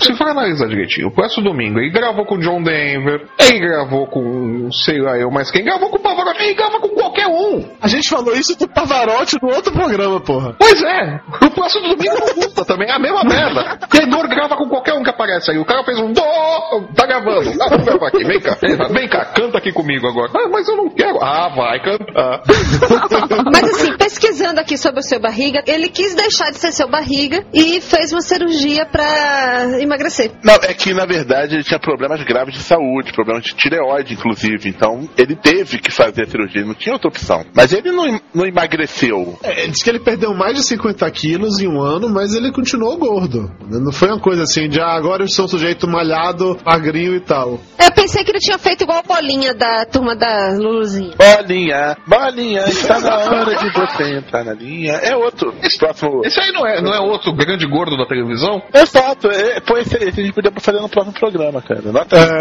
Se 0.00 0.14
for 0.18 0.28
analisar 0.28 0.68
direitinho, 0.68 1.08
o 1.08 1.14
próximo 1.14 1.44
domingo 1.44 1.78
ele 1.78 1.90
gravou 1.90 2.26
com 2.26 2.34
o 2.34 2.40
John 2.40 2.62
Denver, 2.62 3.26
ele 3.38 3.60
gravou 3.60 4.06
com, 4.06 4.70
sei 4.72 5.00
lá 5.00 5.16
eu, 5.16 5.30
mas 5.30 5.50
quem 5.50 5.64
gravou 5.64 5.88
com 5.88 5.96
o 5.96 6.02
Pavarotti, 6.02 6.42
ele 6.42 6.54
grava 6.54 6.80
com 6.80 6.88
qualquer 6.88 7.28
um. 7.28 7.64
A 7.80 7.88
gente 7.88 8.08
falou 8.08 8.34
isso 8.34 8.58
do 8.58 8.68
Pavarotti 8.68 9.36
no 9.42 9.54
outro 9.54 9.72
programa, 9.72 10.20
porra. 10.20 10.56
Pois 10.58 10.82
é, 10.82 11.20
o 11.46 11.50
próximo 11.50 11.93
domingo 11.96 12.14
não 12.36 12.64
também, 12.64 12.88
é 12.88 12.92
a 12.92 12.98
mesma 12.98 13.22
merda. 13.24 13.78
Tenor 13.88 14.28
grava 14.28 14.56
com 14.56 14.68
qualquer 14.68 14.94
um 14.94 15.02
que 15.02 15.10
aparece 15.10 15.50
aí. 15.50 15.58
O 15.58 15.64
cara 15.64 15.84
fez 15.84 15.98
um 15.98 16.12
dó, 16.12 16.22
tá 16.94 17.06
gravando. 17.06 17.50
Ah, 17.60 17.68
vamos 17.70 17.84
gravar 17.84 18.08
aqui, 18.08 18.24
vem 18.24 18.40
cá, 18.40 18.56
vem 18.90 19.08
cá, 19.08 19.24
canta 19.26 19.58
aqui 19.58 19.72
comigo 19.72 20.06
agora. 20.06 20.30
Ah, 20.34 20.48
mas 20.48 20.68
eu 20.68 20.76
não 20.76 20.88
quero. 20.88 21.18
Ah, 21.22 21.48
vai 21.54 21.80
cantar. 21.80 22.42
Mas 23.52 23.74
assim, 23.74 23.96
pesquisando 23.96 24.60
aqui 24.60 24.76
sobre 24.76 25.00
o 25.00 25.02
seu 25.02 25.20
barriga, 25.20 25.62
ele 25.66 25.88
quis 25.88 26.14
deixar 26.14 26.50
de 26.50 26.58
ser 26.58 26.72
seu 26.72 26.88
barriga 26.88 27.44
e 27.52 27.80
fez 27.80 28.12
uma 28.12 28.20
cirurgia 28.20 28.86
pra 28.86 29.80
emagrecer. 29.80 30.32
Não, 30.42 30.54
é 30.54 30.74
que 30.74 30.92
na 30.92 31.04
verdade 31.04 31.54
ele 31.54 31.64
tinha 31.64 31.78
problemas 31.78 32.22
graves 32.22 32.54
de 32.54 32.60
saúde, 32.60 33.12
problemas 33.12 33.44
de 33.44 33.54
tireoide, 33.54 34.14
inclusive. 34.14 34.68
Então 34.68 35.08
ele 35.16 35.36
teve 35.36 35.78
que 35.78 35.90
fazer 35.90 36.22
a 36.22 36.26
cirurgia, 36.26 36.60
ele 36.60 36.68
não 36.68 36.74
tinha 36.74 36.94
outra 36.94 37.08
opção. 37.08 37.44
Mas 37.54 37.72
ele 37.72 37.90
não, 37.90 38.20
não 38.34 38.46
emagreceu. 38.46 39.38
É, 39.42 39.66
diz 39.66 39.82
que 39.82 39.90
ele 39.90 40.00
perdeu 40.00 40.34
mais 40.34 40.54
de 40.56 40.62
50 40.62 41.10
quilos 41.10 41.60
em 41.60 41.68
um 41.68 41.73
ano, 41.80 42.08
mas 42.08 42.34
ele 42.34 42.50
continuou 42.52 42.96
gordo. 42.98 43.50
Não 43.68 43.92
foi 43.92 44.08
uma 44.08 44.20
coisa 44.20 44.42
assim 44.42 44.68
de, 44.68 44.80
ah, 44.80 44.94
agora 44.94 45.22
eu 45.22 45.28
sou 45.28 45.44
um 45.46 45.48
sujeito 45.48 45.86
malhado, 45.88 46.56
magrinho 46.64 47.14
e 47.14 47.20
tal. 47.20 47.58
Eu 47.78 47.92
pensei 47.92 48.24
que 48.24 48.30
ele 48.30 48.38
tinha 48.38 48.58
feito 48.58 48.82
igual 48.84 48.98
a 48.98 49.02
bolinha 49.02 49.54
da 49.54 49.84
turma 49.86 50.14
da 50.16 50.50
Luluzinha. 50.56 51.12
Bolinha, 51.16 51.96
bolinha, 52.06 52.60
está 52.68 52.98
na 53.00 53.16
hora 53.16 53.54
de 53.56 53.70
você 53.70 54.16
entrar 54.18 54.44
na 54.44 54.52
linha. 54.54 54.92
É 54.94 55.16
outro. 55.16 55.54
Esse 55.62 55.78
próximo. 55.78 56.22
Esse 56.24 56.40
aí 56.40 56.52
não 56.52 56.66
é, 56.66 56.80
não 56.80 56.92
é 56.94 57.00
outro 57.00 57.32
grande 57.34 57.66
gordo 57.66 57.96
da 57.96 58.06
televisão? 58.06 58.62
Exato, 58.72 59.28
é, 59.28 59.60
foi 59.66 59.80
esse, 59.82 59.96
esse 59.96 60.20
a 60.20 60.24
gente 60.24 60.34
podia 60.34 60.52
fazer 60.58 60.80
no 60.80 60.88
próximo 60.88 61.14
programa, 61.14 61.60
cara. 61.62 61.82
Nota- 61.92 62.16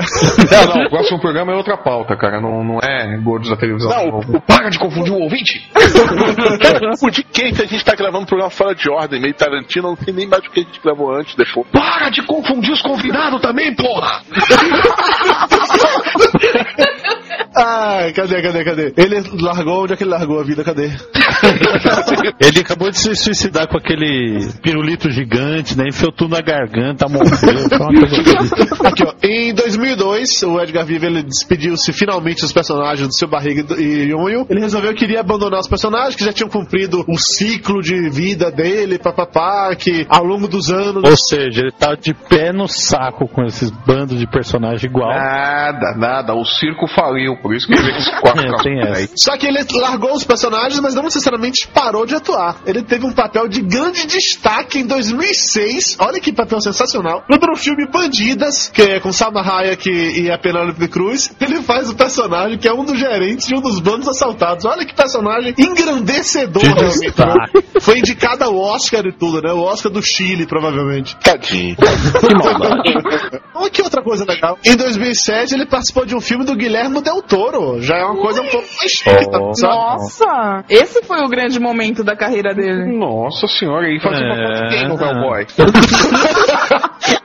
Não, 0.54 0.76
não, 0.76 0.86
o 0.86 0.90
próximo 0.90 1.20
programa 1.20 1.52
é 1.54 1.56
outra 1.56 1.78
pauta, 1.78 2.16
cara. 2.16 2.40
Não, 2.40 2.64
não 2.64 2.80
é 2.80 3.18
gordos 3.24 3.50
da 3.50 3.56
televisão. 3.56 3.90
Não, 3.90 4.22
Não, 4.22 4.42
Para 4.42 4.70
de 4.70 4.78
confundir 4.80 5.12
o 5.14 5.20
ouvinte. 5.20 5.70
O 7.04 7.10
de 7.10 7.24
quem 7.24 7.54
se 7.54 7.62
a 7.62 7.66
gente 7.66 7.84
tá 7.84 7.96
gravando 7.96 8.24
um 8.24 8.26
programa 8.26 8.50
fora 8.52 8.74
de 8.76 8.90
ordem, 8.90 9.20
meio 9.24 9.34
Tarantino, 9.34 9.88
não 9.88 9.96
sei 9.96 10.14
nem 10.14 10.28
mais 10.28 10.46
o 10.46 10.52
que 10.52 10.60
a 10.60 10.64
gente 10.64 10.82
gravou 10.82 11.16
antes, 11.16 11.34
deixou. 11.36 11.64
Para 11.66 12.10
de 12.10 12.22
confundir 12.24 12.74
os 12.74 12.82
convidados 12.82 13.42
também, 13.42 13.74
porra! 13.74 14.22
Ai, 17.56 18.12
cadê, 18.14 18.42
cadê, 18.42 18.64
cadê? 18.64 18.94
Ele 18.98 19.24
largou 19.42 19.84
onde 19.84 19.94
é 19.94 19.96
que 19.96 20.04
ele 20.04 20.12
largou 20.12 20.40
a 20.40 20.44
vida? 20.44 20.64
Cadê? 20.64 20.90
Ele 22.40 22.60
acabou 22.60 22.90
de 22.90 22.98
se 22.98 23.16
suicidar 23.16 23.68
com 23.68 23.78
aquele 23.78 24.50
pirulito 24.62 25.10
gigante, 25.10 25.78
né? 25.78 25.86
Enfiou 25.88 26.12
tudo 26.12 26.32
na 26.32 26.42
garganta, 26.42 27.08
morreu. 27.08 27.28
Foi 27.38 27.78
uma 27.78 28.08
coisa. 28.08 28.88
Aqui, 28.88 29.04
ó. 29.06 29.14
Em 29.24 29.54
2002, 29.54 30.44
o 30.44 30.60
Edgar 30.60 30.86
Viva 30.86 31.06
ele 31.06 31.24
despediu-se 31.24 31.94
finalmente 31.94 32.42
dos 32.42 32.52
personagens 32.52 33.08
do 33.08 33.14
seu 33.14 33.28
barriga 33.28 33.76
e 33.80 33.94
e 33.94 34.12
Yonho. 34.12 34.46
Ele 34.50 34.60
resolveu 34.60 34.94
que 34.94 35.04
iria 35.04 35.20
abandonar 35.20 35.60
os 35.60 35.68
personagens 35.68 36.16
que 36.16 36.24
já 36.24 36.34
tinham 36.34 36.50
cumprido 36.50 37.04
o 37.08 37.18
ciclo 37.18 37.82
de 37.82 38.10
vida 38.10 38.52
dele, 38.52 38.98
papapá, 38.98 39.76
que 39.76 40.06
ao 40.10 40.24
longo 40.24 40.48
dos 40.48 40.72
anos. 40.72 41.04
Ou 41.04 41.18
seja, 41.18 41.62
ele 41.62 41.72
tá 41.72 41.96
de 41.96 42.14
pé 42.14 42.52
no 42.52 42.68
saco 42.68 43.28
com 43.28 43.44
esses 43.44 43.70
bandos 43.70 44.20
de 44.20 44.28
personagem 44.28 44.90
igual. 44.90 45.10
Nada, 45.10 45.96
nada. 45.96 46.34
O 46.34 46.44
circo 46.44 46.88
faliu, 46.88 47.36
por 47.44 47.54
isso 47.54 47.68
que 47.68 47.74
ele 47.74 47.92
esses 47.92 48.10
quatro 48.20 48.70
É, 48.70 48.98
aí. 48.98 49.10
Só 49.16 49.38
que 49.38 49.46
ele 49.46 49.60
largou 49.74 50.14
os 50.14 50.24
personagens, 50.24 50.80
mas 50.80 50.96
não 50.96 51.04
necessariamente 51.04 51.68
parou 51.68 52.06
de 52.06 52.16
atuar. 52.16 52.62
Ele 52.66 52.82
teve 52.82 53.06
um 53.06 53.12
papel 53.12 53.50
de 53.50 53.62
grande 53.62 54.08
destaque 54.08 54.80
em 54.80 54.88
2006. 54.88 55.98
Olha 56.00 56.20
que 56.22 56.32
papel 56.32 56.62
sensacional. 56.62 57.26
No 57.30 57.36
outro 57.36 57.56
filme 57.58 57.86
Bandidas, 57.92 58.70
que 58.70 58.82
é 58.82 59.00
com 59.02 59.12
Salma 59.12 59.42
Hayek 59.42 59.90
e 59.90 60.32
a 60.32 60.38
Penélope 60.38 60.88
Cruz, 60.88 61.36
ele 61.42 61.62
faz 61.62 61.90
o 61.90 61.96
personagem 61.96 62.58
que 62.58 62.68
é 62.68 62.74
um 62.74 62.86
dos 62.86 62.98
gerentes 62.98 63.48
de 63.48 63.56
um 63.56 63.62
dos 63.62 63.80
bandos 63.80 64.08
assaltados. 64.08 64.64
Olha 64.64 64.86
que 64.86 64.96
personagem 64.96 65.54
engrandecedor, 65.58 66.64
né? 66.64 67.64
Foi 67.82 68.00
indicado 68.00 68.46
ao 68.46 68.56
Oscar 68.56 69.06
e 69.06 69.12
tudo, 69.12 69.42
né? 69.42 69.52
O 69.52 69.60
Oscar 69.60 69.92
do 69.92 70.02
Chile, 70.02 70.46
provavelmente. 70.46 71.18
Tadinho. 71.18 71.76
Olha 73.54 73.70
que 73.70 73.82
outra 73.82 74.02
coisa 74.02 74.24
legal. 74.26 74.58
Em 74.66 74.78
2007, 74.78 75.54
ele 75.54 75.66
participou 75.66 76.06
de 76.06 76.16
um 76.16 76.22
filme 76.22 76.46
do 76.46 76.56
Guilherme 76.56 77.02
Del 77.02 77.22
Toro. 77.22 77.33
Já 77.82 77.96
é 77.98 78.04
uma 78.06 78.22
coisa 78.22 78.42
um 78.42 78.48
pouco 78.48 78.68
mais 78.78 78.92
chique, 78.92 79.30
tá? 79.32 79.40
Nossa! 79.40 80.64
Esse 80.70 81.02
foi 81.04 81.20
o 81.22 81.28
grande 81.30 81.60
momento 81.60 82.04
da 82.04 82.16
carreira 82.16 82.54
dele. 82.54 82.96
Nossa 82.98 83.48
senhora, 83.48 83.88
aí 83.88 84.00
fazia 84.00 84.26
uma 84.26 84.36
É. 84.36 84.60
foto 84.60 84.70
quem 84.70 84.88
no 84.88 85.02
Hellboy? 85.02 85.46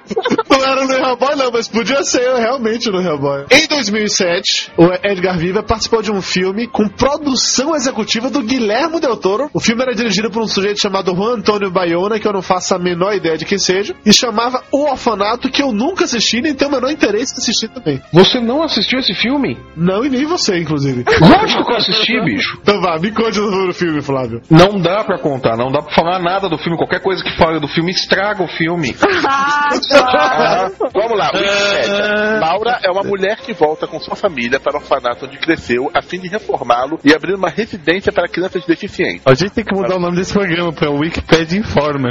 Não 0.50 0.64
era 0.64 0.84
no 0.84 0.92
Hellboy, 0.92 1.36
não, 1.36 1.50
mas 1.52 1.68
podia 1.68 2.02
ser 2.02 2.34
realmente 2.36 2.90
no 2.90 3.00
Hellboy. 3.00 3.44
Em 3.50 3.66
2007, 3.68 4.72
o 4.76 4.86
Edgar 5.06 5.38
Viva 5.38 5.62
participou 5.62 6.02
de 6.02 6.11
um 6.11 6.20
filme 6.22 6.66
com 6.66 6.88
produção 6.88 7.74
executiva 7.76 8.30
do 8.30 8.42
Guilherme 8.42 9.00
Del 9.00 9.16
Toro. 9.16 9.50
O 9.52 9.61
filme 9.61 9.82
era 9.82 9.94
dirigido 9.94 10.30
por 10.30 10.42
um 10.42 10.46
sujeito 10.46 10.80
chamado 10.80 11.14
Juan 11.14 11.36
Antônio 11.36 11.70
Bayona, 11.70 12.18
que 12.18 12.26
eu 12.26 12.32
não 12.32 12.42
faço 12.42 12.74
a 12.74 12.78
menor 12.78 13.14
ideia 13.14 13.36
de 13.36 13.44
quem 13.44 13.59
seja, 13.59 13.94
e 14.04 14.12
chamava 14.12 14.62
O 14.72 14.90
Orfanato, 14.90 15.50
que 15.50 15.62
eu 15.62 15.72
nunca 15.72 16.04
assisti, 16.04 16.40
nem 16.40 16.54
tenho 16.54 16.70
o 16.70 16.74
menor 16.74 16.90
interesse 16.90 17.34
em 17.34 17.38
assistir 17.38 17.68
também. 17.68 18.00
Você 18.12 18.40
não 18.40 18.62
assistiu 18.62 18.98
esse 18.98 19.14
filme? 19.14 19.59
Não, 19.76 19.97
e 20.05 20.09
nem 20.09 20.26
você, 20.26 20.59
inclusive. 20.59 21.05
Lógico 21.20 21.64
que 21.64 21.72
eu 21.72 21.76
assisti, 21.76 22.20
bicho. 22.24 22.59
Então 22.62 22.80
vá, 22.80 22.99
me 22.99 23.11
conte 23.12 23.36
sobre 23.36 23.70
o 23.70 23.74
filme, 23.74 24.03
Flávio. 24.03 24.40
Não 24.51 24.80
dá 24.80 25.05
pra 25.05 25.18
contar, 25.18 25.57
não 25.57 25.70
dá 25.70 25.82
pra 25.82 25.94
falar 25.94 26.18
nada 26.18 26.49
do 26.49 26.59
filme. 26.59 26.76
Qualquer 26.76 27.01
coisa 27.01 27.22
que 27.22 27.36
fale 27.36 27.61
do 27.61 27.68
filme 27.68 27.90
estraga 27.90 28.42
o 28.42 28.49
filme. 28.49 28.94
Ah. 29.30 29.68
Ah, 30.18 30.70
vamos 30.94 31.18
lá, 31.18 31.30
Wikipédia. 31.34 32.38
Laura 32.40 32.80
é 32.82 32.90
uma 32.90 33.03
mulher 33.03 33.36
que 33.38 33.53
volta 33.53 33.86
com 33.86 34.01
sua 34.01 34.16
família 34.16 34.59
para 34.59 34.76
o 34.76 34.80
orfanato 34.80 35.26
onde 35.26 35.38
cresceu 35.38 35.90
a 35.94 36.03
fim 36.03 36.18
de 36.18 36.28
reformá-lo 36.28 36.99
e 37.05 37.14
abrir 37.14 37.34
uma 37.34 37.51
residência 37.51 38.12
para 38.12 38.28
crianças 38.28 38.64
deficientes. 38.66 39.22
A 39.26 39.34
gente 39.34 39.53
tem 39.53 39.64
que 39.64 39.74
mudar 39.74 39.96
o 39.96 40.01
nome 40.01 40.16
desse 40.16 40.32
programa 40.32 40.72
pra 40.72 40.90
Wikipedia 40.90 41.59
Informa. 41.59 42.11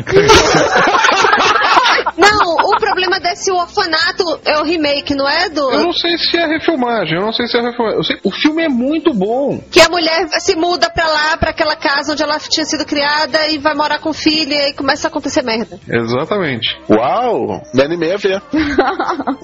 Não, 2.18 2.56
problema 2.98 3.20
desse 3.20 3.52
orfanato 3.52 4.24
é 4.44 4.60
o 4.60 4.64
remake, 4.64 5.14
não 5.14 5.30
é? 5.30 5.50
Do... 5.50 5.72
Eu 5.72 5.84
não 5.84 5.94
sei 5.94 6.18
se 6.18 6.36
é 6.36 6.48
refilmagem, 6.48 7.16
eu 7.16 7.22
não 7.22 7.32
sei 7.32 7.46
se 7.46 7.56
é 7.56 7.62
refilmagem. 7.62 7.98
Eu 7.98 8.04
sei, 8.04 8.20
o 8.24 8.32
filme 8.32 8.64
é 8.64 8.68
muito 8.68 9.14
bom. 9.14 9.62
Que 9.72 9.80
a 9.82 9.88
mulher 9.88 10.28
se 10.40 10.56
muda 10.56 10.90
pra 10.90 11.08
lá, 11.08 11.38
pra 11.38 11.52
aquela 11.52 11.76
casa 11.76 12.14
onde 12.14 12.24
ela 12.24 12.40
tinha 12.40 12.66
sido 12.66 12.86
criada 12.86 13.50
e 13.50 13.60
vai 13.60 13.76
morar 13.76 14.00
com 14.00 14.10
o 14.10 14.14
filho 14.14 14.52
e 14.52 14.58
aí 14.58 14.74
começa 14.74 15.08
a 15.08 15.10
acontecer 15.10 15.44
merda. 15.44 15.80
Exatamente. 15.88 16.76
Uau! 16.90 17.62
Me 17.72 17.84
animei 17.84 18.14
a 18.14 18.18
ver. 18.18 18.42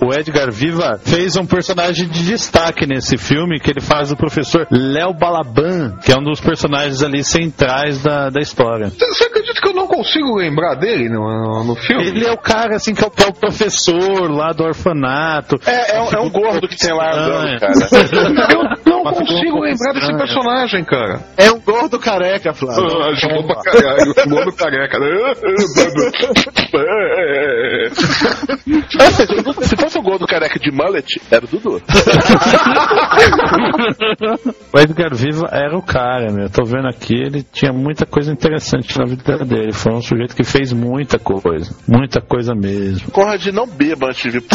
O 0.01 0.11
Edgar 0.13 0.51
Viva 0.51 0.99
fez 1.03 1.35
um 1.35 1.45
personagem 1.45 2.07
de 2.07 2.25
destaque 2.25 2.85
nesse 2.85 3.17
filme, 3.17 3.59
que 3.59 3.69
ele 3.69 3.81
faz 3.81 4.11
o 4.11 4.17
professor 4.17 4.67
Léo 4.71 5.13
Balaban, 5.13 5.97
que 6.03 6.11
é 6.11 6.17
um 6.17 6.23
dos 6.23 6.41
personagens 6.41 7.01
ali 7.03 7.23
centrais 7.23 8.01
da, 8.01 8.29
da 8.29 8.41
história. 8.41 8.89
Você 8.89 9.29
que 9.61 9.69
eu 9.69 9.73
não 9.73 9.87
consigo 9.87 10.35
lembrar 10.35 10.75
dele 10.75 11.09
no, 11.09 11.21
no, 11.21 11.63
no 11.63 11.75
filme? 11.75 12.07
Ele 12.07 12.25
é 12.25 12.31
o 12.31 12.37
cara, 12.37 12.75
assim, 12.75 12.93
que 12.93 13.03
é 13.03 13.07
o, 13.07 13.11
é 13.23 13.27
o 13.27 13.33
professor 13.33 14.29
lá 14.31 14.51
do 14.51 14.63
orfanato. 14.63 15.59
É, 15.65 15.97
é 15.97 16.01
um, 16.01 16.09
é 16.09 16.19
um 16.19 16.29
gordo 16.29 16.67
que 16.67 16.77
tem 16.77 16.93
lá 16.93 17.13
andando, 17.13 17.59
cara. 17.59 17.73
Eu 18.53 18.63
não 18.85 19.01
um 19.01 19.13
consigo 19.13 19.59
lembrar 19.59 19.93
desse 19.93 20.17
personagem, 20.17 20.83
cara. 20.83 21.21
É 21.37 21.51
um 21.51 21.59
gordo 21.59 21.99
careca, 21.99 22.53
Flávio. 22.53 23.01
Ah, 23.01 23.09
Ajudou 23.09 23.43
pra 23.47 23.61
caralho, 23.61 24.13
o 24.25 24.29
mundo 24.29 24.51
careca. 24.53 24.97
Se 29.61 29.75
fosse 29.75 29.97
o 29.97 30.01
gordo 30.01 30.25
careca 30.25 30.59
de 30.59 30.71
mullet, 30.71 31.21
era 31.31 31.45
o 31.45 31.47
Dudu. 31.47 31.81
O 34.73 34.79
Edgar 34.79 35.13
Viva 35.13 35.47
era 35.51 35.77
o 35.77 35.81
cara, 35.81 36.31
meu. 36.31 36.49
Tô 36.49 36.63
vendo 36.63 36.87
aqui, 36.87 37.13
ele 37.13 37.43
tinha 37.43 37.71
muita 37.71 38.05
coisa 38.05 38.31
interessante 38.31 38.97
na 38.97 39.05
vida 39.05 39.23
dele. 39.37 39.42
Foi 39.73 39.93
um 39.93 40.01
sujeito 40.01 40.35
que 40.35 40.43
fez 40.43 40.73
muita 40.73 41.17
coisa. 41.19 41.73
Muita 41.87 42.21
coisa 42.21 42.53
mesmo. 42.53 43.11
Conrad 43.11 43.45
não 43.47 43.67
beba 43.67 44.07
antes 44.07 44.31
de 44.31 44.37
Então, 44.37 44.51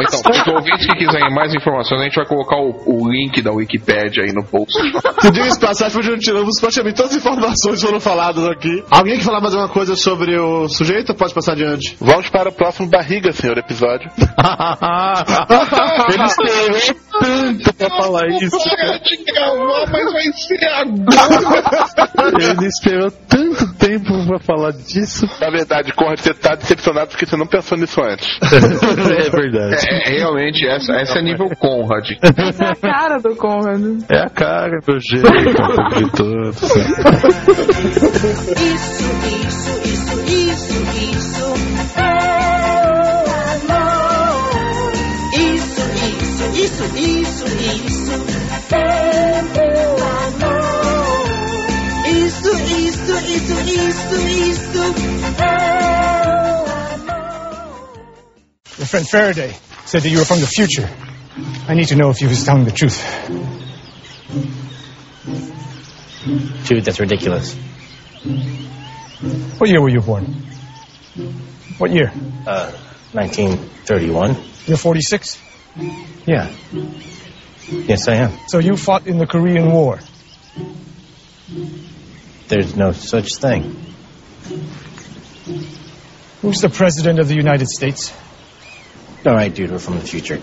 então, 0.00 0.20
os 0.30 0.46
ouvintes 0.54 0.86
que 0.86 0.96
quiserem 0.96 1.34
mais 1.34 1.54
informações, 1.54 2.00
a 2.00 2.04
gente 2.04 2.16
vai 2.16 2.26
colocar 2.26 2.56
o, 2.56 2.74
o 2.86 3.08
link 3.10 3.42
da 3.42 3.52
Wikipédia 3.52 4.24
aí 4.24 4.32
no 4.32 4.44
post. 4.44 4.72
Se 5.20 5.30
diga 5.30 5.46
esse 5.46 5.60
passagem, 5.60 6.00
onde 6.00 6.20
tiramos 6.20 6.60
praticamente 6.60 6.96
todas 6.96 7.12
as 7.12 7.18
informações 7.18 7.82
foram 7.82 8.00
faladas 8.00 8.44
aqui. 8.48 8.82
Alguém 8.90 9.16
quer 9.16 9.24
falar 9.24 9.40
mais 9.40 9.54
alguma 9.54 9.72
coisa 9.72 9.94
sobre 9.96 10.38
o 10.38 10.68
sujeito? 10.68 11.14
Pode 11.14 11.34
passar 11.34 11.52
adiante. 11.52 11.96
Vamos 12.00 12.28
para 12.28 12.48
o 12.48 12.52
próximo 12.52 12.88
barriga, 12.88 13.32
senhor 13.32 13.58
episódio. 13.58 14.10
ele 16.12 16.24
esperou 16.24 16.76
tanto 17.20 17.74
pra 17.74 17.90
falar 17.90 18.26
isso. 18.28 18.58
de 18.58 19.24
gravar, 19.32 19.90
mas 19.90 20.12
vai 20.12 20.32
ser 20.32 20.64
agora. 20.66 22.50
Ele 22.50 22.66
esperou 22.66 23.10
tanto 23.28 23.74
tempo 23.74 24.26
pra 24.26 24.38
falar 24.40 24.72
disso. 24.72 25.26
Na 25.40 25.50
verdade, 25.50 25.92
Conrad, 25.92 26.18
você 26.18 26.34
tá 26.34 26.54
decepcionado 26.54 27.08
porque 27.08 27.26
você 27.26 27.36
não 27.36 27.46
pensou 27.46 27.78
nisso 27.78 28.00
antes. 28.02 28.26
É 29.08 29.30
verdade. 29.30 29.86
É, 29.88 30.14
é, 30.14 30.18
realmente, 30.18 30.66
essa, 30.66 30.92
essa 30.94 31.18
é 31.18 31.22
nível 31.22 31.48
Conrad. 31.58 32.10
Essa 32.22 32.64
é 32.64 32.68
a 32.68 32.76
cara 32.76 33.18
do 33.18 33.34
Conrad. 33.36 34.02
É 34.08 34.18
a 34.18 34.28
cara 34.28 34.80
do 34.80 34.98
jeito 35.00 35.30
de 35.30 36.10
todo. 36.12 36.50
Isso, 36.50 36.68
isso, 39.34 39.80
isso, 39.84 40.18
isso, 40.26 40.72
isso 41.02 41.98
é 41.98 42.27
isso, 46.68 46.84
isso, 46.96 47.46
isso, 47.46 47.86
isso 47.86 48.74
é 48.74 49.42
meu 49.42 49.92
amor. 50.04 51.28
Isso, 52.06 52.50
isso, 52.52 53.14
isso, 53.26 53.56
isso, 53.70 54.16
isso 54.28 54.82
é 55.38 55.58
Your 58.78 58.86
friend 58.86 59.08
Faraday 59.08 59.54
said 59.86 60.02
that 60.02 60.10
you 60.10 60.18
were 60.18 60.26
from 60.26 60.40
the 60.40 60.46
future. 60.46 60.88
I 61.68 61.74
need 61.74 61.88
to 61.88 61.96
know 61.96 62.10
if 62.10 62.18
he 62.18 62.26
was 62.26 62.44
telling 62.44 62.64
the 62.64 62.70
truth. 62.72 63.02
Dude, 66.68 66.84
that's 66.84 67.00
ridiculous. 67.00 67.54
What 69.58 69.70
year 69.70 69.80
were 69.80 69.90
you 69.90 70.00
born? 70.00 70.26
What 71.78 71.92
year? 71.92 72.12
Uh, 72.46 72.70
1931? 73.12 74.36
You're 74.66 74.76
46? 74.76 75.47
Yeah. 76.26 76.52
Yes, 77.68 78.08
I 78.08 78.14
am. 78.16 78.38
So 78.48 78.58
you 78.58 78.76
fought 78.76 79.06
in 79.06 79.18
the 79.18 79.26
Korean 79.26 79.70
War. 79.70 80.00
There's 82.48 82.74
no 82.74 82.92
such 82.92 83.36
thing. 83.36 83.76
Who's 86.42 86.60
the 86.60 86.70
President 86.70 87.18
of 87.18 87.28
the 87.28 87.34
United 87.34 87.68
States? 87.68 88.12
All 89.26 89.34
right, 89.34 89.54
dude, 89.54 89.70
we're 89.70 89.78
from 89.78 89.96
the 89.96 90.06
future. 90.06 90.40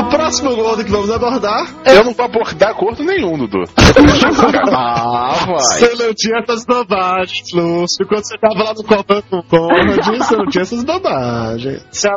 O 0.00 0.04
próximo 0.08 0.56
gordo 0.56 0.82
que 0.82 0.90
vamos 0.90 1.10
abordar. 1.10 1.68
Eu 1.84 2.04
não 2.04 2.14
vou 2.14 2.24
abordar 2.24 2.74
gordo 2.74 3.04
nenhum, 3.04 3.36
Dudu. 3.36 3.64
Ah, 4.72 5.44
vai. 5.46 5.58
Você 5.58 5.94
não 6.02 6.14
tinha 6.14 6.38
essas 6.38 6.64
bobagens, 6.64 7.52
Lúcio. 7.52 8.06
Quando 8.08 8.24
você 8.24 8.38
tava 8.38 8.64
lá 8.64 8.72
no 8.72 8.82
Copan 8.82 9.20
com 9.28 9.36
o 9.36 9.42
Conrad, 9.42 10.06
você 10.16 10.36
não 10.36 10.46
tinha 10.46 10.62
essas 10.62 10.82
bobagens. 10.84 11.84
Você 11.90 12.08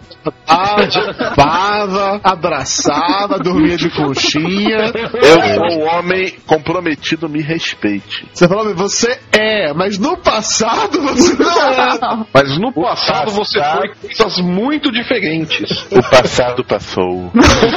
abraçava, 0.48 2.22
abraçava, 2.24 3.40
dormia 3.40 3.76
de 3.76 3.90
conchinha. 3.90 4.94
Eu 5.14 5.42
sou 5.56 5.82
um 5.82 5.86
homem 5.86 6.36
comprometido, 6.48 7.28
me 7.28 7.42
respeite. 7.42 8.26
Você 8.34 8.48
falou, 8.48 8.74
você 8.74 9.20
é, 9.34 9.74
mas 9.74 9.98
no 9.98 10.16
passado 10.16 11.02
você 11.02 11.36
não 11.36 11.52
é. 11.52 12.26
Mas 12.34 12.58
no 12.58 12.72
passado 12.72 13.32
você 13.32 13.60
foi 13.62 13.90
coisas 14.08 14.40
muito 14.40 14.90
diferentes. 14.90 15.86
O 15.92 16.02
passado 16.10 16.64
passou. 16.64 17.30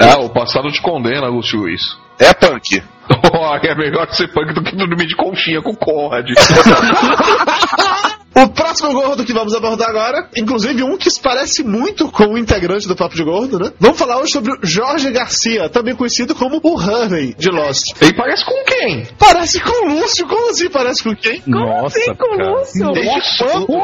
Ah, 0.00 0.18
o 0.24 0.30
passado 0.30 0.70
te 0.70 0.80
condena, 0.80 1.26
Lúcio 1.28 1.60
Luiz. 1.60 1.82
É 2.18 2.32
punk. 2.34 2.82
Oh, 3.32 3.56
é 3.56 3.74
melhor 3.74 4.08
ser 4.12 4.28
punk 4.28 4.54
do 4.54 4.62
que 4.62 4.76
dormir 4.76 5.06
de 5.06 5.16
conchinha 5.16 5.60
com 5.60 5.74
Conrad. 5.74 6.28
O 8.34 8.48
próximo 8.48 8.92
gordo 8.92 9.24
que 9.24 9.32
vamos 9.32 9.54
abordar 9.54 9.90
agora, 9.90 10.28
inclusive 10.36 10.82
um 10.84 10.96
que 10.96 11.10
se 11.10 11.20
parece 11.20 11.64
muito 11.64 12.10
com 12.10 12.34
o 12.34 12.38
integrante 12.38 12.86
do 12.86 12.94
Papo 12.94 13.14
de 13.14 13.24
Gordo, 13.24 13.58
né? 13.58 13.72
Vamos 13.78 13.98
falar 13.98 14.18
hoje 14.18 14.32
sobre 14.32 14.52
o 14.52 14.58
Jorge 14.62 15.10
Garcia, 15.10 15.68
também 15.68 15.96
conhecido 15.96 16.34
como 16.34 16.60
o 16.62 16.74
Hurley 16.76 17.34
de 17.36 17.50
Lost. 17.50 17.92
Ele 18.00 18.14
parece 18.14 18.44
com 18.44 18.64
quem? 18.64 19.06
Parece 19.18 19.60
com 19.60 19.86
o 19.86 19.94
Lúcio, 19.94 20.26
como 20.28 20.50
assim 20.50 20.70
parece 20.70 21.02
com 21.02 21.14
quem? 21.14 21.42
Nossa, 21.46 21.98
assim 21.98 22.14
com 22.14 22.34
o 22.34 22.36
cara. 22.36 22.50
Lúcio? 22.50 22.92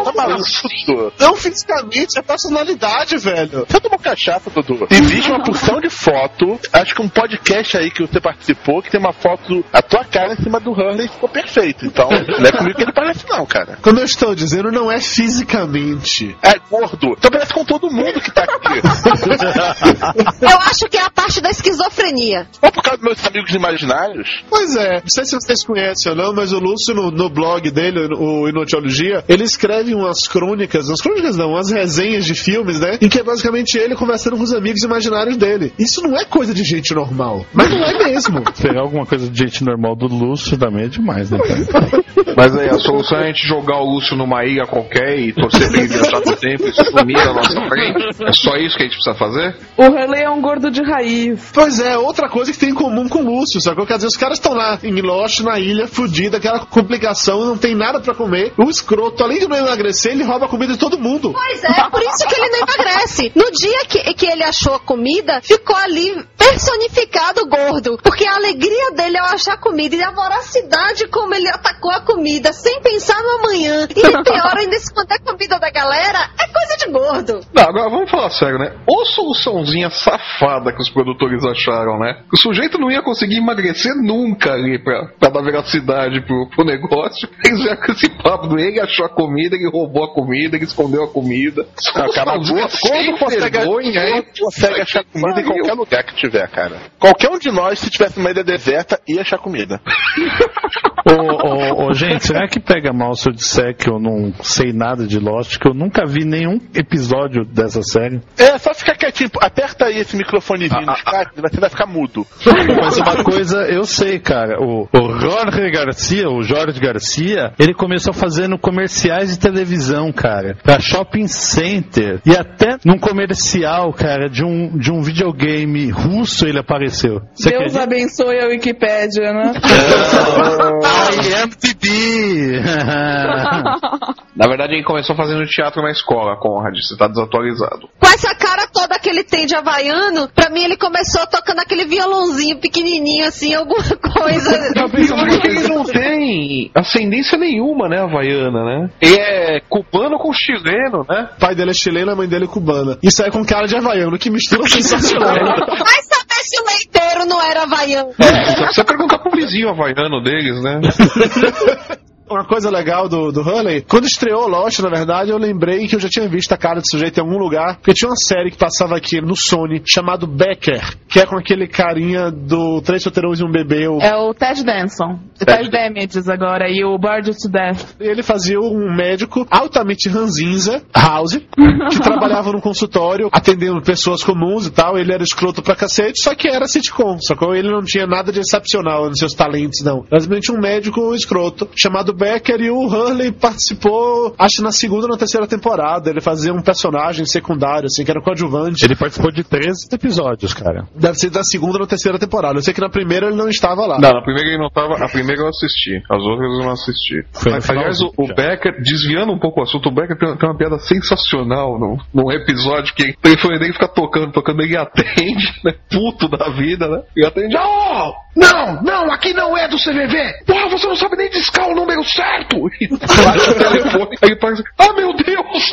Tá 0.04 0.12
maluco. 0.12 1.12
Não 1.18 1.36
fisicamente, 1.36 2.18
é 2.18 2.22
personalidade, 2.22 3.16
velho. 3.18 3.66
Você 3.68 3.80
tomou 3.80 3.98
cachaça, 3.98 4.48
Dudu? 4.50 4.86
Existe 4.90 5.30
uma 5.30 5.42
porção 5.42 5.80
de 5.80 5.90
foto, 5.90 6.58
acho 6.72 6.94
que 6.94 7.02
um 7.02 7.08
podcast 7.08 7.76
aí 7.76 7.90
que 7.90 8.02
você 8.06 8.20
participou, 8.20 8.80
que 8.80 8.90
tem 8.90 9.00
uma 9.00 9.12
foto, 9.12 9.64
a 9.72 9.82
tua 9.82 10.04
cara 10.04 10.34
em 10.34 10.42
cima 10.42 10.60
do 10.60 10.70
Hurley 10.70 11.08
ficou 11.08 11.28
perfeito. 11.28 11.84
Então, 11.84 12.08
não 12.08 12.46
é 12.46 12.52
comigo 12.52 12.76
que 12.76 12.82
ele 12.82 12.92
parece 12.92 13.28
não, 13.28 13.44
cara. 13.44 13.78
Quando 13.82 13.98
eu 13.98 14.04
estou 14.04 14.35
dizendo, 14.36 14.70
não 14.70 14.90
é 14.90 15.00
fisicamente. 15.00 16.36
É 16.42 16.58
gordo. 16.70 17.14
Então 17.18 17.30
parece 17.30 17.52
com 17.52 17.64
todo 17.64 17.90
mundo 17.90 18.20
que 18.20 18.32
tá 18.32 18.44
aqui. 18.44 18.80
Eu 20.42 20.58
acho 20.58 20.88
que 20.88 20.96
é 20.96 21.02
a 21.02 21.10
parte 21.10 21.40
da 21.40 21.50
esquizofrenia. 21.50 22.46
Ou 22.62 22.70
por 22.70 22.82
causa 22.82 22.98
dos 22.98 23.06
meus 23.06 23.26
amigos 23.26 23.54
imaginários. 23.54 24.44
Pois 24.48 24.76
é, 24.76 25.00
não 25.00 25.08
sei 25.08 25.24
se 25.24 25.34
vocês 25.34 25.64
conhecem 25.64 26.12
ou 26.12 26.16
não, 26.16 26.34
mas 26.34 26.52
o 26.52 26.58
Lúcio, 26.58 26.94
no, 26.94 27.10
no 27.10 27.28
blog 27.28 27.70
dele, 27.70 28.08
o 28.16 28.48
Inotiologia, 28.48 29.24
ele 29.28 29.44
escreve 29.44 29.94
umas 29.94 30.28
crônicas, 30.28 30.88
umas 30.88 31.00
crônicas 31.00 31.36
não, 31.36 31.50
umas 31.50 31.70
resenhas 31.70 32.24
de 32.24 32.34
filmes, 32.34 32.80
né? 32.80 32.98
Em 33.00 33.08
que 33.08 33.18
é 33.18 33.22
basicamente 33.22 33.78
ele 33.78 33.96
conversando 33.96 34.36
com 34.36 34.42
os 34.42 34.52
amigos 34.52 34.82
imaginários 34.82 35.36
dele. 35.36 35.72
Isso 35.78 36.02
não 36.02 36.16
é 36.16 36.24
coisa 36.24 36.52
de 36.52 36.62
gente 36.62 36.94
normal, 36.94 37.44
mas 37.52 37.70
não 37.70 37.82
é 37.82 38.04
mesmo. 38.04 38.42
Pegar 38.60 38.82
alguma 38.82 39.06
coisa 39.06 39.28
de 39.28 39.38
gente 39.38 39.64
normal 39.64 39.96
do 39.96 40.06
Lúcio 40.06 40.56
também 40.58 40.84
é 40.84 40.88
demais, 40.88 41.30
né, 41.30 41.38
cara? 41.38 42.04
Mas 42.36 42.54
aí, 42.54 42.68
a 42.68 42.78
solução 42.78 43.18
é 43.18 43.24
a 43.24 43.26
gente 43.28 43.46
jogar 43.48 43.78
o 43.78 43.94
Lúcio 43.94 44.14
numa 44.14 44.44
ilha 44.44 44.66
qualquer 44.66 45.18
e 45.18 45.32
torcer 45.32 45.70
pra 45.70 45.78
ele 45.78 45.88
viajar 45.88 46.20
no 46.20 46.36
tempo 46.36 46.66
e 46.66 46.72
sumir 46.72 47.16
na 47.16 47.32
nossa 47.32 47.60
frente. 47.66 48.06
É 48.22 48.32
só 48.32 48.56
isso 48.56 48.76
que 48.76 48.82
a 48.82 48.86
gente 48.86 48.96
precisa 48.96 49.14
fazer? 49.14 49.56
O 49.76 49.84
Hurley 49.84 50.22
é 50.22 50.30
um 50.30 50.42
gordo 50.42 50.70
de 50.70 50.82
raiz. 50.82 51.50
Pois 51.54 51.80
é, 51.80 51.96
outra 51.96 52.28
coisa 52.28 52.52
que 52.52 52.58
tem 52.58 52.70
em 52.70 52.74
comum 52.74 53.08
com 53.08 53.20
o 53.20 53.24
Lúcio, 53.24 53.60
sacou? 53.60 53.86
Quer 53.86 53.94
dizer, 53.94 54.08
os 54.08 54.16
caras 54.16 54.36
estão 54.36 54.52
lá 54.52 54.78
em 54.82 55.00
Lost, 55.00 55.40
na 55.40 55.58
ilha, 55.58 55.88
fudida, 55.88 56.36
aquela 56.36 56.66
complicação, 56.66 57.44
não 57.46 57.56
tem 57.56 57.74
nada 57.74 58.00
pra 58.00 58.14
comer. 58.14 58.52
O 58.58 58.68
escroto, 58.68 59.24
além 59.24 59.38
de 59.38 59.48
não 59.48 59.56
emagrecer, 59.56 60.12
ele 60.12 60.24
rouba 60.24 60.44
a 60.44 60.48
comida 60.48 60.74
de 60.74 60.78
todo 60.78 60.98
mundo. 60.98 61.32
Pois 61.32 61.64
é, 61.64 61.88
por 61.90 62.02
isso 62.02 62.26
que 62.28 62.34
ele 62.34 62.50
não 62.50 62.58
emagrece. 62.58 63.32
No 63.34 63.50
dia 63.50 63.84
que, 63.88 64.14
que 64.14 64.26
ele 64.26 64.42
achou 64.42 64.74
a 64.74 64.80
comida, 64.80 65.40
ficou 65.42 65.76
ali 65.76 66.14
personificado 66.36 67.46
gordo. 67.48 67.98
Porque 68.02 68.26
a 68.26 68.36
alegria 68.36 68.90
dele 68.92 69.18
ao 69.18 69.26
achar 69.26 69.58
comida 69.58 69.96
e 69.96 70.02
a 70.02 70.10
voracidade 70.10 71.08
como 71.08 71.34
ele 71.34 71.48
atacou 71.48 71.90
a 71.90 72.00
comida, 72.00 72.25
sem 72.52 72.80
pensar 72.80 73.22
no 73.22 73.38
amanhã. 73.38 73.86
E 73.90 73.94
pior 74.22 74.56
ainda, 74.56 74.76
esconder 74.76 75.14
a 75.14 75.18
comida 75.18 75.58
da 75.58 75.70
galera, 75.70 76.30
é 76.40 76.46
coisa 76.48 76.76
de 76.76 76.92
gordo. 76.92 77.40
Não, 77.54 77.62
agora 77.62 77.90
vamos 77.90 78.10
falar 78.10 78.30
sério, 78.30 78.58
né? 78.58 78.74
Ô 78.86 79.04
soluçãozinha 79.04 79.90
safada 79.90 80.72
que 80.72 80.80
os 80.80 80.90
produtores 80.90 81.44
acharam, 81.44 81.98
né? 81.98 82.22
O 82.32 82.36
sujeito 82.36 82.78
não 82.78 82.90
ia 82.90 83.02
conseguir 83.02 83.38
emagrecer 83.38 83.94
nunca 83.94 84.52
ali 84.52 84.78
pra, 84.82 85.06
pra 85.18 85.30
dar 85.30 85.42
veracidade 85.42 86.20
pro, 86.22 86.48
pro 86.50 86.64
negócio. 86.64 87.28
Eles 87.44 87.62
já 87.62 87.76
com 87.76 87.92
esse 87.92 88.08
papo 88.08 88.46
do 88.46 88.58
ele 88.58 88.80
achou 88.80 89.06
a 89.06 89.08
comida, 89.08 89.56
ele 89.56 89.70
roubou 89.70 90.04
a 90.04 90.12
comida, 90.12 90.56
ele 90.56 90.64
escondeu 90.64 91.04
a 91.04 91.08
comida. 91.08 91.66
Ah, 91.94 92.06
cara, 92.12 92.36
gordo 92.36 92.54
consegue, 92.54 93.40
vergonha, 93.40 94.00
hein? 94.00 94.12
gordo 94.14 94.40
consegue 94.40 94.80
achar 94.80 95.04
comida 95.04 95.40
em 95.40 95.44
qualquer 95.44 95.74
lugar 95.74 96.04
que 96.04 96.16
tiver, 96.16 96.48
cara. 96.48 96.80
Qualquer 96.98 97.30
um 97.30 97.38
de 97.38 97.50
nós, 97.50 97.78
se 97.78 97.90
tivesse 97.90 98.18
uma 98.18 98.30
ilha 98.30 98.42
deserta, 98.42 99.00
ia 99.06 99.20
achar 99.20 99.38
comida. 99.38 99.80
ô, 101.06 101.84
ô, 101.84 101.86
ô, 101.86 101.94
gente, 101.94 102.15
será 102.20 102.48
que 102.48 102.60
pega 102.60 102.92
mal 102.92 103.14
se 103.14 103.28
eu 103.28 103.32
disser 103.32 103.76
que 103.76 103.88
eu 103.88 103.98
não 103.98 104.32
sei 104.42 104.72
nada 104.72 105.06
de 105.06 105.18
Lost, 105.18 105.58
que 105.58 105.68
eu 105.68 105.74
nunca 105.74 106.04
vi 106.06 106.24
nenhum 106.24 106.58
episódio 106.74 107.44
dessa 107.44 107.82
série? 107.82 108.20
É, 108.38 108.58
só 108.58 108.74
ficar 108.74 108.96
quietinho. 108.96 109.30
Aperta 109.40 109.86
aí 109.86 109.98
esse 109.98 110.16
microfonezinho 110.16 110.86
no 110.86 110.92
Skype, 110.92 111.40
você 111.40 111.60
vai 111.60 111.70
ficar 111.70 111.86
mudo. 111.86 112.26
Mas 112.80 112.98
uma 112.98 113.24
coisa 113.24 113.62
eu 113.62 113.84
sei, 113.84 114.18
cara. 114.18 114.58
O, 114.60 114.88
o 114.92 115.20
Jorge 115.20 115.70
Garcia, 115.70 116.28
o 116.28 116.42
Jorge 116.42 116.80
Garcia, 116.80 117.52
ele 117.58 117.74
começou 117.74 118.12
fazendo 118.12 118.58
comerciais 118.58 119.30
de 119.30 119.38
televisão, 119.38 120.12
cara. 120.12 120.56
Pra 120.62 120.80
shopping 120.80 121.26
center. 121.26 122.20
E 122.24 122.32
até 122.36 122.76
num 122.84 122.98
comercial, 122.98 123.92
cara, 123.92 124.28
de 124.28 124.44
um, 124.44 124.76
de 124.76 124.92
um 124.92 125.02
videogame 125.02 125.90
russo 125.90 126.46
ele 126.46 126.58
apareceu. 126.58 127.20
Você 127.34 127.50
Deus 127.50 127.76
acredita? 127.76 127.82
abençoe 127.82 128.38
a 128.40 128.46
Wikipédia, 128.46 129.32
né? 129.32 129.52
IMDb! 131.12 132.60
Na 134.36 134.46
verdade, 134.48 134.74
ele 134.74 134.84
começou 134.84 135.16
fazendo 135.16 135.46
teatro 135.46 135.82
na 135.82 135.90
escola, 135.90 136.36
Conrad. 136.36 136.76
Você 136.76 136.94
tá 136.96 137.08
desatualizado. 137.08 137.88
Com 137.98 138.06
essa 138.06 138.34
cara 138.34 138.66
toda 138.66 138.98
que 138.98 139.08
ele 139.08 139.24
tem 139.24 139.46
de 139.46 139.56
havaiano, 139.56 140.28
pra 140.34 140.50
mim 140.50 140.62
ele 140.62 140.76
começou 140.76 141.26
tocando 141.26 141.60
aquele 141.60 141.86
violãozinho 141.86 142.58
pequenininho, 142.58 143.26
assim, 143.26 143.54
alguma 143.54 143.82
coisa. 143.82 144.50
Porque 144.76 145.48
ele 145.48 145.68
não 145.68 145.84
tem 145.84 146.70
ascendência 146.74 147.38
nenhuma, 147.38 147.88
né, 147.88 148.02
havaiana, 148.02 148.62
né? 148.64 148.90
Ele 149.00 149.18
é 149.18 149.60
cubano 149.60 150.18
com 150.18 150.32
chileno, 150.34 151.06
né? 151.08 151.30
O 151.36 151.40
pai 151.40 151.54
dele 151.54 151.70
é 151.70 151.74
chileno, 151.74 152.12
a 152.12 152.16
mãe 152.16 152.28
dele 152.28 152.44
é 152.44 152.48
cubana. 152.48 152.98
Isso 153.02 153.22
aí 153.22 153.28
é 153.28 153.32
com 153.32 153.44
cara 153.44 153.66
de 153.66 153.76
havaiano, 153.76 154.18
que 154.18 154.28
mistura 154.28 154.68
sensacional. 154.68 155.34
Vai 155.34 156.02
saber 156.02 156.42
se 156.42 156.60
o 156.60 156.66
leiteiro 156.66 157.15
não 157.26 157.42
era 157.42 157.64
havaiano. 157.64 158.10
É, 158.18 158.44
só 158.54 158.64
precisa 158.64 158.84
perguntar 158.84 159.18
pro 159.18 159.30
vizinho 159.30 159.68
havaiano 159.68 160.22
deles, 160.22 160.62
né? 160.62 160.80
Uma 162.28 162.44
coisa 162.44 162.70
legal 162.70 163.08
do, 163.08 163.30
do 163.30 163.40
Hurley, 163.40 163.82
quando 163.82 164.04
estreou 164.04 164.48
Lost, 164.48 164.80
na 164.80 164.88
verdade, 164.88 165.30
eu 165.30 165.38
lembrei 165.38 165.86
que 165.86 165.94
eu 165.94 166.00
já 166.00 166.08
tinha 166.08 166.28
visto 166.28 166.52
a 166.52 166.56
cara 166.56 166.80
desse 166.80 166.90
sujeito 166.90 167.18
em 167.18 167.20
algum 167.20 167.38
lugar, 167.38 167.76
porque 167.76 167.94
tinha 167.94 168.08
uma 168.08 168.16
série 168.16 168.50
que 168.50 168.58
passava 168.58 168.96
aqui 168.96 169.20
no 169.20 169.36
Sony, 169.36 169.80
chamado 169.86 170.26
Becker, 170.26 170.96
que 171.08 171.20
é 171.20 171.26
com 171.26 171.36
aquele 171.36 171.68
carinha 171.68 172.30
do 172.30 172.80
Três 172.82 173.04
Solteirões 173.04 173.38
e 173.38 173.44
um 173.44 173.50
Bebê. 173.50 173.86
O... 173.86 174.00
É 174.00 174.16
o 174.16 174.34
Ted 174.34 174.64
Danson. 174.64 175.20
O 175.40 175.44
Ted 175.44 175.70
Damages 175.70 176.28
agora 176.28 176.68
e 176.68 176.84
o 176.84 176.98
Bored 176.98 177.30
to 177.30 177.48
Death. 177.48 177.94
Ele 178.00 178.24
fazia 178.24 178.58
um 178.58 178.92
médico 178.92 179.46
altamente 179.48 180.08
ranzinza, 180.08 180.82
House, 180.92 181.36
que 181.36 182.00
trabalhava 182.02 182.50
num 182.50 182.60
consultório, 182.60 183.28
atendendo 183.30 183.80
pessoas 183.82 184.24
comuns 184.24 184.66
e 184.66 184.72
tal. 184.72 184.98
Ele 184.98 185.12
era 185.12 185.22
escroto 185.22 185.62
pra 185.62 185.76
cacete, 185.76 186.20
só 186.20 186.34
que 186.34 186.48
era 186.48 186.66
sitcom, 186.66 187.18
sacou? 187.20 187.54
Ele 187.54 187.70
não 187.70 187.82
tinha 187.82 188.06
nada 188.06 188.32
de 188.32 188.40
excepcional 188.40 189.08
nos 189.08 189.18
seus 189.18 189.32
talentos, 189.32 189.84
não. 189.84 190.04
Basicamente 190.10 190.50
um 190.50 190.58
médico 190.58 191.14
escroto, 191.14 191.68
chamado 191.76 192.15
Becker, 192.16 192.60
e 192.60 192.70
o 192.70 192.86
Hurley 192.86 193.32
participou, 193.32 194.34
acho 194.38 194.62
na 194.62 194.72
segunda 194.72 195.04
ou 195.04 195.10
na 195.10 195.16
terceira 195.16 195.46
temporada. 195.46 196.10
Ele 196.10 196.20
fazia 196.20 196.52
um 196.52 196.62
personagem 196.62 197.24
secundário, 197.24 197.86
assim, 197.86 198.04
que 198.04 198.10
era 198.10 198.20
coadjuvante. 198.20 198.84
Ele 198.84 198.96
participou 198.96 199.30
de 199.30 199.44
13 199.44 199.88
episódios, 199.92 200.54
cara. 200.54 200.88
Deve 200.94 201.16
ser 201.16 201.30
da 201.30 201.42
segunda 201.42 201.74
ou 201.74 201.80
na 201.80 201.86
terceira 201.86 202.18
temporada. 202.18 202.58
Eu 202.58 202.62
sei 202.62 202.74
que 202.74 202.80
na 202.80 202.88
primeira 202.88 203.26
ele 203.26 203.36
não 203.36 203.48
estava 203.48 203.86
lá. 203.86 203.98
Não, 203.98 204.10
na 204.10 204.22
primeira 204.22 204.48
ele 204.48 204.58
não 204.58 204.70
tava. 204.70 204.94
A 205.04 205.08
primeira 205.08 205.42
eu 205.42 205.48
assisti. 205.48 206.02
As 206.10 206.22
outras 206.22 206.50
eu 206.52 206.64
não 206.64 206.72
assisti. 206.72 207.24
Foi 207.32 207.52
no 207.52 207.58
Aliás, 207.68 208.00
o, 208.00 208.12
o. 208.16 208.26
Becker, 208.34 208.80
desviando 208.82 209.32
um 209.32 209.38
pouco 209.38 209.60
o 209.60 209.62
assunto, 209.62 209.88
o 209.88 209.94
Becker 209.94 210.16
tem, 210.16 210.36
tem 210.36 210.48
uma 210.48 210.56
piada 210.56 210.78
sensacional 210.78 211.78
num, 211.78 211.96
num 212.14 212.32
episódio 212.32 212.94
que 212.94 213.14
ele 213.24 213.38
foi 213.38 213.58
nem 213.58 213.72
ficar 213.72 213.88
tocando, 213.88 214.32
tocando, 214.32 214.62
ele 214.62 214.76
atende, 214.76 215.52
né? 215.64 215.72
Puto 215.90 216.28
da 216.28 216.50
vida, 216.50 216.88
né? 216.88 217.02
E 217.16 217.24
atende. 217.24 217.56
Oh! 217.56 218.26
Não, 218.36 218.82
não, 218.82 219.10
aqui 219.10 219.32
não 219.32 219.56
é 219.56 219.66
do 219.66 219.76
CVV! 219.76 220.44
Porra, 220.46 220.68
você 220.68 220.86
não 220.86 220.96
sabe 220.96 221.16
nem 221.16 221.30
discar 221.30 221.68
o 221.68 221.74
número 221.74 222.04
certo! 222.06 222.56
E 222.80 222.88
bate 222.88 223.50
o 223.50 223.54
telefone, 223.54 224.16
aí 224.22 224.30
ele 224.30 224.40
faz. 224.40 224.62
Ah, 224.78 224.92
meu 224.92 225.14
Deus! 225.14 225.70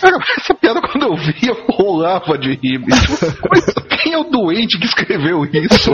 Cara, 0.00 0.18
essa 0.38 0.54
piada 0.54 0.80
quando 0.80 1.04
eu 1.04 1.16
vi, 1.16 1.48
eu 1.48 1.66
rolava 1.70 2.38
de 2.38 2.54
rir, 2.54 2.78
bicho. 2.78 3.16
Quem 4.02 4.12
é 4.14 4.18
o 4.18 4.24
doente 4.24 4.78
que 4.78 4.86
escreveu 4.86 5.44
isso? 5.44 5.90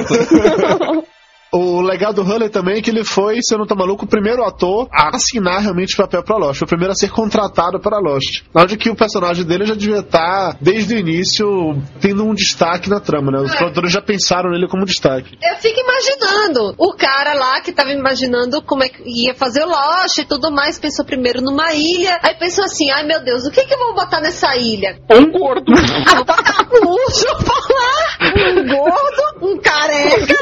O 1.54 1.82
legal 1.82 2.14
do 2.14 2.22
Hurley 2.22 2.48
também 2.48 2.78
é 2.78 2.80
que 2.80 2.88
ele 2.88 3.04
foi, 3.04 3.42
se 3.42 3.54
eu 3.54 3.58
não 3.58 3.66
tô 3.66 3.74
maluco, 3.74 4.06
o 4.06 4.08
primeiro 4.08 4.42
ator 4.42 4.88
a 4.90 5.14
assinar 5.14 5.60
realmente 5.60 5.92
o 5.92 5.98
papel 5.98 6.22
pra 6.22 6.38
Lost. 6.38 6.58
Foi 6.60 6.64
o 6.64 6.68
primeiro 6.68 6.92
a 6.92 6.94
ser 6.94 7.10
contratado 7.10 7.78
para 7.78 7.98
Lost. 7.98 8.42
Na 8.54 8.62
hora 8.62 8.74
que 8.74 8.88
o 8.88 8.96
personagem 8.96 9.44
dele 9.44 9.66
já 9.66 9.74
devia 9.74 9.98
estar, 9.98 10.56
desde 10.62 10.94
o 10.94 10.98
início, 10.98 11.76
tendo 12.00 12.24
um 12.24 12.32
destaque 12.32 12.88
na 12.88 13.00
trama, 13.00 13.30
né? 13.30 13.38
Os 13.40 13.52
É. 13.52 13.58
produtores 13.58 13.92
já 13.92 14.00
pensaram 14.00 14.50
nele 14.50 14.66
como 14.66 14.86
destaque. 14.86 15.36
Eu 15.42 15.56
fico 15.58 15.78
imaginando 15.78 16.74
o 16.78 16.94
cara 16.96 17.34
lá 17.34 17.60
que 17.60 17.70
tava 17.70 17.90
imaginando 17.92 18.62
como 18.62 18.82
é 18.84 18.88
que 18.88 19.02
ia 19.04 19.34
fazer 19.34 19.62
o 19.62 19.68
Lost 19.68 20.16
e 20.18 20.24
tudo 20.24 20.50
mais, 20.50 20.78
pensou 20.78 21.04
primeiro 21.04 21.42
numa 21.42 21.74
ilha, 21.74 22.18
aí 22.22 22.34
pensou 22.38 22.64
assim, 22.64 22.90
ai 22.90 23.04
meu 23.06 23.22
Deus, 23.22 23.44
o 23.44 23.50
que 23.50 23.62
que 23.66 23.74
eu 23.74 23.78
vou 23.78 23.94
botar 23.94 24.22
nessa 24.22 24.56
ilha? 24.56 24.98
Um 25.10 25.30
gordo. 25.30 25.70
Ah, 26.08 26.14
vou 26.14 26.24
botar 26.24 26.66
um 26.72 26.88
urso 26.88 27.26
polar, 27.44 28.18
um 28.38 28.66
gordo, 28.68 29.52
um 29.54 29.60
careca. 29.60 30.34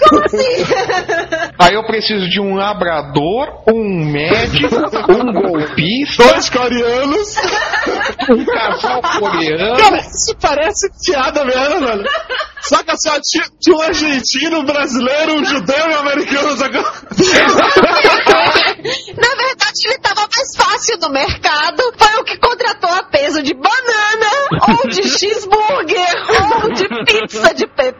Como 0.10 0.24
assim? 0.24 0.38
Aí 1.58 1.74
eu 1.74 1.86
preciso 1.86 2.28
de 2.28 2.40
um 2.40 2.54
labrador, 2.54 3.62
um 3.72 4.04
médico, 4.10 4.74
um 5.08 5.32
golpista. 5.32 6.24
Dois 6.24 6.50
coreanos. 6.50 7.36
Um 8.28 8.44
casal 8.44 9.00
coreano. 9.18 9.76
Cara, 9.76 9.98
isso 9.98 10.36
parece 10.40 10.90
piada 11.04 11.44
mesmo, 11.44 11.86
velho. 11.86 12.04
Só 12.62 12.82
que 12.82 12.90
assim, 12.90 13.10
tinha, 13.22 13.44
tinha 13.60 13.76
um 13.76 13.80
argentino, 13.80 14.58
um 14.58 14.64
brasileiro, 14.64 15.34
um 15.34 15.44
judeu 15.44 15.76
e 15.76 15.94
um 15.94 15.98
americano. 15.98 16.56
Na 19.16 19.34
verdade, 19.36 19.86
ele 19.86 19.98
tava 19.98 20.28
mais 20.34 20.56
fácil 20.56 20.98
no 20.98 21.10
mercado. 21.10 21.82
Foi 21.96 22.20
o 22.20 22.24
que 22.24 22.38
contratou 22.38 22.90
a 22.90 23.02
peso 23.04 23.42
de 23.42 23.54
banana, 23.54 24.30
ou 24.68 24.88
de 24.88 25.02
cheeseburger, 25.02 26.14
ou 26.62 26.72
de 26.72 26.88
pizza 27.04 27.54
de 27.54 27.66
pepperoni 27.66 27.99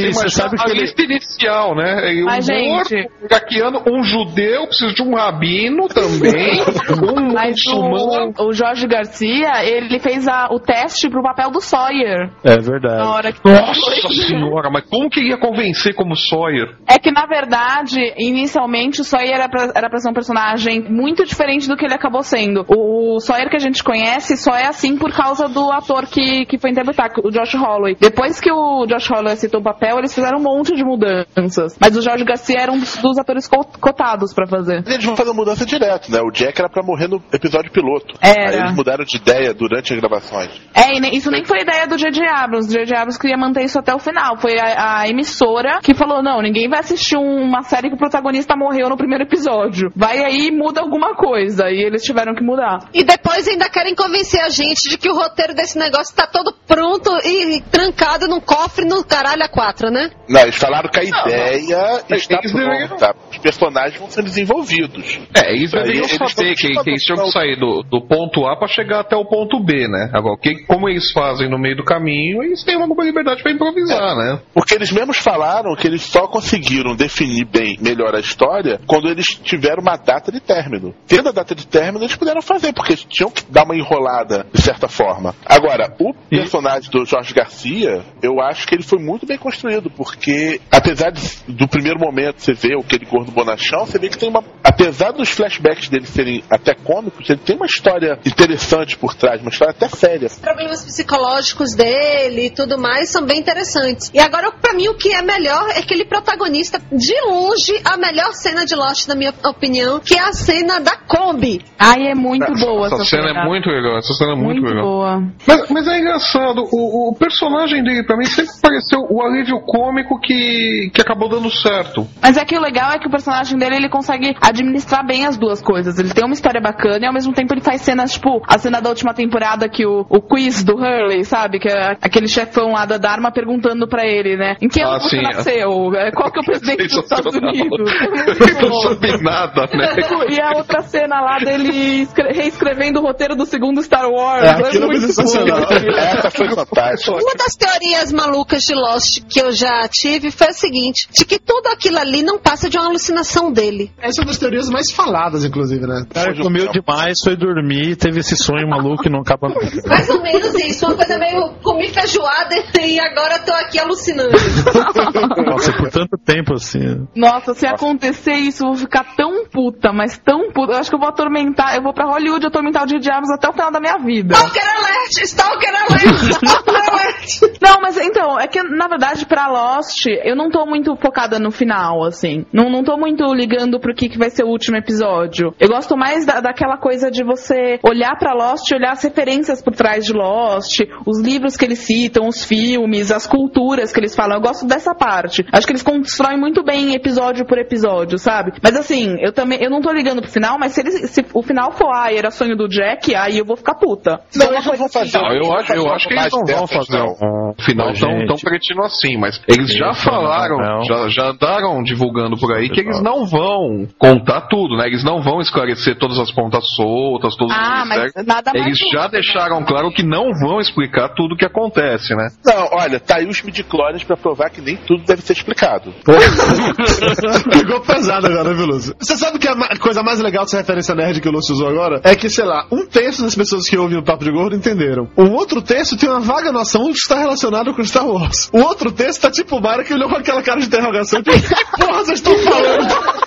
Não, 0.00 0.12
você 0.12 0.40
imagina 0.40 0.62
a 0.64 0.68
lista 0.68 1.02
inicial, 1.02 1.74
né? 1.74 2.12
E 2.14 2.22
Um 2.22 2.26
Mas, 2.26 2.46
gordo, 2.48 2.88
gente- 2.88 3.08
um 3.22 3.26
iraquiano, 3.26 3.82
um 3.86 4.02
judeu, 4.02 4.66
preciso 4.66 4.94
de 4.94 5.02
um 5.02 5.14
rabino 5.14 5.86
também, 5.88 6.60
um 7.02 7.32
Mas 7.32 7.50
muçulmano. 7.64 8.32
o, 8.38 8.48
o 8.48 8.52
Jorge 8.52 8.86
Garcia, 8.86 9.64
ele 9.64 9.98
fez 10.00 10.26
a- 10.28 10.48
o 10.50 10.58
teste 10.58 11.08
pro 11.08 11.22
papel 11.22 11.50
do 11.50 11.60
Sawyer. 11.60 12.30
É 12.44 12.58
verdade. 12.58 12.96
Na 12.96 13.10
hora 13.14 13.32
que... 13.32 13.40
Nossa 13.44 14.08
senhora, 14.26 14.70
mas 14.70 14.84
como 14.88 15.08
que 15.10 15.20
ia 15.20 15.36
convencer 15.38 15.94
como 15.94 16.14
Sawyer? 16.16 16.74
É 16.88 16.98
que, 16.98 17.10
na 17.10 17.26
verdade, 17.26 18.00
inicialmente 18.18 19.00
o 19.00 19.04
Sawyer 19.04 19.34
era 19.34 19.48
pra, 19.48 19.70
era 19.74 19.88
pra 19.90 19.98
ser 19.98 20.10
um 20.10 20.14
personagem 20.14 20.82
muito 20.88 21.24
diferente 21.24 21.68
do 21.68 21.76
que 21.76 21.84
ele 21.84 21.94
acabou 21.94 22.22
sendo. 22.22 22.64
O, 22.68 23.16
o 23.16 23.20
Sawyer 23.20 23.48
que 23.50 23.56
a 23.56 23.60
gente 23.60 23.82
conhece 23.82 24.36
só 24.36 24.54
é 24.54 24.66
assim 24.66 24.96
por 24.96 25.12
causa 25.12 25.48
do 25.48 25.70
ator 25.70 26.06
que, 26.06 26.44
que 26.46 26.58
foi 26.58 26.70
interpretar, 26.70 27.10
o 27.22 27.30
Josh 27.30 27.54
Holloway. 27.54 27.96
Depois 27.98 28.40
que 28.40 28.50
o 28.50 28.86
Josh 28.86 29.08
Holloway 29.10 29.34
aceitou 29.34 29.60
o 29.60 29.64
papel, 29.64 29.83
eles 29.98 30.14
fizeram 30.14 30.38
um 30.38 30.42
monte 30.42 30.74
de 30.74 30.84
mudanças. 30.84 31.76
Mas 31.80 31.96
o 31.96 32.02
Jorge 32.02 32.24
Garcia 32.24 32.60
era 32.60 32.72
um 32.72 32.78
dos, 32.78 32.96
dos 32.96 33.18
atores 33.18 33.46
co- 33.48 33.64
cotados 33.80 34.32
pra 34.34 34.46
fazer. 34.46 34.82
Mas 34.84 34.94
Eles 34.94 35.04
vão 35.04 35.16
fazer 35.16 35.32
mudança 35.32 35.64
direto, 35.66 36.10
né? 36.10 36.20
O 36.20 36.30
Jack 36.30 36.58
era 36.60 36.68
pra 36.68 36.82
morrer 36.82 37.08
no 37.08 37.22
episódio 37.32 37.70
piloto. 37.72 38.14
Era. 38.20 38.50
Aí 38.50 38.58
eles 38.60 38.74
mudaram 38.74 39.04
de 39.04 39.16
ideia 39.16 39.52
durante 39.54 39.92
as 39.92 39.98
gravações. 40.00 40.50
É, 40.74 40.92
e 40.98 41.16
isso 41.16 41.30
nem 41.30 41.44
foi 41.44 41.60
ideia 41.60 41.86
do 41.86 41.96
J.J. 41.96 42.26
Abrams. 42.28 42.68
O 42.68 42.72
J.J. 42.72 42.96
Abrams 42.96 43.18
queria 43.18 43.36
manter 43.36 43.64
isso 43.64 43.78
até 43.78 43.94
o 43.94 43.98
final. 43.98 44.36
Foi 44.38 44.52
a, 44.58 45.00
a 45.00 45.08
emissora 45.08 45.80
que 45.82 45.94
falou: 45.94 46.22
não, 46.22 46.40
ninguém 46.42 46.68
vai 46.68 46.80
assistir 46.80 47.16
um- 47.16 47.42
uma 47.44 47.62
série 47.62 47.88
que 47.88 47.94
o 47.94 47.98
protagonista 47.98 48.54
morreu 48.56 48.88
no 48.88 48.96
primeiro 48.96 49.24
episódio. 49.24 49.90
Vai 49.94 50.18
aí 50.24 50.48
e 50.48 50.50
muda 50.50 50.80
alguma 50.80 51.14
coisa. 51.14 51.70
E 51.70 51.82
eles 51.82 52.02
tiveram 52.02 52.34
que 52.34 52.42
mudar. 52.42 52.88
E 52.92 53.02
depois 53.04 53.46
ainda 53.48 53.68
querem 53.68 53.94
convencer 53.94 54.40
a 54.40 54.48
gente 54.48 54.88
de 54.88 54.98
que 54.98 55.08
o 55.10 55.14
roteiro 55.14 55.54
desse 55.54 55.78
negócio 55.78 56.14
tá 56.14 56.26
todo 56.26 56.54
pronto 56.66 57.10
e 57.24 57.60
trancado 57.70 58.26
num 58.28 58.40
cofre 58.40 58.84
no 58.84 59.04
caralho 59.04 59.42
a 59.42 59.48
quatro, 59.48 59.73
né? 59.90 60.10
Não, 60.28 60.40
eles 60.42 60.56
falaram 60.56 60.88
que 60.88 61.00
a 61.00 61.04
ideia 61.04 61.56
está 61.56 62.04
eles 62.10 62.26
deveriam- 62.26 62.88
pronta. 62.88 63.14
Os 63.30 63.38
personagens 63.38 63.98
vão 63.98 64.10
sendo 64.10 64.24
desenvolvidos. 64.26 65.18
É, 65.34 65.52
eles 65.52 65.72
Aí 65.74 65.80
deveriam 65.82 66.04
eles 66.06 66.16
saber 66.16 66.54
que, 66.54 66.66
eles 66.66 67.02
tinham 67.02 67.24
que 67.24 67.30
sair 67.32 67.58
do, 67.58 67.82
do 67.82 68.00
ponto 68.06 68.46
A 68.46 68.56
pra 68.56 68.68
chegar 68.68 69.00
até 69.00 69.16
o 69.16 69.24
ponto 69.24 69.62
B, 69.62 69.88
né? 69.88 70.10
Agora, 70.12 70.36
que, 70.40 70.64
como 70.66 70.88
eles 70.88 71.10
fazem 71.12 71.48
no 71.48 71.58
meio 71.58 71.76
do 71.76 71.84
caminho, 71.84 72.42
eles 72.42 72.62
têm 72.64 72.80
alguma 72.80 73.04
liberdade 73.04 73.42
pra 73.42 73.52
improvisar, 73.52 74.16
né? 74.16 74.40
Porque 74.52 74.74
eles 74.74 74.90
mesmos 74.92 75.18
falaram 75.18 75.74
que 75.76 75.86
eles 75.86 76.02
só 76.02 76.26
conseguiram 76.28 76.94
definir 76.94 77.44
bem, 77.44 77.76
melhor 77.80 78.14
a 78.14 78.20
história, 78.20 78.80
quando 78.86 79.08
eles 79.08 79.26
tiveram 79.26 79.82
uma 79.82 79.96
data 79.96 80.30
de 80.30 80.40
término. 80.40 80.94
Tendo 81.06 81.28
a 81.28 81.32
data 81.32 81.54
de 81.54 81.66
término, 81.66 82.04
eles 82.04 82.16
puderam 82.16 82.42
fazer, 82.42 82.72
porque 82.72 82.92
eles 82.92 83.04
tinham 83.04 83.30
que 83.30 83.42
dar 83.50 83.64
uma 83.64 83.76
enrolada, 83.76 84.46
de 84.52 84.62
certa 84.62 84.88
forma. 84.88 85.34
Agora, 85.46 85.94
o 85.98 86.14
personagem 86.28 86.90
do 86.90 87.04
Jorge 87.04 87.32
Garcia, 87.34 88.02
eu 88.22 88.40
acho 88.40 88.66
que 88.66 88.74
ele 88.74 88.82
foi 88.82 88.98
muito 88.98 89.26
bem 89.26 89.38
construído, 89.38 89.63
porque 89.96 90.60
apesar 90.70 91.10
de- 91.10 91.22
do 91.48 91.66
primeiro 91.68 91.98
momento 91.98 92.40
você 92.40 92.52
vê 92.52 92.74
aquele 92.78 93.04
gordo 93.06 93.30
bonachão, 93.32 93.86
você 93.86 93.98
vê 93.98 94.08
que 94.08 94.18
tem 94.18 94.28
uma. 94.28 94.42
Apesar 94.62 95.12
dos 95.12 95.28
flashbacks 95.30 95.88
dele 95.88 96.06
serem 96.06 96.42
até 96.50 96.74
cômicos, 96.74 97.28
ele 97.30 97.38
tem 97.40 97.56
uma 97.56 97.66
história 97.66 98.18
interessante 98.26 98.96
por 98.96 99.14
trás, 99.14 99.40
uma 99.40 99.50
história 99.50 99.72
até 99.72 99.88
séria. 99.88 100.26
Os 100.26 100.38
problemas 100.38 100.84
psicológicos 100.84 101.74
dele 101.74 102.46
e 102.46 102.50
tudo 102.50 102.78
mais 102.78 103.10
são 103.10 103.24
bem 103.24 103.38
interessantes. 103.38 104.10
E 104.12 104.18
agora, 104.18 104.50
pra 104.52 104.72
mim, 104.74 104.88
o 104.88 104.94
que 104.94 105.12
é 105.12 105.22
melhor 105.22 105.68
é 105.70 105.82
que 105.82 105.94
ele 105.94 106.04
protagonista, 106.04 106.80
de 106.92 107.14
longe, 107.26 107.80
a 107.84 107.96
melhor 107.96 108.32
cena 108.32 108.64
de 108.64 108.74
Lost, 108.74 109.06
na 109.08 109.14
minha 109.14 109.32
opinião, 109.44 110.00
que 110.00 110.14
é 110.14 110.20
a 110.20 110.32
cena 110.32 110.80
da 110.80 110.96
Kombi. 110.96 111.60
Ai, 111.78 112.08
é 112.08 112.14
muito 112.14 112.52
boa 112.54 112.86
Essa 112.86 112.96
essa, 112.96 113.04
cena 113.04 113.30
é 113.30 113.44
muito 113.46 113.68
legal, 113.68 113.98
essa 113.98 114.12
cena 114.14 114.32
é 114.32 114.34
muito, 114.34 114.60
Muito 114.62 114.66
legal. 114.74 114.84
boa. 114.84 115.22
Mas, 115.46 115.70
mas 115.70 115.86
é 115.88 115.98
engraçado, 115.98 116.64
o, 116.72 117.10
o 117.10 117.14
personagem 117.14 117.82
dele 117.82 118.04
pra 118.04 118.16
mim 118.16 118.26
sempre 118.26 118.52
pareceu 118.60 119.00
o 119.10 119.22
alívio 119.22 119.53
cômico 119.60 120.18
que, 120.20 120.90
que 120.94 121.00
acabou 121.00 121.28
dando 121.28 121.50
certo. 121.50 122.06
Mas 122.22 122.36
é 122.36 122.44
que 122.44 122.56
o 122.56 122.60
legal 122.60 122.92
é 122.92 122.98
que 122.98 123.06
o 123.06 123.10
personagem 123.10 123.58
dele 123.58 123.76
ele 123.76 123.88
consegue 123.88 124.34
administrar 124.40 125.04
bem 125.06 125.26
as 125.26 125.36
duas 125.36 125.60
coisas. 125.62 125.98
Ele 125.98 126.12
tem 126.12 126.24
uma 126.24 126.34
história 126.34 126.60
bacana 126.60 126.98
e 127.02 127.06
ao 127.06 127.12
mesmo 127.12 127.32
tempo 127.32 127.52
ele 127.54 127.60
faz 127.60 127.82
cenas, 127.82 128.12
tipo, 128.12 128.42
a 128.46 128.58
cena 128.58 128.80
da 128.80 128.88
última 128.88 129.12
temporada 129.14 129.68
que 129.68 129.86
o, 129.86 130.06
o 130.08 130.20
quiz 130.20 130.62
do 130.64 130.74
Hurley, 130.76 131.24
sabe? 131.24 131.58
Que 131.58 131.68
é 131.68 131.96
aquele 132.02 132.28
chefão 132.28 132.72
lá 132.72 132.84
da 132.84 132.98
Dharma 132.98 133.32
perguntando 133.32 133.86
pra 133.88 134.06
ele, 134.06 134.36
né? 134.36 134.56
Em 134.60 134.68
que 134.68 134.80
ano 134.80 134.92
Ah, 134.92 135.00
você 135.00 135.08
sim, 135.16 135.18
é. 135.18 135.22
nasceu? 135.36 135.94
É, 135.94 136.10
Qual 136.12 136.30
que 136.32 136.38
é 136.38 136.42
o 136.42 136.44
presidente 136.44 136.86
dos 136.88 137.04
Estados. 137.04 137.34
Unidos? 137.34 137.90
Ele 138.48 138.68
não 138.68 138.80
sabe 138.80 139.22
nada, 139.22 139.66
né? 139.72 139.94
E 140.34 140.40
a 140.40 140.56
outra 140.56 140.82
cena 140.82 141.20
lá 141.20 141.38
dele 141.38 142.02
escre- 142.02 142.32
reescrevendo 142.32 143.00
o 143.00 143.02
roteiro 143.02 143.34
do 143.36 143.44
segundo 143.46 143.82
Star 143.82 144.08
Wars. 144.08 144.42
É, 144.44 144.50
aquilo 144.50 144.70
foi 144.70 144.80
muito 144.86 145.00
sensacional. 145.06 145.58
Essa 145.60 146.30
foi 146.30 146.48
fantástica. 146.50 147.12
Uma 147.12 147.34
das 147.34 147.54
teorias 147.56 148.12
malucas 148.12 148.62
de 148.62 148.74
Lost 148.74 149.20
que 149.28 149.40
eu 149.40 149.43
já 149.52 149.86
tive 149.88 150.30
foi 150.30 150.48
a 150.48 150.52
seguinte: 150.52 151.08
de 151.12 151.24
que 151.24 151.38
tudo 151.38 151.68
aquilo 151.68 151.98
ali 151.98 152.22
não 152.22 152.38
passa 152.38 152.68
de 152.68 152.78
uma 152.78 152.86
alucinação 152.86 153.52
dele. 153.52 153.92
Essa 153.98 154.20
é 154.20 154.22
uma 154.22 154.28
das 154.28 154.38
teorias 154.38 154.68
mais 154.68 154.90
faladas, 154.90 155.44
inclusive, 155.44 155.86
né? 155.86 156.04
O 156.10 156.14
cara 156.14 156.34
comeu 156.36 156.70
demais, 156.70 157.18
foi 157.22 157.36
dormir, 157.36 157.96
teve 157.96 158.20
esse 158.20 158.36
sonho 158.36 158.68
maluco 158.68 159.06
e 159.06 159.10
não 159.10 159.20
acaba 159.20 159.48
mais. 159.48 159.74
Mais 159.84 160.08
ou 160.08 160.22
menos 160.22 160.54
isso, 160.54 160.86
uma 160.86 160.96
coisa 160.96 161.18
meio 161.18 161.54
comi 161.62 161.88
feijoada 161.88 162.54
e 162.80 163.00
agora 163.00 163.38
tô 163.40 163.52
aqui 163.52 163.78
alucinando. 163.78 164.32
Nossa, 165.46 165.72
por 165.72 165.90
tanto 165.90 166.16
tempo 166.18 166.54
assim. 166.54 167.06
Nossa, 167.14 167.54
se 167.54 167.66
acontecer 167.66 168.34
isso, 168.34 168.64
eu 168.64 168.68
vou 168.68 168.76
ficar 168.76 169.14
tão 169.16 169.46
puta, 169.46 169.92
mas 169.92 170.18
tão 170.18 170.50
puta. 170.52 170.72
Eu 170.72 170.78
acho 170.78 170.90
que 170.90 170.96
eu 170.96 171.00
vou 171.00 171.08
atormentar, 171.08 171.76
eu 171.76 171.82
vou 171.82 171.92
pra 171.92 172.06
Hollywood 172.06 172.46
atormentar 172.46 172.84
o 172.84 172.86
Dia 172.86 172.98
Diabos 172.98 173.30
até 173.30 173.48
o 173.48 173.52
final 173.52 173.70
da 173.70 173.80
minha 173.80 173.98
vida. 173.98 174.34
Stalker 174.34 174.62
alert! 174.62 175.22
Stalker 175.22 175.74
alert! 175.74 176.32
Stalker 176.32 176.74
alert! 176.74 177.58
Não, 177.60 177.80
mas 177.80 177.96
então, 177.98 178.38
é 178.38 178.46
que 178.46 178.62
na 178.62 178.88
verdade 178.88 179.23
pra 179.24 179.48
Lost, 179.48 180.06
eu 180.06 180.36
não 180.36 180.50
tô 180.50 180.66
muito 180.66 180.94
focada 180.96 181.38
no 181.38 181.50
final, 181.50 182.04
assim. 182.04 182.44
Não, 182.52 182.70
não 182.70 182.82
tô 182.82 182.96
muito 182.96 183.24
ligando 183.34 183.78
pro 183.80 183.94
que, 183.94 184.08
que 184.08 184.18
vai 184.18 184.30
ser 184.30 184.44
o 184.44 184.48
último 184.48 184.76
episódio. 184.76 185.54
Eu 185.58 185.68
gosto 185.68 185.96
mais 185.96 186.24
da, 186.24 186.40
daquela 186.40 186.76
coisa 186.76 187.10
de 187.10 187.24
você 187.24 187.78
olhar 187.82 188.16
pra 188.18 188.34
Lost 188.34 188.70
e 188.70 188.74
olhar 188.74 188.92
as 188.92 189.02
referências 189.02 189.62
por 189.62 189.74
trás 189.74 190.04
de 190.04 190.12
Lost, 190.12 190.80
os 191.06 191.20
livros 191.20 191.56
que 191.56 191.64
eles 191.64 191.80
citam, 191.80 192.26
os 192.26 192.44
filmes, 192.44 193.10
as 193.10 193.26
culturas 193.26 193.92
que 193.92 194.00
eles 194.00 194.14
falam. 194.14 194.36
Eu 194.36 194.42
gosto 194.42 194.66
dessa 194.66 194.94
parte. 194.94 195.44
Acho 195.52 195.66
que 195.66 195.72
eles 195.72 195.82
constroem 195.82 196.38
muito 196.38 196.62
bem 196.62 196.94
episódio 196.94 197.46
por 197.46 197.58
episódio, 197.58 198.18
sabe? 198.18 198.52
Mas 198.62 198.76
assim, 198.76 199.16
eu 199.20 199.32
também, 199.32 199.58
eu 199.62 199.70
não 199.70 199.80
tô 199.80 199.92
ligando 199.92 200.20
pro 200.20 200.30
final, 200.30 200.58
mas 200.58 200.72
se, 200.72 200.80
eles, 200.80 201.10
se 201.10 201.24
o 201.32 201.42
final 201.42 201.72
for, 201.72 201.90
ah, 201.92 202.12
era 202.12 202.30
sonho 202.30 202.56
do 202.56 202.68
Jack, 202.68 203.14
aí 203.14 203.38
eu 203.38 203.44
vou 203.44 203.56
ficar 203.56 203.74
puta. 203.74 204.20
Não, 204.36 204.52
não 204.52 204.60
vão 204.62 204.88
fazer. 204.88 205.18
Não, 205.18 205.32
eu 205.32 205.52
acho, 205.54 205.72
eu 205.72 205.88
acho 205.88 206.08
que 206.08 206.14
eles 206.14 206.32
não 206.32 206.44
vão 206.44 206.66
fazer 206.66 207.02
um 207.02 207.54
final 207.64 207.92
tão, 207.92 208.26
tão 208.26 208.36
cretino 208.36 208.82
assim, 208.84 209.13
mas 209.18 209.40
eles 209.48 209.72
já 209.74 209.92
falaram 209.94 210.56
não, 210.58 210.78
Não. 210.78 210.84
Já, 210.84 211.08
já 211.08 211.30
andaram 211.30 211.82
divulgando 211.82 212.36
por 212.36 212.52
aí 212.54 212.68
que 212.68 212.80
eles 212.80 213.00
não 213.02 213.26
vão 213.26 213.86
contar 213.98 214.42
tudo, 214.42 214.76
né? 214.76 214.86
Eles 214.86 215.04
não 215.04 215.22
vão 215.22 215.40
esclarecer 215.40 215.96
todas 215.98 216.18
as 216.18 216.30
pontas 216.30 216.64
soltas, 216.74 217.36
todos 217.36 217.54
Ah, 217.54 217.82
os 217.82 217.88
mas 217.88 218.02
mistérios. 218.04 218.26
nada 218.26 218.50
mais 218.52 218.66
Eles 218.66 218.78
já 218.78 219.00
justo, 219.02 219.10
deixaram 219.12 219.64
claro 219.64 219.90
que 219.92 220.02
não 220.02 220.30
vão 220.40 220.60
explicar 220.60 221.10
tudo 221.10 221.34
o 221.34 221.36
que 221.36 221.44
acontece, 221.44 222.14
né? 222.14 222.28
Não, 222.44 222.68
olha, 222.72 222.98
tá 223.00 223.16
aí 223.16 223.26
os 223.26 223.42
midichlorians 223.42 224.02
pra 224.04 224.16
provar 224.16 224.50
que 224.50 224.60
nem 224.60 224.76
tudo 224.76 225.04
deve 225.04 225.22
ser 225.22 225.32
explicado. 225.34 225.92
Pegou 227.50 227.80
pesado 227.80 228.26
agora, 228.26 228.54
viu, 228.54 228.66
Lúcio? 228.66 228.94
Você 228.98 229.16
sabe 229.16 229.38
que 229.38 229.48
a 229.48 229.78
coisa 229.78 230.02
mais 230.02 230.20
legal 230.20 230.44
dessa 230.44 230.58
referência 230.58 230.94
nerd 230.94 231.20
que 231.20 231.28
o 231.28 231.32
Lúcio 231.32 231.54
usou 231.54 231.68
agora? 231.68 232.00
É 232.04 232.14
que, 232.14 232.28
sei 232.28 232.44
lá, 232.44 232.66
um 232.70 232.86
terço 232.86 233.22
das 233.22 233.34
pessoas 233.34 233.68
que 233.68 233.76
ouvem 233.76 233.98
o 233.98 234.04
Papo 234.04 234.24
de 234.24 234.30
Gordo 234.32 234.54
entenderam. 234.56 235.08
Um 235.16 235.32
outro 235.32 235.60
terço 235.62 235.96
tem 235.96 236.08
uma 236.08 236.20
vaga 236.20 236.52
noção 236.52 236.84
de 236.86 236.92
que 236.92 236.98
está 236.98 237.18
relacionado 237.18 237.74
com 237.74 237.82
Star 237.84 238.06
Wars. 238.06 238.50
O 238.52 238.60
outro 238.60 238.90
terço 238.92 239.03
tá 239.12 239.30
tipo 239.30 239.56
o 239.56 239.60
Mário 239.60 239.84
que 239.84 239.94
olhou 239.94 240.08
com 240.08 240.16
aquela 240.16 240.42
cara 240.42 240.60
de 240.60 240.66
interrogação 240.66 241.20
e 241.20 241.22
pensou, 241.22 241.56
que 241.56 241.64
porra 241.80 242.04
vocês 242.04 242.18
estão 242.18 242.36
falando? 242.38 243.24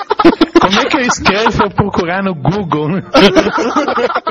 Como 0.59 0.79
é 0.79 0.85
que 0.85 0.97
eu 0.97 1.01
escrevo 1.01 1.51
pra 1.55 1.67
eu 1.67 1.71
procurar 1.71 2.23
no 2.23 2.35
Google, 2.35 2.89
né? 2.89 3.03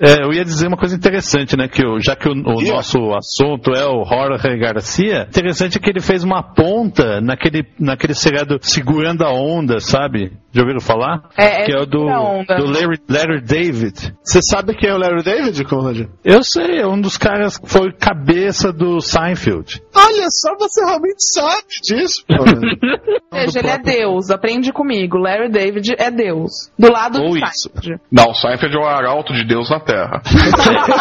É, 0.00 0.22
eu 0.24 0.32
ia 0.32 0.44
dizer 0.44 0.66
uma 0.68 0.76
coisa 0.76 0.94
interessante, 0.94 1.56
né? 1.56 1.68
Que 1.68 1.84
o- 1.86 2.00
já 2.00 2.14
que 2.16 2.28
o, 2.28 2.32
o 2.32 2.60
nosso 2.62 2.98
assunto 3.14 3.70
é 3.72 3.86
o 3.86 4.04
Jorge 4.04 4.58
Garcia, 4.58 5.22
interessante 5.28 5.78
é 5.78 5.80
que 5.80 5.90
ele 5.90 6.00
fez 6.00 6.22
uma 6.24 6.42
ponta 6.42 7.20
naquele, 7.20 7.64
naquele 7.78 8.14
seriado 8.14 8.58
Segurando 8.60 9.22
a 9.24 9.30
Onda, 9.32 9.80
sabe? 9.80 10.32
Já 10.52 10.62
ouviram 10.62 10.80
falar? 10.80 11.28
É, 11.36 11.64
que 11.64 11.72
é 11.72 11.80
o 11.80 11.86
do, 11.86 12.04
do 12.06 12.66
Larry, 12.70 12.98
Larry 13.08 13.40
David. 13.40 14.14
Você 14.22 14.40
sabe 14.42 14.74
quem 14.74 14.88
é 14.90 14.94
o 14.94 14.98
Larry 14.98 15.22
David, 15.22 15.64
Conrad? 15.64 16.06
Eu 16.24 16.44
sei, 16.44 16.78
é 16.80 16.86
um 16.86 17.00
dos 17.00 17.16
caras 17.16 17.58
que 17.58 17.68
foi 17.68 17.92
cabeça 17.92 18.72
do 18.72 19.00
Seinfeld. 19.00 19.82
Olha 19.96 20.26
só, 20.30 20.54
você 20.58 20.84
realmente 20.84 21.24
sabe 21.32 21.64
disso, 21.82 22.24
Conrad. 22.28 22.62
Veja, 23.32 23.58
ele 23.58 23.68
é 23.68 23.78
Deus, 23.78 24.30
aprende 24.30 24.72
comigo. 24.72 25.18
Larry 25.18 25.50
David 25.50 25.94
é 25.98 26.08
Deus. 26.10 26.70
Do 26.78 26.92
lado 26.92 27.20
Ou 27.20 27.30
do 27.30 27.38
isso. 27.38 27.68
Seinfeld. 27.72 28.00
Não, 28.12 28.30
o 28.30 28.34
Seinfeld 28.34 28.76
é 28.76 28.78
o 28.80 28.86
arauto 28.86 29.32
de 29.32 29.44
Deus 29.44 29.53
na 29.62 29.80
Terra. 29.80 30.22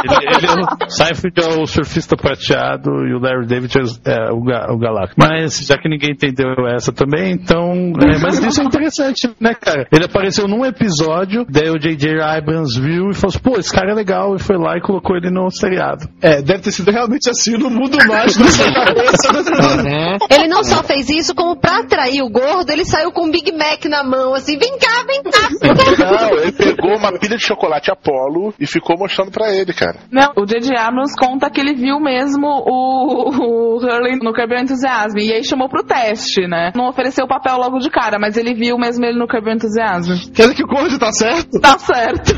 ele, 0.04 0.38
ele 0.38 0.48
é 0.48 0.86
o, 0.86 0.90
Seinfeld 0.90 1.42
é 1.42 1.62
o 1.62 1.66
surfista 1.66 2.16
prateado 2.16 2.90
e 3.08 3.14
o 3.14 3.20
Larry 3.20 3.48
David 3.48 3.74
é, 3.78 4.12
é 4.12 4.32
o, 4.32 4.42
ga, 4.42 4.72
o 4.72 4.78
galáctico. 4.78 5.20
Mas 5.20 5.66
já 5.66 5.78
que 5.78 5.90
ninguém 5.90 6.12
entendeu 6.12 6.48
essa 6.68 6.92
também, 6.92 7.34
então. 7.34 7.94
é, 8.02 8.20
mas 8.20 8.40
isso 8.40 8.62
é 8.62 8.66
interessante, 8.66 9.30
né, 9.40 9.54
cara? 9.54 9.88
Ele 9.92 10.06
apareceu 10.06 10.48
num 10.48 10.66
episódio, 10.66 11.46
daí 11.50 11.70
o 11.70 11.80
J.J. 11.80 12.22
Abrams 12.22 12.80
viu 12.80 13.10
e 13.10 13.14
falou 13.14 13.30
assim: 13.30 13.40
pô, 13.40 13.58
esse 13.58 13.74
cara 13.74 13.92
é 13.92 13.96
legal, 13.96 14.36
e 14.36 14.40
foi 14.40 14.58
lá 14.58 14.78
e 14.78 14.82
colocou 14.82 15.16
ele 15.16 15.30
no 15.30 15.50
seriado. 15.50 16.08
É, 16.22 16.42
deve 16.42 16.62
ter 16.62 16.72
sido 16.72 16.92
realmente 16.92 17.30
assim 17.30 17.58
no 17.58 17.70
mundo 17.70 17.98
mágico 18.08 18.44
da 18.44 18.50
sua 18.50 18.74
cabeça. 18.74 19.84
né? 19.84 20.18
Ele 20.30 20.48
não 20.48 20.64
só 20.64 20.84
fez 20.84 21.10
isso, 21.10 21.36
como 21.36 21.56
pra 21.56 21.80
atrair 21.80 22.22
o 22.22 22.30
gordo, 22.30 22.70
ele 22.70 22.86
saiu 22.86 23.12
com 23.12 23.26
um 23.26 23.32
Big 23.32 23.52
Mac 23.52 23.86
na 23.86 24.04
mão, 24.04 24.34
assim, 24.34 24.58
vem 24.58 24.78
cá, 24.78 25.04
vem 25.08 25.24
cá. 25.24 25.50
Não, 26.04 26.38
ele 26.40 26.52
pegou 26.52 26.98
uma 26.98 27.12
pilha 27.18 27.38
de 27.38 27.46
chocolate 27.46 27.92
Apollo 27.92 28.43
e 28.60 28.66
ficou 28.66 28.98
mostrando 28.98 29.32
pra 29.32 29.52
ele, 29.54 29.74
cara. 29.74 30.00
Não, 30.12 30.32
o 30.36 30.46
J.J. 30.46 30.78
Abrams 30.78 31.16
conta 31.16 31.50
que 31.50 31.60
ele 31.60 31.74
viu 31.74 32.00
mesmo 32.00 32.48
o, 32.48 33.30
o 33.30 33.78
Hurley 33.78 34.20
no 34.22 34.34
Curb 34.34 34.54
Your 34.54 34.64
Enthusiasm 34.64 35.18
e 35.20 35.34
aí 35.34 35.44
chamou 35.44 35.70
pro 35.70 35.84
teste, 35.84 36.48
né? 36.48 36.72
Não 36.76 36.88
ofereceu 36.88 37.26
o 37.26 37.28
papel 37.28 37.58
logo 37.58 37.80
de 37.80 37.90
cara, 37.90 38.18
mas 38.20 38.38
ele 38.38 38.54
viu 38.54 38.78
mesmo 38.78 39.06
ele 39.06 39.18
no 39.18 39.28
Curb 39.28 39.48
Your 39.48 39.56
Enthusiasm. 39.56 40.32
Quer 40.34 40.44
dizer 40.44 40.56
que 40.56 40.64
o 40.64 40.68
Conrad 40.68 40.98
tá 41.00 41.12
certo? 41.12 41.60
Tá 41.60 41.78
certo. 41.78 42.34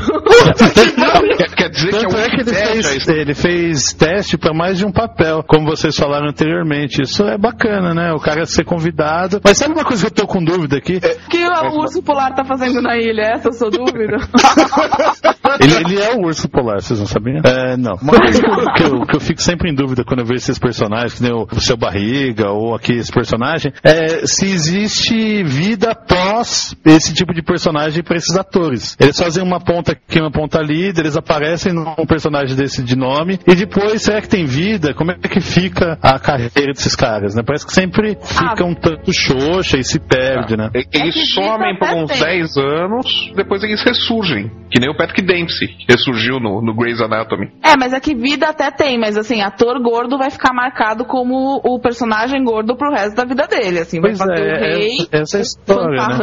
quer, 1.36 1.54
quer 1.54 1.70
dizer 1.70 1.90
Tanto 1.90 2.08
que 2.08 2.16
é 2.16 2.20
é 2.20 2.26
um 2.26 2.30
que 2.30 2.36
ele 2.36 2.44
teste, 2.44 2.82
fez, 2.82 3.08
ele 3.08 3.34
fez 3.34 3.92
teste 3.92 4.38
para 4.38 4.54
mais 4.54 4.78
de 4.78 4.86
um 4.86 4.92
papel, 4.92 5.42
como 5.46 5.66
vocês 5.66 5.96
falaram 5.96 6.28
anteriormente. 6.28 7.02
Isso 7.02 7.24
é 7.24 7.38
bacana, 7.38 7.94
né? 7.94 8.12
O 8.12 8.20
cara 8.20 8.46
ser 8.46 8.64
convidado. 8.64 9.40
Mas 9.44 9.58
sabe 9.58 9.74
uma 9.74 9.84
coisa 9.84 10.06
que 10.06 10.20
eu 10.20 10.26
tô 10.26 10.26
com 10.26 10.42
dúvida 10.42 10.76
aqui? 10.76 10.96
O 10.96 11.30
que 11.30 11.44
o 11.44 11.78
urso 11.78 12.02
polar 12.02 12.34
tá 12.34 12.44
fazendo 12.44 12.80
na 12.80 12.96
ilha? 12.96 13.32
Essa 13.34 13.48
é 13.48 13.50
a 13.50 13.52
sua 13.52 13.70
dúvida? 13.70 14.16
Ele, 15.60 15.74
ele 15.74 15.95
é 15.98 16.14
o 16.14 16.24
urso 16.26 16.48
polar, 16.48 16.80
vocês 16.80 16.98
não 16.98 17.06
sabiam? 17.06 17.40
É, 17.44 17.76
não. 17.76 17.94
Uma 17.96 18.12
coisa 18.20 18.40
que 18.42 18.48
eu, 18.50 18.72
que 18.74 18.82
eu- 18.82 19.06
que 19.06 19.16
eu 19.16 19.20
fico 19.20 19.40
sempre 19.42 19.70
em 19.70 19.74
dúvida 19.74 20.04
quando 20.04 20.20
eu 20.20 20.26
vejo 20.26 20.38
esses 20.38 20.58
personagens, 20.58 21.14
que 21.14 21.22
nem 21.22 21.32
o, 21.32 21.46
o 21.50 21.60
seu 21.60 21.76
barriga 21.76 22.50
ou 22.50 22.74
aqui 22.74 22.92
esse 22.92 23.10
personagem, 23.12 23.72
é 23.82 24.26
se 24.26 24.46
existe 24.46 25.42
vida 25.44 25.90
após 25.92 26.74
esse 26.84 27.14
tipo 27.14 27.32
de 27.34 27.42
personagem 27.42 28.02
para 28.02 28.16
esses 28.16 28.36
atores. 28.36 28.96
Eles 29.00 29.18
fazem 29.18 29.42
uma 29.42 29.60
ponta 29.60 29.92
aqui, 29.92 30.20
uma 30.20 30.30
ponta 30.30 30.58
ali, 30.58 30.86
eles 30.96 31.16
aparecem 31.16 31.72
num 31.72 32.06
personagem 32.06 32.54
desse 32.56 32.82
de 32.82 32.96
nome, 32.96 33.38
e 33.46 33.54
depois, 33.54 34.02
será 34.02 34.20
que 34.20 34.28
tem 34.28 34.44
vida? 34.46 34.94
Como 34.94 35.10
é 35.10 35.14
que 35.16 35.40
fica 35.40 35.98
a 36.02 36.18
carreira 36.18 36.72
desses 36.72 36.94
caras, 36.96 37.34
né? 37.34 37.42
Parece 37.44 37.66
que 37.66 37.72
sempre 37.72 38.16
fica 38.22 38.64
um 38.64 38.74
tanto 38.74 39.12
xoxa 39.12 39.78
e 39.78 39.84
se 39.84 39.98
perde, 39.98 40.56
né? 40.56 40.70
E- 40.74 40.86
Eles 40.92 41.32
somem 41.34 41.78
por 41.78 41.88
uns 41.90 42.18
10 42.18 42.56
anos, 42.56 43.06
depois 43.34 43.62
eles 43.62 43.82
ressurgem. 43.82 44.50
Que 44.70 44.80
nem 44.80 44.90
o 44.90 44.96
Patrick 44.96 45.22
Dempsey, 45.22 45.68
ressurgiu 45.88 46.40
no, 46.40 46.60
no 46.60 46.74
Grey's 46.74 47.00
Anatomy. 47.00 47.48
É, 47.62 47.76
mas 47.76 47.92
é 47.92 48.00
que 48.00 48.14
vida 48.14 48.48
até 48.48 48.70
tem, 48.70 48.98
mas 48.98 49.16
assim, 49.16 49.40
ator 49.40 49.80
gordo 49.80 50.18
vai 50.18 50.30
ficar 50.30 50.52
marcado 50.52 51.04
como 51.04 51.60
o 51.64 51.78
personagem 51.80 52.42
gordo 52.44 52.76
pro 52.76 52.90
resto 52.90 53.14
da 53.14 53.24
vida 53.24 53.46
dele, 53.46 53.80
assim, 53.80 54.00
vai 54.00 54.10
Pois 54.10 54.18
fazer 54.18 54.46
é, 54.46 54.54
o 54.54 54.60
rei, 54.60 54.96
essa, 55.12 55.18
essa 55.22 55.38
é 55.38 55.40
história, 55.40 56.06
né? 56.08 56.18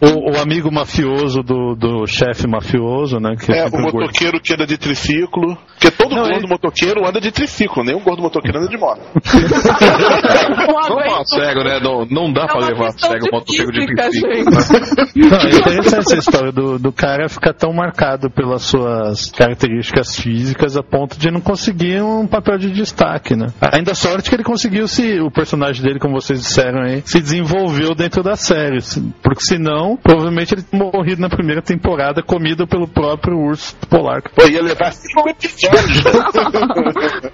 O, 0.00 0.36
o 0.36 0.40
amigo 0.40 0.70
mafioso 0.72 1.42
do, 1.42 1.74
do 1.74 2.06
chefe 2.06 2.46
mafioso, 2.46 3.18
né? 3.18 3.34
Que 3.36 3.52
É, 3.52 3.64
o 3.64 3.68
um 3.68 3.70
gordo. 3.70 4.00
motoqueiro 4.00 4.40
que 4.40 4.54
anda 4.54 4.66
de 4.66 4.78
triciclo. 4.78 5.56
Porque 5.72 5.90
todo 5.90 6.14
gordo 6.14 6.48
motoqueiro 6.48 7.06
anda 7.06 7.20
de 7.20 7.32
triciclo, 7.32 7.82
nem 7.84 7.96
um 7.96 8.02
gordo 8.02 8.22
motoqueiro 8.22 8.58
anda 8.58 8.68
de 8.68 8.78
moto. 8.78 9.00
Não 10.90 11.00
fala 11.04 11.24
sério, 11.24 11.64
né? 11.64 11.80
Não, 11.80 12.04
não 12.06 12.32
dá 12.32 12.46
pra 12.46 12.60
levar 12.60 12.88
a 12.88 12.90
sério 12.92 13.26
o 13.30 13.34
motoqueiro 13.34 13.72
de 13.72 13.94
triciclo. 13.94 14.44
Não, 15.16 15.38
é 15.38 15.58
interessante 15.58 15.98
essa 15.98 16.18
história 16.18 16.52
do, 16.52 16.78
do 16.78 16.92
cara 16.92 17.28
ficar 17.28 17.54
tão 17.54 17.72
marcado 17.72 18.30
pelas 18.30 18.62
suas 19.00 19.30
características 19.30 20.16
físicas 20.16 20.76
a 20.76 20.82
ponto 20.82 21.18
de 21.18 21.30
não 21.30 21.40
conseguir 21.40 22.02
um 22.02 22.26
papel 22.26 22.58
de 22.58 22.70
destaque, 22.70 23.34
né? 23.34 23.48
Ainda 23.60 23.94
sorte 23.94 24.28
que 24.28 24.36
ele 24.36 24.44
conseguiu 24.44 24.86
se 24.86 25.20
o 25.20 25.30
personagem 25.30 25.82
dele, 25.82 25.98
como 25.98 26.20
vocês 26.20 26.40
disseram 26.40 26.82
aí, 26.82 27.02
se 27.04 27.20
desenvolveu 27.20 27.94
dentro 27.94 28.22
da 28.22 28.36
série. 28.36 28.78
Porque 29.22 29.42
senão, 29.42 29.96
provavelmente 29.96 30.54
ele 30.54 30.62
teria 30.62 30.90
morrido 30.92 31.20
na 31.20 31.28
primeira 31.28 31.62
temporada 31.62 32.22
comido 32.22 32.66
pelo 32.66 32.86
próprio 32.86 33.38
urso 33.38 33.76
polar. 33.88 34.22
Ia 34.50 34.62
levar 34.62 34.92
cinco 34.92 35.28
episódios. 35.28 36.02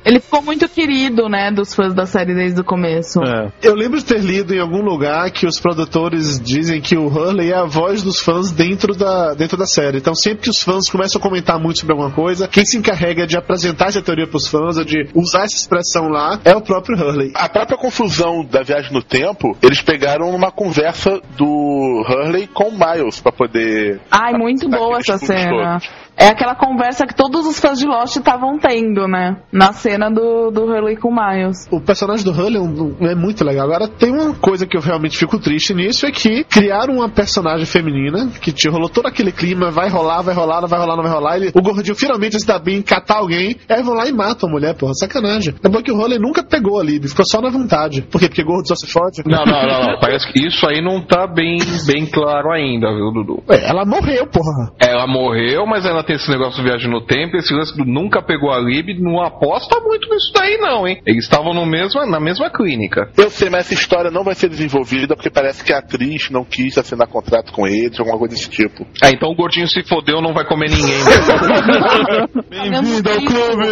Ele 0.05 0.21
ficou 0.21 0.43
muito 0.43 0.69
querido, 0.69 1.29
né, 1.29 1.51
dos 1.51 1.75
fãs 1.75 1.95
da 1.95 2.07
série 2.07 2.35
desde 2.35 2.61
o 2.61 2.65
começo. 2.65 3.21
É. 3.23 3.53
Eu 3.63 3.75
lembro 3.75 3.99
de 3.99 4.05
ter 4.05 4.21
lido 4.21 4.55
em 4.55 4.61
algum 4.61 4.83
lugar 4.83 5.31
que 5.31 5.47
os 5.47 5.59
produtores 5.59 6.41
dizem 6.41 6.81
que 6.81 6.97
o 6.97 7.07
Hurley 7.07 7.53
é 7.53 7.57
a 7.57 7.65
voz 7.65 8.03
dos 8.03 8.21
fãs 8.21 8.51
dentro 8.51 8.95
da, 8.95 9.35
dentro 9.35 9.57
da 9.57 9.67
série. 9.67 9.99
Então, 9.99 10.15
sempre 10.15 10.45
que 10.45 10.51
os 10.51 10.63
fãs 10.63 10.89
começam 10.89 11.19
a 11.19 11.23
comentar 11.23 11.56
muito 11.59 11.81
sobre 11.81 11.93
alguma 11.93 12.11
coisa, 12.11 12.49
quem 12.49 12.65
se 12.65 12.77
encarrega 12.77 13.27
de 13.27 13.37
apresentar 13.37 13.87
essa 13.87 14.03
teoria 14.03 14.27
pros 14.27 14.49
fãs, 14.49 14.77
ou 14.77 14.85
de 14.85 15.09
usar 15.15 15.45
essa 15.45 15.57
expressão 15.57 16.09
lá, 16.09 16.39
é 16.45 16.55
o 16.55 16.61
próprio 16.61 16.97
Hurley. 16.97 17.33
A 17.35 17.49
própria 17.49 17.77
confusão 17.77 18.45
da 18.45 18.63
viagem 18.63 18.93
no 18.93 19.03
tempo, 19.03 19.57
eles 19.63 19.83
pegaram 19.83 20.31
uma 20.31 20.51
conversa 20.51 21.21
do 21.37 22.05
Hurley 22.09 22.47
com 22.47 22.69
o 22.69 22.73
Miles 22.73 23.21
pra 23.21 23.33
poder. 23.33 24.01
Ai, 24.11 24.33
muito 24.35 24.69
boa 24.69 24.99
essa 24.99 25.19
cena. 25.19 25.79
É 26.17 26.29
aquela 26.29 26.55
conversa 26.55 27.07
que 27.07 27.15
todos 27.15 27.47
os 27.47 27.61
fãs 27.61 27.79
de 27.79 27.87
Lost 27.87 28.17
estavam 28.17 28.59
tendo, 28.59 29.07
né? 29.07 29.37
Na 29.53 29.73
cena 29.73 30.11
do, 30.11 30.51
do 30.51 30.65
Hurley 30.65 30.97
com 30.97 31.09
o 31.09 31.15
Miles. 31.15 31.69
O 31.71 31.81
personagem 31.81 32.25
do 32.25 32.33
Hurley 32.33 32.57
é 33.01 33.13
é 33.13 33.15
muito 33.15 33.45
legal. 33.45 33.67
Agora, 33.67 33.87
tem 33.87 34.11
uma 34.11 34.35
coisa 34.35 34.67
que 34.67 34.77
eu 34.77 34.81
realmente 34.81 35.19
fico 35.19 35.39
triste 35.39 35.75
nisso, 35.75 36.07
é 36.07 36.11
que 36.11 36.45
criaram 36.45 36.95
uma 36.95 37.09
personagem 37.09 37.67
feminina, 37.67 38.31
que 38.41 38.51
te 38.51 38.69
rolou 38.69 38.89
todo 38.89 39.07
aquele 39.07 39.31
clima, 39.31 39.71
vai 39.71 39.91
rolar, 39.91 40.23
vai 40.23 40.35
rolar, 40.35 40.63
não 40.63 40.69
vai 40.69 40.81
rolar, 40.81 40.97
não 40.97 41.03
vai 41.03 41.13
rolar. 41.13 41.37
Ele, 41.37 41.51
o 41.55 41.61
gordinho 41.61 41.95
finalmente 41.95 42.41
se 42.41 42.47
dá 42.47 42.59
bem, 42.59 42.81
catar 42.81 43.19
alguém, 43.19 43.57
aí 43.69 43.83
vão 43.83 43.95
lá 43.95 44.07
e 44.07 44.13
matam 44.13 44.49
a 44.49 44.53
mulher, 44.53 44.75
porra, 44.75 44.95
sacanagem. 44.95 45.55
Lembrou 45.63 45.83
que 45.83 45.93
o 45.93 45.97
Hurley 45.97 46.19
nunca 46.19 46.43
pegou 46.43 46.81
a 46.81 46.85
Lib, 46.85 47.07
ficou 47.09 47.27
só 47.27 47.43
na 47.43 47.51
vontade. 47.51 48.03
Por 48.03 48.19
quê? 48.19 48.29
Porque 48.29 48.43
gordo 48.43 48.67
só 48.67 48.75
se 48.75 48.87
fode? 48.87 49.23
Não, 49.27 49.45
não, 49.45 49.67
não, 49.67 49.93
não. 49.93 50.01
Parece 50.01 50.33
que 50.33 50.47
isso 50.47 50.67
aí 50.67 50.83
não 50.83 51.05
tá 51.05 51.27
bem, 51.27 51.59
bem 51.87 52.07
claro 52.07 52.51
ainda, 52.53 52.89
viu, 52.95 53.13
Dudu? 53.13 53.43
Ué, 53.49 53.69
ela 53.69 53.85
morreu, 53.85 54.27
porra. 54.27 54.73
Ela 54.81 55.07
morreu, 55.07 55.67
mas 55.67 55.85
ela 55.85 56.06
tem 56.07 56.17
esse 56.17 56.31
negócio 56.31 56.63
de 56.63 56.69
viagem 56.69 56.91
no 56.91 57.05
tempo, 57.05 57.37
esse 57.37 57.53
lance 57.53 57.77
do 57.77 57.85
nunca 57.85 58.23
pegou 58.23 58.51
a 58.53 58.59
Lib, 58.59 58.99
não 59.01 59.21
aposta 59.21 59.79
muito 59.81 60.09
nisso 60.09 60.33
daí 60.33 60.57
não, 60.59 60.87
hein? 60.87 61.03
Eles 61.05 61.25
estavam 61.25 61.53
no 61.53 61.67
mesmo, 61.67 62.07
na 62.07 62.21
mesma 62.21 62.49
clínica. 62.51 63.11
Eu 63.17 63.31
sei, 63.31 63.51
mas 63.51 63.67
essa 63.67 63.75
história 63.75 64.11
não 64.11 64.25
vai 64.25 64.35
ser 64.35 64.49
desenvolvida 64.49 65.17
porque 65.17 65.31
parece 65.31 65.65
que 65.65 65.73
a 65.73 65.79
atriz 65.79 66.31
não 66.31 66.45
quis 66.45 66.79
assinar 66.79 67.09
contrato 67.09 67.53
com 67.53 67.67
eles, 67.67 67.99
alguma 67.99 68.19
coisa 68.19 68.35
desse 68.35 68.49
tipo. 68.49 68.87
Ah, 69.03 69.11
então 69.11 69.31
o 69.31 69.35
gordinho 69.35 69.67
se 69.67 69.83
fodeu, 69.83 70.23
não 70.23 70.33
vai 70.33 70.47
comer 70.47 70.71
ninguém. 70.71 70.97
Bem-vindo 72.49 73.11
ao 73.11 73.17
clube! 73.17 73.67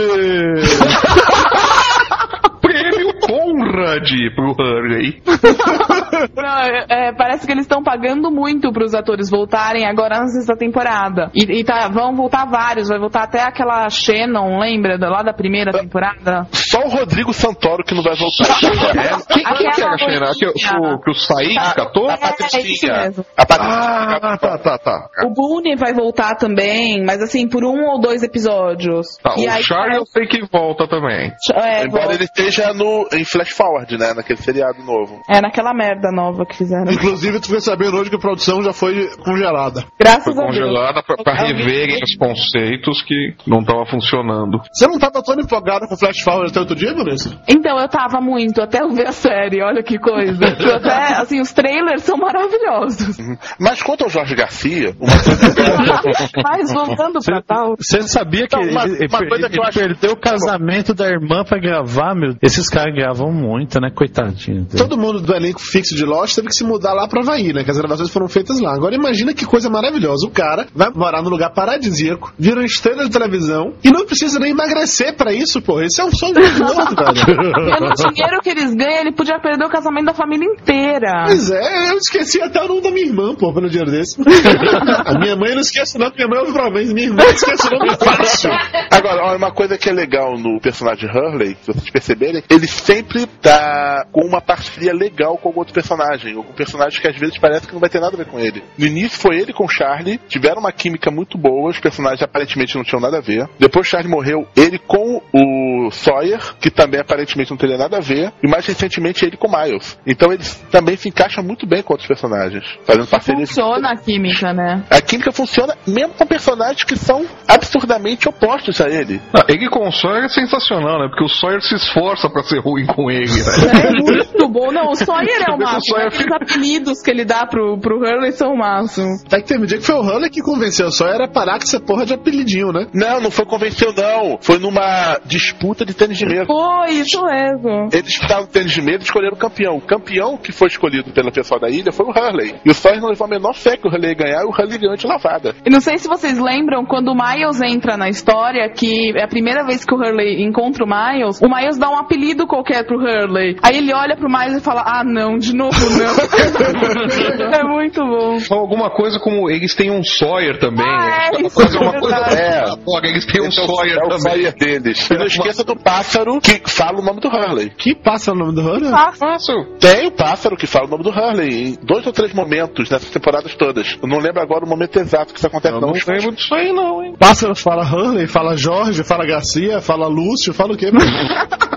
Prêmio 2.61 3.15
Conrad 3.21 4.11
pro 4.35 4.53
Hurley. 4.53 5.23
Não, 6.35 6.59
é, 6.59 6.87
é, 7.09 7.13
parece 7.13 7.47
que 7.47 7.53
eles 7.53 7.65
estão 7.65 7.83
pagando 7.83 8.31
muito 8.31 8.73
pros 8.73 8.95
atores 8.95 9.31
voltarem 9.31 9.87
agora 9.87 10.19
na 10.21 10.29
sexta 10.29 10.57
temporada. 10.57 11.31
E, 11.35 11.61
e 11.61 11.65
tá, 11.65 11.89
vão 11.89 12.15
voltar 12.15 12.45
vários, 12.47 12.89
vai 12.89 12.99
voltar 12.99 13.25
até 13.25 13.43
aquela 13.43 13.89
Shannon, 13.91 14.59
lembra? 14.59 14.99
da- 14.99 15.09
Lá 15.15 15.23
da 15.23 15.33
primeira 15.33 15.71
temporada? 15.71 16.47
Só 16.53 16.81
o 16.81 16.89
Rodrigo 16.89 17.33
Santoro 17.33 17.85
que 17.85 17.95
não 17.95 18.03
vai 18.03 18.15
voltar. 18.17 18.45
Quem, 19.29 19.45
quem 19.45 19.55
que 19.57 19.65
é 19.65 19.69
a 19.69 19.71
Aquela 19.95 19.99
Xena? 19.99 20.33
Que, 20.35 20.47
o, 20.47 20.99
que 21.01 21.11
o 21.11 21.15
Said 21.15 21.55
Tá. 21.55 21.75
catou? 21.75 22.11
É, 22.11 22.15
é 22.15 22.61
isso 22.63 22.87
mesmo. 22.87 23.25
Ah, 23.37 24.39
tá, 24.41 24.59
tá, 24.59 24.79
tá. 24.79 25.09
O 25.25 25.31
Boone 25.33 25.77
vai 25.77 25.93
voltar 25.95 26.35
também, 26.37 27.05
mas 27.05 27.21
assim, 27.23 27.49
por 27.49 27.65
um 27.65 27.85
ou 27.91 28.01
dois 28.01 28.23
episódios. 28.23 29.07
Tá, 29.23 29.35
e 29.37 29.47
o 29.47 29.51
aí, 29.51 29.63
Charlie 29.63 29.99
eu 29.99 30.07
sei 30.07 30.27
que 30.27 30.45
volta 30.51 30.87
também. 30.89 31.33
é, 31.55 31.85
Embora 31.85 32.03
volta. 32.05 32.15
ele 32.15 32.25
esteja 32.25 32.73
no, 32.73 33.09
em 33.13 33.25
Flash 33.25 33.51
Forward, 33.51 33.97
né? 33.97 34.13
Naquele 34.15 34.39
seriado 34.41 34.83
novo. 34.85 35.21
é 35.29 35.41
naquela 35.41 35.73
merda 35.75 36.11
nova 36.15 36.47
que 36.47 36.57
fizeram. 36.57 36.91
Inclusive, 36.93 37.41
tu 37.41 37.47
fiquei 37.47 37.61
sabendo 37.61 37.97
hoje 37.97 38.11
que 38.11 38.17
a 38.17 38.19
produção 38.19 38.63
já 38.63 38.73
foi 38.73 39.09
congelada. 39.25 39.85
Graças 39.99 40.25
Foi 40.25 40.33
a 40.33 40.37
Deus. 40.37 40.47
congelada 40.59 41.03
pra, 41.03 41.17
pra 41.17 41.35
reverem 41.35 41.99
os 42.03 42.17
conceitos 42.17 43.03
que 43.03 43.35
não 43.47 43.61
estavam 43.61 43.85
funcionando. 43.87 44.59
Você 44.73 44.87
não 44.87 44.99
tava 44.99 45.23
tão 45.23 45.35
empolgado 45.39 45.87
com 45.89 45.97
Flash 45.97 46.21
Forward 46.23 46.51
até 46.51 46.61
outro 46.61 46.77
dia, 46.77 46.95
Vanessa? 46.95 47.39
Então, 47.49 47.79
eu 47.79 47.89
tava 47.89 48.21
muito, 48.21 48.61
até 48.63 48.83
eu 48.83 48.91
ver 48.91 49.09
a 49.09 49.13
série, 49.13 49.63
olha 49.63 49.83
que 49.83 49.99
coisa. 49.99 50.45
Até, 50.75 51.15
assim, 51.21 51.41
os 51.41 51.53
trailers 51.53 52.03
são 52.03 52.17
maravilhosos. 52.17 53.17
Mas 53.59 53.83
quanto 53.83 54.05
ao 54.05 54.11
Jorge 54.11 54.35
Garcia, 54.35 54.95
uma 55.01 55.99
coisa 56.03 56.29
Mas 56.43 56.73
voltando 56.73 57.19
pra 57.25 57.43
tal. 57.43 57.75
Você 57.79 58.03
sabia 58.03 58.47
que 58.47 58.57
Então, 58.57 58.61
uma- 58.71 58.85
ele, 58.85 59.07
uma 59.07 59.19
ele- 59.19 59.29
coisa 59.29 59.49
que 59.49 59.59
eu 59.59 59.63
ele 59.63 59.69
acho- 59.69 59.79
perdeu 59.79 60.13
o 60.13 60.17
casamento 60.17 60.95
da 60.95 61.07
irmã 61.09 61.45
pra 61.45 61.59
gravar, 61.59 62.15
meu? 62.15 62.35
Esses 62.43 62.69
caras 62.69 62.95
gravam 62.95 63.33
muito, 63.33 63.81
né? 63.81 63.91
Coitadinho. 63.95 64.65
dele. 64.65 64.79
Todo 64.79 64.97
mundo 64.99 65.21
do 65.21 65.35
elenco 65.35 65.61
fixo 65.61 65.95
de 65.95 66.04
Lost 66.05 66.35
teve 66.35 66.49
que 66.49 66.55
se 66.55 66.65
mudar 66.65 66.93
lá 66.93 67.09
pra 67.09 67.23
Havaí, 67.23 67.53
né? 67.53 67.65
Que 67.65 67.71
as 67.71 67.79
gravações 67.79 68.11
foram 68.11 68.29
feitas 68.29 68.61
lá. 68.61 68.75
Agora 68.75 68.95
imagina 68.95 69.35
que 69.35 69.45
coisa 69.45 69.69
maravilhosa. 69.71 70.27
O 70.27 70.31
cara 70.31 70.67
vai 70.75 70.91
morar 70.95 71.23
num 71.23 71.31
lugar 71.31 71.51
paradisíaco, 71.51 72.33
vira 72.39 72.57
uma 72.57 72.67
estrela 72.67 73.05
de 73.05 73.11
televisão 73.11 73.75
e 73.83 73.91
não 73.91 74.05
precisa 74.05 74.39
nem 74.39 74.51
emagrecer 74.51 75.17
pra 75.17 75.33
isso, 75.33 75.61
pô. 75.61 75.81
Esse 75.81 76.01
é 76.01 76.05
um 76.05 76.13
sonho 76.13 76.35
muito 76.35 76.59
gordo, 76.59 76.95
velho. 76.97 77.25
Pelo 77.25 78.13
dinheiro 78.13 78.41
que 78.43 78.51
eles 78.51 78.75
ganham, 78.75 79.01
ele 79.01 79.13
podia 79.13 79.39
perder 79.39 79.65
o 79.65 79.71
casamento 79.71 80.07
da 80.07 80.15
família 80.15 80.47
inteira. 80.47 81.25
Pois 81.27 81.51
é, 81.51 81.91
eu 81.91 81.99
esqueci 81.99 82.41
até 82.41 82.63
o 82.63 82.69
nome 82.69 82.83
da 82.83 82.91
minha 82.91 83.07
irmã, 83.07 83.35
pô, 83.35 83.53
pelo 83.53 83.69
dinheiro 83.69 83.91
desse. 83.91 84.21
A 85.07 85.19
minha 85.19 85.37
mãe 85.37 85.51
eu 85.51 85.55
não 85.55 85.63
esquece 85.63 85.99
não, 85.99 86.07
porque 86.07 86.27
minha 86.27 86.41
mãe 86.41 86.41
ouve 86.41 86.53
pra 86.53 86.71
mim. 86.71 86.93
Minha 86.95 87.07
irmã 87.09 87.23
não 87.25 87.31
esquece 87.31 87.67
o 87.67 87.71
nome 87.71 87.97
fácil. 87.97 88.51
Agora, 88.91 89.25
olha, 89.25 89.37
uma 89.37 89.53
coisa 89.53 89.77
que 89.77 89.89
é 89.89 89.93
legal 89.93 90.37
no 90.39 90.61
personagem 90.61 91.09
Hurley, 91.09 91.57
se 91.63 91.73
vocês 91.73 91.91
perceberem, 91.91 92.43
ele 92.51 92.67
sempre 92.67 93.27
tá 93.27 94.07
com 94.13 94.27
uma 94.27 94.41
parceria 94.41 94.93
legal 94.93 95.37
com 95.39 95.49
algum 95.49 95.61
outro 95.61 95.75
personagem. 95.75 95.94
Algum 96.37 96.53
personagem 96.53 97.01
que 97.01 97.09
às 97.09 97.17
vezes 97.17 97.39
parece 97.39 97.67
que 97.67 97.73
não 97.73 97.81
vai 97.81 97.91
ter 97.91 98.01
nada 98.01 98.15
a 98.15 98.19
ver 98.19 98.27
com 98.27 98.39
ele. 98.39 98.63
No 98.79 98.87
início 98.87 99.19
foi 99.19 99.37
ele 99.39 99.53
com 99.53 99.65
o 99.65 99.69
Charlie, 99.69 100.21
tiveram 100.29 100.61
uma 100.61 100.73
química 100.73 101.11
muito 101.11 101.39
boa, 101.39 101.71
os 101.71 101.81
personagens 101.81 102.23
aparentemente 102.23 102.77
não 102.77 102.85
tinham 102.85 103.01
nada 103.01 103.19
a 103.19 103.21
ver. 103.21 103.49
Depois 103.59 103.87
o 103.87 103.91
Charlie 103.91 104.11
morreu, 104.11 104.47
ele 104.57 104.79
com 104.79 105.21
o 105.33 105.91
Sawyer, 105.91 106.55
que 106.61 106.71
também 106.71 107.01
aparentemente 107.01 107.51
não 107.51 107.57
teria 107.57 107.79
nada 107.79 107.99
a 107.99 108.01
ver. 108.01 108.33
E 108.43 108.49
mais 108.49 108.67
recentemente 108.67 109.25
ele 109.25 109.37
com 109.37 109.49
o 109.49 109.51
Miles. 109.51 109.99
Então 110.07 110.33
eles 110.33 110.55
também 110.71 110.97
se 110.97 111.09
encaixam 111.09 111.43
muito 111.43 111.67
bem 111.67 111.83
com 111.83 111.93
outros 111.93 112.09
personagens, 112.09 112.65
fazendo 112.85 113.07
parceria. 113.07 113.47
Funciona 113.47 113.91
a 113.91 113.97
química, 113.97 114.53
né? 114.53 114.85
A 114.91 115.01
química 115.01 115.33
funciona 115.33 115.77
mesmo 115.87 116.15
com 116.15 116.27
personagens 116.27 116.85
que 116.85 116.97
são 116.97 117.27
absurdamente 117.49 118.29
opostos 118.29 118.81
a 118.81 118.89
ele. 118.89 119.21
Ah, 119.35 119.45
ele 119.49 119.69
com 119.69 119.87
o 119.87 119.93
Sawyer 119.93 120.25
é 120.25 120.29
sensacional, 120.29 120.99
né? 121.01 121.09
Porque 121.09 121.25
o 121.25 121.29
Sawyer 121.29 121.61
se 121.63 121.75
esforça 121.75 122.29
pra 122.29 122.43
ser 122.43 122.59
ruim 122.61 122.87
com 122.87 123.11
ele, 123.11 123.27
né? 123.27 123.85
É 123.85 123.91
muito 123.91 124.49
bom. 124.49 124.73
Não, 124.73 124.91
o 124.91 124.95
Sawyer 124.95 125.45
é 125.49 125.53
o 125.53 125.59
Você 125.81 125.93
vê 125.93 125.97
que 125.97 125.97
o 125.97 125.97
máximo. 125.97 125.97
Sawyer 125.97 126.07
Aqueles 126.09 126.33
apelidos 126.33 127.03
que 127.03 127.11
ele 127.11 127.25
dá 127.25 127.47
pro, 127.47 127.79
pro 127.79 127.99
Hurley 127.99 128.33
são 128.33 128.53
o 128.53 128.59
máximo. 128.59 129.09
Até 129.27 129.41
que 129.41 129.49
teve 129.49 129.63
um 129.63 129.67
dia 129.67 129.79
que 129.79 129.85
foi 129.85 129.95
o 129.95 130.01
Hurley 130.01 130.31
que 130.31 130.41
convenceu 130.41 130.91
só 130.91 131.07
era 131.07 131.29
parar 131.29 131.59
com 131.59 131.65
essa 131.65 131.81
porra 131.81 132.07
de 132.07 132.15
apelidinho, 132.15 132.73
né? 132.73 132.87
Não, 132.93 133.21
não 133.21 133.31
foi 133.31 133.45
convenceu, 133.45 133.93
não. 133.93 134.39
Foi 134.41 134.59
numa 134.59 135.19
disputa 135.25 135.85
de 135.85 135.95
tênis 135.95 136.19
de 136.19 136.27
mesa. 136.27 136.47
Foi, 136.47 136.91
isso 136.95 137.23
mesmo. 137.23 137.89
Eles 137.93 138.05
disputaram 138.05 138.47
tênis 138.47 138.73
de 138.73 138.81
mesa 138.81 138.99
e 139.01 139.05
escolheram 139.05 139.35
o 139.35 139.39
campeão. 139.39 139.77
O 139.77 139.81
campeão 139.81 140.37
que 140.37 140.53
foi 140.53 140.69
escolhido 140.69 141.13
pelo 141.13 141.33
pessoal 141.33 141.61
da 141.61 141.69
ilha 141.69 141.93
foi 141.93 142.07
o 142.07 142.11
Hurley. 142.11 142.55
E 142.65 142.71
o 142.71 142.75
Sawyer 142.75 143.01
não 143.01 143.09
levou 143.09 143.27
a 143.27 143.31
menor 143.31 143.55
fé 143.55 143.77
que 143.77 143.87
o 143.87 143.91
Hurley 143.91 144.11
ia 144.11 144.15
ganhar 144.15 144.43
e 144.43 144.47
o 144.47 144.51
Hurley 144.51 144.79
ganhou 144.79 144.97
de 144.97 145.07
lavada. 145.07 145.55
E 145.65 145.71
não 145.71 145.81
sei 145.81 145.99
se 145.99 146.09
vocês 146.09 146.39
lembram 146.39 146.85
quando 146.85 147.09
o 147.09 147.15
Miles 147.15 147.61
entra 147.63 147.97
na 147.97 148.09
história, 148.09 148.69
que 148.71 149.13
é 149.17 149.25
a 149.25 149.29
primeira 149.29 149.65
vez 149.65 149.85
que 149.85 149.95
o 149.95 149.99
Hurley 149.99 150.43
encontra 150.43 150.85
o 150.85 150.89
Miles, 150.89 151.41
o 151.41 151.49
Miles 151.49 151.79
dá 151.79 151.91
um 151.91 151.97
apelido 151.97 152.47
qualquer 152.47 152.85
pro 152.87 152.99
Hurley. 152.99 153.57
Aí 153.63 153.79
ele 153.79 153.93
olha 153.93 154.17
pro 154.17 154.31
Miles 154.31 154.59
e 154.59 154.61
fala: 154.61 154.83
Ah, 154.87 155.05
não, 155.05 155.39
de 155.39 155.55
novo 155.55 155.64
não. 155.71 157.53
é 157.55 157.63
muito 157.65 158.01
bom. 158.05 158.39
Ou 158.51 158.59
alguma 158.59 158.91
coisa 158.91 159.19
como 159.19 159.51
eles 159.51 159.75
têm 159.75 159.91
um 159.91 160.03
Sawyer 160.03 160.59
também. 160.59 160.85
Ah, 160.87 160.99
né? 161.07 161.31
é, 161.39 161.47
isso 161.47 161.61
Fazer 161.61 161.77
é 161.79 161.81
uma 161.81 162.01
coisa. 162.01 162.17
É. 162.17 162.65
Eles 163.09 163.27
têm 163.27 163.43
um 163.43 163.49
Esse 163.49 163.61
é 163.61 163.65
o- 163.65 163.67
Sawyer 163.67 163.97
é 163.97 163.99
o 164.05 164.09
também. 164.09 164.19
Sawyer 164.21 164.55
deles. 164.57 165.11
E 165.11 165.15
não 165.19 165.27
esqueça 165.27 165.65
do 165.65 165.77
pássaro 165.77 166.41
que 166.41 166.61
fala 166.71 166.99
o 167.01 167.03
nome 167.05 167.21
do 167.21 167.29
Hurley. 167.29 167.71
Que 167.71 167.95
passa 167.95 168.33
o 168.33 168.35
nome 168.35 168.55
do 168.55 168.61
Hurley? 168.61 168.91
Fácil. 168.91 169.77
Tem 169.79 170.07
o 170.07 170.11
pássaro 170.13 170.57
que 170.57 170.67
fala 170.67 170.87
o 170.87 170.91
nome 170.91 171.05
do 171.05 171.11
Hurley 171.11 171.69
em 171.73 171.79
dois 171.83 172.07
ou 172.07 172.13
três 172.13 172.33
momentos 172.33 172.91
nessas 172.91 173.11
temporadas 173.11 173.55
todas. 173.55 173.99
Eu 174.03 174.09
não 174.09 174.19
lembro 174.19 174.41
agora 174.43 174.65
o 174.65 174.69
momento 174.69 174.99
exato 174.99 175.33
que 175.33 175.39
isso 175.39 175.47
acontece, 175.47 175.75
Eu 175.75 175.81
não. 175.81 175.89
não 175.89 175.95
lembro 175.95 176.33
disso 176.33 176.55
aí 176.55 176.73
não, 176.73 177.03
hein? 177.03 177.15
Pássaro 177.19 177.55
fala 177.55 177.85
Hurley, 177.85 178.27
fala 178.27 178.57
Jorge, 178.57 179.03
fala 179.05 179.27
Garcia, 179.27 179.81
fala 179.81 180.07
Lúcio, 180.09 180.53
fala 180.55 180.75
o 180.75 180.77
quê? 180.77 180.91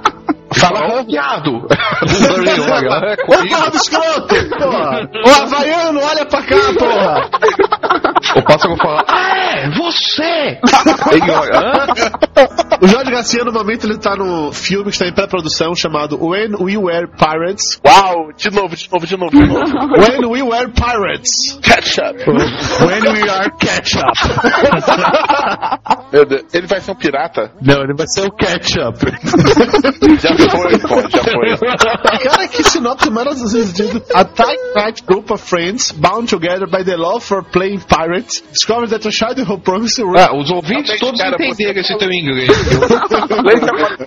Fala 0.60 1.04
viado. 1.04 1.52
O 1.52 3.34
Ô, 3.34 3.48
porra 3.48 3.70
do 3.72 3.78
escroto! 3.78 4.36
Porra! 4.58 5.10
Ô, 5.26 5.44
Havaiano, 5.44 6.00
olha 6.02 6.26
pra 6.26 6.42
cá, 6.44 6.56
porra! 6.78 7.30
O 8.36 8.42
pássaro 8.44 8.76
fala, 8.78 9.04
ah, 9.08 9.38
é, 9.38 9.70
você! 9.72 10.60
Ele 11.12 11.32
olha, 11.32 11.60
hã? 11.60 11.88
O 12.82 12.88
Jorge 12.88 13.12
Garcia, 13.12 13.44
no 13.44 13.52
momento, 13.52 13.86
ele 13.86 13.98
tá 13.98 14.16
no 14.16 14.52
filme 14.52 14.86
que 14.86 14.92
está 14.92 15.08
em 15.08 15.14
pré-produção 15.14 15.74
chamado 15.76 16.18
When 16.24 16.56
We 16.60 16.78
Were 16.78 17.08
Pirates. 17.08 17.80
Uau, 17.86 18.32
de 18.36 18.52
novo, 18.52 18.76
de 18.76 18.90
novo, 18.92 19.06
de 19.08 19.18
novo, 19.18 19.32
de 19.32 19.48
novo. 19.48 19.66
When 19.98 20.26
We 20.26 20.44
Were 20.44 20.72
Pirates. 20.72 21.58
Ketchup. 21.62 22.24
When 22.28 23.02
We 23.14 23.30
Are 23.30 23.50
Ketchup. 23.60 24.14
Meu 26.12 26.26
Deus, 26.26 26.44
ele 26.54 26.68
vai 26.68 26.80
ser 26.80 26.92
um 26.92 26.96
pirata? 26.96 27.52
Não, 27.62 27.82
ele 27.84 27.94
vai 27.94 28.08
ser 28.08 28.22
o 28.22 28.32
ketchup. 28.32 29.00
Já 30.20 30.30
foi, 30.50 30.80
pô, 30.80 31.10
já 31.10 31.24
foi. 31.24 31.68
Cara, 32.24 32.48
que 32.48 32.64
sinopse 32.64 33.10
maravilhosa. 33.10 33.58
A 34.14 34.24
tight 34.26 34.62
night 34.76 35.04
group 35.04 35.32
of 35.32 35.44
friends 35.44 35.92
bound 35.92 36.30
together 36.30 36.68
by 36.68 36.84
the 36.84 36.96
love 36.96 37.24
for 37.26 37.44
playing 37.44 37.80
pirates 37.80 38.44
discover 38.52 38.88
that 38.88 39.08
a 39.08 39.12
childhood 39.12 39.64
promise 39.64 40.02
Ah, 40.02 40.36
os 40.36 40.50
ouvintes 40.50 41.00
todos 41.00 41.20
cara, 41.20 41.36
entenderam 41.36 41.74
você 41.74 41.80
esse 41.80 41.98
teu 41.98 42.12
inglês. 42.12 42.50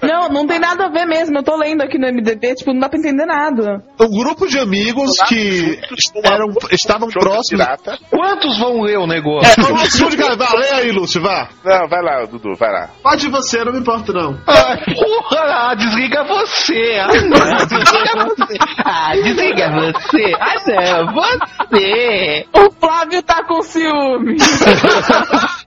Não, 0.02 0.28
não 0.28 0.46
tem 0.46 0.58
nada 0.58 0.86
a 0.86 0.88
ver 0.88 1.06
mesmo. 1.06 1.38
Eu 1.38 1.42
tô 1.42 1.56
lendo 1.56 1.82
aqui 1.82 1.98
no 1.98 2.06
MDB, 2.06 2.54
tipo, 2.54 2.72
não 2.72 2.80
dá 2.80 2.88
pra 2.88 2.98
entender 2.98 3.26
nada. 3.26 3.82
Um 4.00 4.08
grupo 4.08 4.46
de 4.46 4.58
amigos 4.58 5.16
que 5.28 5.80
eram, 6.24 6.48
estavam 6.72 7.08
próximos. 7.08 7.64
Quantos 8.10 8.58
vão 8.58 8.82
ler 8.82 8.98
o 8.98 9.06
negócio? 9.06 9.50
É, 9.50 9.62
vamos 9.62 10.10
de 10.10 10.16
cara. 10.16 10.36
Lê 10.54 10.70
aí, 10.72 10.92
Lúcio, 10.92 11.20
vá. 11.20 11.48
Não, 11.64 11.88
vai 11.88 12.02
lá, 12.02 12.24
Dudu, 12.26 12.54
vai 12.58 12.72
lá. 12.72 12.90
Pode 13.02 13.28
você, 13.28 13.64
não 13.64 13.72
me 13.72 13.80
importa 13.80 14.12
não. 14.12 14.38
Ah, 14.46 14.76
porra, 14.94 15.74
desliga 15.76 16.24
você. 16.30 16.98
Ah, 16.98 17.08
não, 17.28 17.66
desliga 17.66 18.24
você. 18.24 18.56
Ah, 18.84 19.12
desliga 19.14 19.70
você. 19.70 20.34
Ah, 20.38 20.54
não, 20.66 21.14
você. 21.14 22.46
O 22.54 22.70
Flávio 22.72 23.22
tá 23.22 23.44
com 23.44 23.62
ciúme. 23.62 24.36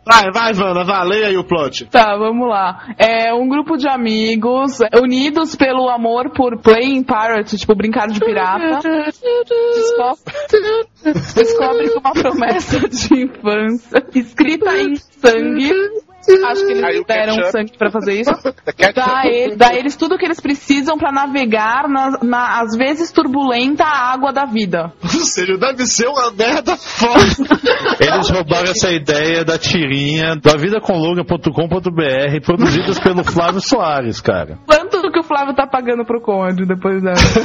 Vai, 0.06 0.32
vai, 0.34 0.52
Vana, 0.52 0.84
vá, 0.84 1.02
lê 1.02 1.24
aí 1.24 1.38
o 1.38 1.46
plot. 1.46 1.86
Tá, 1.86 2.18
vamos 2.18 2.50
lá. 2.50 2.94
É 2.98 3.34
um 3.34 3.48
grupo 3.48 3.78
de 3.78 3.88
amigos 3.88 4.80
unidos 5.02 5.56
pelo 5.56 5.88
amor 5.88 6.32
por 6.32 6.62
playing 6.62 7.04
pirate, 7.04 7.58
tipo 7.58 7.74
brincar 7.74 8.10
de 8.10 8.20
pirata. 8.20 8.82
Descobre, 9.76 10.20
descobre 11.34 11.90
que 11.90 11.98
uma 12.00 12.12
promessa 12.12 12.80
de 12.80 13.24
infância 13.24 14.06
escrita 14.14 14.78
em 14.78 14.96
sangue. 14.98 15.72
Acho 16.46 16.66
que 16.66 16.74
Aí 16.74 16.80
eles 16.84 17.02
o 17.02 17.06
deram 17.06 17.36
ketchup. 17.36 17.52
sangue 17.52 17.78
pra 17.78 17.92
fazer 17.92 18.22
isso. 18.22 18.32
Ketchup. 18.78 18.94
Dá, 18.96 19.22
ele- 19.26 19.56
dá 19.56 19.74
eles 19.76 19.96
tudo 19.96 20.18
que 20.18 20.26
eles 20.26 20.40
precisam 20.40 20.98
pra 20.98 21.12
navegar 21.12 21.88
na, 21.88 22.20
na, 22.24 22.62
às 22.62 22.76
vezes 22.76 23.12
turbulenta 23.12 23.84
água 23.86 24.32
da 24.32 24.46
vida. 24.46 24.92
Ou 25.04 25.10
seja, 25.10 25.58
deve 25.58 25.86
ser 25.86 26.08
uma 26.08 26.32
merda 26.32 26.76
foda. 26.78 27.14
Eles 28.00 28.30
roubaram 28.30 28.72
essa 28.72 28.92
ideia 28.92 29.44
da 29.46 29.58
tirinha 29.58 30.36
da 30.36 30.56
vidaconlonga.com.br 30.58 32.42
produzidas 32.46 33.00
pelo 33.00 33.24
Flávio 33.24 33.62
Soares, 33.62 34.20
cara. 34.22 34.58
Tanto 34.68 35.02
que 35.02 35.03
o 35.03 35.03
Flávio 35.34 35.56
tá 35.56 35.66
pagando 35.66 36.06
pro 36.06 36.22
Conde 36.22 36.64
depois 36.64 37.02
da. 37.02 37.14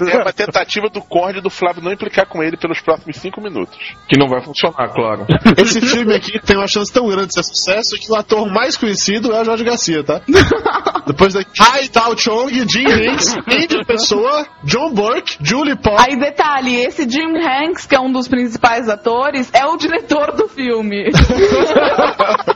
Não, 0.00 0.08
é 0.08 0.22
uma 0.22 0.32
tentativa 0.32 0.88
do 0.88 1.00
Conde 1.00 1.40
do 1.40 1.50
Flávio 1.50 1.82
não 1.82 1.92
implicar 1.92 2.26
com 2.26 2.40
ele 2.40 2.56
pelos 2.56 2.80
próximos 2.80 3.16
cinco 3.16 3.40
minutos. 3.40 3.76
Que 4.08 4.16
não 4.16 4.28
vai 4.28 4.40
funcionar, 4.42 4.88
claro. 4.94 5.26
Esse 5.58 5.80
filme 5.80 6.14
aqui 6.14 6.38
tem 6.40 6.56
uma 6.56 6.68
chance 6.68 6.92
tão 6.92 7.08
grande 7.08 7.28
de 7.28 7.34
ser 7.34 7.42
sucesso 7.42 7.96
que 7.96 8.10
o 8.10 8.14
ator 8.14 8.48
mais 8.48 8.76
conhecido 8.76 9.32
é 9.32 9.40
o 9.40 9.44
Jorge 9.44 9.64
Garcia, 9.64 10.04
tá? 10.04 10.20
Depois 11.04 11.34
da 11.34 11.40
Hai 11.60 11.88
Tao 11.88 12.16
Chong, 12.16 12.52
Jim 12.68 12.86
Hanks, 12.86 13.34
Andy 13.36 13.84
Pessoa, 13.84 14.46
John 14.62 14.94
Burke, 14.94 15.36
Julie 15.40 15.76
Paul. 15.76 15.98
Aí, 15.98 16.16
detalhe, 16.16 16.76
esse 16.76 17.08
Jim 17.10 17.36
Hanks, 17.36 17.86
que 17.86 17.96
é 17.96 18.00
um 18.00 18.12
dos 18.12 18.28
principais 18.28 18.88
atores, 18.88 19.50
é 19.52 19.66
o 19.66 19.76
diretor 19.76 20.32
do 20.36 20.46
filme. 20.46 21.10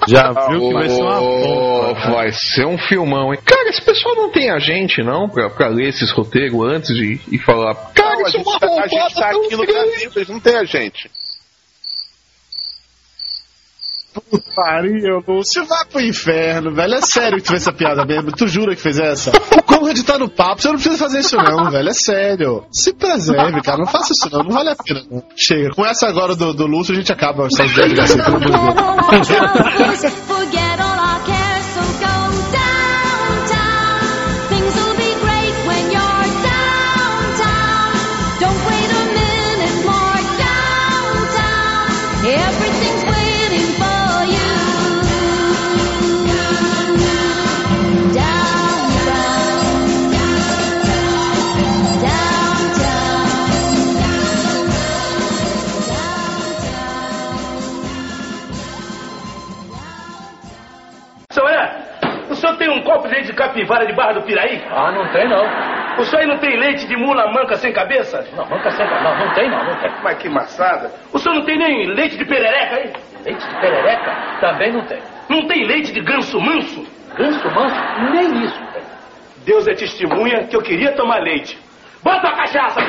Já 0.07 0.31
viu 0.49 0.61
que 0.61 0.73
vai 0.75 0.89
ser 0.89 1.03
uma 1.03 1.21
Oh, 1.21 1.95
vai 2.13 2.31
ser 2.31 2.67
um 2.67 2.79
filmão, 2.79 3.35
hein? 3.35 3.41
Cara, 3.45 3.69
esse 3.69 3.85
pessoal 3.85 4.15
não 4.15 4.31
tem 4.31 4.49
agente, 4.77 5.03
não, 5.03 5.29
pra, 5.29 5.49
pra 5.51 5.69
ler 5.69 5.89
esses 5.89 6.11
roteiros 6.13 6.61
antes 6.69 6.95
de 6.95 7.21
e 7.31 7.39
falar. 7.39 7.75
Cara, 7.95 8.17
Não, 8.17 8.27
a 8.27 8.29
isso 8.29 8.37
é 8.37 8.39
gente, 8.39 8.49
uma 8.49 8.61
tá- 8.61 8.67
a 8.67 8.87
gente 8.87 9.15
tá 9.15 9.31
aqui 9.31 9.57
no. 9.57 9.67
Brasil, 9.67 10.11
eles 10.17 10.29
não 10.29 10.41
tem 10.41 10.57
a 10.57 10.65
gente. 10.65 11.11
Pariu, 14.55 15.23
Lúcio, 15.29 15.67
vai 15.67 15.85
pro 15.85 16.01
inferno, 16.01 16.75
velho. 16.75 16.95
É 16.95 17.03
sério 17.03 17.37
que 17.37 17.45
tu 17.45 17.49
fez 17.49 17.61
essa 17.61 17.73
piada 17.73 18.03
mesmo? 18.07 18.33
Tu 18.33 18.49
jura 18.49 18.75
que 18.75 18.81
fez 18.81 18.99
essa? 18.99 19.31
O 19.55 19.63
Conrad 19.63 19.99
tá 20.05 20.19
no 20.19 20.27
papo, 20.31 20.63
você 20.63 20.69
não 20.69 20.77
precisa 20.77 20.97
fazer 20.97 21.21
isso 21.21 21.37
não, 21.37 21.71
velho. 21.71 21.91
É 21.91 21.93
sério. 21.93 22.65
Se 22.73 22.95
preserve, 22.95 23.61
cara. 23.61 23.77
Não 23.77 23.87
faça 23.87 24.13
isso 24.15 24.35
não, 24.35 24.43
não 24.43 24.53
vale 24.53 24.71
a 24.71 24.77
pena. 24.77 25.03
Não. 25.11 25.23
Chega. 25.37 25.69
Com 25.75 25.85
essa 25.85 26.09
agora 26.09 26.35
do, 26.35 26.55
do 26.55 26.67
Lúcio, 26.67 26.95
a 26.95 26.97
gente 26.97 27.13
acaba 27.13 27.47
essas 27.47 27.71
ideias 27.71 28.15
de 28.15 28.17
capivara 63.57 63.87
de 63.87 63.95
Barra 63.95 64.13
do 64.13 64.23
Piraí? 64.23 64.63
Ah, 64.71 64.93
não 64.93 65.11
tem 65.13 65.27
não. 65.29 65.45
O 65.99 66.05
senhor 66.05 66.21
aí 66.21 66.27
não 66.27 66.37
tem 66.37 66.59
leite 66.59 66.87
de 66.87 66.95
mula 66.95 67.33
manca 67.33 67.57
sem 67.57 67.73
cabeça? 67.73 68.23
Não, 68.37 68.47
manca 68.47 68.71
sem 68.71 68.87
cabeça. 68.87 69.03
Não, 69.03 69.27
não 69.27 69.35
tem 69.35 69.51
não, 69.51 69.65
não 69.65 69.81
tem. 69.81 69.91
Mas 70.03 70.19
que 70.19 70.29
maçada. 70.29 70.91
O 71.13 71.19
senhor 71.19 71.37
não 71.37 71.45
tem 71.45 71.57
nem 71.57 71.87
leite 71.87 72.19
de 72.19 72.25
perereca 72.27 72.77
aí? 72.77 72.93
Leite 73.25 73.49
de 73.49 73.61
perereca? 73.61 74.15
Também 74.41 74.73
não 74.73 74.85
tem. 74.85 74.99
Não 75.31 75.47
tem 75.47 75.67
leite 75.67 75.93
de 75.93 76.01
ganso 76.01 76.39
manso? 76.39 76.87
Ganso 77.17 77.51
manso? 77.51 77.77
Nem 78.13 78.45
isso 78.45 78.61
tem. 78.75 78.83
Deus 79.47 79.67
é 79.67 79.75
testemunha 79.75 80.47
que 80.47 80.57
eu 80.57 80.61
queria 80.61 80.93
tomar 80.93 81.23
leite. 81.23 81.59
Bota 82.03 82.29
a 82.29 82.37
cachaça! 82.37 82.81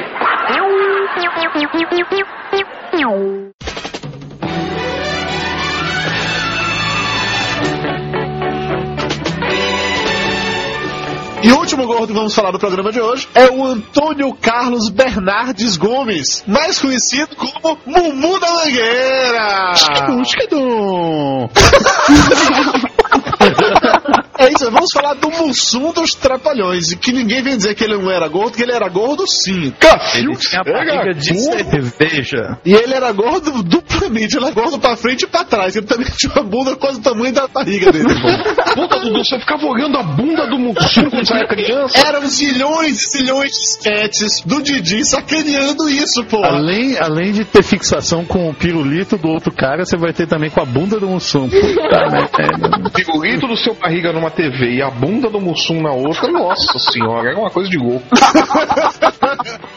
E 11.47 11.51
o 11.53 11.59
último 11.59 11.87
gordo 11.87 12.07
que 12.07 12.13
vamos 12.13 12.35
falar 12.35 12.51
do 12.51 12.59
programa 12.59 12.91
de 12.91 12.99
hoje 12.99 13.25
é 13.33 13.49
o 13.49 13.65
Antônio 13.65 14.33
Carlos 14.33 14.89
Bernardes 14.89 15.77
Gomes, 15.77 16.43
mais 16.45 16.77
conhecido 16.77 17.37
como 17.37 17.79
Mumu 17.85 18.37
da 18.37 18.51
Mangueira. 18.51 19.71
Esquidum, 20.23 21.47
É 24.37 24.47
isso, 24.49 24.69
vamos 24.69 24.91
falar 24.93 25.15
do 25.15 25.29
Mussum 25.31 25.91
dos 25.91 26.13
Trapalhões, 26.13 26.91
e 26.91 26.97
que 26.97 27.11
ninguém 27.11 27.41
vem 27.41 27.57
dizer 27.57 27.73
que 27.75 27.83
ele 27.83 27.97
não 27.97 28.11
era 28.11 28.27
gordo, 28.27 28.55
que 28.55 28.61
ele 28.63 28.71
era 28.71 28.87
gordo 28.87 29.25
sim. 29.27 29.73
Ele 30.15 30.35
tinha 30.35 30.61
a 30.61 30.63
barriga 30.63 31.13
de 31.13 31.37
cerveja. 31.39 32.57
E 32.65 32.73
ele 32.73 32.93
era 32.93 33.11
gordo 33.11 33.63
duplamente, 33.63 34.37
ele 34.37 34.45
era 34.45 34.53
gordo 34.53 34.79
pra 34.79 34.95
frente 34.95 35.23
e 35.23 35.27
pra 35.27 35.43
trás. 35.43 35.75
Ele 35.75 35.85
também 35.85 36.07
tinha 36.17 36.31
uma 36.33 36.43
bunda 36.43 36.75
quase 36.75 36.99
o 36.99 37.01
tamanho 37.01 37.33
da 37.33 37.47
barriga 37.47 37.91
dele. 37.91 38.05
Puta, 38.73 38.99
Dudu, 38.99 39.23
você 39.23 39.39
ficava 39.39 39.65
olhando 39.65 39.97
a 39.97 40.03
bunda 40.03 40.45
do 40.47 40.57
Mussum 40.57 41.09
quando 41.09 41.25
você 41.25 41.33
era 41.33 41.47
criança? 41.47 41.97
Eram 42.07 42.27
zilhões 42.27 43.03
e 43.03 43.17
zilhões 43.17 43.51
de 43.51 43.57
sketches 43.57 44.41
do 44.45 44.61
Didi 44.61 45.03
sacaneando 45.05 45.89
isso, 45.89 46.23
pô. 46.25 46.43
Além, 46.43 46.97
além 46.97 47.31
de 47.31 47.43
ter 47.43 47.63
fixação 47.63 48.23
com 48.25 48.49
o 48.49 48.53
pirulito 48.53 49.17
do 49.17 49.29
outro 49.29 49.51
cara, 49.51 49.83
você 49.83 49.97
vai 49.97 50.13
ter 50.13 50.27
também 50.27 50.49
com 50.49 50.61
a 50.61 50.65
bunda 50.65 50.99
do 50.99 51.07
Mussum. 51.07 51.49
Puta 51.49 52.07
merda. 52.11 52.87
O 52.87 52.91
pirulito 52.91 53.47
do 53.47 53.57
seu 53.57 53.73
barriga 53.73 54.13
numa 54.13 54.26
TV 54.29 54.75
e 54.75 54.81
a 54.81 54.89
bunda 54.89 55.29
do 55.29 55.39
Mussum 55.39 55.81
na 55.81 55.91
outra, 55.91 56.31
nossa 56.31 56.79
senhora, 56.79 57.29
era 57.29 57.39
uma 57.39 57.49
coisa 57.49 57.69
de 57.69 57.77
louco. 57.77 58.05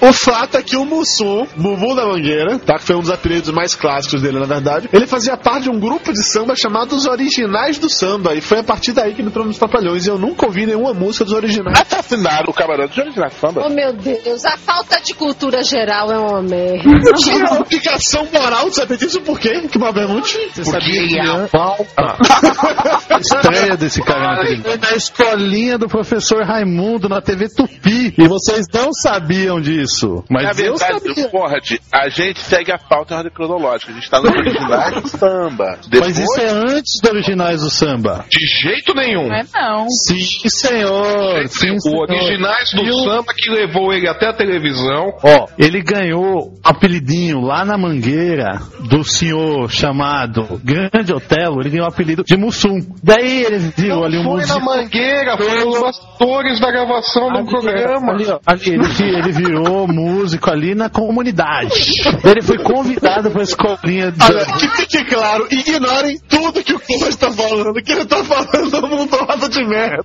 O 0.01 0.13
fato 0.15 0.57
é 0.57 0.63
que 0.63 0.77
o 0.77 0.85
Mussum, 0.87 1.47
Mumu 1.57 1.95
da 1.95 2.07
Mangueira, 2.07 2.59
tá? 2.59 2.79
Que 2.79 2.85
foi 2.85 2.97
um 2.97 3.01
dos 3.01 3.11
apelidos 3.11 3.51
mais 3.51 3.75
clássicos 3.75 4.23
dele, 4.23 4.39
na 4.39 4.47
verdade. 4.47 4.89
Ele 4.93 5.07
fazia 5.07 5.37
parte 5.37 5.65
de 5.65 5.71
um 5.71 5.79
grupo 5.79 6.11
de 6.11 6.25
samba 6.25 6.57
chamado 6.57 6.97
Os 6.97 7.07
Originais 7.07 7.79
do 7.79 7.91
Samba. 7.91 8.35
E 8.35 8.41
foi 8.41 8.61
a 8.61 8.65
partir 8.65 8.93
daí 8.93 9.15
que 9.15 9.21
ele 9.21 9.29
entrou 9.29 9.45
nos 9.45 9.59
Trapalhões. 9.59 10.07
E 10.07 10.09
eu 10.11 10.19
nunca 10.19 10.47
ouvi 10.47 10.65
nenhuma 10.65 10.95
música 10.95 11.25
dos 11.25 11.35
Originais. 11.35 11.79
Assassinaram 11.81 12.47
o 12.49 12.53
camarote 12.55 12.95
de 12.95 13.01
originais 13.03 13.35
samba. 13.35 13.63
Oh, 13.67 13.69
meu 13.69 13.93
Deus, 13.93 14.45
a 14.47 14.57
falta 14.57 15.01
de 15.03 15.13
cultura 15.15 15.63
geral 15.63 16.11
é 16.11 16.19
uma 16.19 16.43
merda. 16.43 17.13
Tinha 17.21 17.45
uma 17.45 17.61
aplicação 17.61 18.27
moral, 18.33 18.71
tu 18.71 18.77
sabe 18.77 18.97
disso 18.97 19.21
por 19.21 19.39
quê? 19.39 19.69
Que 19.69 19.77
uma 19.77 19.93
pergunta. 19.93 20.27
Você 20.27 20.65
sabia 20.65 21.07
que 21.07 21.19
a 21.21 21.47
estreia 23.21 23.77
desse 23.77 24.03
cara 24.03 24.39
TV 24.39 24.39
foi 24.62 24.76
na 24.78 24.93
escolinha 24.97 25.78
do 25.78 25.88
professor 25.88 26.43
Raimundo 26.45 27.09
na 27.09 27.20
TV 27.20 27.49
Tupi. 27.49 28.14
E 28.18 28.28
vocês 28.28 28.66
não 28.72 28.93
sabiam 28.93 29.61
disso. 29.61 30.24
Mas 30.30 30.45
Na 30.45 30.51
eu 30.51 30.76
verdade, 30.76 31.01
sabia. 31.09 31.28
Conrad, 31.28 31.70
a 31.93 32.09
gente 32.09 32.41
segue 32.41 32.72
a 32.72 32.78
pauta 32.78 33.14
em 33.14 33.16
ordem 33.18 33.32
cronológica. 33.32 33.93
A 33.93 33.95
gente 33.95 34.11
tá 34.11 34.20
nos 34.20 34.30
originais 34.32 35.03
do 35.03 35.09
samba. 35.09 35.78
Mas 36.01 36.18
isso 36.18 36.41
é 36.41 36.49
antes 36.51 37.01
dos 37.03 37.11
originais 37.11 37.61
do 37.62 37.70
samba. 37.70 38.24
De 38.30 38.47
jeito 38.62 38.95
nenhum. 38.95 39.28
Não 39.28 39.34
é 39.36 39.45
não. 39.55 39.86
Sim, 39.88 40.49
senhor. 40.49 41.49
Sim, 41.49 41.72
O 41.76 41.80
senhor. 41.80 42.11
originais 42.11 42.70
do 42.74 42.82
E 42.84 42.91
o- 42.91 43.05
samba 43.05 43.32
que 43.36 43.51
levou 43.51 43.93
ele 43.93 44.09
até 44.09 44.28
a 44.28 44.32
televisão. 44.32 45.12
Ó, 45.22 45.47
ele 45.59 45.82
ganhou 45.82 46.55
apelidinho 46.64 47.41
lá 47.41 47.64
na 47.64 47.76
Mangueira 47.76 48.61
do 48.88 49.05
senhor 49.05 49.70
chamado 49.70 50.61
Grande 50.64 51.12
Otelo, 51.12 51.61
ele 51.61 51.70
ganhou 51.70 51.86
o 51.86 51.88
apelido 51.88 52.22
de 52.24 52.36
Mussum. 52.36 52.78
Daí 53.03 53.45
ele 53.45 53.59
viu 53.76 54.05
ali 54.05 54.18
um 54.18 54.22
Foi 54.31 54.47
na 54.47 54.59
mangueira, 54.59 55.37
foi 55.37 55.64
nos 55.64 55.81
bastidores 55.81 56.61
da 56.61 56.70
gravação 56.70 57.33
do 57.33 57.45
programa. 57.47 58.12
Ali, 58.12 58.26
ó, 58.28 58.39
ali, 58.47 58.70
ele, 58.70 59.16
ele 59.16 59.33
virou 59.33 59.87
músico 59.89 60.51
ali 60.51 60.74
na 60.74 60.89
comunidade. 60.89 61.93
Ele 62.24 62.43
foi 62.43 62.59
convidado 62.59 63.31
pra 63.31 63.43
escolinha 63.43 64.12
de... 64.12 64.22
Olha, 64.22 64.45
que 64.47 64.68
fique 64.76 65.05
claro, 65.05 65.47
ignorem 65.51 66.18
tudo 66.28 66.62
que 66.62 66.74
o 66.74 66.81
Conrad 66.81 67.14
tá 67.14 67.31
falando, 67.31 67.83
que 67.83 67.93
ele 67.93 68.05
tá 68.05 68.22
falando 68.24 68.87
um 68.87 68.89
montado 68.89 69.49
de 69.49 69.64
merda. 69.66 70.05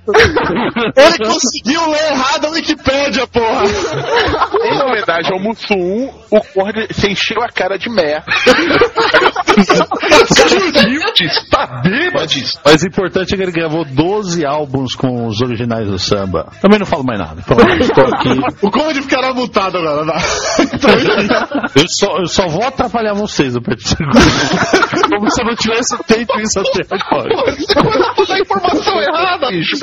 Ele 0.96 1.18
conseguiu 1.18 1.90
ler 1.90 2.12
errado 2.12 2.46
a 2.46 2.50
Wikipédia, 2.50 3.28
porra. 3.28 3.64
Em 4.64 4.82
homenagem 4.82 5.34
ao 5.34 5.40
Mussum, 5.40 6.10
o 6.32 6.42
Conrad 6.54 6.92
se 6.92 7.08
encheu 7.08 7.42
a 7.42 7.50
cara 7.50 7.78
de 7.78 7.90
merda. 7.90 8.26
Tá. 11.50 11.82
Mas 12.66 12.82
o 12.82 12.88
importante 12.88 13.34
é 13.34 13.38
que 13.38 13.44
ele 13.44 13.52
gravou 13.52 13.86
12 13.86 14.15
álbuns 14.46 14.96
com 14.96 15.28
os 15.28 15.42
originais 15.42 15.88
do 15.88 15.98
samba. 16.00 16.48
Também 16.62 16.80
não 16.80 16.86
falo 16.86 17.04
mais 17.04 17.20
nada. 17.20 17.42
Pronto, 17.42 17.64
estou 17.82 18.06
aqui. 18.06 18.30
O 18.62 18.72
Conrad 18.72 18.98
ficará 18.98 19.34
mutado 19.34 19.78
agora, 19.78 20.06
vai. 20.06 20.16
Eu 21.76 21.86
só, 21.88 22.18
eu 22.18 22.28
só 22.28 22.48
vou 22.48 22.64
atrapalhar 22.66 23.14
vocês 23.14 23.54
de 23.54 23.60
agora. 23.60 23.76
Como 25.10 25.30
se 25.30 25.42
eu 25.42 25.46
não 25.46 25.56
tivesse 25.56 25.98
feito 26.06 26.40
isso 26.40 26.60
até 26.60 26.82
agora. 26.96 27.30
Toda 28.16 28.34
a 28.34 28.40
informação 28.40 29.02
errada, 29.02 29.50
bicho. 29.50 29.78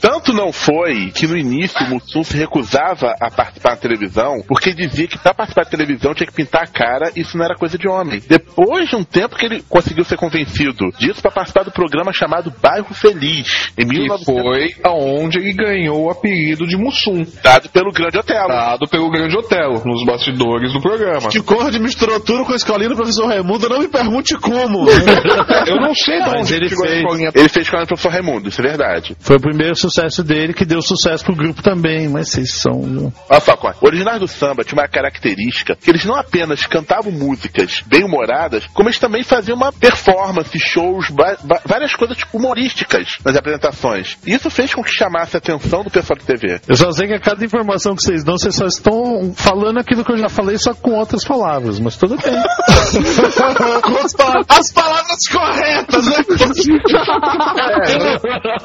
Tanto 0.00 0.32
não 0.32 0.52
foi 0.52 1.10
que 1.12 1.26
no 1.26 1.36
início 1.36 1.84
o 1.86 1.90
Mussum 1.90 2.22
se 2.22 2.36
recusava 2.36 3.14
a 3.20 3.30
participar 3.30 3.70
da 3.70 3.76
televisão, 3.76 4.42
porque 4.46 4.74
dizia 4.74 5.06
que 5.06 5.18
pra 5.18 5.34
participar 5.34 5.64
da 5.64 5.70
televisão 5.70 6.14
tinha 6.14 6.26
que 6.26 6.32
pintar 6.32 6.64
a 6.64 6.66
cara 6.66 7.12
e 7.14 7.20
isso 7.20 7.36
não 7.36 7.44
era 7.44 7.54
coisa 7.54 7.78
de 7.78 7.88
homem. 7.88 8.22
Depois 8.26 8.88
de 8.88 8.96
um 8.96 9.04
tempo 9.04 9.36
que 9.36 9.46
ele 9.46 9.62
conseguiu 9.68 10.04
ser 10.04 10.16
convencido 10.16 10.90
disso 10.98 11.22
pra 11.22 11.30
participar 11.30 11.64
do 11.64 11.70
programa 11.70 12.12
chamado 12.12 12.52
Bairro 12.62 12.94
Feliz. 12.94 13.72
Em 13.78 13.82
E 13.82 13.86
1900, 13.86 14.24
foi 14.24 14.74
aonde 14.82 15.38
ele 15.38 15.52
ganhou 15.52 16.04
o 16.06 16.10
apelido 16.10 16.66
de 16.66 16.76
Mussum. 16.76 17.26
dado 17.42 17.68
pelo 17.68 17.92
Grande 17.92 18.18
Otelo. 18.18 18.48
Dado 18.48 18.88
pelo 18.88 19.10
Grande 19.10 19.36
Hotel, 19.36 19.82
nos 19.84 20.04
bastidores 20.04 20.72
do 20.72 20.80
programa. 20.80 21.28
Que 21.28 21.42
Conrad 21.42 21.74
misturou 21.76 22.18
tudo 22.20 22.44
com 22.44 22.52
a 22.52 22.56
escolinha 22.56 22.88
do 22.88 22.96
professor 22.96 23.26
Raimundo, 23.26 23.68
não 23.68 23.80
me 23.80 23.88
pergunte 23.88 24.34
como. 24.36 24.86
Eu 25.66 25.76
não 25.76 25.94
sei 25.94 26.20
de 26.20 26.30
Mas 26.30 26.40
onde 26.40 26.54
ele 26.54 26.68
fez. 26.68 26.92
escolinha. 27.02 27.30
Ele 27.34 27.48
fez 27.48 27.68
com 27.68 27.76
o 27.76 27.86
professor 27.86 28.12
Raimundo, 28.12 28.48
isso 28.48 28.60
é 28.60 28.64
verdade. 28.64 29.16
Foi 29.20 29.36
o 29.36 29.40
primeiro 29.40 29.74
sucesso 29.76 30.22
dele 30.22 30.54
que 30.54 30.64
deu 30.64 30.80
sucesso 30.80 31.24
pro 31.24 31.34
grupo 31.34 31.62
também, 31.62 32.08
mas 32.08 32.30
vocês 32.30 32.52
são. 32.52 33.12
Olha 33.28 33.40
só, 33.40 33.56
originais 33.82 34.20
do 34.20 34.28
samba 34.28 34.64
tinha 34.64 34.80
uma 34.80 34.88
característica 34.88 35.76
que 35.76 35.90
eles 35.90 36.04
não 36.04 36.14
apenas 36.16 36.66
cantavam 36.66 37.12
músicas 37.12 37.82
bem-humoradas, 37.86 38.66
como 38.72 38.88
eles 38.88 38.98
também 38.98 39.22
faziam 39.22 39.56
uma 39.56 39.72
performance, 39.72 40.58
shows, 40.58 41.08
várias 41.64 41.94
coisas 41.94 42.18
humorísticas 42.32 43.18
nas 43.24 43.36
apresentações. 43.36 43.65
E 44.26 44.34
isso 44.34 44.50
fez 44.50 44.74
com 44.74 44.82
que 44.82 44.90
chamasse 44.90 45.36
a 45.36 45.38
atenção 45.38 45.82
do 45.82 45.90
pessoal 45.90 46.18
de 46.18 46.24
TV. 46.24 46.60
Eu 46.66 46.76
só 46.76 46.90
sei 46.92 47.08
que 47.08 47.14
a 47.14 47.20
cada 47.20 47.44
informação 47.44 47.94
que 47.94 48.02
vocês 48.02 48.24
dão, 48.24 48.38
vocês 48.38 48.54
só 48.54 48.66
estão 48.66 49.32
falando 49.34 49.78
aquilo 49.78 50.04
que 50.04 50.12
eu 50.12 50.18
já 50.18 50.28
falei, 50.28 50.58
só 50.58 50.74
com 50.74 50.92
outras 50.92 51.24
palavras, 51.24 51.80
mas 51.80 51.96
tudo 51.96 52.16
bem. 52.16 52.36
As, 52.68 52.92
palavras, 54.14 54.46
as 54.48 54.72
palavras 54.72 55.28
corretas, 55.30 56.06
né? 56.06 56.16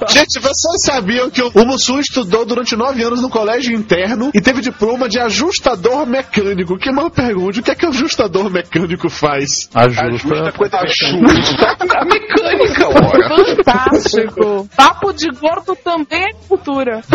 Gente, 0.10 0.40
vocês 0.40 0.86
sabiam 0.86 1.30
que 1.30 1.42
o 1.42 1.66
Mussum 1.66 2.00
estudou 2.00 2.46
durante 2.46 2.76
nove 2.76 3.04
anos 3.04 3.22
no 3.22 3.30
colégio 3.30 3.74
interno 3.74 4.32
e 4.34 4.42
teve 4.42 4.62
diploma 4.62 5.08
de 5.08 5.20
ajustador 5.20 6.06
mecânico. 6.06 6.78
Que 6.78 6.92
mal 6.92 7.10
pergunte, 7.10 7.60
o 7.60 7.64
que 7.64 7.72
é 7.72 7.76
que 7.76 7.86
o 7.86 7.90
ajustador 7.90 8.50
mecânico 8.50 9.10
faz? 9.10 9.70
Ajusta. 9.74 10.52
coisa 10.52 10.80
Ajusta 10.80 11.78
a 11.98 12.06
mecânica, 12.06 12.88
ora. 12.88 13.56
Fantástico. 13.56 14.68
Papo 14.92 15.14
de 15.14 15.30
gordo 15.32 15.74
também 15.74 16.22
é 16.22 16.34
cultura. 16.50 17.00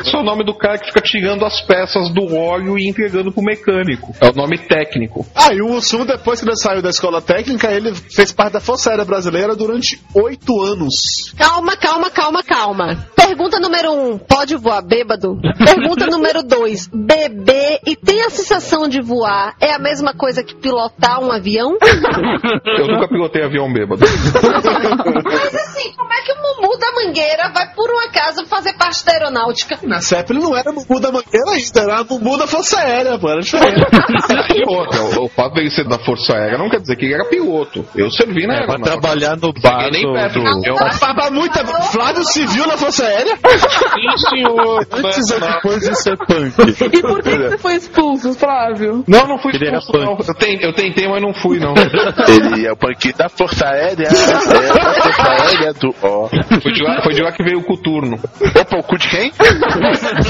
Esse 0.00 0.16
é 0.16 0.18
o 0.18 0.24
nome 0.24 0.44
do 0.44 0.52
cara 0.52 0.78
que 0.78 0.86
fica 0.86 1.00
tirando 1.00 1.44
as 1.44 1.60
peças 1.60 2.12
do 2.12 2.34
óleo 2.34 2.76
e 2.76 2.90
entregando 2.90 3.30
pro 3.30 3.40
mecânico. 3.40 4.12
É 4.20 4.30
o 4.30 4.34
nome 4.34 4.58
técnico. 4.58 5.24
Ah, 5.32 5.54
e 5.54 5.62
o 5.62 5.68
Mussum, 5.68 6.04
depois 6.04 6.40
que 6.40 6.48
ele 6.48 6.56
saiu 6.56 6.82
da 6.82 6.90
escola 6.90 7.22
técnica, 7.22 7.70
ele 7.70 7.94
fez 7.94 8.32
parte 8.32 8.54
da 8.54 8.60
Força 8.60 8.90
Aérea 8.90 9.04
Brasileira 9.04 9.54
durante 9.54 10.02
oito 10.12 10.60
anos. 10.60 11.32
Calma, 11.38 11.76
calma, 11.76 12.10
calma, 12.10 12.42
calma. 12.42 13.06
Pergunta 13.14 13.60
número 13.60 13.92
um, 13.92 14.18
pode 14.18 14.56
voar 14.56 14.82
bêbado? 14.82 15.40
Pergunta 15.56 16.06
número 16.06 16.42
dois, 16.42 16.88
beber 16.92 17.80
e 17.86 17.96
tem 17.96 18.22
a 18.22 18.30
sensação 18.30 18.88
de 18.88 19.00
voar 19.00 19.54
é 19.60 19.72
a 19.72 19.78
mesma 19.78 20.12
coisa 20.12 20.42
que 20.42 20.54
pilotar 20.54 21.20
um 21.22 21.32
avião? 21.32 21.78
Eu 22.78 22.86
nunca 22.86 23.08
pilotei 23.08 23.44
avião 23.44 23.72
bêbado. 23.72 24.04
Mas 25.24 25.54
assim, 25.54 25.92
como 25.96 26.12
é 26.12 26.22
que 26.22 26.32
o 26.32 26.36
Mumu 26.36 26.78
Mangueira 27.34 27.48
vai 27.48 27.66
fazer 27.66 27.83
parte 28.94 29.04
da 29.04 29.12
aeronáutica? 29.12 29.74
Época 29.74 30.32
ele 30.32 30.40
não 30.40 30.56
era 30.56 30.72
Mumu 30.72 31.00
da 31.00 31.10
Mangueira 31.10 31.50
ainda, 31.52 31.80
era 31.80 32.04
Mumu 32.04 32.36
da 32.38 32.46
Força 32.46 32.78
Aérea, 32.78 33.18
pô, 33.18 33.28
era 33.28 33.40
diferente. 33.40 33.74
E 34.54 34.62
outra, 34.68 35.02
o, 35.20 35.24
o 35.24 35.28
fato 35.28 35.54
dele 35.54 35.70
ser 35.70 35.84
da 35.84 35.98
Força 35.98 36.34
Aérea 36.34 36.56
não 36.58 36.68
quer 36.70 36.80
dizer 36.80 36.94
que 36.96 37.06
ele 37.06 37.14
era 37.14 37.24
piloto. 37.28 37.84
Eu 37.96 38.10
servi 38.10 38.46
na 38.46 38.54
É, 38.54 38.66
pra 38.66 38.74
aeronáutica. 38.76 39.00
trabalhar 39.00 39.36
no 39.36 39.52
bar 39.52 39.90
nem 39.90 40.02
perto, 40.12 40.40
do-. 40.40 40.66
Eu- 40.66 40.76
Papá 40.76 41.30
muita. 41.30 41.64
Flávio 41.90 42.24
Civil 42.24 42.66
na 42.66 42.76
Força 42.76 43.04
Aérea? 43.04 43.36
Sim, 43.36 44.28
senhor. 44.28 44.86
Antes 44.92 45.30
ou 45.32 45.40
depois 45.40 45.80
de 45.80 45.94
ser 45.96 46.16
punk. 46.18 46.54
E 46.92 47.00
por 47.02 47.22
que, 47.22 47.30
que 47.30 47.38
você 47.48 47.58
foi 47.58 47.74
expulso, 47.74 48.34
Flávio? 48.34 49.04
Não, 49.08 49.26
não 49.26 49.38
fui 49.38 49.52
Ele 49.54 49.68
era 49.68 49.78
expulso, 49.78 50.04
não. 50.04 50.12
Eu, 50.18 50.34
ten- 50.34 50.58
eu 50.60 50.72
tentei, 50.72 51.08
mas 51.08 51.20
não 51.22 51.34
fui, 51.34 51.58
não. 51.58 51.74
Ele 51.76 52.66
é 52.66 52.72
o 52.72 52.76
punk 52.76 53.12
da 53.14 53.28
Força 53.28 53.66
Aérea, 53.66 54.06
é 54.06 54.10
da 54.10 54.94
Força 55.02 55.22
Aérea 55.30 55.72
do. 55.74 55.92
Foi 55.92 56.72
de, 56.72 56.82
lá, 56.82 57.02
foi 57.02 57.12
de 57.14 57.22
lá 57.22 57.32
que 57.32 57.42
veio 57.42 57.58
o 57.58 57.64
coturno. 57.64 58.18
Opa, 58.60 58.76
o 58.78 58.82
cu 58.84 58.98
de 58.98 59.08
quem? 59.08 59.32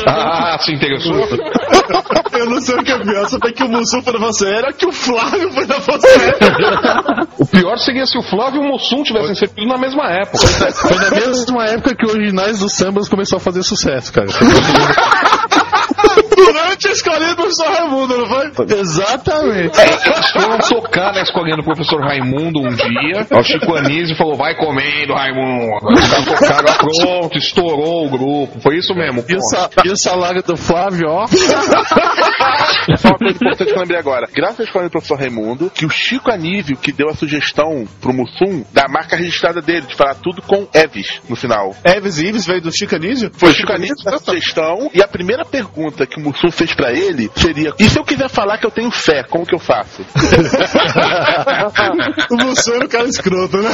Ah, 0.07 0.57
se 0.59 0.73
interessou? 0.73 1.15
Eu 2.33 2.47
não 2.47 2.61
sei 2.61 2.75
o 2.75 2.83
que 2.83 2.93
é 2.93 2.99
pior, 2.99 3.29
só 3.29 3.39
que 3.39 3.63
o 3.63 3.69
Mussum 3.69 4.03
foi 4.03 4.13
da 4.13 4.19
Força 4.19 4.47
Aérea 4.47 4.73
que 4.73 4.87
o 4.87 4.93
Flávio 4.93 5.53
foi 5.53 5.67
da 5.67 5.81
Força 5.81 6.07
Aérea. 6.07 7.27
O 7.39 7.47
pior 7.47 7.79
seria 7.79 8.07
se 8.07 8.19
o 8.19 8.23
Flávio 8.23 8.63
e 8.63 8.67
o 8.67 8.69
Mussum 8.69 9.03
tivessem 9.03 9.35
servido 9.35 9.67
na 9.67 9.79
mesma 9.79 10.11
época. 10.11 10.39
Foi 10.39 10.97
na 10.97 11.11
mesma 11.11 11.65
época 11.67 11.95
que 11.95 12.07
o 12.07 12.11
Originais 12.11 12.59
dos 12.59 12.73
Sambas 12.73 13.09
começou 13.09 13.37
a 13.37 13.41
fazer 13.41 13.63
sucesso, 13.63 14.13
cara. 14.13 14.27
Durante 16.37 16.89
a 16.89 16.93
escolinha 16.93 17.31
do 17.31 17.37
professor 17.37 17.67
Raimundo, 17.69 18.19
não 18.19 18.27
foi? 18.27 18.51
Exatamente. 18.79 19.81
Eles 19.81 20.31
foram 20.33 20.59
tocar 20.59 21.13
na 21.13 21.23
escolinha 21.23 21.57
do 21.57 21.65
professor 21.65 22.01
Raimundo 22.01 22.61
um 22.61 22.69
dia. 22.75 23.27
O 23.31 23.43
Chico 23.43 23.75
Anísio 23.75 24.17
falou: 24.17 24.37
vai 24.37 24.55
comendo, 24.57 25.15
Raimundo. 25.15 25.87
Os 25.93 26.09
caras 26.09 26.25
tocaram, 26.25 26.75
pronto, 27.01 27.39
estourou 27.39 28.07
o 28.07 28.11
grupo. 28.11 28.61
Foi 28.61 28.77
isso 28.77 28.95
mesmo. 28.95 29.25
E 29.29 29.35
o, 29.37 29.41
sa- 29.41 29.71
e 29.85 29.89
o 29.91 29.97
salário 29.97 30.43
do 30.43 30.57
Flávio, 30.57 31.09
ó. 31.09 31.27
Só 31.27 33.09
uma 33.09 33.19
coisa 33.19 33.35
importante 33.37 33.65
que 33.73 33.77
eu 33.77 33.81
lembrei 33.81 33.99
agora. 33.99 34.27
Graças 34.33 34.61
à 34.61 34.65
escola 34.65 34.85
do 34.85 34.91
professor 34.91 35.19
Raimundo, 35.19 35.71
que 35.71 35.87
o 35.87 35.91
Chico 35.91 36.31
Anísio 36.31 36.77
que 36.77 36.93
deu 36.93 37.09
a 37.09 37.15
sugestão 37.15 37.87
pro 38.01 38.13
Mussum 38.13 38.65
da 38.73 38.87
marca 38.89 39.17
registrada 39.17 39.61
dele, 39.63 39.83
de 39.87 39.95
falar 39.97 40.15
tudo 40.17 40.43
com 40.43 40.67
Eves 40.75 41.21
no 41.29 41.37
final. 41.37 41.75
Eves 41.85 42.19
e 42.19 42.27
Ives 42.27 42.47
veio 42.47 42.61
do 42.61 42.71
Chico 42.73 42.95
Anísio? 42.95 43.31
Foi 43.35 43.51
o 43.51 43.55
Chico 43.55 43.73
Anísio 43.73 44.05
da 44.05 44.19
sugestão, 44.19 44.91
e 44.95 45.03
a 45.03 45.09
primeira 45.09 45.45
pergunta 45.45 46.07
que 46.07 46.19
o 46.19 46.23
Mussum 46.25 46.51
fez 46.51 46.75
pra 46.75 46.93
ele 46.93 47.31
seria: 47.37 47.73
e 47.79 47.89
se 47.89 47.99
eu 47.99 48.05
quiser 48.05 48.29
falar 48.29 48.59
que 48.59 48.67
eu 48.67 48.71
tenho 48.71 48.91
fé, 48.91 49.23
como 49.25 49.47
que 49.47 49.55
eu 49.55 49.59
faço? 49.59 50.03
o 52.31 52.37
Mussum 52.37 52.75
era 52.75 52.85
um 52.85 52.89
cara 52.89 53.09
escroto, 53.09 53.57
né? 53.59 53.71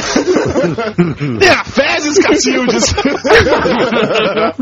Tem 1.39 1.49
a 1.49 1.63
fezes, 1.63 2.17
Cacildes! 2.19 2.93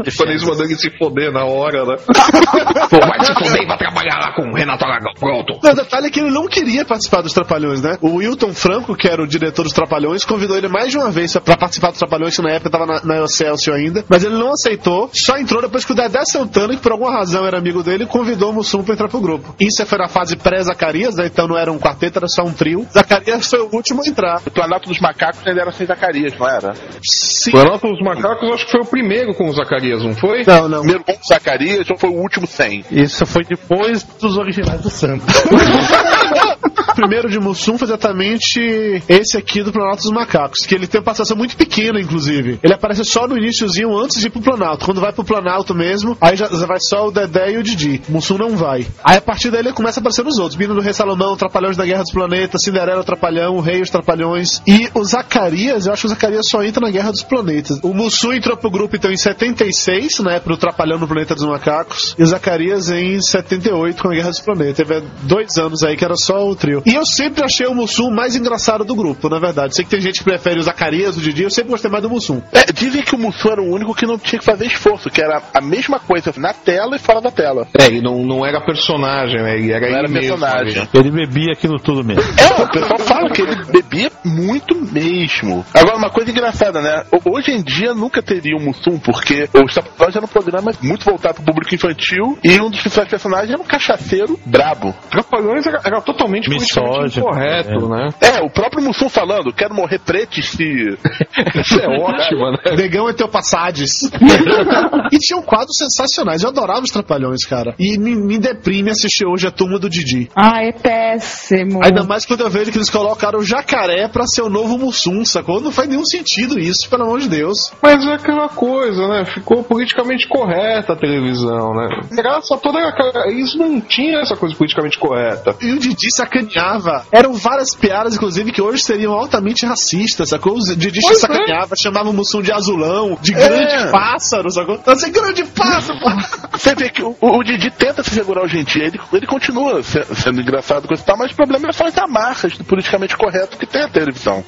O 0.06 0.12
Chico 0.12 0.48
mandou 0.48 0.66
ele 0.66 0.76
se 0.76 0.90
foder 0.98 1.32
na 1.32 1.46
hora, 1.46 1.86
né? 1.86 1.96
Pô, 2.90 3.00
vai 3.00 3.26
se 3.26 3.34
foder 3.34 3.64
e 3.64 3.68
vai 3.68 3.78
trabalhar 3.78 4.20
lá 4.20 4.34
com 4.36 4.50
o 4.50 4.56
Renato 4.56 4.86
Aragão. 4.86 5.14
Pronto. 5.20 5.60
O 5.64 5.76
detalhe 5.76 6.08
é 6.08 6.10
que 6.10 6.20
ele 6.20 6.32
não 6.32 6.48
queria 6.48 6.86
participar 6.86 7.22
dos 7.22 7.34
Trapalhões, 7.34 7.82
né? 7.82 7.98
O 8.02 8.16
Wilton 8.18 8.54
Franco, 8.54 8.96
que 8.96 9.08
era 9.08 9.22
o 9.22 9.28
diretor 9.28 9.64
dos 9.64 9.74
Trapalhões, 9.74 10.26
convidou 10.26 10.58
ele 10.58 10.68
mais 10.68 10.92
de 10.92 10.98
uma 10.98 11.12
vez 11.12 11.36
pra 11.38 11.58
participar 11.58 11.90
dos 11.90 12.00
Trapalhões, 12.00 12.36
que 12.36 12.42
na 12.42 12.52
época 12.52 12.70
tava 12.70 12.86
na, 12.86 13.02
na 13.04 13.24
Excelsior 13.24 13.78
ainda, 13.78 14.04
mas 14.10 14.24
ele 14.24 14.36
não 14.36 14.52
aceitou, 14.52 15.10
só 15.14 15.38
entrou 15.38 15.62
depois 15.62 15.86
que 15.86 15.92
o 15.92 15.96
Dedé 15.96 16.24
Santana, 16.26 16.76
que 16.76 16.82
por 16.82 16.92
alguma 16.92 17.12
razão 17.12 17.46
era 17.46 17.58
amigo 17.58 17.79
dele, 17.84 18.06
convidou 18.06 18.52
o 18.52 18.54
Mussum 18.54 18.84
pra 18.84 18.94
entrar 18.94 19.08
pro 19.08 19.20
grupo. 19.20 19.56
Isso 19.60 19.86
foi 19.86 19.98
na 19.98 20.08
fase 20.08 20.36
pré-Zacarias, 20.36 21.16
né? 21.16 21.28
Então 21.28 21.48
não 21.48 21.58
era 21.58 21.72
um 21.72 21.80
quarteto, 21.80 22.20
era 22.20 22.28
só 22.28 22.44
um 22.44 22.54
trio. 22.54 22.86
Zacarias 22.92 23.50
foi 23.50 23.60
o 23.60 23.70
último 23.74 24.02
a 24.04 24.10
entrar. 24.10 24.42
O 24.46 24.52
Planalto 24.52 24.90
dos 24.90 25.00
Macacos 25.00 25.46
ainda 25.46 25.62
era 25.62 25.72
sem 25.72 25.86
Zacarias, 25.86 26.38
não 26.38 26.48
era? 26.48 26.74
Sim. 27.04 27.50
O 27.50 27.54
Planalto 27.54 27.88
dos 27.88 28.02
Macacos, 28.02 28.52
acho 28.52 28.66
que 28.66 28.72
foi 28.72 28.82
o 28.82 28.86
primeiro 28.86 29.34
com 29.34 29.50
o 29.50 29.54
Zacarias, 29.54 30.04
não 30.04 30.14
foi? 30.14 30.44
Não, 30.46 30.68
não. 30.68 30.80
Primeiro 30.80 31.04
com 31.04 31.14
o 31.14 31.28
Zacarias 31.28 31.90
ou 31.90 31.98
foi 31.98 32.10
o 32.10 32.20
último 32.20 32.48
sem? 32.48 32.84
Isso 32.92 33.26
foi 33.26 33.44
depois 33.44 34.04
dos 34.04 34.38
originais 34.38 34.82
do. 34.82 34.90
O 34.90 34.92
primeiro 36.96 37.30
de 37.30 37.40
Mussum 37.40 37.78
foi 37.78 37.88
exatamente 37.88 38.60
esse 39.08 39.38
aqui 39.38 39.64
do 39.64 39.72
Planalto 39.72 40.04
dos 40.04 40.12
Macacos, 40.12 40.66
que 40.66 40.76
ele 40.76 40.88
tem 40.88 41.00
uma 41.00 41.06
participação 41.06 41.38
muito 41.38 41.56
pequena, 41.56 42.00
inclusive. 42.00 42.60
Ele 42.62 42.74
aparece 42.74 43.06
só 43.06 43.28
no 43.28 43.38
iníciozinho 43.38 43.98
antes 43.98 44.20
de 44.20 44.28
ir 44.28 44.30
pro 44.30 44.42
Planalto. 44.42 44.86
Quando 44.86 45.00
vai 45.00 45.14
pro 45.14 45.24
Planalto 45.24 45.74
mesmo, 45.74 46.18
aí 46.20 46.36
já, 46.36 46.48
já 46.48 46.66
vai 46.66 46.80
só 46.80 47.08
o 47.08 47.12
Dedé 47.12 47.52
e 47.52 47.58
o 47.58 47.64
Didi. 47.76 48.01
Mussum 48.09 48.38
não 48.38 48.55
vai. 48.55 48.86
Aí 49.03 49.17
a 49.17 49.22
partir 49.22 49.51
daí 49.51 49.61
ele 49.61 49.74
começa 49.74 49.99
a 49.99 50.01
aparecer 50.01 50.24
nos 50.24 50.38
outros. 50.38 50.57
Bino 50.57 50.74
do 50.74 50.82
Rei 50.82 50.93
Salomão, 50.93 51.36
Trapalhões 51.36 51.78
da 51.78 51.86
Guerra 51.86 52.03
dos 52.03 52.11
Planetas, 52.11 52.61
Cinderela, 52.63 53.03
Trapalhão, 53.03 53.55
o 53.55 53.61
Rei 53.61 53.82
os 53.82 53.89
Trapalhões. 53.89 54.61
E 54.67 54.89
o 54.93 55.03
Zacarias, 55.03 55.86
eu 55.86 55.93
acho 55.93 56.01
que 56.01 56.07
o 56.07 56.09
Zacarias 56.09 56.47
só 56.49 56.63
entra 56.63 56.82
na 56.82 56.91
Guerra 56.91 57.11
dos 57.11 57.24
Planetas. 57.24 57.80
O 57.84 57.93
Mussum 57.93 58.34
entrou 58.34 58.57
pro 58.57 58.70
grupo 58.70 58.95
então 58.95 59.11
em 59.11 59.17
76, 59.17 60.20
na 60.20 60.34
época 60.34 60.55
do 60.55 60.57
Trapalhão 60.57 60.99
no 60.99 61.07
Planeta 61.07 61.36
dos 61.36 61.45
Macacos. 61.45 62.15
E 62.17 62.24
o 62.24 62.26
Zacarias 62.26 62.89
em 62.89 63.22
78 63.22 64.01
com 64.01 64.09
a 64.09 64.13
Guerra 64.13 64.30
dos 64.30 64.39
Planetas. 64.39 64.88
Teve 64.88 65.03
dois 65.24 65.57
anos 65.57 65.84
aí 65.84 65.95
que 65.95 66.05
era 66.05 66.15
só 66.15 66.47
o 66.47 66.55
trio. 66.55 66.82
E 66.86 66.93
eu 66.93 67.05
sempre 67.05 67.43
achei 67.43 67.67
o 67.67 67.76
Mussum 67.76 68.09
mais 68.09 68.36
engraçado 68.36 68.84
do 68.84 68.95
grupo, 68.95 69.30
na 69.30 69.39
verdade. 69.39 69.76
Sei 69.76 69.86
que 69.86 69.91
tem 69.91 70.01
gente 70.01 70.20
que 70.20 70.26
prefere 70.26 70.59
o 70.59 70.63
Zacarias, 70.63 71.17
o 71.17 71.22
Didi, 71.22 71.43
eu 71.43 71.49
sempre 71.49 71.72
gostei 71.72 71.89
mais 71.89 72.03
do 72.03 72.09
Mussum. 72.09 72.41
É, 72.51 72.72
dizem 72.72 73.01
que 73.01 73.15
o 73.15 73.17
Mussum 73.17 73.49
era 73.49 73.61
o 73.61 73.74
único 73.74 73.93
que 73.93 74.05
não 74.05 74.17
tinha 74.17 74.39
que 74.39 74.45
fazer 74.45 74.65
esforço, 74.65 75.09
que 75.09 75.22
era 75.22 75.41
a 75.53 75.61
mesma 75.61 75.99
coisa 75.99 76.34
na 76.38 76.53
tela 76.53 76.95
e 76.95 76.99
fora 76.99 77.22
da 77.22 77.32
tela. 77.32 77.59
É, 77.78 77.86
ele 77.88 78.01
não, 78.01 78.24
não 78.24 78.45
era 78.45 78.62
personagem, 78.62 79.41
né? 79.41 79.57
Ele 79.57 79.72
era, 79.72 79.89
Não 79.89 79.97
era 79.97 80.07
ele 80.07 80.14
mesmo, 80.14 80.38
personagem. 80.38 80.76
né? 80.76 80.88
Ele 80.93 81.12
bebia 81.12 81.51
aquilo 81.53 81.80
tudo 81.80 82.03
mesmo. 82.03 82.24
É, 82.39 82.64
o 82.64 82.70
pessoal 82.70 82.99
fala 82.99 83.30
que 83.30 83.41
ele 83.41 83.55
bebia 83.66 84.12
muito 84.24 84.76
mesmo. 84.76 85.66
Agora, 85.74 85.97
uma 85.97 86.10
coisa 86.10 86.32
engraçada, 86.32 86.82
né? 86.82 87.03
Hoje 87.26 87.51
em 87.51 87.62
dia 87.62 87.93
nunca 87.93 88.22
teria 88.22 88.55
um 88.57 88.64
Mussum, 88.64 88.99
porque 88.99 89.47
o 89.53 89.66
Trapalhões 89.66 90.16
era 90.16 90.26
um 90.26 90.28
programa 90.28 90.72
muito 90.82 91.05
voltado 91.05 91.36
pro 91.36 91.45
público 91.45 91.74
infantil 91.74 92.38
e 92.43 92.60
um 92.60 92.70
dos 92.70 92.82
principais 92.82 93.10
personagens 93.10 93.51
era 93.51 93.62
um 93.62 93.66
cachaceiro 93.66 94.39
brabo. 94.45 94.93
Trapalhões 95.10 95.66
era, 95.66 95.82
era 95.84 96.01
totalmente 96.01 96.49
politicamente 96.49 97.20
incorreto, 97.20 97.89
né? 97.89 98.10
É, 98.22 98.41
o 98.41 98.49
próprio 98.49 98.84
Mussum 98.84 99.10
falando, 99.10 99.53
quero 99.53 99.74
morrer 99.74 99.99
preto 99.99 100.41
se... 100.41 100.64
Isso 101.55 101.80
é 101.80 101.88
ótimo, 101.88 102.51
né? 102.51 102.76
Negão 102.76 103.10
é 103.10 103.14
teu 103.14 103.28
passades. 103.28 104.10
e 105.12 105.18
tinham 105.18 105.41
quadros 105.41 105.78
sensacionais. 105.78 106.43
Eu 106.43 106.49
adorava 106.49 106.82
os 106.82 106.91
Trapalhões, 106.91 107.45
cara. 107.50 107.74
E 107.80 107.97
me, 107.97 108.16
me 108.16 108.38
deprime 108.38 108.91
assistir 108.91 109.26
hoje 109.26 109.47
a 109.47 109.52
turma 109.52 109.80
do 109.80 109.89
Didi. 109.89 110.30
Ah, 110.36 110.64
é 110.64 110.72
péssimo. 110.72 111.84
Ainda 111.84 112.04
mais 112.04 112.26
quando 112.26 112.41
eu 112.41 112.50
vejo 112.50 112.72
que 112.72 112.78
eles 112.78 112.89
colocaram 112.89 113.39
o 113.39 113.43
jacaré 113.43 114.08
pra 114.08 114.28
ser 114.28 114.43
o 114.43 114.50
novo 114.50 114.78
Mussum, 114.78 115.26
sacou? 115.26 115.60
Não 115.60 115.72
faz 115.72 115.89
nenhum 115.89 116.06
sentido 116.06 116.60
isso, 116.60 116.89
pelo 116.89 117.04
amor 117.04 117.20
de 117.20 117.28
Deus. 117.28 117.72
Mas 117.82 118.06
é 118.06 118.14
aquela 118.14 118.47
coisa, 118.50 119.08
né? 119.08 119.26
Ficou 119.26 119.64
politicamente 119.64 120.28
correta 120.28 120.93
a 120.93 120.95
televisão, 120.95 121.74
né? 121.74 122.02
Graças 122.12 122.52
a 122.52 122.58
toda 122.58 122.80
aquela... 122.88 123.32
Isso 123.32 123.58
não 123.58 123.82
tinha 123.82 124.20
essa 124.20 124.36
coisa 124.36 124.56
politicamente 124.56 124.97
correta. 125.00 125.56
E 125.62 125.72
o 125.72 125.80
Didi 125.80 126.14
sacaneava. 126.16 127.06
Eram 127.12 127.34
várias 127.34 127.76
piadas, 127.76 128.16
inclusive, 128.16 128.52
que 128.52 128.62
hoje 128.62 128.84
seriam 128.84 129.14
altamente 129.14 129.66
racistas, 129.66 130.30
sacou? 130.30 130.54
O 130.54 130.76
Didi 130.76 131.00
Pois 131.02 131.18
é. 131.18 131.20
sacaneava, 131.20 131.76
chamava 131.82 132.10
o 132.10 132.14
Mussum 132.14 132.41
de 132.41 132.52
azulão, 132.52 133.18
de 133.22 133.32
grande 133.32 133.91
pássaro, 133.91 134.52
sacou? 134.52 134.76
Então, 134.76 134.93
assim, 134.93 135.12
grande 135.12 135.43
pássaro, 135.45 136.00
pô. 136.00 136.10
Você 136.58 136.76
vê 136.76 136.89
que 136.89 137.02
o, 137.02 137.16
o 137.22 137.39
Didi 137.44 137.70
tenta 137.72 138.04
se 138.04 138.12
segurar 138.12 138.44
hoje 138.44 138.60
em 138.60 138.64
dia, 138.64 138.86
ele, 138.86 139.00
ele 139.14 139.28
continua 139.28 139.82
se- 139.84 140.04
sendo 140.16 140.42
engraçado 140.42 140.88
com 140.88 140.94
isso 140.94 141.06
tal, 141.06 141.18
mas 141.18 141.32
o 141.32 141.36
problema 141.36 141.72
são 141.72 141.88
as 141.88 141.98
amarras 141.98 142.58
do 142.58 142.64
politicamente 142.64 143.16
correto 143.18 143.58
que 143.58 143.66
tem 143.66 143.82
a 143.84 143.88
televisão. 143.88 144.44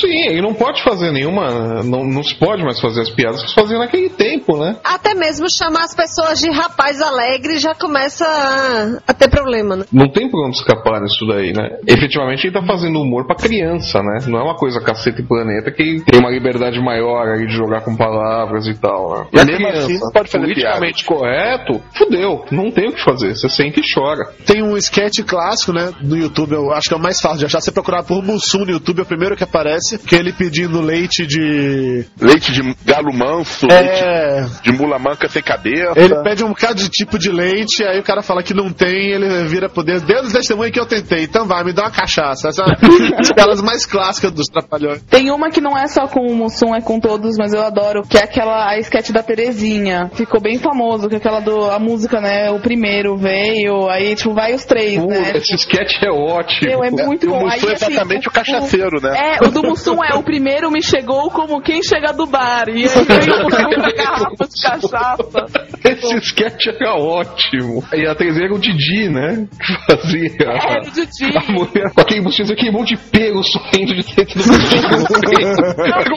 Sim, 0.00 0.30
e 0.36 0.40
não 0.42 0.54
pode 0.54 0.82
fazer 0.82 1.10
nenhuma. 1.12 1.82
Não, 1.82 2.04
não 2.04 2.22
se 2.22 2.34
pode 2.34 2.62
mais 2.62 2.80
fazer 2.80 3.02
as 3.02 3.10
piadas 3.10 3.42
que 3.42 3.48
se 3.48 3.54
faziam 3.54 3.78
naquele 3.78 4.08
tempo, 4.10 4.56
né? 4.58 4.76
Até 4.84 5.14
mesmo 5.14 5.46
chamar 5.50 5.84
as 5.84 5.94
pessoas 5.94 6.38
de 6.40 6.50
rapaz 6.50 7.00
alegre 7.00 7.58
já 7.58 7.74
começa 7.74 8.24
a, 8.26 9.10
a 9.10 9.14
ter 9.14 9.28
problema, 9.28 9.76
né? 9.76 9.84
Não 9.92 10.10
tem 10.10 10.30
como 10.30 10.50
escapar 10.50 11.00
disso 11.02 11.26
daí, 11.26 11.52
né? 11.52 11.78
Efetivamente 11.86 12.46
ele 12.46 12.52
tá 12.54 12.62
fazendo 12.66 13.00
humor 13.00 13.26
pra 13.26 13.36
criança, 13.36 14.00
né? 14.02 14.18
Não 14.26 14.38
é 14.38 14.42
uma 14.42 14.56
coisa 14.56 14.80
caceta 14.80 15.20
e 15.20 15.24
planeta 15.26 15.70
que 15.70 16.02
tem 16.04 16.20
uma 16.20 16.30
liberdade 16.30 16.78
maior 16.80 17.28
aí 17.28 17.46
de 17.46 17.54
jogar 17.54 17.82
com 17.82 17.96
palavras 17.96 18.66
e 18.66 18.74
tal, 18.74 19.10
né? 19.18 19.26
E 19.32 19.38
a 19.40 19.44
mesmo 19.44 19.66
criança, 19.66 19.84
assim 19.84 19.98
não 19.98 20.10
pode 20.12 20.30
fazer 20.30 20.44
politicamente 20.44 21.04
correto, 21.04 21.82
fudeu, 21.94 22.35
não 22.50 22.70
tem 22.70 22.88
o 22.88 22.92
que 22.92 23.02
fazer, 23.02 23.34
você 23.34 23.48
sente 23.48 23.80
e 23.80 23.94
chora. 23.94 24.32
Tem 24.44 24.62
um 24.62 24.76
sketch 24.76 25.20
clássico, 25.26 25.72
né, 25.72 25.92
no 26.00 26.16
YouTube, 26.16 26.52
eu 26.52 26.72
acho 26.72 26.88
que 26.88 26.94
é 26.94 26.96
o 26.96 27.00
mais 27.00 27.20
fácil 27.20 27.38
de 27.38 27.46
achar. 27.46 27.60
Você 27.60 27.72
procurar 27.72 28.02
por 28.02 28.22
Mussum 28.22 28.64
no 28.64 28.70
YouTube, 28.72 29.00
é 29.00 29.02
o 29.02 29.06
primeiro 29.06 29.36
que 29.36 29.44
aparece, 29.44 29.98
que 29.98 30.14
é 30.14 30.18
ele 30.18 30.32
pedindo 30.32 30.80
leite 30.80 31.26
de... 31.26 32.04
Leite 32.20 32.52
de 32.52 32.62
galo 32.84 33.12
manso, 33.12 33.66
É. 33.70 34.40
leite 34.40 34.62
de 34.62 34.72
mula 34.72 34.98
manca 34.98 35.28
sem 35.28 35.42
cabeça. 35.42 35.92
Ele 35.96 36.14
pede 36.22 36.44
um 36.44 36.48
bocado 36.48 36.74
de 36.76 36.88
tipo 36.88 37.18
de 37.18 37.30
leite, 37.30 37.84
aí 37.84 37.98
o 37.98 38.02
cara 38.02 38.22
fala 38.22 38.42
que 38.42 38.54
não 38.54 38.72
tem, 38.72 39.12
ele 39.12 39.44
vira 39.46 39.68
pro 39.68 39.82
Deus, 39.82 40.02
Deus 40.02 40.32
testemunha 40.32 40.70
que 40.70 40.80
eu 40.80 40.86
tentei, 40.86 41.24
então 41.24 41.46
vai, 41.46 41.64
me 41.64 41.72
dá 41.72 41.82
uma 41.84 41.90
cachaça. 41.90 42.48
Essa 42.48 42.62
é 42.62 43.20
as 43.20 43.32
piadas 43.32 43.62
mais 43.62 43.86
clássicas 43.86 44.30
dos 44.32 44.46
trapalhões. 44.46 45.02
Tem 45.02 45.30
uma 45.30 45.50
que 45.50 45.60
não 45.60 45.76
é 45.76 45.86
só 45.86 46.06
com 46.06 46.20
o 46.20 46.34
Mussum, 46.34 46.74
é 46.74 46.80
com 46.80 47.00
todos, 47.00 47.36
mas 47.38 47.52
eu 47.52 47.62
adoro, 47.62 48.02
que 48.02 48.18
é 48.18 48.24
aquela 48.24 48.70
a 48.70 48.78
sketch 48.78 49.10
da 49.10 49.22
Terezinha. 49.22 50.10
Ficou 50.14 50.40
bem 50.40 50.58
famoso, 50.58 51.08
que 51.08 51.14
é 51.14 51.18
aquela 51.18 51.40
do 51.40 51.70
a 51.70 51.78
música, 51.78 52.20
né? 52.20 52.25
O 52.54 52.60
primeiro 52.60 53.16
veio, 53.16 53.88
aí 53.88 54.14
tipo 54.14 54.34
vai 54.34 54.54
os 54.54 54.64
três, 54.64 55.04
né? 55.04 55.32
Esse 55.34 55.54
sketch 55.54 56.02
é 56.02 56.10
ótimo. 56.10 56.70
Meu, 56.70 56.84
é 56.84 56.90
muito 56.90 57.26
o 57.26 57.30
bom. 57.30 57.40
Mussum 57.44 57.66
Aí, 57.66 57.70
é 57.70 57.74
assim, 57.74 57.92
exatamente 57.92 58.28
o 58.28 58.30
cachaceiro, 58.30 59.00
né? 59.00 59.38
É, 59.40 59.46
o 59.46 59.50
do 59.50 59.62
Mussum 59.62 59.98
é 60.04 60.14
o 60.14 60.22
primeiro 60.22 60.70
me 60.70 60.82
chegou 60.82 61.30
como 61.30 61.60
quem 61.60 61.82
chega 61.82 62.12
do 62.12 62.26
bar. 62.26 62.68
E 62.68 62.84
aí 62.84 63.04
vem 63.04 63.34
o 63.34 63.42
Mussum 63.44 63.62
com 63.62 63.80
a 63.80 63.92
garrafa 63.92 64.48
de 64.48 64.62
cachaça. 64.62 65.46
Esse 65.84 66.16
sketch 66.18 66.66
era 66.66 66.94
ótimo. 66.94 67.84
E 67.92 68.06
a 68.06 68.14
terceira 68.14 68.46
era 68.46 68.54
o 68.54 68.58
Didi, 68.58 69.08
né? 69.08 69.46
Que 69.60 69.74
fazia. 69.86 70.26
É, 70.40 70.78
o 70.78 70.90
Didi. 70.90 71.36
A 71.36 71.52
mulher 71.52 71.92
com 71.94 72.00
aquele 72.00 72.26
aquele 72.52 72.70
monte 72.70 72.94
de 72.94 73.00
pelo 73.10 73.42
saindo 73.42 73.94
de 73.94 74.02
dentro 74.14 74.42
do 74.42 74.52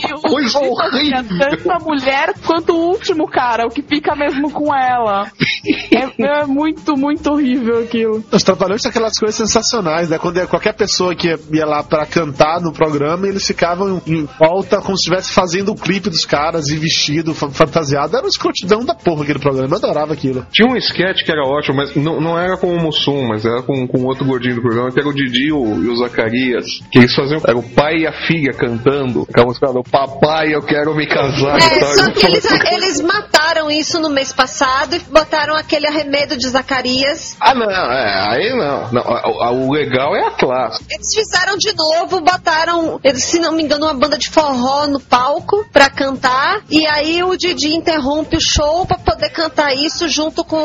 uma 0.09 0.21
coisa 0.21 0.59
horrível. 0.59 1.37
Tanto 1.39 1.71
a 1.71 1.79
mulher 1.79 2.33
quanto 2.45 2.73
o 2.73 2.89
último 2.89 3.27
cara, 3.27 3.65
o 3.65 3.69
que 3.69 3.81
fica 3.81 4.15
mesmo 4.15 4.51
com 4.51 4.73
ela. 4.75 5.29
É, 5.91 6.41
é 6.41 6.45
muito, 6.45 6.95
muito 6.97 7.31
horrível 7.31 7.79
aquilo. 7.79 8.23
Os 8.31 8.43
trapalhões 8.43 8.81
são 8.81 8.89
aquelas 8.89 9.17
coisas 9.17 9.35
sensacionais, 9.35 10.09
né? 10.09 10.17
Quando 10.17 10.45
qualquer 10.47 10.73
pessoa 10.73 11.15
que 11.15 11.27
ia 11.51 11.65
lá 11.65 11.83
pra 11.83 12.05
cantar 12.05 12.61
no 12.61 12.71
programa, 12.71 13.27
eles 13.27 13.45
ficavam 13.45 14.01
em 14.07 14.27
volta 14.39 14.77
como 14.81 14.97
se 14.97 15.03
estivesse 15.03 15.33
fazendo 15.33 15.71
o 15.71 15.75
clipe 15.75 16.09
dos 16.09 16.25
caras 16.25 16.67
e 16.69 16.77
vestido, 16.77 17.33
fa- 17.33 17.49
fantasiado. 17.49 18.15
Era 18.15 18.23
uma 18.25 18.29
escrotidão 18.29 18.83
da 18.85 18.93
porra 18.95 19.23
aquele 19.23 19.39
programa, 19.39 19.69
eu 19.73 19.77
adorava 19.77 20.13
aquilo. 20.13 20.45
Tinha 20.51 20.67
um 20.67 20.75
sketch 20.77 21.23
que 21.23 21.31
era 21.31 21.43
ótimo, 21.43 21.77
mas 21.77 21.95
não, 21.95 22.19
não 22.21 22.37
era 22.37 22.57
com 22.57 22.67
o 22.73 22.81
Mussum, 22.81 23.27
mas 23.27 23.45
era 23.45 23.61
com, 23.61 23.87
com 23.87 24.03
outro 24.05 24.25
gordinho 24.25 24.55
do 24.55 24.61
programa, 24.61 24.91
que 24.91 24.99
era 24.99 25.09
o 25.09 25.13
Didi 25.13 25.47
e 25.47 25.51
o, 25.51 25.83
e 25.83 25.87
o 25.89 25.95
Zacarias. 25.97 26.65
Que 26.91 26.99
eles 26.99 27.13
faziam. 27.13 27.41
Era 27.45 27.57
o 27.57 27.63
pai 27.63 27.99
e 27.99 28.07
a 28.07 28.13
filha 28.27 28.53
cantando. 28.53 29.25
Aquela 29.29 29.47
música, 29.47 29.69
o 29.69 29.83
papai, 29.83 30.53
eu 30.53 30.61
quero 30.61 30.95
me 30.95 31.07
casar. 31.07 31.57
É, 31.57 31.81
só 31.95 32.11
que 32.11 32.25
eles, 32.25 32.45
eles 32.71 33.01
mataram 33.01 33.69
isso 33.71 33.99
no 33.99 34.09
mês 34.09 34.31
passado 34.33 34.95
e 34.95 34.99
botaram 35.11 35.55
aquele 35.55 35.78
arremedo 35.87 36.37
de 36.37 36.47
Zacarias. 36.49 37.35
Ah, 37.39 37.53
não, 37.55 37.69
é, 37.69 38.29
aí 38.31 38.49
não. 38.57 38.91
não 38.91 39.01
a- 39.01 39.47
a- 39.47 39.51
o 39.51 39.71
legal 39.71 40.15
é 40.15 40.27
a 40.27 40.31
classe. 40.31 40.83
Eles 40.89 41.07
fizeram 41.13 41.57
de 41.57 41.73
novo, 41.75 42.21
botaram, 42.21 42.99
eles, 43.03 43.23
se 43.23 43.39
não 43.39 43.51
me 43.53 43.63
engano, 43.63 43.85
uma 43.85 43.93
banda 43.93 44.17
de 44.17 44.29
forró 44.29 44.87
no 44.87 44.99
palco 44.99 45.65
pra 45.71 45.89
cantar. 45.89 46.61
E 46.69 46.85
aí 46.87 47.23
o 47.23 47.35
Didi 47.37 47.73
interrompe 47.75 48.37
o 48.37 48.41
show 48.41 48.85
pra 48.85 48.97
poder 48.97 49.29
cantar 49.29 49.73
isso 49.75 50.07
junto 50.09 50.43
com 50.43 50.57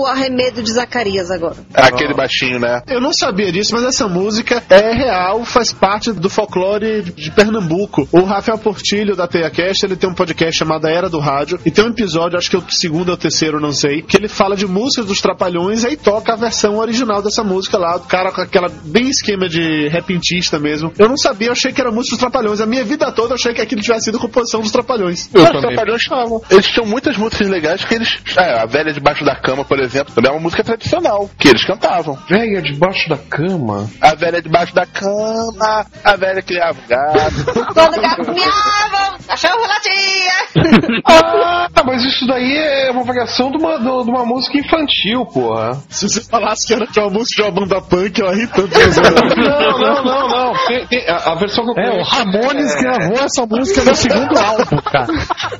o 0.00 0.06
arremedo 0.06 0.62
de 0.62 0.72
Zacarias 0.72 1.30
agora. 1.30 1.56
Aquele 1.74 2.14
baixinho, 2.14 2.58
né? 2.58 2.82
Eu 2.88 3.00
não 3.00 3.12
sabia 3.12 3.50
disso, 3.52 3.74
mas 3.74 3.84
essa 3.84 4.08
música 4.08 4.62
é 4.70 4.92
real, 4.92 5.44
faz 5.44 5.72
parte 5.72 6.12
do 6.12 6.28
folclore 6.30 7.02
de 7.02 7.30
Pernambuco. 7.30 8.08
O 8.12 8.22
Rafael 8.22 8.58
Portilho 8.58 9.16
da 9.16 9.26
TeiaCast, 9.26 9.84
ele 9.84 9.96
tem 9.96 10.08
um 10.08 10.14
podcast 10.14 10.56
chamado 10.58 10.86
Era 10.86 11.08
do 11.08 11.18
Rádio, 11.18 11.58
e 11.64 11.70
tem 11.70 11.84
um 11.84 11.88
episódio, 11.88 12.38
acho 12.38 12.50
que 12.50 12.56
é 12.56 12.58
o 12.58 12.70
segundo 12.70 13.10
ou 13.10 13.16
terceiro, 13.16 13.60
não 13.60 13.72
sei, 13.72 14.02
que 14.02 14.16
ele 14.16 14.28
fala 14.28 14.56
de 14.56 14.61
músicas 14.66 15.06
dos 15.06 15.20
Trapalhões 15.20 15.84
e 15.84 15.88
aí 15.88 15.96
toca 15.96 16.32
a 16.32 16.36
versão 16.36 16.78
original 16.78 17.22
dessa 17.22 17.44
música 17.44 17.78
lá, 17.78 17.96
do 17.96 18.06
cara 18.06 18.32
com 18.32 18.40
aquela 18.40 18.68
bem 18.68 19.08
esquema 19.08 19.48
de 19.48 19.88
repentista 19.88 20.58
mesmo. 20.58 20.92
Eu 20.98 21.08
não 21.08 21.16
sabia, 21.16 21.48
eu 21.48 21.52
achei 21.52 21.72
que 21.72 21.80
era 21.80 21.90
música 21.90 22.16
dos 22.16 22.20
Trapalhões. 22.20 22.60
A 22.60 22.66
minha 22.66 22.84
vida 22.84 23.10
toda 23.12 23.30
eu 23.30 23.36
achei 23.36 23.52
que 23.54 23.60
aquilo 23.60 23.80
tivesse 23.80 24.06
sido 24.06 24.18
composição 24.18 24.60
dos 24.60 24.72
Trapalhões. 24.72 25.28
Os 25.32 25.60
Trapalhões 25.60 26.02
estavam. 26.02 26.42
Eles 26.50 26.66
tinham 26.66 26.86
muitas 26.86 27.16
músicas 27.16 27.48
legais 27.48 27.84
que 27.84 27.94
eles. 27.94 28.18
É, 28.36 28.60
a 28.60 28.66
Velha 28.66 28.92
Debaixo 28.92 29.24
da 29.24 29.36
Cama, 29.36 29.64
por 29.64 29.78
exemplo, 29.80 30.14
também 30.14 30.30
é 30.30 30.34
uma 30.34 30.40
música 30.42 30.64
tradicional, 30.64 31.28
que 31.38 31.48
eles 31.48 31.64
cantavam. 31.64 32.18
Velha 32.28 32.62
debaixo 32.62 33.08
da 33.08 33.16
cama. 33.16 33.88
A 34.00 34.14
velha 34.14 34.42
debaixo 34.42 34.74
da 34.74 34.86
cama, 34.86 35.86
a 36.04 36.16
velha 36.16 36.42
criava 36.42 36.78
gato. 36.88 37.44
Quando 37.74 38.00
gato 38.00 38.32
miava, 38.32 39.16
o 39.18 39.26
cachorro 39.26 39.66
latia. 39.66 41.02
Ah, 41.04 41.82
mas 41.84 42.04
isso 42.04 42.26
daí 42.26 42.56
é 42.56 42.90
uma 42.90 43.04
variação 43.04 43.50
de 43.50 43.56
uma, 43.56 43.78
de 43.78 44.10
uma 44.10 44.24
música 44.24 44.51
infantil, 44.58 45.24
porra. 45.26 45.80
Se 45.88 46.08
você 46.08 46.20
falasse 46.22 46.66
que 46.66 46.74
era 46.74 46.84
uma 46.98 47.10
música 47.10 47.42
de 47.42 47.48
uma 47.48 47.60
banda 47.60 47.80
punk, 47.82 48.18
eu 48.20 48.30
ri 48.32 48.46
tanto. 48.48 48.72
Não, 49.42 49.78
não, 49.78 50.04
não, 50.04 50.28
não. 50.28 50.52
Tem- 50.66 50.86
tem- 50.86 51.08
a, 51.08 51.32
a 51.32 51.34
versão 51.36 51.64
que 51.64 51.70
eu 51.80 51.84
É, 51.84 52.00
o 52.00 52.02
Ramones 52.04 52.74
gravou 52.76 53.18
essa 53.18 53.46
música 53.46 53.84
no 53.84 53.94
segundo 53.94 54.38
álbum, 54.38 54.76
cara. 54.82 55.12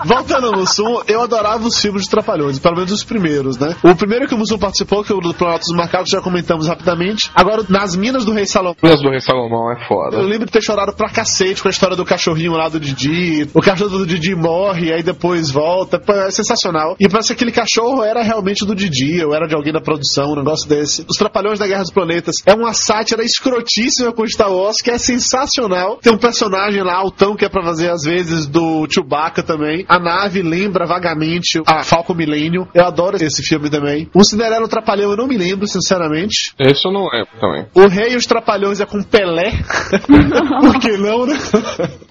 Voltando 0.04 0.46
ao 0.48 0.52
Mussum, 0.52 1.00
eu 1.06 1.22
adorava 1.22 1.64
os 1.66 1.78
filmes 1.80 2.02
de 2.04 2.10
Trapalhões, 2.10 2.58
pelo 2.58 2.76
menos 2.76 2.92
os 2.92 3.04
primeiros, 3.04 3.58
né? 3.58 3.74
O 3.82 3.94
primeiro 3.94 4.26
que 4.26 4.34
o 4.34 4.38
Mussum 4.38 4.58
participou, 4.58 5.02
que 5.04 5.12
é 5.12 5.14
o 5.14 5.20
do 5.20 5.34
Planalto 5.34 5.64
dos 5.66 5.76
Macacos, 5.76 6.10
já 6.10 6.20
comentamos 6.20 6.66
rapidamente. 6.68 7.30
Agora, 7.34 7.64
nas 7.68 7.96
Minas 7.96 8.24
do 8.24 8.32
Rei 8.32 8.46
Salomão. 8.46 8.76
Minas 8.82 9.00
do 9.00 9.10
Rei 9.10 9.20
Salomão 9.20 9.72
é 9.72 9.86
foda. 9.86 10.16
Eu 10.16 10.26
lembro 10.26 10.46
de 10.46 10.52
ter 10.52 10.62
chorado 10.62 10.92
pra 10.94 11.08
cacete 11.10 11.62
com 11.62 11.68
a 11.68 11.70
história 11.70 11.96
do 11.96 12.04
cachorrinho 12.04 12.52
lá 12.52 12.68
do 12.68 12.78
Didi. 12.80 13.48
O 13.54 13.60
cachorro 13.60 13.98
do 13.98 14.06
Didi 14.06 14.34
morre, 14.34 14.92
aí 14.92 15.02
depois 15.02 15.50
volta. 15.50 15.98
Pô, 15.98 16.12
é 16.12 16.30
sensacional. 16.30 16.96
E 17.00 17.08
parece 17.08 17.28
que 17.28 17.34
aquele 17.34 17.52
cachorro 17.52 18.02
era 18.02 18.22
realmente 18.22 18.64
do 18.64 18.74
Didi, 18.74 18.81
ou 19.26 19.34
era 19.34 19.46
de 19.46 19.54
alguém 19.54 19.72
da 19.72 19.80
produção, 19.80 20.32
um 20.32 20.36
negócio 20.36 20.68
desse. 20.68 21.04
Os 21.08 21.16
Trapalhões 21.16 21.58
da 21.58 21.66
Guerra 21.66 21.82
dos 21.82 21.92
Planetas 21.92 22.36
é 22.46 22.54
uma 22.54 22.72
sátira 22.72 23.22
escrotíssima 23.22 24.12
com 24.12 24.26
Star 24.26 24.52
Wars, 24.52 24.78
que 24.82 24.90
é 24.90 24.98
sensacional. 24.98 25.96
Tem 25.96 26.12
um 26.12 26.18
personagem 26.18 26.82
lá, 26.82 26.94
altão, 26.94 27.36
que 27.36 27.44
é 27.44 27.48
pra 27.48 27.62
fazer 27.62 27.90
às 27.90 28.02
vezes 28.02 28.46
do 28.46 28.86
Chewbacca 28.90 29.42
também. 29.42 29.84
A 29.88 29.98
nave 29.98 30.42
lembra 30.42 30.86
vagamente 30.86 31.60
a 31.66 31.82
Falcon 31.82 32.14
Millennium. 32.14 32.66
Eu 32.74 32.84
adoro 32.84 33.16
esse 33.16 33.42
filme 33.42 33.70
também. 33.70 34.08
O 34.14 34.24
Cinderela 34.24 34.64
o 34.64 34.68
Trapalhão 34.68 35.10
eu 35.10 35.16
não 35.16 35.26
me 35.26 35.36
lembro, 35.36 35.66
sinceramente. 35.66 36.54
Esse 36.58 36.86
eu 36.86 36.92
não 36.92 37.08
lembro 37.08 37.32
também. 37.40 37.66
O 37.74 37.86
Rei 37.88 38.12
e 38.12 38.16
os 38.16 38.26
Trapalhões 38.26 38.80
é 38.80 38.86
com 38.86 39.02
Pelé. 39.02 39.52
Por 40.60 40.78
que 40.78 40.96
não, 40.96 41.26
né? 41.26 41.38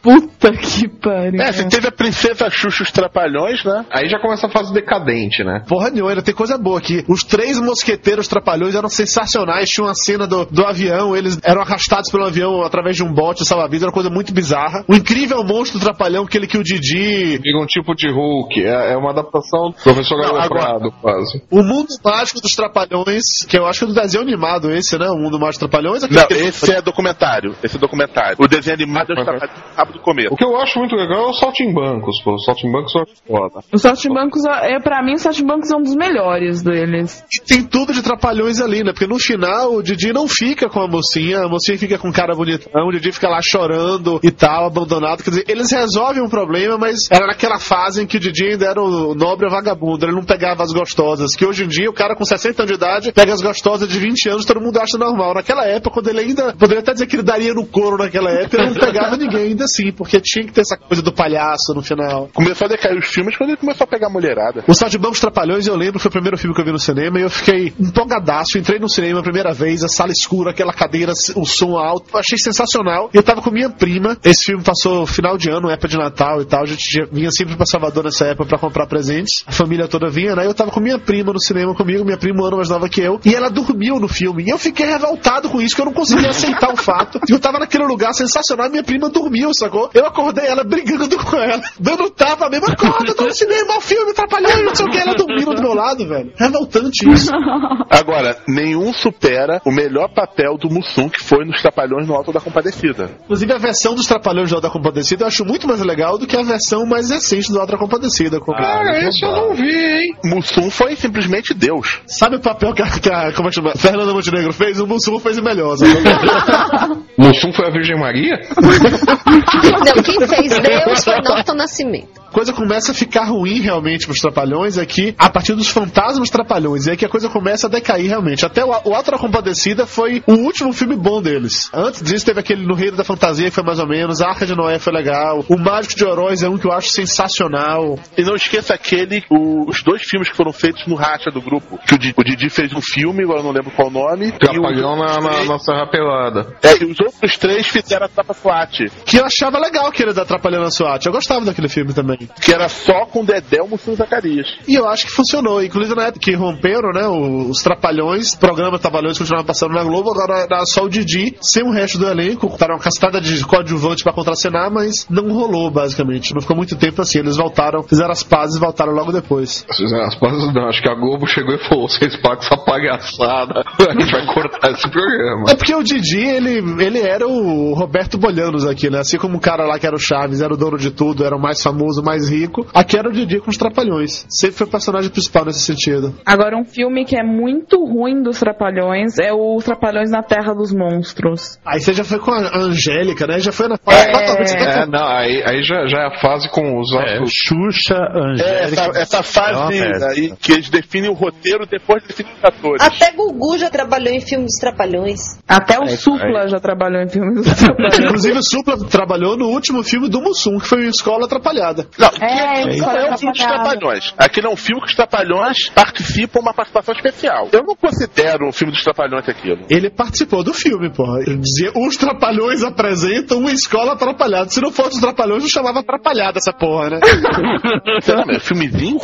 Puta 0.01 0.51
que 0.51 0.87
pariu. 0.87 1.41
É, 1.41 1.51
você 1.51 1.67
teve 1.67 1.87
a 1.87 1.91
Princesa 1.91 2.49
Xuxa 2.49 2.83
os 2.83 2.91
Trapalhões, 2.91 3.63
né? 3.63 3.85
Aí 3.91 4.09
já 4.09 4.19
começa 4.19 4.47
a 4.47 4.49
fase 4.49 4.73
decadente, 4.73 5.43
né? 5.43 5.63
Porra 5.67 5.89
nenhuma, 5.89 6.11
ainda 6.11 6.21
tem 6.21 6.33
coisa 6.33 6.57
boa 6.61 6.79
aqui. 6.79 7.03
Os 7.07 7.23
três 7.23 7.59
mosqueteiros 7.59 8.27
trapalhões 8.27 8.75
eram 8.75 8.89
sensacionais. 8.89 9.69
Tinha 9.69 9.85
uma 9.85 9.95
cena 9.95 10.27
do, 10.27 10.45
do 10.45 10.65
avião, 10.65 11.15
eles 11.15 11.39
eram 11.43 11.61
arrastados 11.61 12.11
pelo 12.11 12.25
avião 12.25 12.61
através 12.63 12.95
de 12.95 13.03
um 13.03 13.13
bote 13.13 13.45
salva-vidas, 13.45 13.83
era 13.83 13.89
uma 13.89 13.93
coisa 13.93 14.09
muito 14.09 14.33
bizarra. 14.33 14.83
O 14.87 14.95
incrível 14.95 15.43
monstro 15.43 15.79
trapalhão, 15.79 16.23
aquele 16.23 16.47
que 16.47 16.57
o 16.57 16.63
Didi. 16.63 17.39
Fica 17.41 17.57
um 17.57 17.65
tipo 17.65 17.95
de 17.95 18.09
Hulk. 18.09 18.63
É, 18.63 18.93
é 18.93 18.97
uma 18.97 19.11
adaptação 19.11 19.69
do 19.69 19.83
professor 19.83 20.17
Não, 20.17 20.35
Aloprado, 20.35 20.91
quase. 21.01 21.41
O 21.49 21.63
mundo 21.63 21.87
mágico 22.03 22.41
dos 22.41 22.55
trapalhões, 22.55 23.23
que 23.47 23.57
eu 23.57 23.65
acho 23.65 23.79
que 23.79 23.85
é 23.85 23.87
do 23.87 23.93
desenho 23.93 24.23
animado 24.23 24.71
esse, 24.71 24.97
né? 24.97 25.09
O 25.09 25.17
mundo 25.17 25.39
mágico 25.39 25.65
dos 25.65 25.69
trapalhões. 25.69 26.03
Não, 26.03 26.27
esse 26.29 26.71
é 26.71 26.81
documentário. 26.81 27.55
Esse 27.63 27.77
é 27.77 27.79
documentário. 27.79 28.37
O 28.39 28.47
desenho 28.47 28.75
animado 28.75 29.11
é 29.11 29.13
o 29.13 29.15
Trapalhões 29.23 29.93
do 29.93 29.99
Começo. 29.99 30.33
O 30.33 30.35
que 30.35 30.45
eu 30.45 30.55
acho 30.57 30.79
muito 30.79 30.95
legal 30.95 31.27
é 31.27 31.29
o 31.29 31.33
Saltimbancos, 31.33 32.21
pô. 32.23 32.35
Os 32.35 32.45
Saltimbancos 32.45 32.91
são 32.91 33.03
foda. 33.27 33.59
Os 33.71 33.81
Saltimbancos, 33.81 34.43
é, 34.45 34.79
pra 34.79 35.03
mim, 35.03 35.13
os 35.13 35.21
Saltimbancos 35.21 35.67
são 35.67 35.79
um 35.79 35.83
dos 35.83 35.95
melhores 35.95 36.50
deles. 36.61 37.23
E 37.31 37.41
tem 37.41 37.63
tudo 37.63 37.93
de 37.93 38.01
trapalhões 38.01 38.59
ali, 38.59 38.83
né? 38.83 38.91
Porque 38.91 39.07
no 39.07 39.19
final 39.19 39.75
o 39.75 39.83
Didi 39.83 40.11
não 40.11 40.27
fica 40.27 40.67
com 40.67 40.81
a 40.81 40.87
mocinha, 40.87 41.45
a 41.45 41.47
mocinha 41.47 41.77
fica 41.77 41.97
com 41.97 42.09
um 42.09 42.11
cara 42.11 42.35
bonitão, 42.35 42.87
o 42.87 42.91
Didi 42.91 43.11
fica 43.11 43.29
lá 43.29 43.39
chorando 43.41 44.19
e 44.23 44.31
tal, 44.31 44.65
abandonado. 44.65 45.23
Quer 45.23 45.29
dizer, 45.29 45.45
eles 45.47 45.71
resolvem 45.71 46.23
um 46.23 46.29
problema, 46.29 46.77
mas 46.77 47.09
era 47.11 47.27
naquela 47.27 47.59
fase 47.59 48.01
em 48.01 48.07
que 48.07 48.17
o 48.17 48.19
Didi 48.19 48.51
ainda 48.51 48.65
era 48.65 48.81
o 48.81 49.13
nobre 49.13 49.47
vagabundo, 49.49 50.05
ele 50.05 50.15
não 50.15 50.23
pegava 50.23 50.63
as 50.63 50.73
gostosas. 50.73 51.35
Que 51.35 51.45
hoje 51.45 51.63
em 51.63 51.67
dia 51.67 51.89
o 51.89 51.93
cara 51.93 52.15
com 52.15 52.25
60 52.25 52.63
anos 52.63 52.71
de 52.71 52.77
idade 52.77 53.11
pega 53.11 53.33
as 53.33 53.41
gostosas 53.41 53.87
de 53.87 53.99
20 53.99 54.29
anos, 54.29 54.45
todo 54.45 54.59
mundo 54.59 54.77
acha 54.79 54.97
normal. 54.97 55.35
Naquela 55.35 55.65
época, 55.65 55.91
quando 55.91 56.07
ele 56.09 56.19
ainda. 56.19 56.53
Poderia 56.53 56.81
até 56.81 56.93
dizer 56.93 57.07
que 57.07 57.15
ele 57.15 57.23
daria 57.23 57.53
no 57.53 57.65
couro 57.65 57.97
naquela 57.97 58.31
época, 58.31 58.57
ele 58.57 58.69
não 58.69 58.75
pegava 58.75 59.17
ninguém 59.17 59.49
ainda 59.49 59.65
assim, 59.65 59.91
porque 59.91 60.19
tinha 60.19 60.45
que 60.45 60.51
ter 60.51 60.61
essa 60.61 60.77
coisa 60.77 61.01
do 61.01 61.13
palhaço 61.13 61.73
no 61.73 61.81
final. 61.81 62.29
Começou 62.33 62.65
a 62.65 62.69
decair 62.69 62.97
os 62.97 63.07
filmes 63.07 63.37
quando 63.37 63.51
ele 63.51 63.57
começou 63.57 63.83
a 63.83 63.87
pegar 63.87 64.09
mulherada. 64.09 64.63
O 64.67 64.73
Saltimbancos 64.73 65.19
Trapalhões, 65.19 65.67
eu 65.67 65.75
lembro, 65.75 65.99
foi 65.99 66.09
o 66.09 66.11
primeiro 66.11 66.37
filme 66.41 66.55
que 66.55 66.61
eu 66.61 66.65
vi 66.65 66.71
no 66.71 66.79
cinema 66.79 67.19
e 67.19 67.23
eu 67.23 67.29
fiquei 67.29 67.73
empolgadaço. 67.79 68.57
Entrei 68.57 68.79
no 68.79 68.89
cinema 68.89 69.19
a 69.19 69.23
primeira 69.23 69.53
vez, 69.53 69.83
a 69.83 69.87
sala 69.87 70.11
escura, 70.11 70.51
aquela 70.51 70.73
cadeira, 70.73 71.13
o 71.35 71.45
som 71.45 71.77
alto. 71.77 72.17
Achei 72.17 72.37
sensacional. 72.37 73.09
E 73.13 73.17
eu 73.17 73.23
tava 73.23 73.41
com 73.41 73.51
minha 73.51 73.69
prima. 73.69 74.17
Esse 74.23 74.45
filme 74.45 74.63
passou 74.63 75.05
final 75.05 75.37
de 75.37 75.49
ano, 75.49 75.69
época 75.69 75.87
de 75.87 75.97
Natal 75.97 76.41
e 76.41 76.45
tal. 76.45 76.63
A 76.63 76.65
gente 76.65 77.05
vinha 77.11 77.29
sempre 77.31 77.55
pra 77.55 77.65
Salvador 77.65 78.03
nessa 78.03 78.25
época 78.25 78.49
pra 78.49 78.57
comprar 78.57 78.87
presentes. 78.87 79.43
A 79.45 79.51
família 79.51 79.87
toda 79.87 80.09
vinha, 80.09 80.35
né? 80.35 80.45
Eu 80.45 80.53
tava 80.53 80.71
com 80.71 80.79
minha 80.79 80.97
prima 80.97 81.31
no 81.31 81.39
cinema 81.39 81.75
comigo, 81.75 82.03
minha 82.03 82.17
prima 82.17 82.41
um 82.41 82.45
ano 82.45 82.57
mais 82.57 82.69
nova 82.69 82.89
que 82.89 83.01
eu. 83.01 83.19
E 83.23 83.35
ela 83.35 83.49
dormiu 83.49 83.99
no 83.99 84.07
filme. 84.07 84.43
E 84.45 84.49
eu 84.49 84.57
fiquei 84.57 84.87
revoltado 84.87 85.49
com 85.49 85.61
isso, 85.61 85.75
que 85.75 85.81
eu 85.81 85.85
não 85.85 85.93
conseguia 85.93 86.29
aceitar 86.31 86.73
o 86.73 86.77
fato. 86.77 87.19
Eu 87.29 87.39
tava 87.39 87.59
naquele 87.59 87.85
lugar 87.85 88.13
sensacional 88.13 88.67
e 88.67 88.71
minha 88.71 88.83
prima 88.83 89.09
dormiu, 89.09 89.53
sacou? 89.53 89.89
Eu 89.93 90.05
acordei 90.05 90.47
ela 90.47 90.63
brigando 90.63 91.17
com 91.23 91.37
ela, 91.37 91.61
dando 91.79 92.09
tapa 92.09 92.49
mesmo. 92.49 92.67
Acorda, 92.67 93.13
tô 93.13 93.25
no 93.25 93.33
cinema, 93.33 93.77
o 93.77 93.81
filme, 93.81 94.11
atrapalhando, 94.11 94.63
não 94.63 94.75
sei 94.75 94.85
o 94.85 94.89
que. 94.89 94.97
Ela 94.97 95.13
dormindo 95.13 95.53
do 95.53 95.61
meu 95.61 95.73
lado, 95.73 96.07
velho. 96.07 96.20
Revoltante 96.37 97.09
isso. 97.09 97.31
Agora, 97.89 98.37
nenhum 98.47 98.93
supera 98.93 99.61
o 99.65 99.71
melhor 99.71 100.09
papel 100.13 100.57
do 100.57 100.69
Mussum 100.69 101.09
que 101.09 101.23
foi 101.23 101.45
nos 101.45 101.61
Trapalhões 101.61 102.07
no 102.07 102.13
Alto 102.15 102.31
da 102.31 102.39
Compadecida. 102.39 103.09
Inclusive, 103.23 103.53
a 103.53 103.57
versão 103.57 103.93
dos 103.95 104.05
Trapalhões 104.05 104.49
do 104.49 104.55
Alta 104.55 104.69
Compadecida 104.69 105.23
eu 105.23 105.27
acho 105.27 105.45
muito 105.45 105.67
mais 105.67 105.81
legal 105.81 106.17
do 106.17 106.25
que 106.27 106.35
a 106.37 106.43
versão 106.43 106.85
mais 106.85 107.09
recente 107.09 107.51
do 107.51 107.59
Alta 107.59 107.77
Compadecida. 107.77 108.39
Com 108.39 108.53
Ah, 108.53 108.81
esse 109.03 109.23
eu 109.25 109.31
não 109.31 109.53
vi, 109.53 109.69
hein? 109.75 110.15
Mussum 110.23 110.69
foi 110.69 110.95
simplesmente 110.95 111.53
Deus. 111.53 111.99
Sabe 112.07 112.37
o 112.37 112.39
papel 112.39 112.73
que 112.73 112.81
a, 112.81 112.87
que 112.89 113.09
a 113.09 113.31
como 113.33 113.47
é 113.47 113.51
que 113.51 113.55
chama? 113.55 113.73
Fernanda 113.75 114.13
Montenegro 114.13 114.53
fez? 114.53 114.79
O 114.79 114.87
Mussum 114.87 115.19
fez 115.19 115.39
melhor. 115.39 115.75
sabe? 115.77 115.91
Mussum 117.17 117.51
foi 117.53 117.67
a 117.67 117.71
Virgem 117.71 117.99
Maria? 117.99 118.39
Não, 119.25 120.03
quem 120.03 120.27
fez 120.27 120.57
Deus 120.59 121.03
foi 121.03 121.15
Norton 121.21 121.53
Nascimento. 121.53 122.21
A 122.27 122.33
coisa 122.33 122.53
começa 122.53 122.91
a 122.93 122.95
ficar 122.95 123.25
ruim 123.25 123.59
realmente 123.59 124.05
pros 124.05 124.19
Trapalhões 124.19 124.77
aqui 124.77 125.13
a 125.17 125.29
partir 125.29 125.53
dos 125.53 125.67
fantasmas 125.67 126.10
Trapalhões. 126.31 126.85
E 126.87 126.91
aí 126.91 126.97
que 126.97 127.05
a 127.05 127.09
coisa 127.09 127.29
começa 127.29 127.67
a 127.67 127.69
decair 127.69 128.07
realmente. 128.07 128.45
Até 128.45 128.63
o, 128.63 128.69
o 128.69 128.93
Alto 128.95 129.11
da 129.11 129.17
Compadecida 129.17 129.85
foi 129.85 130.23
o 130.27 130.33
último 130.33 130.71
filme 130.73 130.95
bom 130.95 131.21
deles. 131.21 131.69
Antes 131.73 132.01
disso 132.01 132.25
teve 132.25 132.39
aquele 132.39 132.65
No 132.65 132.75
Reino 132.75 132.97
da 132.97 133.03
Fantasia 133.03 133.45
que 133.49 133.55
foi 133.55 133.63
mais 133.63 133.79
ou 133.79 133.87
menos. 133.87 134.21
A 134.21 134.29
Arca 134.29 134.45
de 134.45 134.55
Noé 134.55 134.79
foi 134.79 134.93
legal. 134.93 135.43
O 135.49 135.57
Mágico 135.57 135.95
de 135.95 136.05
Horóis 136.05 136.43
é 136.43 136.49
um 136.49 136.57
que 136.57 136.67
eu 136.67 136.71
acho 136.71 136.89
sensacional. 136.89 137.97
E 138.17 138.23
não 138.23 138.35
esqueça 138.35 138.73
aquele, 138.73 139.23
o- 139.29 139.69
os 139.69 139.83
dois 139.83 140.01
filmes 140.03 140.29
que 140.29 140.35
foram 140.35 140.51
feitos 140.53 140.85
no 140.87 140.95
racha 140.95 141.29
do 141.31 141.41
grupo. 141.41 141.77
Que 141.87 141.95
o, 141.95 141.97
Di- 141.97 142.13
o 142.17 142.23
Didi 142.23 142.49
fez 142.49 142.73
um 142.73 142.81
filme, 142.81 143.23
agora 143.23 143.39
eu 143.39 143.43
não 143.43 143.51
lembro 143.51 143.71
qual 143.71 143.87
o 143.87 143.91
nome. 143.91 144.31
Trapalhão 144.31 144.95
na, 144.97 145.19
na, 145.19 145.43
na 145.45 145.59
Serra 145.59 145.87
Pelada. 145.89 146.55
É, 146.63 146.83
e 146.83 146.85
os 146.85 146.99
outros 146.99 147.37
três 147.37 147.67
fizeram 147.67 148.05
a 148.05 148.09
Trapa 148.09 148.33
SWAT. 148.33 148.85
Que 149.05 149.17
eu 149.17 149.25
achava 149.25 149.59
legal 149.59 149.87
aquele 149.87 150.13
da 150.13 150.21
Atrapalhando 150.23 150.65
a 150.65 150.71
SWAT. 150.71 151.05
Eu 151.05 151.11
gostava 151.11 151.45
daquele 151.45 151.67
filme 151.69 151.93
também. 151.93 152.17
Que 152.41 152.53
era 152.53 152.69
só 152.69 153.05
com 153.05 153.23
Dedé, 153.25 153.57
e 153.61 153.95
Zacarias. 153.95 154.47
E 154.67 154.75
eu 154.75 154.87
acho 154.87 155.05
que 155.07 155.11
funcionou. 155.11 155.63
Inclusive 155.63 155.95
época 156.05 156.19
que 156.19 156.35
romperam, 156.35 156.91
né? 156.91 157.07
o- 157.07 157.49
Os 157.49 157.61
Trapalhões, 157.61 158.35
programa 158.35 158.77
Trapalhões 158.79 159.17
continuava 159.17 159.45
passando 159.45 159.73
na 159.73 159.83
Globo, 159.83 160.11
agora 160.11 160.39
era 160.43 160.65
só 160.65 160.83
o 160.83 160.89
Didi, 160.89 161.35
sem 161.41 161.63
o 161.63 161.71
resto 161.71 161.97
do 161.97 162.07
elenco. 162.07 162.47
Botaram 162.49 162.75
uma 162.75 162.81
castada 162.81 163.19
de 163.19 163.43
coadjuvante 163.45 164.03
pra 164.03 164.13
contracenar, 164.13 164.71
mas 164.71 165.05
não 165.09 165.31
rolou, 165.33 165.69
basicamente. 165.71 166.33
Não 166.33 166.41
ficou 166.41 166.55
muito 166.55 166.75
tempo 166.75 167.01
assim. 167.01 167.19
Eles 167.19 167.37
voltaram, 167.37 167.83
fizeram 167.83 168.11
as 168.11 168.23
pazes 168.23 168.55
e 168.57 168.59
voltaram 168.59 168.93
logo 168.93 169.11
depois. 169.11 169.65
As 169.69 170.15
pazes 170.19 170.53
não, 170.53 170.67
acho 170.69 170.81
que 170.81 170.89
a 170.89 170.95
Globo 170.95 171.25
chegou 171.27 171.53
e 171.55 171.59
falou: 171.67 171.87
vocês 171.87 172.15
pagam 172.21 172.39
essa 172.43 172.57
palhaçada, 172.57 173.63
a 173.89 173.93
gente 173.99 174.11
vai 174.11 174.25
cortar 174.33 174.71
esse 174.71 174.89
programa. 174.89 175.45
É 175.49 175.55
porque 175.55 175.73
o 175.73 175.83
Didi, 175.83 176.19
ele, 176.19 176.57
ele 176.83 176.99
era 176.99 177.27
o 177.27 177.73
Roberto 177.73 178.17
Bolhanos 178.17 178.65
aqui, 178.65 178.89
né? 178.89 178.99
Assim 178.99 179.17
como 179.17 179.37
o 179.37 179.41
cara 179.41 179.65
lá 179.65 179.77
que 179.79 179.85
era 179.87 179.95
o 179.95 179.99
Chaves, 179.99 180.41
era 180.41 180.53
o 180.53 180.57
dono 180.57 180.77
de 180.77 180.91
tudo, 180.91 181.23
era 181.25 181.35
o 181.35 181.41
mais 181.41 181.61
famoso, 181.61 182.01
o 182.01 182.05
mais 182.05 182.29
rico. 182.29 182.65
Aqui 182.73 182.97
era 182.97 183.09
o 183.09 183.11
Didi 183.11 183.39
com 183.39 183.49
os 183.49 183.57
Trapalhões. 183.57 184.25
Sempre 184.29 184.57
foi 184.57 184.67
o 184.67 184.69
personagem 184.69 185.09
principal 185.09 185.45
nesse 185.45 185.61
sentido. 185.61 185.90
Agora, 186.25 186.57
um 186.57 186.63
filme 186.65 187.05
que 187.05 187.17
é 187.17 187.23
muito 187.23 187.83
ruim 187.85 188.21
dos 188.21 188.39
Trapalhões 188.39 189.17
é 189.19 189.33
o 189.33 189.57
Trapalhões 189.63 190.09
na 190.11 190.21
Terra 190.23 190.53
dos 190.53 190.73
Monstros. 190.73 191.59
Aí 191.65 191.79
você 191.79 191.93
já 191.93 192.03
foi 192.03 192.19
com 192.19 192.31
a 192.31 192.57
Angélica, 192.57 193.27
né? 193.27 193.39
Já 193.39 193.51
foi 193.51 193.67
na 193.67 193.75
É, 193.87 194.85
não, 194.85 195.05
aí, 195.07 195.43
aí 195.45 195.63
já, 195.63 195.85
já 195.87 195.99
é 195.99 196.05
a 196.07 196.19
fase 196.19 196.49
com 196.49 196.79
os 196.79 196.91
outros. 196.93 197.31
Xuxa, 197.31 197.95
É, 198.39 198.63
essa, 198.63 198.91
essa 198.95 199.17
É 199.19 199.23
fase 199.23 199.81
aí 200.09 200.33
que 200.39 200.51
eles 200.53 200.69
definem 200.69 201.09
o 201.09 201.13
roteiro 201.13 201.65
depois 201.65 202.01
de 202.03 202.09
definir 202.09 202.31
os 202.37 202.43
atores. 202.43 202.81
Até 202.83 203.11
Gugu 203.15 203.57
já 203.57 203.69
trabalhou 203.69 204.13
em 204.13 204.19
filme 204.21 204.45
dos 204.45 204.55
Trapalhões. 204.59 205.19
Até 205.47 205.77
o 205.79 205.83
É, 205.83 205.87
Supla 205.89 206.47
já 206.47 206.59
trabalhou 206.59 207.01
em 207.01 207.09
filmes 207.09 207.43
dos 207.43 207.53
Trapalhões. 207.57 207.99
Inclusive 207.99 208.37
o 208.37 208.43
Supla 208.43 208.77
trabalhou 208.89 209.37
no 209.37 209.47
último 209.47 209.83
filme 209.83 210.09
do 210.09 210.21
Mussum, 210.21 210.57
que 210.59 210.67
foi 210.67 210.85
escola 210.87 211.25
atrapalhada. 211.25 211.87
Não, 211.97 212.09
É, 212.21 212.69
Escola 212.69 212.93
não 212.93 213.07
é 213.07 213.13
um 213.13 213.17
filme 213.17 213.33
dos. 213.33 213.41
Trapalhões. 213.41 214.13
Aqui 214.17 214.41
não 214.41 214.51
é 214.51 214.53
um 214.53 214.57
filme 214.57 214.81
que 214.81 214.87
os 214.87 214.95
Trapalhões 214.95 215.57
participam 215.81 216.41
uma 216.41 216.53
participação 216.53 216.93
especial. 216.93 217.49
Eu 217.51 217.63
não 217.63 217.75
considero 217.75 218.47
um 218.47 218.51
filme 218.51 218.71
dos 218.71 218.83
Trapalhões 218.83 219.27
aquilo. 219.27 219.65
Ele 219.67 219.89
participou 219.89 220.43
do 220.43 220.53
filme. 220.53 220.91
Ele 221.25 221.37
dizia, 221.37 221.71
os 221.75 221.97
Trapalhões 221.97 222.63
apresentam 222.63 223.39
uma 223.39 223.51
escola 223.51 223.93
atrapalhada. 223.93 224.49
Se 224.49 224.61
não 224.61 224.71
fosse 224.71 224.95
os 224.95 225.01
Trapalhões, 225.01 225.41
não 225.41 225.49
chamava 225.49 225.79
atrapalhada 225.79 226.37
essa 226.37 226.53
porra, 226.53 226.91
né? 226.91 226.99
Filmezinho 228.41 228.99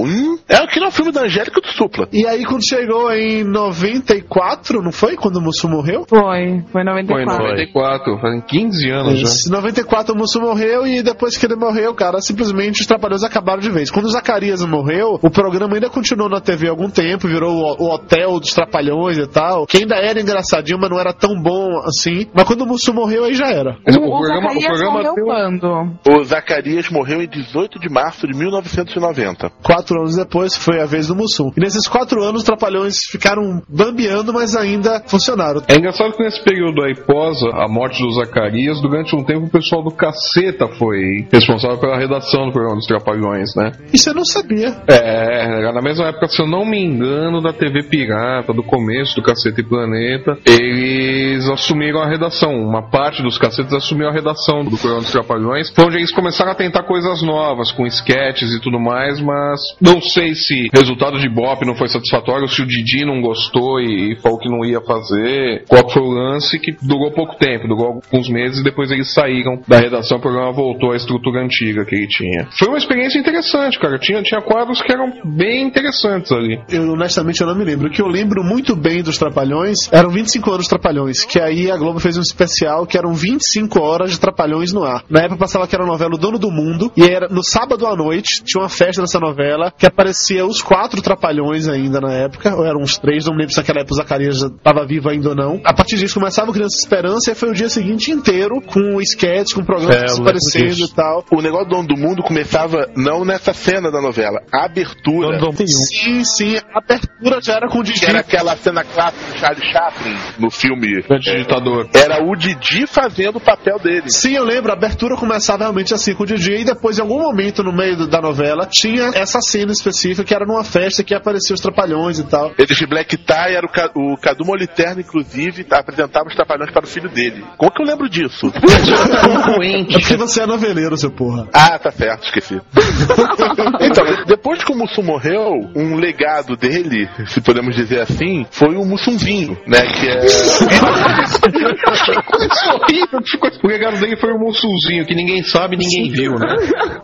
ruim? 0.00 0.38
É 0.48 0.56
aqui 0.56 0.78
não 0.78 0.86
é 0.86 0.88
um 0.88 0.92
filme 0.92 1.12
da 1.12 1.22
Angélica 1.22 1.58
e 1.58 1.62
do 1.62 1.68
Supla. 1.68 2.08
E 2.12 2.26
aí 2.26 2.44
quando 2.44 2.66
chegou 2.66 3.10
em 3.12 3.44
94, 3.44 4.82
não 4.82 4.92
foi? 4.92 5.16
Quando 5.16 5.36
o 5.36 5.40
Mussum 5.40 5.68
morreu? 5.68 6.04
Foi, 6.08 6.20
foi 6.20 6.82
em 6.82 7.06
Foi 7.06 7.22
em 7.22 7.26
94. 7.26 7.44
94, 7.44 8.18
fazem 8.20 8.40
15 8.40 8.90
anos 8.90 9.20
já. 9.20 9.28
Em 9.48 9.52
94 9.52 10.14
o 10.14 10.18
Mussum 10.18 10.40
morreu 10.40 10.86
e 10.86 11.02
depois 11.02 11.36
que 11.36 11.46
ele 11.46 11.56
morreu, 11.56 11.94
cara, 11.94 12.20
simplesmente 12.20 12.80
os 12.80 12.86
Trapalhões 12.86 13.22
acabaram 13.24 13.60
de 13.60 13.70
vez. 13.70 13.90
Quando 13.90 14.06
o 14.06 14.10
Zacarias 14.10 14.64
morreu, 14.64 15.18
o 15.22 15.30
programa 15.30 15.74
ainda 15.74 15.90
continuou 15.90 16.28
na 16.28 16.40
TV 16.40 16.66
há 16.68 16.70
algum 16.70 16.88
tempo, 16.90 17.28
virou 17.28 17.52
o, 17.52 17.84
o 17.84 17.94
hotel 17.94 18.38
dos 18.40 18.52
Trapalhões 18.52 19.18
e 19.18 19.26
tal, 19.26 19.66
que 19.66 19.78
ainda 19.78 19.96
era 19.96 20.20
engraçadinho, 20.20 20.78
mas 20.80 20.90
não 20.90 20.98
era 20.98 21.12
tão 21.12 21.34
bom 21.40 21.78
assim. 21.84 22.26
Mas 22.32 22.44
quando 22.44 22.62
o 22.62 22.66
Mussum 22.66 22.92
morreu, 22.92 23.24
aí 23.24 23.34
já 23.34 23.46
era. 23.50 23.76
O, 23.86 23.90
o 24.00 24.14
o 24.14 24.18
programa, 24.18 24.48
o 24.48 24.60
Zacarias 24.60 24.66
programa 24.66 24.92
morreu 24.98 25.12
um- 25.12 25.24
quando? 25.26 26.18
O 26.20 26.24
Zacarias 26.24 26.88
morreu 26.90 27.22
em 27.22 27.28
18 27.28 27.78
de 27.78 27.88
março 27.88 28.26
de 28.26 28.36
1990. 28.36 29.50
Quatro 29.62 29.83
anos 29.92 30.16
depois 30.16 30.56
foi 30.56 30.80
a 30.80 30.86
vez 30.86 31.08
do 31.08 31.16
Mussum. 31.16 31.50
E 31.56 31.60
nesses 31.60 31.86
quatro 31.86 32.22
anos, 32.22 32.42
os 32.42 32.44
Trapalhões 32.44 33.04
ficaram 33.10 33.62
bambeando, 33.68 34.32
mas 34.32 34.54
ainda 34.56 35.02
funcionaram. 35.06 35.62
É 35.68 35.76
engraçado 35.76 36.12
que 36.12 36.22
nesse 36.22 36.42
período 36.42 36.82
aí, 36.82 36.94
pós 36.94 37.42
a 37.42 37.68
morte 37.68 38.02
do 38.02 38.10
Zacarias, 38.12 38.80
durante 38.80 39.14
um 39.16 39.24
tempo 39.24 39.46
o 39.46 39.50
pessoal 39.50 39.82
do 39.82 39.90
Caceta 39.90 40.68
foi 40.78 41.26
responsável 41.32 41.78
pela 41.78 41.98
redação 41.98 42.46
do 42.46 42.52
programa 42.52 42.76
dos 42.76 42.86
Trapalhões, 42.86 43.54
né? 43.56 43.72
Isso 43.92 44.10
eu 44.10 44.14
não 44.14 44.24
sabia. 44.24 44.74
É, 44.88 45.72
na 45.72 45.82
mesma 45.82 46.08
época, 46.08 46.28
se 46.28 46.40
eu 46.40 46.46
não 46.46 46.64
me 46.64 46.82
engano, 46.82 47.40
da 47.40 47.52
TV 47.52 47.82
Pirata, 47.84 48.52
do 48.52 48.62
começo 48.62 49.14
do 49.16 49.22
Caceta 49.22 49.60
e 49.60 49.64
Planeta, 49.64 50.38
eles 50.46 51.48
assumiram 51.48 52.00
a 52.00 52.08
redação. 52.08 52.52
Uma 52.52 52.90
parte 52.90 53.22
dos 53.22 53.38
cacetes 53.38 53.72
assumiu 53.72 54.08
a 54.08 54.12
redação 54.12 54.64
do 54.64 54.76
programa 54.76 55.02
dos 55.02 55.12
Trapalhões. 55.12 55.70
Foi 55.70 55.84
onde 55.84 55.96
eles 55.96 56.12
começaram 56.12 56.52
a 56.52 56.54
tentar 56.54 56.84
coisas 56.84 57.22
novas, 57.22 57.72
com 57.72 57.86
sketches 57.86 58.52
e 58.52 58.60
tudo 58.60 58.78
mais, 58.78 59.20
mas 59.20 59.60
Não 59.80 60.00
sei 60.00 60.34
se 60.34 60.68
o 60.72 60.78
resultado 60.78 61.18
de 61.18 61.28
Bop 61.28 61.64
não 61.66 61.74
foi 61.74 61.88
satisfatório, 61.88 62.48
se 62.48 62.62
o 62.62 62.66
Didi 62.66 63.04
não 63.04 63.20
gostou 63.20 63.80
e, 63.80 64.12
e 64.12 64.16
falou 64.16 64.38
que 64.38 64.48
não 64.48 64.64
ia 64.64 64.80
fazer. 64.80 65.64
Qual 65.68 65.88
foi 65.90 66.02
o 66.02 66.10
lance 66.10 66.58
que 66.58 66.72
durou 66.82 67.12
pouco 67.12 67.36
tempo, 67.36 67.68
durou 67.68 68.00
alguns 68.04 68.28
meses 68.28 68.60
e 68.60 68.64
depois 68.64 68.90
eles 68.90 69.12
saíram 69.12 69.60
da 69.66 69.78
redação, 69.78 70.18
o 70.18 70.20
programa 70.20 70.52
voltou 70.52 70.92
à 70.92 70.96
estrutura 70.96 71.42
antiga 71.42 71.84
que 71.84 71.94
ele 71.94 72.08
tinha. 72.08 72.48
Foi 72.58 72.68
uma 72.68 72.78
experiência 72.78 73.18
interessante, 73.18 73.78
cara. 73.78 73.98
Tinha, 73.98 74.22
tinha 74.22 74.40
quadros 74.40 74.80
que 74.82 74.92
eram 74.92 75.12
bem 75.36 75.66
interessantes 75.66 76.32
ali. 76.32 76.60
Eu, 76.68 76.92
honestamente, 76.92 77.40
eu 77.40 77.46
não 77.46 77.54
me 77.54 77.64
lembro. 77.64 77.88
O 77.88 77.90
que 77.90 78.02
eu 78.02 78.06
lembro 78.06 78.42
muito 78.42 78.76
bem 78.76 79.02
dos 79.02 79.18
Trapalhões 79.18 79.90
eram 79.92 80.10
25 80.10 80.50
anos 80.52 80.68
Trapalhões, 80.68 81.24
que 81.24 81.40
aí 81.40 81.70
a 81.70 81.76
Globo 81.76 82.00
fez 82.00 82.16
um 82.16 82.22
especial 82.22 82.86
que 82.86 82.98
eram 82.98 83.14
25 83.14 83.80
horas 83.80 84.12
de 84.12 84.20
Trapalhões 84.20 84.72
no 84.72 84.82
ar. 84.82 85.04
Na 85.08 85.20
época 85.20 85.38
passava 85.38 85.66
que 85.66 85.74
era 85.74 85.84
a 85.84 85.86
novela 85.86 86.14
O 86.14 86.18
Dono 86.18 86.38
do 86.38 86.50
Mundo, 86.50 86.92
e 86.96 87.02
era 87.02 87.28
no 87.28 87.42
sábado 87.42 87.86
à 87.86 87.96
noite, 87.96 88.42
tinha 88.44 88.62
uma 88.62 88.68
festa 88.68 89.02
dessa 89.02 89.18
novela, 89.18 89.53
que 89.76 89.86
aparecia 89.86 90.44
os 90.46 90.62
quatro 90.62 91.02
Trapalhões 91.02 91.68
ainda 91.68 92.00
na 92.00 92.12
época, 92.12 92.54
ou 92.54 92.64
eram 92.64 92.80
uns 92.80 92.98
três, 92.98 93.26
não 93.26 93.34
lembro 93.34 93.52
se 93.52 93.58
naquela 93.58 93.80
época 93.80 93.94
o 93.94 93.96
Zacarias 93.96 94.38
já 94.38 94.46
estava 94.46 94.86
vivo 94.86 95.08
ainda 95.10 95.30
ou 95.30 95.34
não. 95.34 95.60
A 95.64 95.74
partir 95.74 95.96
disso 95.96 96.14
começava 96.18 96.50
o 96.50 96.52
Criança 96.52 96.78
Esperança 96.78 97.30
e 97.30 97.34
foi 97.34 97.50
o 97.50 97.54
dia 97.54 97.68
seguinte 97.68 98.10
inteiro 98.10 98.60
com 98.62 99.00
sketches, 99.00 99.52
com 99.52 99.64
programas 99.64 100.18
É, 100.18 100.20
aparecendo 100.20 100.84
e 100.84 100.94
tal. 100.94 101.24
O 101.32 101.42
negócio 101.42 101.68
do 101.68 101.76
Dono 101.76 101.88
do 101.88 101.96
Mundo 101.96 102.22
começava 102.22 102.88
não 102.96 103.24
nessa 103.24 103.52
cena 103.52 103.90
da 103.90 104.00
novela, 104.00 104.40
a 104.52 104.64
abertura. 104.64 105.38
Sim, 105.66 106.24
sim, 106.24 106.56
a 106.56 106.78
abertura 106.78 107.40
já 107.42 107.54
era 107.54 107.68
com 107.68 107.78
o 107.78 107.82
Didi. 107.82 108.00
Que 108.00 108.06
era 108.06 108.20
aquela 108.20 108.56
cena 108.56 108.84
clássica 108.84 109.32
do 109.32 109.38
Charlie 109.38 109.72
Chaplin 109.72 110.16
no 110.38 110.50
filme 110.50 111.02
Grande 111.02 111.38
Ditador. 111.38 111.88
Era 111.94 112.24
o 112.24 112.36
Didi 112.36 112.86
fazendo 112.86 113.36
o 113.36 113.40
papel 113.40 113.78
dele. 113.78 114.10
Sim, 114.10 114.34
eu 114.34 114.44
lembro, 114.44 114.70
a 114.70 114.74
abertura 114.74 115.16
começava 115.16 115.64
realmente 115.64 115.94
assim 115.94 116.14
com 116.14 116.22
o 116.22 116.26
DJ 116.26 116.60
e 116.60 116.64
depois, 116.64 116.98
em 116.98 117.02
algum 117.02 117.20
momento 117.20 117.62
no 117.62 117.72
meio 117.72 118.06
da 118.06 118.20
novela, 118.20 118.66
tinha 118.66 119.10
essa 119.14 119.40
cena 119.44 119.70
específica 119.72 120.24
que 120.24 120.34
era 120.34 120.44
numa 120.46 120.64
festa 120.64 121.04
que 121.04 121.14
apareciam 121.14 121.54
os 121.54 121.60
trapalhões 121.60 122.18
e 122.18 122.24
tal. 122.24 122.52
Eles 122.58 122.76
de 122.76 122.86
Black 122.86 123.16
Tie, 123.16 123.54
era 123.54 123.66
o, 123.66 123.70
Ca- 123.70 123.90
o 123.94 124.16
Cadu 124.16 124.44
Moliterno, 124.44 125.00
inclusive, 125.00 125.66
apresentava 125.70 126.26
os 126.28 126.34
trapalhões 126.34 126.70
para 126.72 126.84
o 126.84 126.88
filho 126.88 127.08
dele. 127.08 127.44
Como 127.56 127.70
que 127.72 127.82
eu 127.82 127.86
lembro 127.86 128.08
disso? 128.08 128.50
É 128.54 129.98
porque 130.00 130.16
você 130.16 130.42
é 130.42 130.46
noveleiro, 130.46 130.96
seu 130.96 131.10
porra. 131.10 131.46
Ah, 131.52 131.78
tá 131.78 131.90
certo, 131.90 132.24
esqueci. 132.24 132.54
então, 133.80 134.04
de- 134.04 134.24
depois 134.26 134.62
que 134.64 134.72
o 134.72 134.76
Mussum 134.76 135.02
morreu, 135.02 135.50
um 135.76 135.96
legado 135.96 136.56
dele, 136.56 137.08
se 137.26 137.40
podemos 137.40 137.76
dizer 137.76 138.00
assim, 138.00 138.46
foi 138.50 138.74
o 138.76 138.84
Mussumzinho, 138.84 139.56
né? 139.66 139.80
Que 139.82 140.08
é. 140.08 140.24
Isso 141.44 142.70
horrível, 142.72 143.20
que 143.22 143.30
ficou- 143.30 143.50
O 143.62 143.66
legado 143.68 143.98
dele 144.00 144.16
foi 144.16 144.32
o 144.32 144.38
Mussulzinho, 144.38 145.04
que 145.06 145.14
ninguém 145.14 145.42
sabe, 145.42 145.76
ninguém 145.76 146.10
viu, 146.10 146.32
né? 146.32 146.56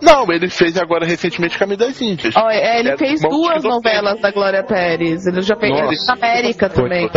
Não, 0.02 0.30
ele 0.32 0.48
fez 0.48 0.76
agora 0.76 1.06
recentemente 1.06 1.58
Caminho 1.58 1.78
das 1.78 2.00
Índias. 2.00 2.29
Ó, 2.36 2.50
é, 2.50 2.78
ele 2.80 2.88
Era 2.88 2.98
fez 2.98 3.20
duas 3.20 3.62
novelas 3.62 4.20
da 4.20 4.30
Glória 4.30 4.62
Pérez. 4.62 5.26
Ele 5.26 5.42
já 5.42 5.56
fez 5.56 5.72
Nossa. 5.72 6.06
na 6.08 6.12
América 6.14 6.68
também. 6.68 7.08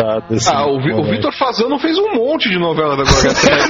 Ah, 0.48 0.65
o, 0.68 0.80
Vi- 0.81 0.94
o 0.94 1.03
Vitor 1.03 1.34
Fazano 1.38 1.77
fez 1.80 1.98
um 1.98 2.14
monte 2.15 2.49
de 2.49 2.57
novela 2.60 2.95
da 2.98 3.03
Glória 3.03 3.31
Pérez. 3.34 3.65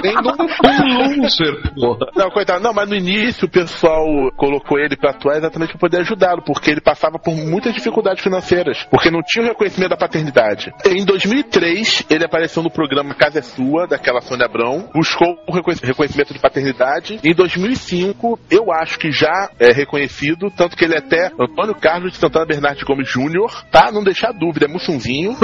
Sendo 0.00 0.30
um 0.30 1.20
loser, 1.22 1.74
porra. 1.74 2.06
Não, 2.16 2.30
coitado, 2.30 2.62
não, 2.62 2.72
mas 2.72 2.88
no 2.88 2.94
início 2.94 3.46
o 3.46 3.50
pessoal 3.50 4.04
colocou 4.36 4.78
ele 4.78 4.96
pra 4.96 5.10
atuar 5.10 5.36
exatamente 5.36 5.70
pra 5.72 5.78
poder 5.80 6.00
ajudá-lo, 6.00 6.42
porque 6.42 6.70
ele 6.70 6.80
passava 6.80 7.18
por 7.18 7.34
muitas 7.34 7.72
dificuldades 7.74 8.22
financeiras, 8.22 8.84
porque 8.90 9.10
não 9.10 9.20
tinha 9.22 9.44
o 9.44 9.48
reconhecimento 9.48 9.90
da 9.90 9.96
paternidade. 9.96 10.72
Em 10.86 11.04
2003, 11.04 12.06
ele 12.10 12.24
apareceu 12.24 12.62
no 12.62 12.70
programa 12.70 13.14
Casa 13.14 13.38
é 13.38 13.42
Sua, 13.42 13.86
daquela 13.86 14.20
Sônia 14.20 14.46
Abrão, 14.46 14.88
buscou 14.94 15.36
o 15.46 15.52
reconhec- 15.52 15.84
reconhecimento 15.84 16.32
de 16.32 16.38
paternidade. 16.40 17.18
Em 17.22 17.34
2005, 17.34 18.38
eu 18.50 18.72
acho 18.72 18.98
que 18.98 19.10
já 19.10 19.50
é 19.58 19.72
reconhecido, 19.72 20.43
tanto 20.50 20.76
que 20.76 20.84
ele 20.84 20.94
é 20.94 20.98
até 20.98 21.30
Antônio 21.38 21.74
Carlos 21.74 22.12
de 22.12 22.18
Santana 22.18 22.46
Bernardes 22.46 22.84
Gomes 22.84 23.08
Júnior, 23.08 23.64
tá? 23.70 23.90
Não 23.92 24.02
deixar 24.02 24.32
dúvida, 24.32 24.66
é 24.66 24.68
Mussunzinho, 24.68 25.36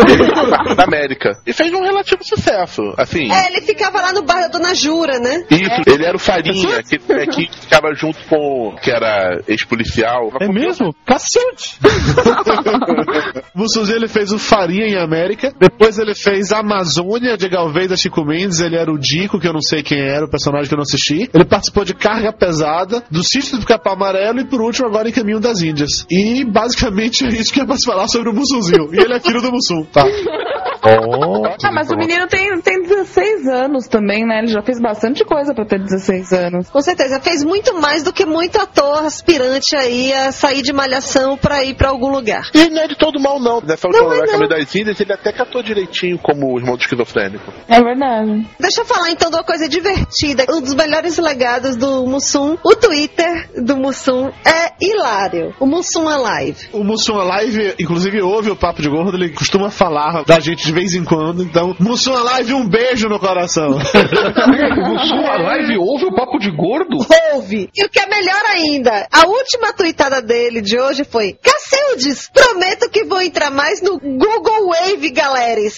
da 0.77 0.85
América. 0.85 1.31
E 1.47 1.53
fez 1.53 1.73
um 1.73 1.83
relativo 1.83 2.25
sucesso, 2.25 2.83
assim. 2.97 3.31
É, 3.31 3.49
ele 3.49 3.61
ficava 3.63 4.01
lá 4.01 4.13
no 4.13 4.23
bar 4.23 4.41
da 4.41 4.49
Dona 4.49 4.75
Jura, 4.75 5.19
né? 5.19 5.45
Isso, 5.51 5.83
ele 5.87 6.05
era 6.05 6.17
o 6.17 6.19
Farinha, 6.19 6.83
que, 6.83 7.01
é, 7.13 7.27
que 7.27 7.49
ficava 7.61 7.95
junto 7.95 8.19
com 8.29 8.75
que 8.83 8.91
era 8.91 9.41
ex-policial. 9.47 10.31
É 10.41 10.49
mesmo? 10.49 10.95
Cacete! 11.07 11.79
Mussuzinho 13.55 13.97
ele 13.97 14.09
fez 14.09 14.33
o 14.33 14.39
Farinha 14.39 14.87
em 14.87 14.97
América, 14.97 15.53
depois 15.59 15.99
ele 15.99 16.15
fez 16.15 16.53
Amazônia 16.53 17.37
de 17.37 17.49
Galvez 17.49 17.89
da 17.89 17.97
Chico 17.97 18.25
Mendes, 18.25 18.61
ele 18.61 18.77
era 18.77 18.91
o 18.91 18.99
Dico, 18.99 19.39
que 19.39 19.47
eu 19.47 19.53
não 19.53 19.63
sei 19.63 19.83
quem 19.83 20.01
era, 20.01 20.25
o 20.25 20.31
personagem 20.31 20.69
que 20.69 20.75
eu 20.75 20.79
não 20.79 20.83
assisti. 20.83 21.29
Ele 21.33 21.45
participou 21.45 21.85
de 21.85 21.95
Carga 21.95 22.33
Pesada, 22.33 23.03
do 23.11 23.23
Sítio 23.23 23.59
do 23.59 23.67
Capão 23.67 23.93
Amarelo 23.93 24.41
e 24.41 24.45
por 24.45 24.61
último 24.61 24.89
agora 24.91 25.09
em 25.09 25.13
Caminho 25.13 25.41
das 25.41 25.63
Índias. 25.63 26.05
E 26.11 26.45
basicamente 26.45 27.25
é 27.25 27.29
isso 27.29 27.53
que 27.53 27.61
é 27.61 27.65
pra 27.65 27.77
se 27.77 27.87
falar 27.87 28.09
sobre 28.09 28.29
o 28.29 28.35
Mussuzinho. 28.35 28.93
E 28.93 28.99
ele 28.99 29.15
é 29.15 29.21
filho 29.21 29.41
do 29.41 29.53
Mussum, 29.53 29.85
tá? 29.85 30.05
Ah, 30.83 31.73
mas 31.73 31.91
o 31.91 31.97
menino 31.97 32.27
tem, 32.27 32.61
tem 32.61 32.83
16 32.83 33.47
anos 33.49 33.87
também, 33.87 34.25
né? 34.27 34.39
Ele 34.39 34.49
já 34.49 34.63
fez 34.63 34.81
bastante 34.81 35.25
coisa 35.25 35.55
pra 35.55 35.65
ter 35.65 35.79
16 35.79 36.33
anos. 36.33 36.71
Com 36.71 36.81
certeza, 36.81 37.21
fez 37.21 37.45
muito 37.45 37.79
mais 37.81 38.03
do 38.03 38.13
que 38.13 38.25
muito 38.25 38.61
ator 38.61 39.05
aspirante 39.05 39.77
aí 39.77 40.13
a 40.13 40.33
sair 40.33 40.63
de 40.63 40.73
malhação 40.73 41.37
pra 41.37 41.65
ir 41.65 41.75
pra 41.75 41.91
algum 41.91 42.11
lugar. 42.11 42.51
E 42.55 42.61
ele 42.61 42.75
não 42.75 42.83
é 42.83 42.89
de 42.89 42.97
todo 42.97 43.21
mal, 43.21 43.39
não. 43.39 43.61
Nessa 43.61 43.89
última 43.89 44.05
Não 44.05 44.15
é 44.15 44.27
não. 44.27 44.49
Das 44.49 44.75
Índias, 44.75 45.01
ele 45.01 45.13
até 45.13 45.33
catou 45.33 45.63
direitinho 45.63 46.19
como 46.19 46.53
o 46.53 46.59
irmão 46.59 46.77
do 46.77 46.81
esquizofrênico. 46.81 47.53
É 47.69 47.81
verdade. 47.81 48.47
Deixa 48.59 48.81
eu 48.81 48.85
falar 48.85 49.11
então 49.11 49.31
de 49.31 49.37
uma 49.37 49.45
coisa 49.45 49.69
divertida. 49.69 50.45
Um 50.51 50.61
dos 50.61 50.75
melhores 50.75 51.19
legados 51.19 51.77
do 51.77 52.07
Mussum, 52.07 52.57
o 52.65 52.75
Twitter 52.75 53.51
do 53.63 53.77
Mussum 53.77 54.29
é 54.45 54.73
hilário. 54.81 55.55
O 55.61 55.67
Mussum 55.67 56.09
Alive. 56.09 56.69
O 56.73 56.83
Mussum 56.83 57.19
Alive, 57.19 57.75
inclusive, 57.79 58.23
ouve 58.23 58.51
o 58.51 58.57
Papo 58.57 58.83
de 58.83 58.89
Gordo, 58.89 59.17
ele 59.17 59.31
costuma 59.31 59.71
falar 59.71 60.25
da 60.25 60.41
gente 60.41 60.70
de 60.71 60.73
vez 60.73 60.95
em 60.95 61.05
quando. 61.05 61.43
Então, 61.43 61.75
Mussum 61.81 62.15
Alive, 62.15 62.55
um 62.55 62.69
beijo 62.69 63.09
no 63.09 63.19
coração. 63.19 63.71
O 63.71 63.77
Mussum 64.89 65.27
Alive 65.27 65.77
ouve 65.79 66.05
o 66.07 66.15
papo 66.15 66.39
de 66.39 66.51
gordo? 66.51 66.97
Ouve. 67.33 67.69
E 67.75 67.85
o 67.85 67.89
que 67.89 67.99
é 67.99 68.07
melhor 68.07 68.43
ainda, 68.53 69.07
a 69.13 69.27
última 69.27 69.73
tweetada 69.73 70.23
dele 70.23 70.61
de 70.61 70.79
hoje 70.79 71.05
foi: 71.05 71.37
Cacildes, 71.43 72.31
prometo 72.33 72.89
que 72.89 73.05
vou 73.05 73.21
entrar 73.21 73.51
mais 73.51 73.83
no 73.83 73.99
Google 73.99 74.69
Wave, 74.69 75.11
galeres. 75.11 75.75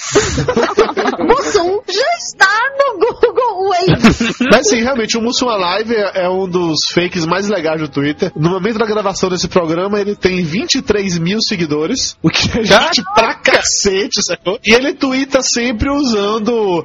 Mussum 1.27 1.81
já 1.89 2.17
está 2.19 2.61
no 2.79 2.99
Google 2.99 3.71
Wave. 3.71 4.47
Mas 4.51 4.69
sim, 4.69 4.83
realmente, 4.83 5.17
o 5.17 5.23
Mussum 5.23 5.49
Alive 5.49 5.95
é, 5.95 6.25
é 6.25 6.29
um 6.29 6.47
dos 6.47 6.87
fakes 6.93 7.25
mais 7.25 7.49
legais 7.49 7.81
do 7.81 7.89
Twitter. 7.89 8.31
No 8.37 8.51
momento 8.51 8.79
da 8.79 8.87
gravação 8.87 9.31
desse 9.31 9.49
programa, 9.49 10.01
ele 10.01 10.15
tem 10.15 10.43
23 10.43 11.19
mil 11.19 11.39
seguidores, 11.41 12.17
o 12.23 12.29
que 12.29 12.59
é 12.59 12.63
gente 12.63 13.03
pra 13.15 13.35
cacete, 13.35 14.23
sacou? 14.23 14.59
E 14.65 14.75
ele 14.75 14.82
twitta 14.95 15.41
sempre 15.43 15.91
usando. 15.91 16.85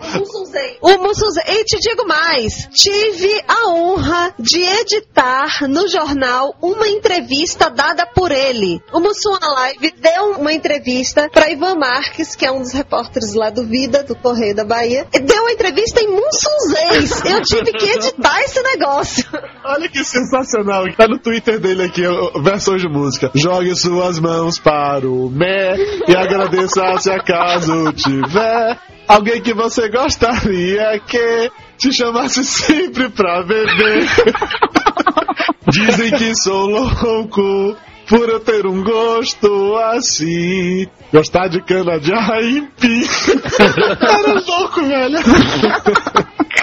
O 0.82 0.98
Mussunzei. 1.00 1.44
E 1.48 1.64
te 1.64 1.80
digo 1.80 2.08
mais: 2.08 2.68
tive 2.74 3.44
a 3.48 3.70
honra 3.70 4.34
de 4.38 4.62
editar 4.62 5.68
no 5.68 5.88
jornal 5.88 6.56
uma 6.62 6.88
entrevista 6.88 7.70
dada 7.70 8.06
por 8.06 8.32
ele. 8.32 8.82
O 8.92 9.00
Mussum 9.00 9.38
Live 9.42 9.94
deu 10.00 10.32
uma 10.40 10.54
entrevista 10.54 11.30
para 11.32 11.52
Ivan 11.52 11.76
Marques, 11.76 12.36
que 12.36 12.46
é 12.46 12.52
um 12.52 12.62
dos 12.62 12.74
repórteres 12.74 13.34
lá 13.34 13.50
do 13.50 13.66
Vida, 13.66 14.04
do 14.04 14.16
Correio 14.16 14.56
da 14.56 14.66
Bahia. 14.66 15.08
E 15.14 15.20
Deu 15.20 15.42
uma 15.42 15.52
entrevista 15.52 16.02
em 16.02 16.08
Mussunzeis. 16.08 17.26
Eu 17.26 17.42
tive 17.42 17.72
que 17.72 17.86
editar 17.86 18.40
esse 18.42 18.62
negócio. 18.62 19.24
Olha 19.66 19.90
que 19.90 20.04
sensacional. 20.04 20.86
Tá 20.96 21.08
no 21.08 21.20
Twitter 21.20 21.60
dele 21.60 21.84
aqui, 21.84 22.04
versões 22.42 22.82
de 22.82 22.88
música. 22.88 23.32
Jogue 23.34 23.76
suas 23.76 24.20
mãos 24.20 24.60
para 24.60 25.08
o 25.08 25.30
Mé 25.30 25.76
e 26.08 26.16
agradeça 26.16 26.98
se 27.00 27.12
acaso 27.12 27.87
tiver 27.94 28.80
alguém 29.08 29.42
que 29.42 29.54
você 29.54 29.90
gostaria 29.90 31.00
que 31.00 31.52
te 31.78 31.94
chamasse 31.94 32.44
sempre 32.44 33.10
pra 33.10 33.44
beber. 33.44 34.08
Dizem 35.70 36.12
que 36.12 36.36
sou 36.36 36.66
louco 36.66 37.78
por 38.08 38.30
eu 38.30 38.40
ter 38.40 38.66
um 38.66 38.84
gosto 38.84 39.76
assim. 39.94 40.88
Gostar 41.12 41.50
de 41.50 41.62
cana 41.62 42.00
de 42.00 42.14
aipim. 42.14 43.02
Era 44.00 44.34
louco, 44.46 44.82
velho. 44.84 45.20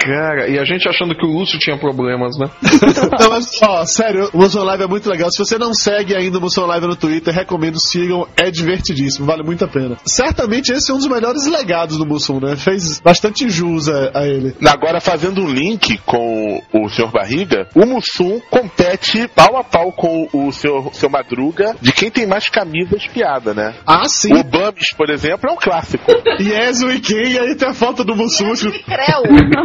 Cara, 0.05 0.47
e 0.47 0.59
a 0.59 0.63
gente 0.63 0.87
achando 0.87 1.15
que 1.15 1.25
o 1.25 1.29
Lúcio 1.29 1.57
tinha 1.57 1.77
problemas, 1.77 2.37
né? 2.37 2.47
Não, 3.19 3.29
mas, 3.29 3.59
ó, 3.63 3.83
sério, 3.85 4.29
o 4.33 4.37
Moção 4.37 4.63
Live 4.63 4.83
é 4.83 4.87
muito 4.87 5.09
legal. 5.09 5.31
Se 5.31 5.39
você 5.39 5.57
não 5.57 5.73
segue 5.73 6.15
ainda 6.15 6.37
o 6.37 6.41
Moção 6.41 6.65
Live 6.65 6.85
no 6.85 6.95
Twitter, 6.95 7.33
recomendo, 7.33 7.79
sigam, 7.79 8.27
é 8.37 8.51
divertidíssimo, 8.51 9.25
vale 9.25 9.43
muito 9.43 9.65
a 9.65 9.67
pena. 9.67 9.97
Certamente 10.05 10.71
esse 10.71 10.91
é 10.91 10.93
um 10.93 10.97
dos 10.97 11.07
melhores 11.07 11.47
legados 11.47 11.97
do 11.97 12.05
Mussum, 12.05 12.39
né? 12.39 12.55
Fez 12.55 12.99
bastante 12.99 13.49
jus 13.49 13.89
a, 13.89 14.11
a 14.19 14.27
ele. 14.27 14.55
Agora, 14.67 15.01
fazendo 15.01 15.41
um 15.41 15.49
link 15.49 15.97
com 16.05 16.61
o 16.71 16.87
Sr. 16.87 17.11
Barriga, 17.11 17.67
o 17.75 17.85
Mussum 17.85 18.39
compete 18.51 19.27
pau 19.29 19.57
a 19.57 19.63
pau 19.63 19.91
com 19.91 20.27
o 20.31 20.51
Sr. 20.51 20.93
Seu 20.93 21.09
Madruga 21.09 21.75
de 21.81 21.91
quem 21.91 22.11
tem 22.11 22.27
mais 22.27 22.47
camisas 22.47 23.07
piada, 23.07 23.53
né? 23.53 23.73
Ah, 23.87 24.07
sim. 24.07 24.33
O 24.33 24.43
Bubs, 24.43 24.93
por 24.95 25.09
exemplo, 25.09 25.49
é 25.49 25.53
um 25.53 25.57
clássico. 25.57 26.05
Yesu 26.39 26.89
e 26.91 26.99
quem? 26.99 27.33
E 27.33 27.39
aí 27.39 27.55
tem 27.55 27.69
a 27.69 27.73
foto 27.73 28.03
do 28.03 28.15
Mussum. 28.15 28.53
Creu. 28.53 29.23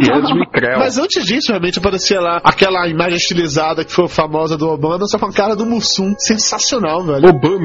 Mas 0.77 0.97
antes 0.97 1.25
disso, 1.25 1.49
realmente 1.49 1.79
aparecia 1.79 2.19
lá 2.19 2.41
aquela 2.43 2.87
imagem 2.87 3.17
estilizada 3.17 3.83
que 3.83 3.91
foi 3.91 4.07
famosa 4.07 4.57
do 4.57 4.69
Obama, 4.69 5.05
só 5.07 5.17
com 5.17 5.27
a 5.27 5.33
cara 5.33 5.55
do 5.55 5.65
Mussum. 5.65 6.13
Sensacional, 6.17 7.03
velho. 7.03 7.29
Obama. 7.29 7.61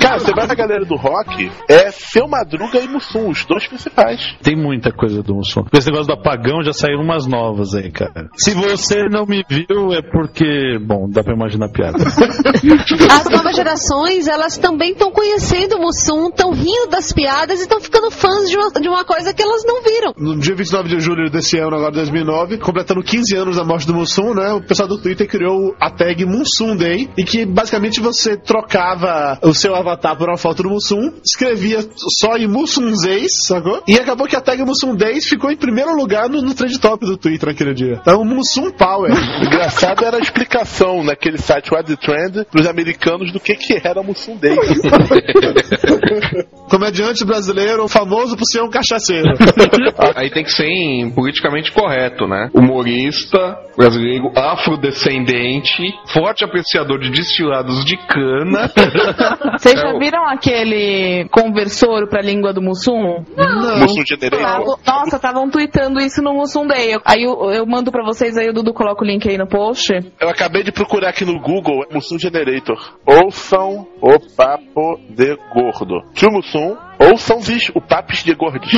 Cara, 0.00 0.18
você 0.18 0.32
vai 0.32 0.46
na 0.46 0.54
galera 0.54 0.84
do 0.84 0.96
rock, 0.96 1.50
é 1.68 1.90
Seu 1.90 2.28
Madruga 2.28 2.78
e 2.78 2.88
Mussum, 2.88 3.30
os 3.30 3.44
dois 3.44 3.66
principais. 3.66 4.36
Tem 4.42 4.56
muita 4.56 4.92
coisa 4.92 5.22
do 5.22 5.34
Mussum. 5.34 5.64
Esse 5.72 5.88
negócio 5.88 6.06
do 6.06 6.18
apagão 6.18 6.62
já 6.62 6.72
saíram 6.72 7.02
umas 7.02 7.26
novas 7.26 7.74
aí, 7.74 7.90
cara. 7.90 8.28
Se 8.36 8.54
você 8.54 9.08
não 9.08 9.26
me 9.26 9.44
viu, 9.48 9.92
é 9.92 10.02
porque. 10.02 10.78
Bom, 10.80 11.08
dá 11.08 11.22
pra 11.22 11.34
imaginar 11.34 11.66
a 11.66 11.68
piada. 11.68 11.98
As 13.10 13.28
novas 13.28 13.56
gerações, 13.56 14.28
elas 14.28 14.58
também 14.58 14.92
estão 14.92 15.10
conhecendo 15.10 15.76
o 15.76 15.80
Mussum, 15.80 16.28
estão 16.28 16.52
rindo 16.52 16.88
das 16.90 17.12
piadas 17.12 17.60
e 17.60 17.62
estão 17.62 17.80
ficando 17.80 18.10
fãs 18.10 18.48
de 18.48 18.56
uma, 18.56 18.70
de 18.70 18.88
uma 18.88 19.04
coisa 19.04 19.32
que 19.32 19.42
elas 19.42 19.62
não 19.64 19.82
viram. 19.82 20.12
No 20.16 20.38
dia 20.38 20.54
29 20.54 20.88
de 20.88 21.00
julho 21.00 21.30
desse 21.30 21.58
ano, 21.58 21.71
agora 21.76 21.92
2009, 21.92 22.58
completando 22.58 23.02
15 23.02 23.36
anos 23.36 23.56
da 23.56 23.64
morte 23.64 23.86
do 23.86 23.94
Mussum, 23.94 24.34
né? 24.34 24.52
O 24.52 24.62
pessoal 24.62 24.88
do 24.88 24.98
Twitter 24.98 25.28
criou 25.28 25.74
a 25.80 25.90
tag 25.90 26.24
Mussum 26.24 26.76
Day, 26.76 27.08
e 27.16 27.24
que 27.24 27.44
basicamente 27.44 28.00
você 28.00 28.36
trocava 28.36 29.38
o 29.42 29.54
seu 29.54 29.74
avatar 29.74 30.16
por 30.16 30.28
uma 30.28 30.36
foto 30.36 30.62
do 30.62 30.70
Mussum, 30.70 31.12
escrevia 31.24 31.80
só 31.96 32.36
em 32.36 32.46
Mussumzeis, 32.46 33.30
sacou? 33.46 33.82
E 33.86 33.96
acabou 33.96 34.26
que 34.26 34.36
a 34.36 34.40
tag 34.40 34.62
Mussum 34.64 34.94
Days 34.94 35.26
ficou 35.26 35.50
em 35.50 35.56
primeiro 35.56 35.94
lugar 35.94 36.28
no, 36.28 36.42
no 36.42 36.54
trend 36.54 36.78
top 36.78 37.06
do 37.06 37.16
Twitter 37.16 37.48
naquele 37.48 37.74
dia. 37.74 37.98
Então, 38.00 38.24
Mussum 38.24 38.70
Power. 38.70 39.12
Engraçado 39.44 40.04
era 40.04 40.16
a 40.16 40.20
explicação 40.20 41.04
naquele 41.04 41.38
site 41.38 41.72
What 41.72 41.86
the 41.86 41.96
Trend 41.96 42.46
pros 42.50 42.66
americanos 42.66 43.32
do 43.32 43.40
que, 43.40 43.54
que 43.54 43.80
era 43.82 44.02
Mussum 44.02 44.36
Day. 44.36 44.56
Comediante 46.68 47.24
brasileiro, 47.24 47.86
famoso 47.88 48.36
por 48.36 48.44
ser 48.46 48.62
um 48.62 48.70
cachaceiro. 48.70 49.28
Aí 50.16 50.30
tem 50.30 50.42
que 50.42 50.50
ser 50.50 50.64
em 50.64 51.10
politicamente 51.10 51.61
correto, 51.70 52.26
né? 52.26 52.48
Humorista, 52.54 53.56
brasileiro, 53.76 54.30
afrodescendente, 54.36 55.82
forte 56.12 56.44
apreciador 56.44 56.98
de 57.00 57.10
destilados 57.10 57.84
de 57.84 57.96
cana. 58.06 58.70
Vocês 59.58 59.74
É 59.74 59.80
já 59.80 59.92
o- 59.94 59.98
viram 59.98 60.26
aquele 60.26 61.26
conversor 61.30 62.08
pra 62.08 62.20
língua 62.22 62.52
do 62.52 62.62
Mussum? 62.62 63.24
Mussum 63.78 64.04
Generator. 64.06 64.40
Tava- 64.40 64.78
Nossa, 64.86 65.16
estavam 65.16 65.50
tweetando 65.50 66.00
isso 66.00 66.22
no 66.22 66.34
Mussum 66.34 66.66
Day. 66.66 66.98
Aí 67.04 67.22
eu, 67.22 67.50
eu 67.50 67.66
mando 67.66 67.90
pra 67.90 68.04
vocês, 68.04 68.36
aí 68.36 68.48
o 68.48 68.52
Dudu 68.52 68.72
coloca 68.72 69.02
o 69.04 69.06
link 69.06 69.28
aí 69.28 69.38
no 69.38 69.46
post. 69.46 69.92
Eu 70.20 70.28
acabei 70.28 70.62
de 70.62 70.72
procurar 70.72 71.10
aqui 71.10 71.24
no 71.24 71.40
Google 71.40 71.84
Mussum 71.92 72.18
Generator. 72.18 72.96
Ouçam 73.06 73.86
o 74.00 74.18
papo 74.36 74.98
de 75.10 75.36
gordo. 75.54 76.00
Tio 76.14 76.30
Mussum, 76.30 76.76
ouçam 76.98 77.40
vis 77.40 77.70
o 77.74 77.80
papis 77.80 78.22
de 78.24 78.34
gordos. 78.34 78.70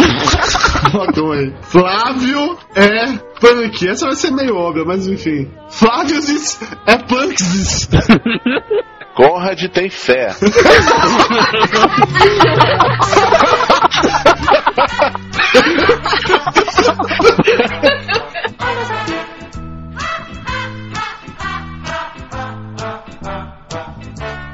Adorei. 1.09 1.55
Flávio 1.63 2.59
é 2.75 3.13
punk. 3.41 3.89
Essa 3.89 4.07
vai 4.07 4.17
ser 4.17 4.31
meio 4.31 4.57
óbvia, 4.57 4.85
mas 4.85 5.07
enfim. 5.07 5.51
Flávio 5.69 6.19
é 6.87 6.97
punk. 6.99 7.37
Conrad 9.15 9.63
tem 9.69 9.89
fé. 9.89 10.35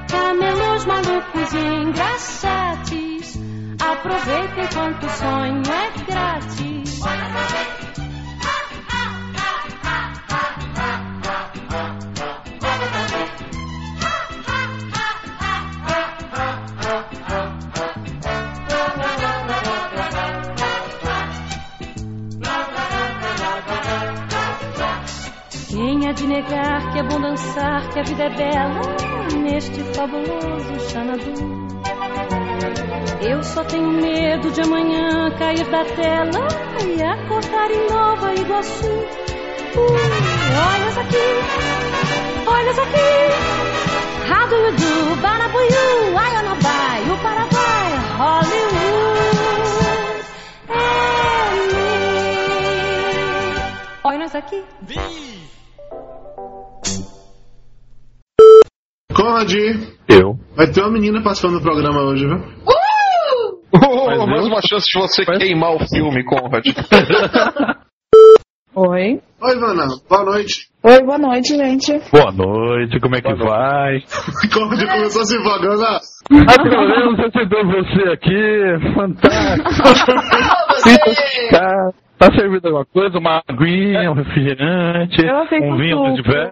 Camelos 0.08 0.84
malucos 0.84 1.52
e 1.54 1.58
engraçados. 1.58 2.49
O 4.80 5.08
sonho 5.10 5.62
é 5.70 6.04
grátis. 6.10 7.00
Quem 25.68 26.08
há 26.08 26.12
de 26.12 26.26
negar 26.26 26.92
que 26.92 26.98
é 26.98 27.02
bom 27.02 27.20
dançar, 27.20 27.86
que 27.90 27.98
a 27.98 28.02
vida 28.02 28.24
é 28.24 28.30
bela 28.30 28.80
neste 29.42 29.84
fabuloso 29.94 30.90
Xanadu? 30.90 31.59
Eu 33.22 33.42
só 33.42 33.62
tenho 33.64 33.90
medo 33.92 34.50
de 34.50 34.62
amanhã 34.62 35.30
cair 35.38 35.64
da 35.70 35.84
tela 35.84 36.48
e 36.86 37.02
acordar 37.02 37.70
em 37.70 37.86
Nova 37.90 38.32
Iguaçu. 38.32 38.86
Uh, 38.86 39.82
olhas 40.72 40.98
aqui, 40.98 41.16
olhas 42.46 42.78
aqui. 42.78 42.96
How 44.32 44.48
do 44.48 44.54
you 44.56 44.72
do? 44.72 45.16
Banabuiú, 45.20 46.18
Ayanabai, 46.18 47.02
o 47.10 47.16
Paraguai, 47.22 47.92
Hollywood. 48.16 49.20
É 50.70 50.72
me. 51.66 51.76
Olhas 54.02 54.34
aqui. 54.34 54.64
Conrad, 59.14 59.52
Eu. 60.08 60.38
vai 60.56 60.66
ter 60.72 60.80
uma 60.80 60.90
menina 60.90 61.22
participando 61.22 61.58
do 61.58 61.62
programa 61.62 62.00
hoje, 62.02 62.26
viu? 62.26 62.38
Oh, 63.72 64.26
mais 64.26 64.46
uma 64.46 64.60
chance 64.62 64.86
de 64.92 64.98
você 64.98 65.24
queimar 65.24 65.74
o 65.74 65.78
filme, 65.88 66.24
Conrad. 66.24 66.64
Oi. 68.74 69.20
Oi, 69.42 69.56
Ivana. 69.56 69.86
Boa 70.08 70.24
noite. 70.24 70.68
Oi, 70.82 71.02
boa 71.04 71.18
noite, 71.18 71.56
gente. 71.56 71.92
Boa 72.12 72.30
noite, 72.32 72.98
como 73.00 73.16
é 73.16 73.20
que 73.20 73.34
vai? 73.34 74.00
Conrad 74.52 74.86
começou 74.88 75.24
se 75.24 75.36
empolgando. 75.38 75.82
ah. 75.84 76.00
Adoramos 76.58 77.18
receber 77.18 77.64
você 77.64 78.08
aqui, 78.10 78.94
fantástico. 78.94 79.68
tá, 81.50 81.90
tá 82.18 82.32
servindo 82.34 82.64
alguma 82.66 82.84
coisa? 82.86 83.18
Uma 83.18 83.42
aguinha, 83.48 84.10
um 84.10 84.14
refrigerante, 84.14 85.20
um 85.62 85.76
vinho 85.76 85.96
tudo. 85.96 86.14
de 86.14 86.22
velho? 86.22 86.50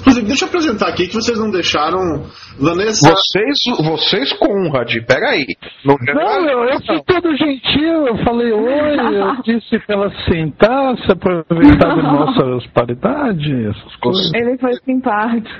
Inclusive, 0.00 0.26
deixa 0.26 0.44
eu 0.44 0.48
apresentar 0.48 0.88
aqui 0.88 1.06
que 1.06 1.14
vocês 1.14 1.38
não 1.38 1.50
deixaram. 1.50 2.24
Vanessa. 2.58 3.10
Vocês, 3.10 3.58
vocês, 3.84 4.32
Conrad, 4.34 4.92
peraí. 5.06 5.46
Não, 5.84 5.96
Não, 6.14 6.48
eu, 6.48 6.64
eu 6.64 6.80
fui 6.86 7.02
todo 7.06 7.36
gentil, 7.36 8.06
eu 8.06 8.16
falei 8.24 8.52
oi, 8.52 8.96
eu 9.18 9.42
disse 9.44 9.78
pra 9.86 9.96
ela 9.96 10.10
sentar, 10.24 10.96
se 10.98 11.12
aproveitar 11.12 11.96
da 11.96 12.02
nossa 12.02 12.44
hospitalidade, 12.56 13.66
essas 13.66 13.96
coisas. 13.96 14.32
Ele 14.34 14.58
foi 14.58 14.74
simpático. 14.84 15.50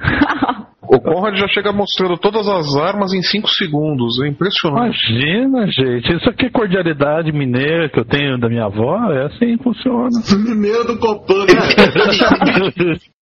O 0.82 1.00
Conrad 1.00 1.36
já 1.36 1.46
chega 1.46 1.72
mostrando 1.72 2.18
todas 2.18 2.48
as 2.48 2.74
armas 2.76 3.12
em 3.12 3.22
5 3.22 3.48
segundos. 3.50 4.20
É 4.22 4.28
impressionante. 4.28 4.98
Imagina, 5.08 5.66
gente, 5.66 6.16
isso 6.16 6.28
aqui 6.28 6.46
é 6.46 6.50
cordialidade 6.50 7.30
mineira 7.30 7.88
que 7.88 8.00
eu 8.00 8.04
tenho 8.04 8.38
da 8.38 8.48
minha 8.48 8.64
avó, 8.64 8.96
é 9.12 9.26
assim 9.26 9.56
que 9.56 9.62
funciona. 9.62 10.08
Mineiro 10.36 10.84
do 10.84 10.98
Copan, 10.98 11.44
né? 11.46 12.96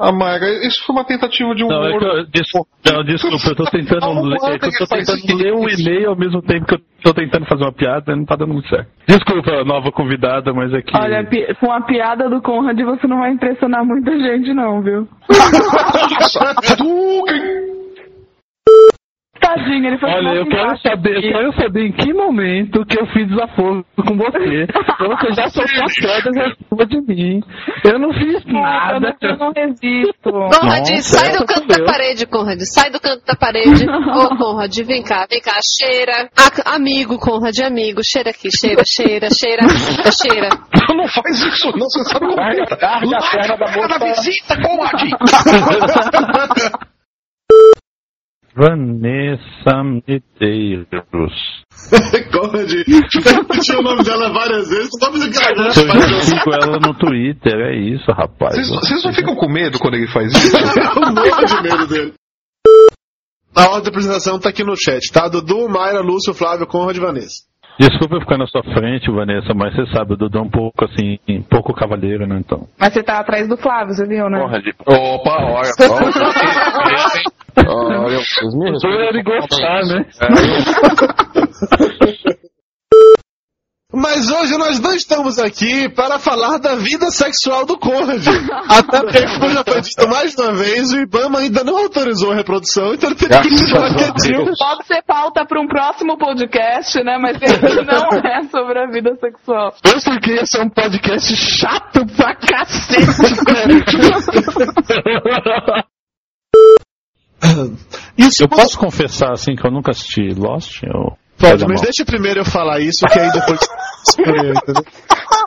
Ah, 0.00 0.12
Maga, 0.12 0.46
isso 0.66 0.82
foi 0.86 0.96
uma 0.96 1.04
tentativa 1.04 1.54
de 1.54 1.62
Não, 1.62 1.84
é 1.84 1.94
eu, 1.94 2.24
desculpa, 2.26 2.70
não, 2.90 3.04
desculpa, 3.04 3.36
eu 3.48 3.54
tô 3.54 3.64
tentando 3.64 4.00
Não, 4.00 4.22
ler, 4.22 4.38
não 4.40 4.48
é 4.48 4.58
que 4.58 4.66
eu 4.66 4.70
tô 4.72 4.86
tentando 4.86 5.18
isso. 5.18 5.36
ler 5.36 5.52
um 5.54 5.68
e-mail 5.68 6.08
ao 6.10 6.16
mesmo 6.16 6.40
tempo 6.40 6.64
que 6.66 6.74
eu 6.74 6.80
tô 7.02 7.12
tentando 7.12 7.44
fazer 7.46 7.64
uma 7.64 7.72
piada, 7.72 8.16
não 8.16 8.24
tá 8.24 8.34
dando 8.36 8.54
muito 8.54 8.68
certo. 8.68 8.88
Desculpa, 9.06 9.62
nova 9.64 9.92
convidada, 9.92 10.54
mas 10.54 10.72
é 10.72 10.80
que. 10.80 10.96
Olha, 10.96 11.22
pi- 11.24 11.54
com 11.60 11.70
a 11.70 11.82
piada 11.82 12.30
do 12.30 12.40
Conrad 12.40 12.80
você 12.80 13.06
não 13.06 13.18
vai 13.18 13.32
impressionar 13.32 13.84
muita 13.84 14.18
gente, 14.18 14.54
não, 14.54 14.80
viu? 14.82 15.06
Tadinho, 19.54 19.86
ele 19.86 19.98
foi 19.98 20.10
Olha, 20.10 20.34
eu 20.36 20.46
quero 20.46 20.78
saber, 20.78 21.16
eu 21.16 21.32
quero 21.32 21.52
saber 21.54 21.86
em 21.86 21.92
que 21.92 22.12
momento 22.12 22.84
que 22.86 22.98
eu 23.00 23.06
fiz 23.06 23.26
desaforo 23.28 23.84
com 23.96 24.16
você. 24.16 24.66
Você 24.98 25.32
já 25.34 25.48
soltou 25.48 25.84
as 25.84 25.94
pedras 26.00 26.36
em 26.36 26.64
cima 26.68 26.86
de 26.86 27.00
mim. 27.02 27.40
Eu 27.84 27.98
não 27.98 28.12
fiz 28.12 28.44
nada. 28.46 29.16
Eu 29.20 29.36
não 29.36 29.52
resisto. 29.52 30.30
Conrad, 30.30 30.88
Nossa, 30.90 31.02
sai 31.02 31.32
do 31.36 31.44
canto 31.46 31.66
da 31.66 31.76
eu. 31.78 31.84
parede, 31.84 32.26
Conrad. 32.26 32.60
Sai 32.62 32.90
do 32.90 33.00
canto 33.00 33.24
da 33.26 33.34
parede. 33.34 33.84
Ô, 33.90 34.36
Conrad, 34.36 34.76
vem 34.84 35.02
cá, 35.02 35.26
vem 35.28 35.40
cá. 35.40 35.52
Cheira. 35.78 36.28
A- 36.36 36.74
amigo, 36.76 37.18
Conrad, 37.18 37.58
amigo. 37.64 38.00
Cheira 38.04 38.30
aqui, 38.30 38.48
cheira, 38.56 38.82
cheira, 38.86 39.28
cheira, 39.30 39.62
cheira. 40.12 40.48
Não 40.94 41.06
faz 41.08 41.40
isso, 41.40 41.66
não, 41.72 41.86
você 41.88 42.04
sabe 42.04 42.26
como 42.26 42.40
é. 42.40 42.44
Larga 42.44 42.62
a 42.62 42.76
perna 42.76 43.56
da 43.56 43.66
moça. 43.66 43.80
Larga 43.88 43.94
a 43.94 44.14
visita, 44.14 44.56
Conrad! 44.62 45.00
Vanessa 48.54 49.82
Medeiros. 49.84 51.32
Conrad. 52.32 52.70
Repetiu 52.70 53.78
o 53.78 53.82
nome 53.82 54.02
dela 54.02 54.32
várias 54.32 54.68
vezes. 54.68 54.90
Só 54.98 55.10
pra 55.10 55.20
que 55.20 55.44
ela 55.44 55.68
Eu 55.68 55.72
já 55.72 56.20
sigo 56.22 56.52
ela 56.52 56.78
no 56.78 56.94
Twitter, 56.98 57.54
é 57.54 57.76
isso, 57.76 58.10
rapaz. 58.10 58.54
Vocês, 58.56 58.68
vocês 58.68 59.04
não 59.04 59.12
ficam 59.12 59.36
com 59.36 59.48
medo 59.48 59.78
quando 59.78 59.94
ele 59.94 60.08
faz 60.08 60.32
isso? 60.32 60.56
Eu 60.56 61.14
morro 61.14 61.44
de 61.44 61.62
medo 61.62 61.86
dele. 61.86 62.14
A 63.54 63.68
ordem 63.68 63.82
da 63.84 63.88
apresentação 63.90 64.38
tá 64.38 64.48
aqui 64.48 64.62
no 64.62 64.76
chat, 64.76 65.10
tá? 65.12 65.28
Dudu, 65.28 65.68
Mayra, 65.68 66.00
Lúcio, 66.00 66.32
Flávio, 66.32 66.66
Conrad 66.66 66.96
e 66.96 67.00
Vanessa. 67.00 67.49
Desculpa 67.80 68.16
eu 68.16 68.20
ficar 68.20 68.36
na 68.36 68.46
sua 68.46 68.62
frente, 68.62 69.10
Vanessa, 69.10 69.54
mas 69.54 69.74
você 69.74 69.86
sabe, 69.86 70.12
o 70.12 70.16
Dudu 70.16 70.36
é 70.36 70.42
um 70.42 70.50
pouco 70.50 70.84
assim, 70.84 71.18
um 71.26 71.40
pouco 71.40 71.72
cavaleiro, 71.72 72.26
né? 72.26 72.36
Então. 72.38 72.68
Mas 72.78 72.92
você 72.92 73.02
tá 73.02 73.18
atrás 73.18 73.48
do 73.48 73.56
Flávio, 73.56 73.94
você 73.94 74.06
viu, 74.06 74.28
né? 74.28 74.38
Opa, 74.86 75.44
olha 75.44 75.64
só. 75.64 75.96
Olha, 77.66 78.18
vocês 78.18 78.54
me 78.54 78.70
ele 79.08 79.22
gostar, 79.22 79.80
né? 79.86 80.04
Mas 83.92 84.30
hoje 84.30 84.56
nós 84.56 84.78
não 84.78 84.94
estamos 84.94 85.36
aqui 85.38 85.88
para 85.88 86.16
falar 86.18 86.58
da 86.58 86.76
vida 86.76 87.10
sexual 87.10 87.66
do 87.66 87.76
Conrad. 87.76 88.24
Até 88.70 89.00
porque, 89.00 89.26
como 89.38 89.50
já 89.50 89.64
foi 89.64 89.80
dito 89.80 90.08
mais 90.08 90.32
de 90.34 90.42
uma 90.42 90.54
vez, 90.54 90.92
o 90.92 91.00
Ibama 91.00 91.40
ainda 91.40 91.64
não 91.64 91.76
autorizou 91.76 92.30
a 92.30 92.36
reprodução, 92.36 92.94
então 92.94 93.10
ele 93.10 93.18
teve 93.18 93.36
que 93.40 93.50
continuar 93.50 93.92
quietinho. 93.96 94.52
Pode 94.56 94.86
ser 94.86 95.02
pauta 95.02 95.44
para 95.44 95.60
um 95.60 95.66
próximo 95.66 96.16
podcast, 96.16 97.02
né? 97.02 97.18
Mas 97.18 97.42
esse 97.42 97.58
não 97.82 98.20
é 98.20 98.44
sobre 98.48 98.78
a 98.78 98.86
vida 98.86 99.16
sexual. 99.16 99.74
Eu 99.84 100.00
sei 100.00 100.20
que 100.20 100.30
esse 100.34 100.56
é 100.56 100.62
um 100.62 100.70
podcast 100.70 101.34
chato 101.36 102.06
pra 102.16 102.36
cacete, 102.36 103.00
Eu 108.40 108.48
posso 108.48 108.78
confessar 108.78 109.32
assim 109.32 109.54
que 109.54 109.66
eu 109.66 109.70
nunca 109.70 109.90
assisti 109.90 110.32
Lost? 110.34 110.82
Eu... 110.82 111.16
Pode, 111.40 111.66
mas 111.66 111.80
deixa 111.80 112.04
primeiro 112.04 112.40
eu 112.40 112.44
falar 112.44 112.80
isso, 112.80 113.06
que 113.06 113.18
aí 113.18 113.30
depois. 113.32 113.60
entendeu? 114.18 114.84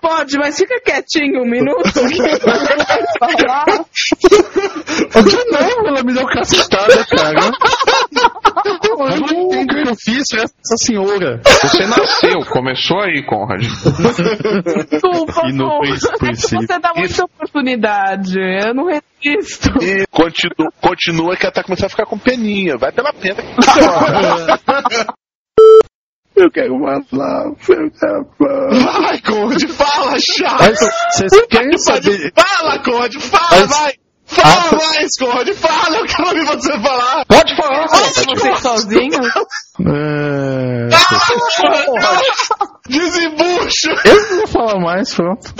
Pode, 0.02 0.38
mas 0.38 0.58
fica 0.58 0.82
quietinho 0.82 1.44
um 1.44 1.46
minuto. 1.46 1.84
que 1.94 2.22
vai 2.22 2.38
falar. 3.20 3.66
Novo, 5.52 5.88
ela 5.88 6.04
me 6.04 6.14
deu 6.14 6.26
cacetada, 6.26 7.06
cara. 7.06 7.52
Eu 8.84 8.98
não 8.98 9.16
entendo 9.16 9.72
o 9.72 9.84
que 9.84 9.90
eu 9.90 9.96
fiz 9.96 10.24
essa 10.34 10.78
senhora. 10.78 11.42
Você 11.46 11.86
nasceu, 11.88 12.40
começou 12.52 13.00
aí, 13.02 13.24
Conrad. 13.26 13.62
Desculpa, 13.62 15.42
E 15.46 16.30
é 16.30 16.34
você 16.34 16.80
dá 16.80 16.92
muita 16.96 17.26
oportunidade. 17.26 18.38
Eu 18.40 18.74
não 18.74 18.88
resisto. 18.88 19.70
E 19.82 20.06
continua, 20.12 20.72
continua 20.82 21.38
que 21.38 21.46
ela 21.46 21.54
tá 21.54 21.64
começando 21.64 21.86
a 21.86 21.90
ficar 21.90 22.06
com 22.06 22.18
peninha. 22.18 22.78
Vai 22.78 22.92
pela 22.92 23.14
pena. 23.14 23.38
Eu 26.36 26.50
quero 26.52 26.80
mais 26.80 27.06
lá, 27.12 27.44
eu 27.46 27.56
quero 27.56 27.92
mais. 28.40 28.84
Vai, 28.84 29.22
Conrad, 29.22 29.64
fala, 29.70 30.18
chato! 30.20 30.74
Vocês 31.12 31.46
querem 31.50 31.78
saber. 31.78 32.34
Fala, 32.36 32.80
Conrad, 32.80 33.16
fala, 33.20 33.48
Mas- 33.52 33.70
vai! 33.70 33.94
Fala 34.26 34.72
mais, 34.72 35.10
Conrad, 35.20 35.50
fala, 35.54 35.98
eu 35.98 36.06
quero 36.06 36.28
ouvir 36.30 36.46
você 36.46 36.72
falar! 36.80 37.26
Pode 37.28 37.56
falar, 37.56 37.88
Você 37.88 38.56
sozinho? 38.62 39.20
É... 39.86 40.90
Desembucha! 42.90 43.94
Eu 44.06 44.16
não 44.30 44.38
vou 44.38 44.48
falar 44.48 44.80
mais, 44.80 45.14
pronto. 45.14 45.54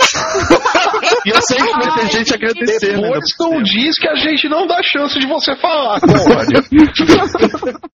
E 1.24 1.30
eu 1.30 1.42
sei 1.42 1.58
que 1.58 1.72
vai 1.72 1.94
ter 2.00 2.10
gente 2.10 2.34
agradecendo. 2.34 3.02
né? 3.02 3.08
Depois 3.12 3.24
não 3.38 3.62
diz 3.62 3.98
que 3.98 4.08
a 4.08 4.14
gente 4.16 4.48
não 4.48 4.66
dá 4.66 4.80
chance 4.82 5.18
de 5.18 5.26
você 5.26 5.54
falar, 5.56 6.00
Conrad. 6.00 6.48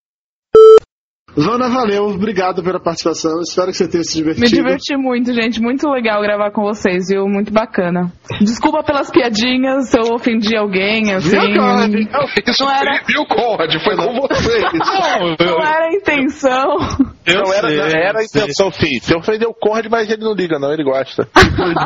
Zona, 1.39 1.69
valeu, 1.69 2.05
obrigado 2.07 2.61
pela 2.61 2.79
participação, 2.79 3.41
espero 3.41 3.67
que 3.71 3.77
você 3.77 3.87
tenha 3.87 4.03
se 4.03 4.15
divertido. 4.17 4.45
Me 4.45 4.51
diverti 4.51 4.97
muito, 4.97 5.33
gente. 5.33 5.61
Muito 5.61 5.89
legal 5.89 6.21
gravar 6.21 6.51
com 6.51 6.61
vocês, 6.63 7.07
viu? 7.09 7.25
Muito 7.27 7.53
bacana. 7.53 8.11
Desculpa 8.41 8.83
pelas 8.83 9.09
piadinhas 9.09 9.89
se 9.89 9.97
eu 9.97 10.13
ofendi 10.13 10.55
alguém, 10.55 11.13
assim. 11.13 11.29
Viu, 11.29 11.53
Conrad? 11.55 11.91
Não, 11.93 12.25
isso 12.47 12.63
Não 12.63 12.71
era- 12.71 13.01
viu, 13.07 13.25
Conrad? 13.25 13.73
Foi 13.83 13.95
com 13.95 14.27
você. 14.27 14.59
Não 15.39 15.61
era 15.63 15.85
a 15.87 15.93
intenção. 15.93 16.77
Não 17.27 17.53
era, 17.53 17.67
sei, 17.67 17.77
não 17.77 17.85
era 17.85 18.19
a 18.19 18.21
eu 18.21 18.25
intenção, 18.25 18.71
sim. 18.71 18.99
Você 18.99 19.15
ofendeu 19.15 19.49
o 19.49 19.53
Conrad, 19.53 19.85
mas 19.89 20.09
ele 20.09 20.23
não 20.23 20.33
liga, 20.33 20.57
não, 20.59 20.73
ele 20.73 20.83
gosta. 20.83 21.27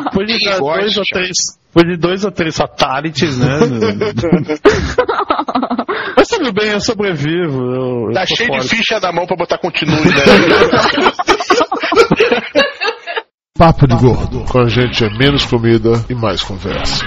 Depois 0.04 0.26
de 0.28 0.38
dois 0.58 0.96
ou 0.96 1.04
três, 1.12 1.30
depois 1.74 1.92
de 1.92 1.96
dois 2.00 2.24
ou 2.24 2.30
três 2.32 2.56
fatalities, 2.56 3.36
né? 3.38 3.58
Mas 6.16 6.28
tudo 6.28 6.50
bem, 6.52 6.70
eu 6.70 6.80
sobrevivo. 6.80 7.60
Eu, 7.60 8.06
eu 8.08 8.12
Tá 8.14 8.24
tô 8.26 8.34
cheio 8.34 8.48
forte. 8.48 8.68
de 8.68 8.76
ficha 8.76 8.98
na 9.00 9.12
mão 9.12 9.26
pra 9.26 9.36
botar 9.36 9.58
continue, 9.58 10.04
né? 10.06 10.24
Papo 13.58 13.86
de 13.86 13.96
Gordo. 13.96 14.44
Com 14.50 14.58
a 14.60 14.68
gente 14.68 15.02
é 15.04 15.08
menos 15.18 15.44
comida 15.46 15.92
e 16.10 16.14
mais 16.14 16.42
conversa. 16.42 17.04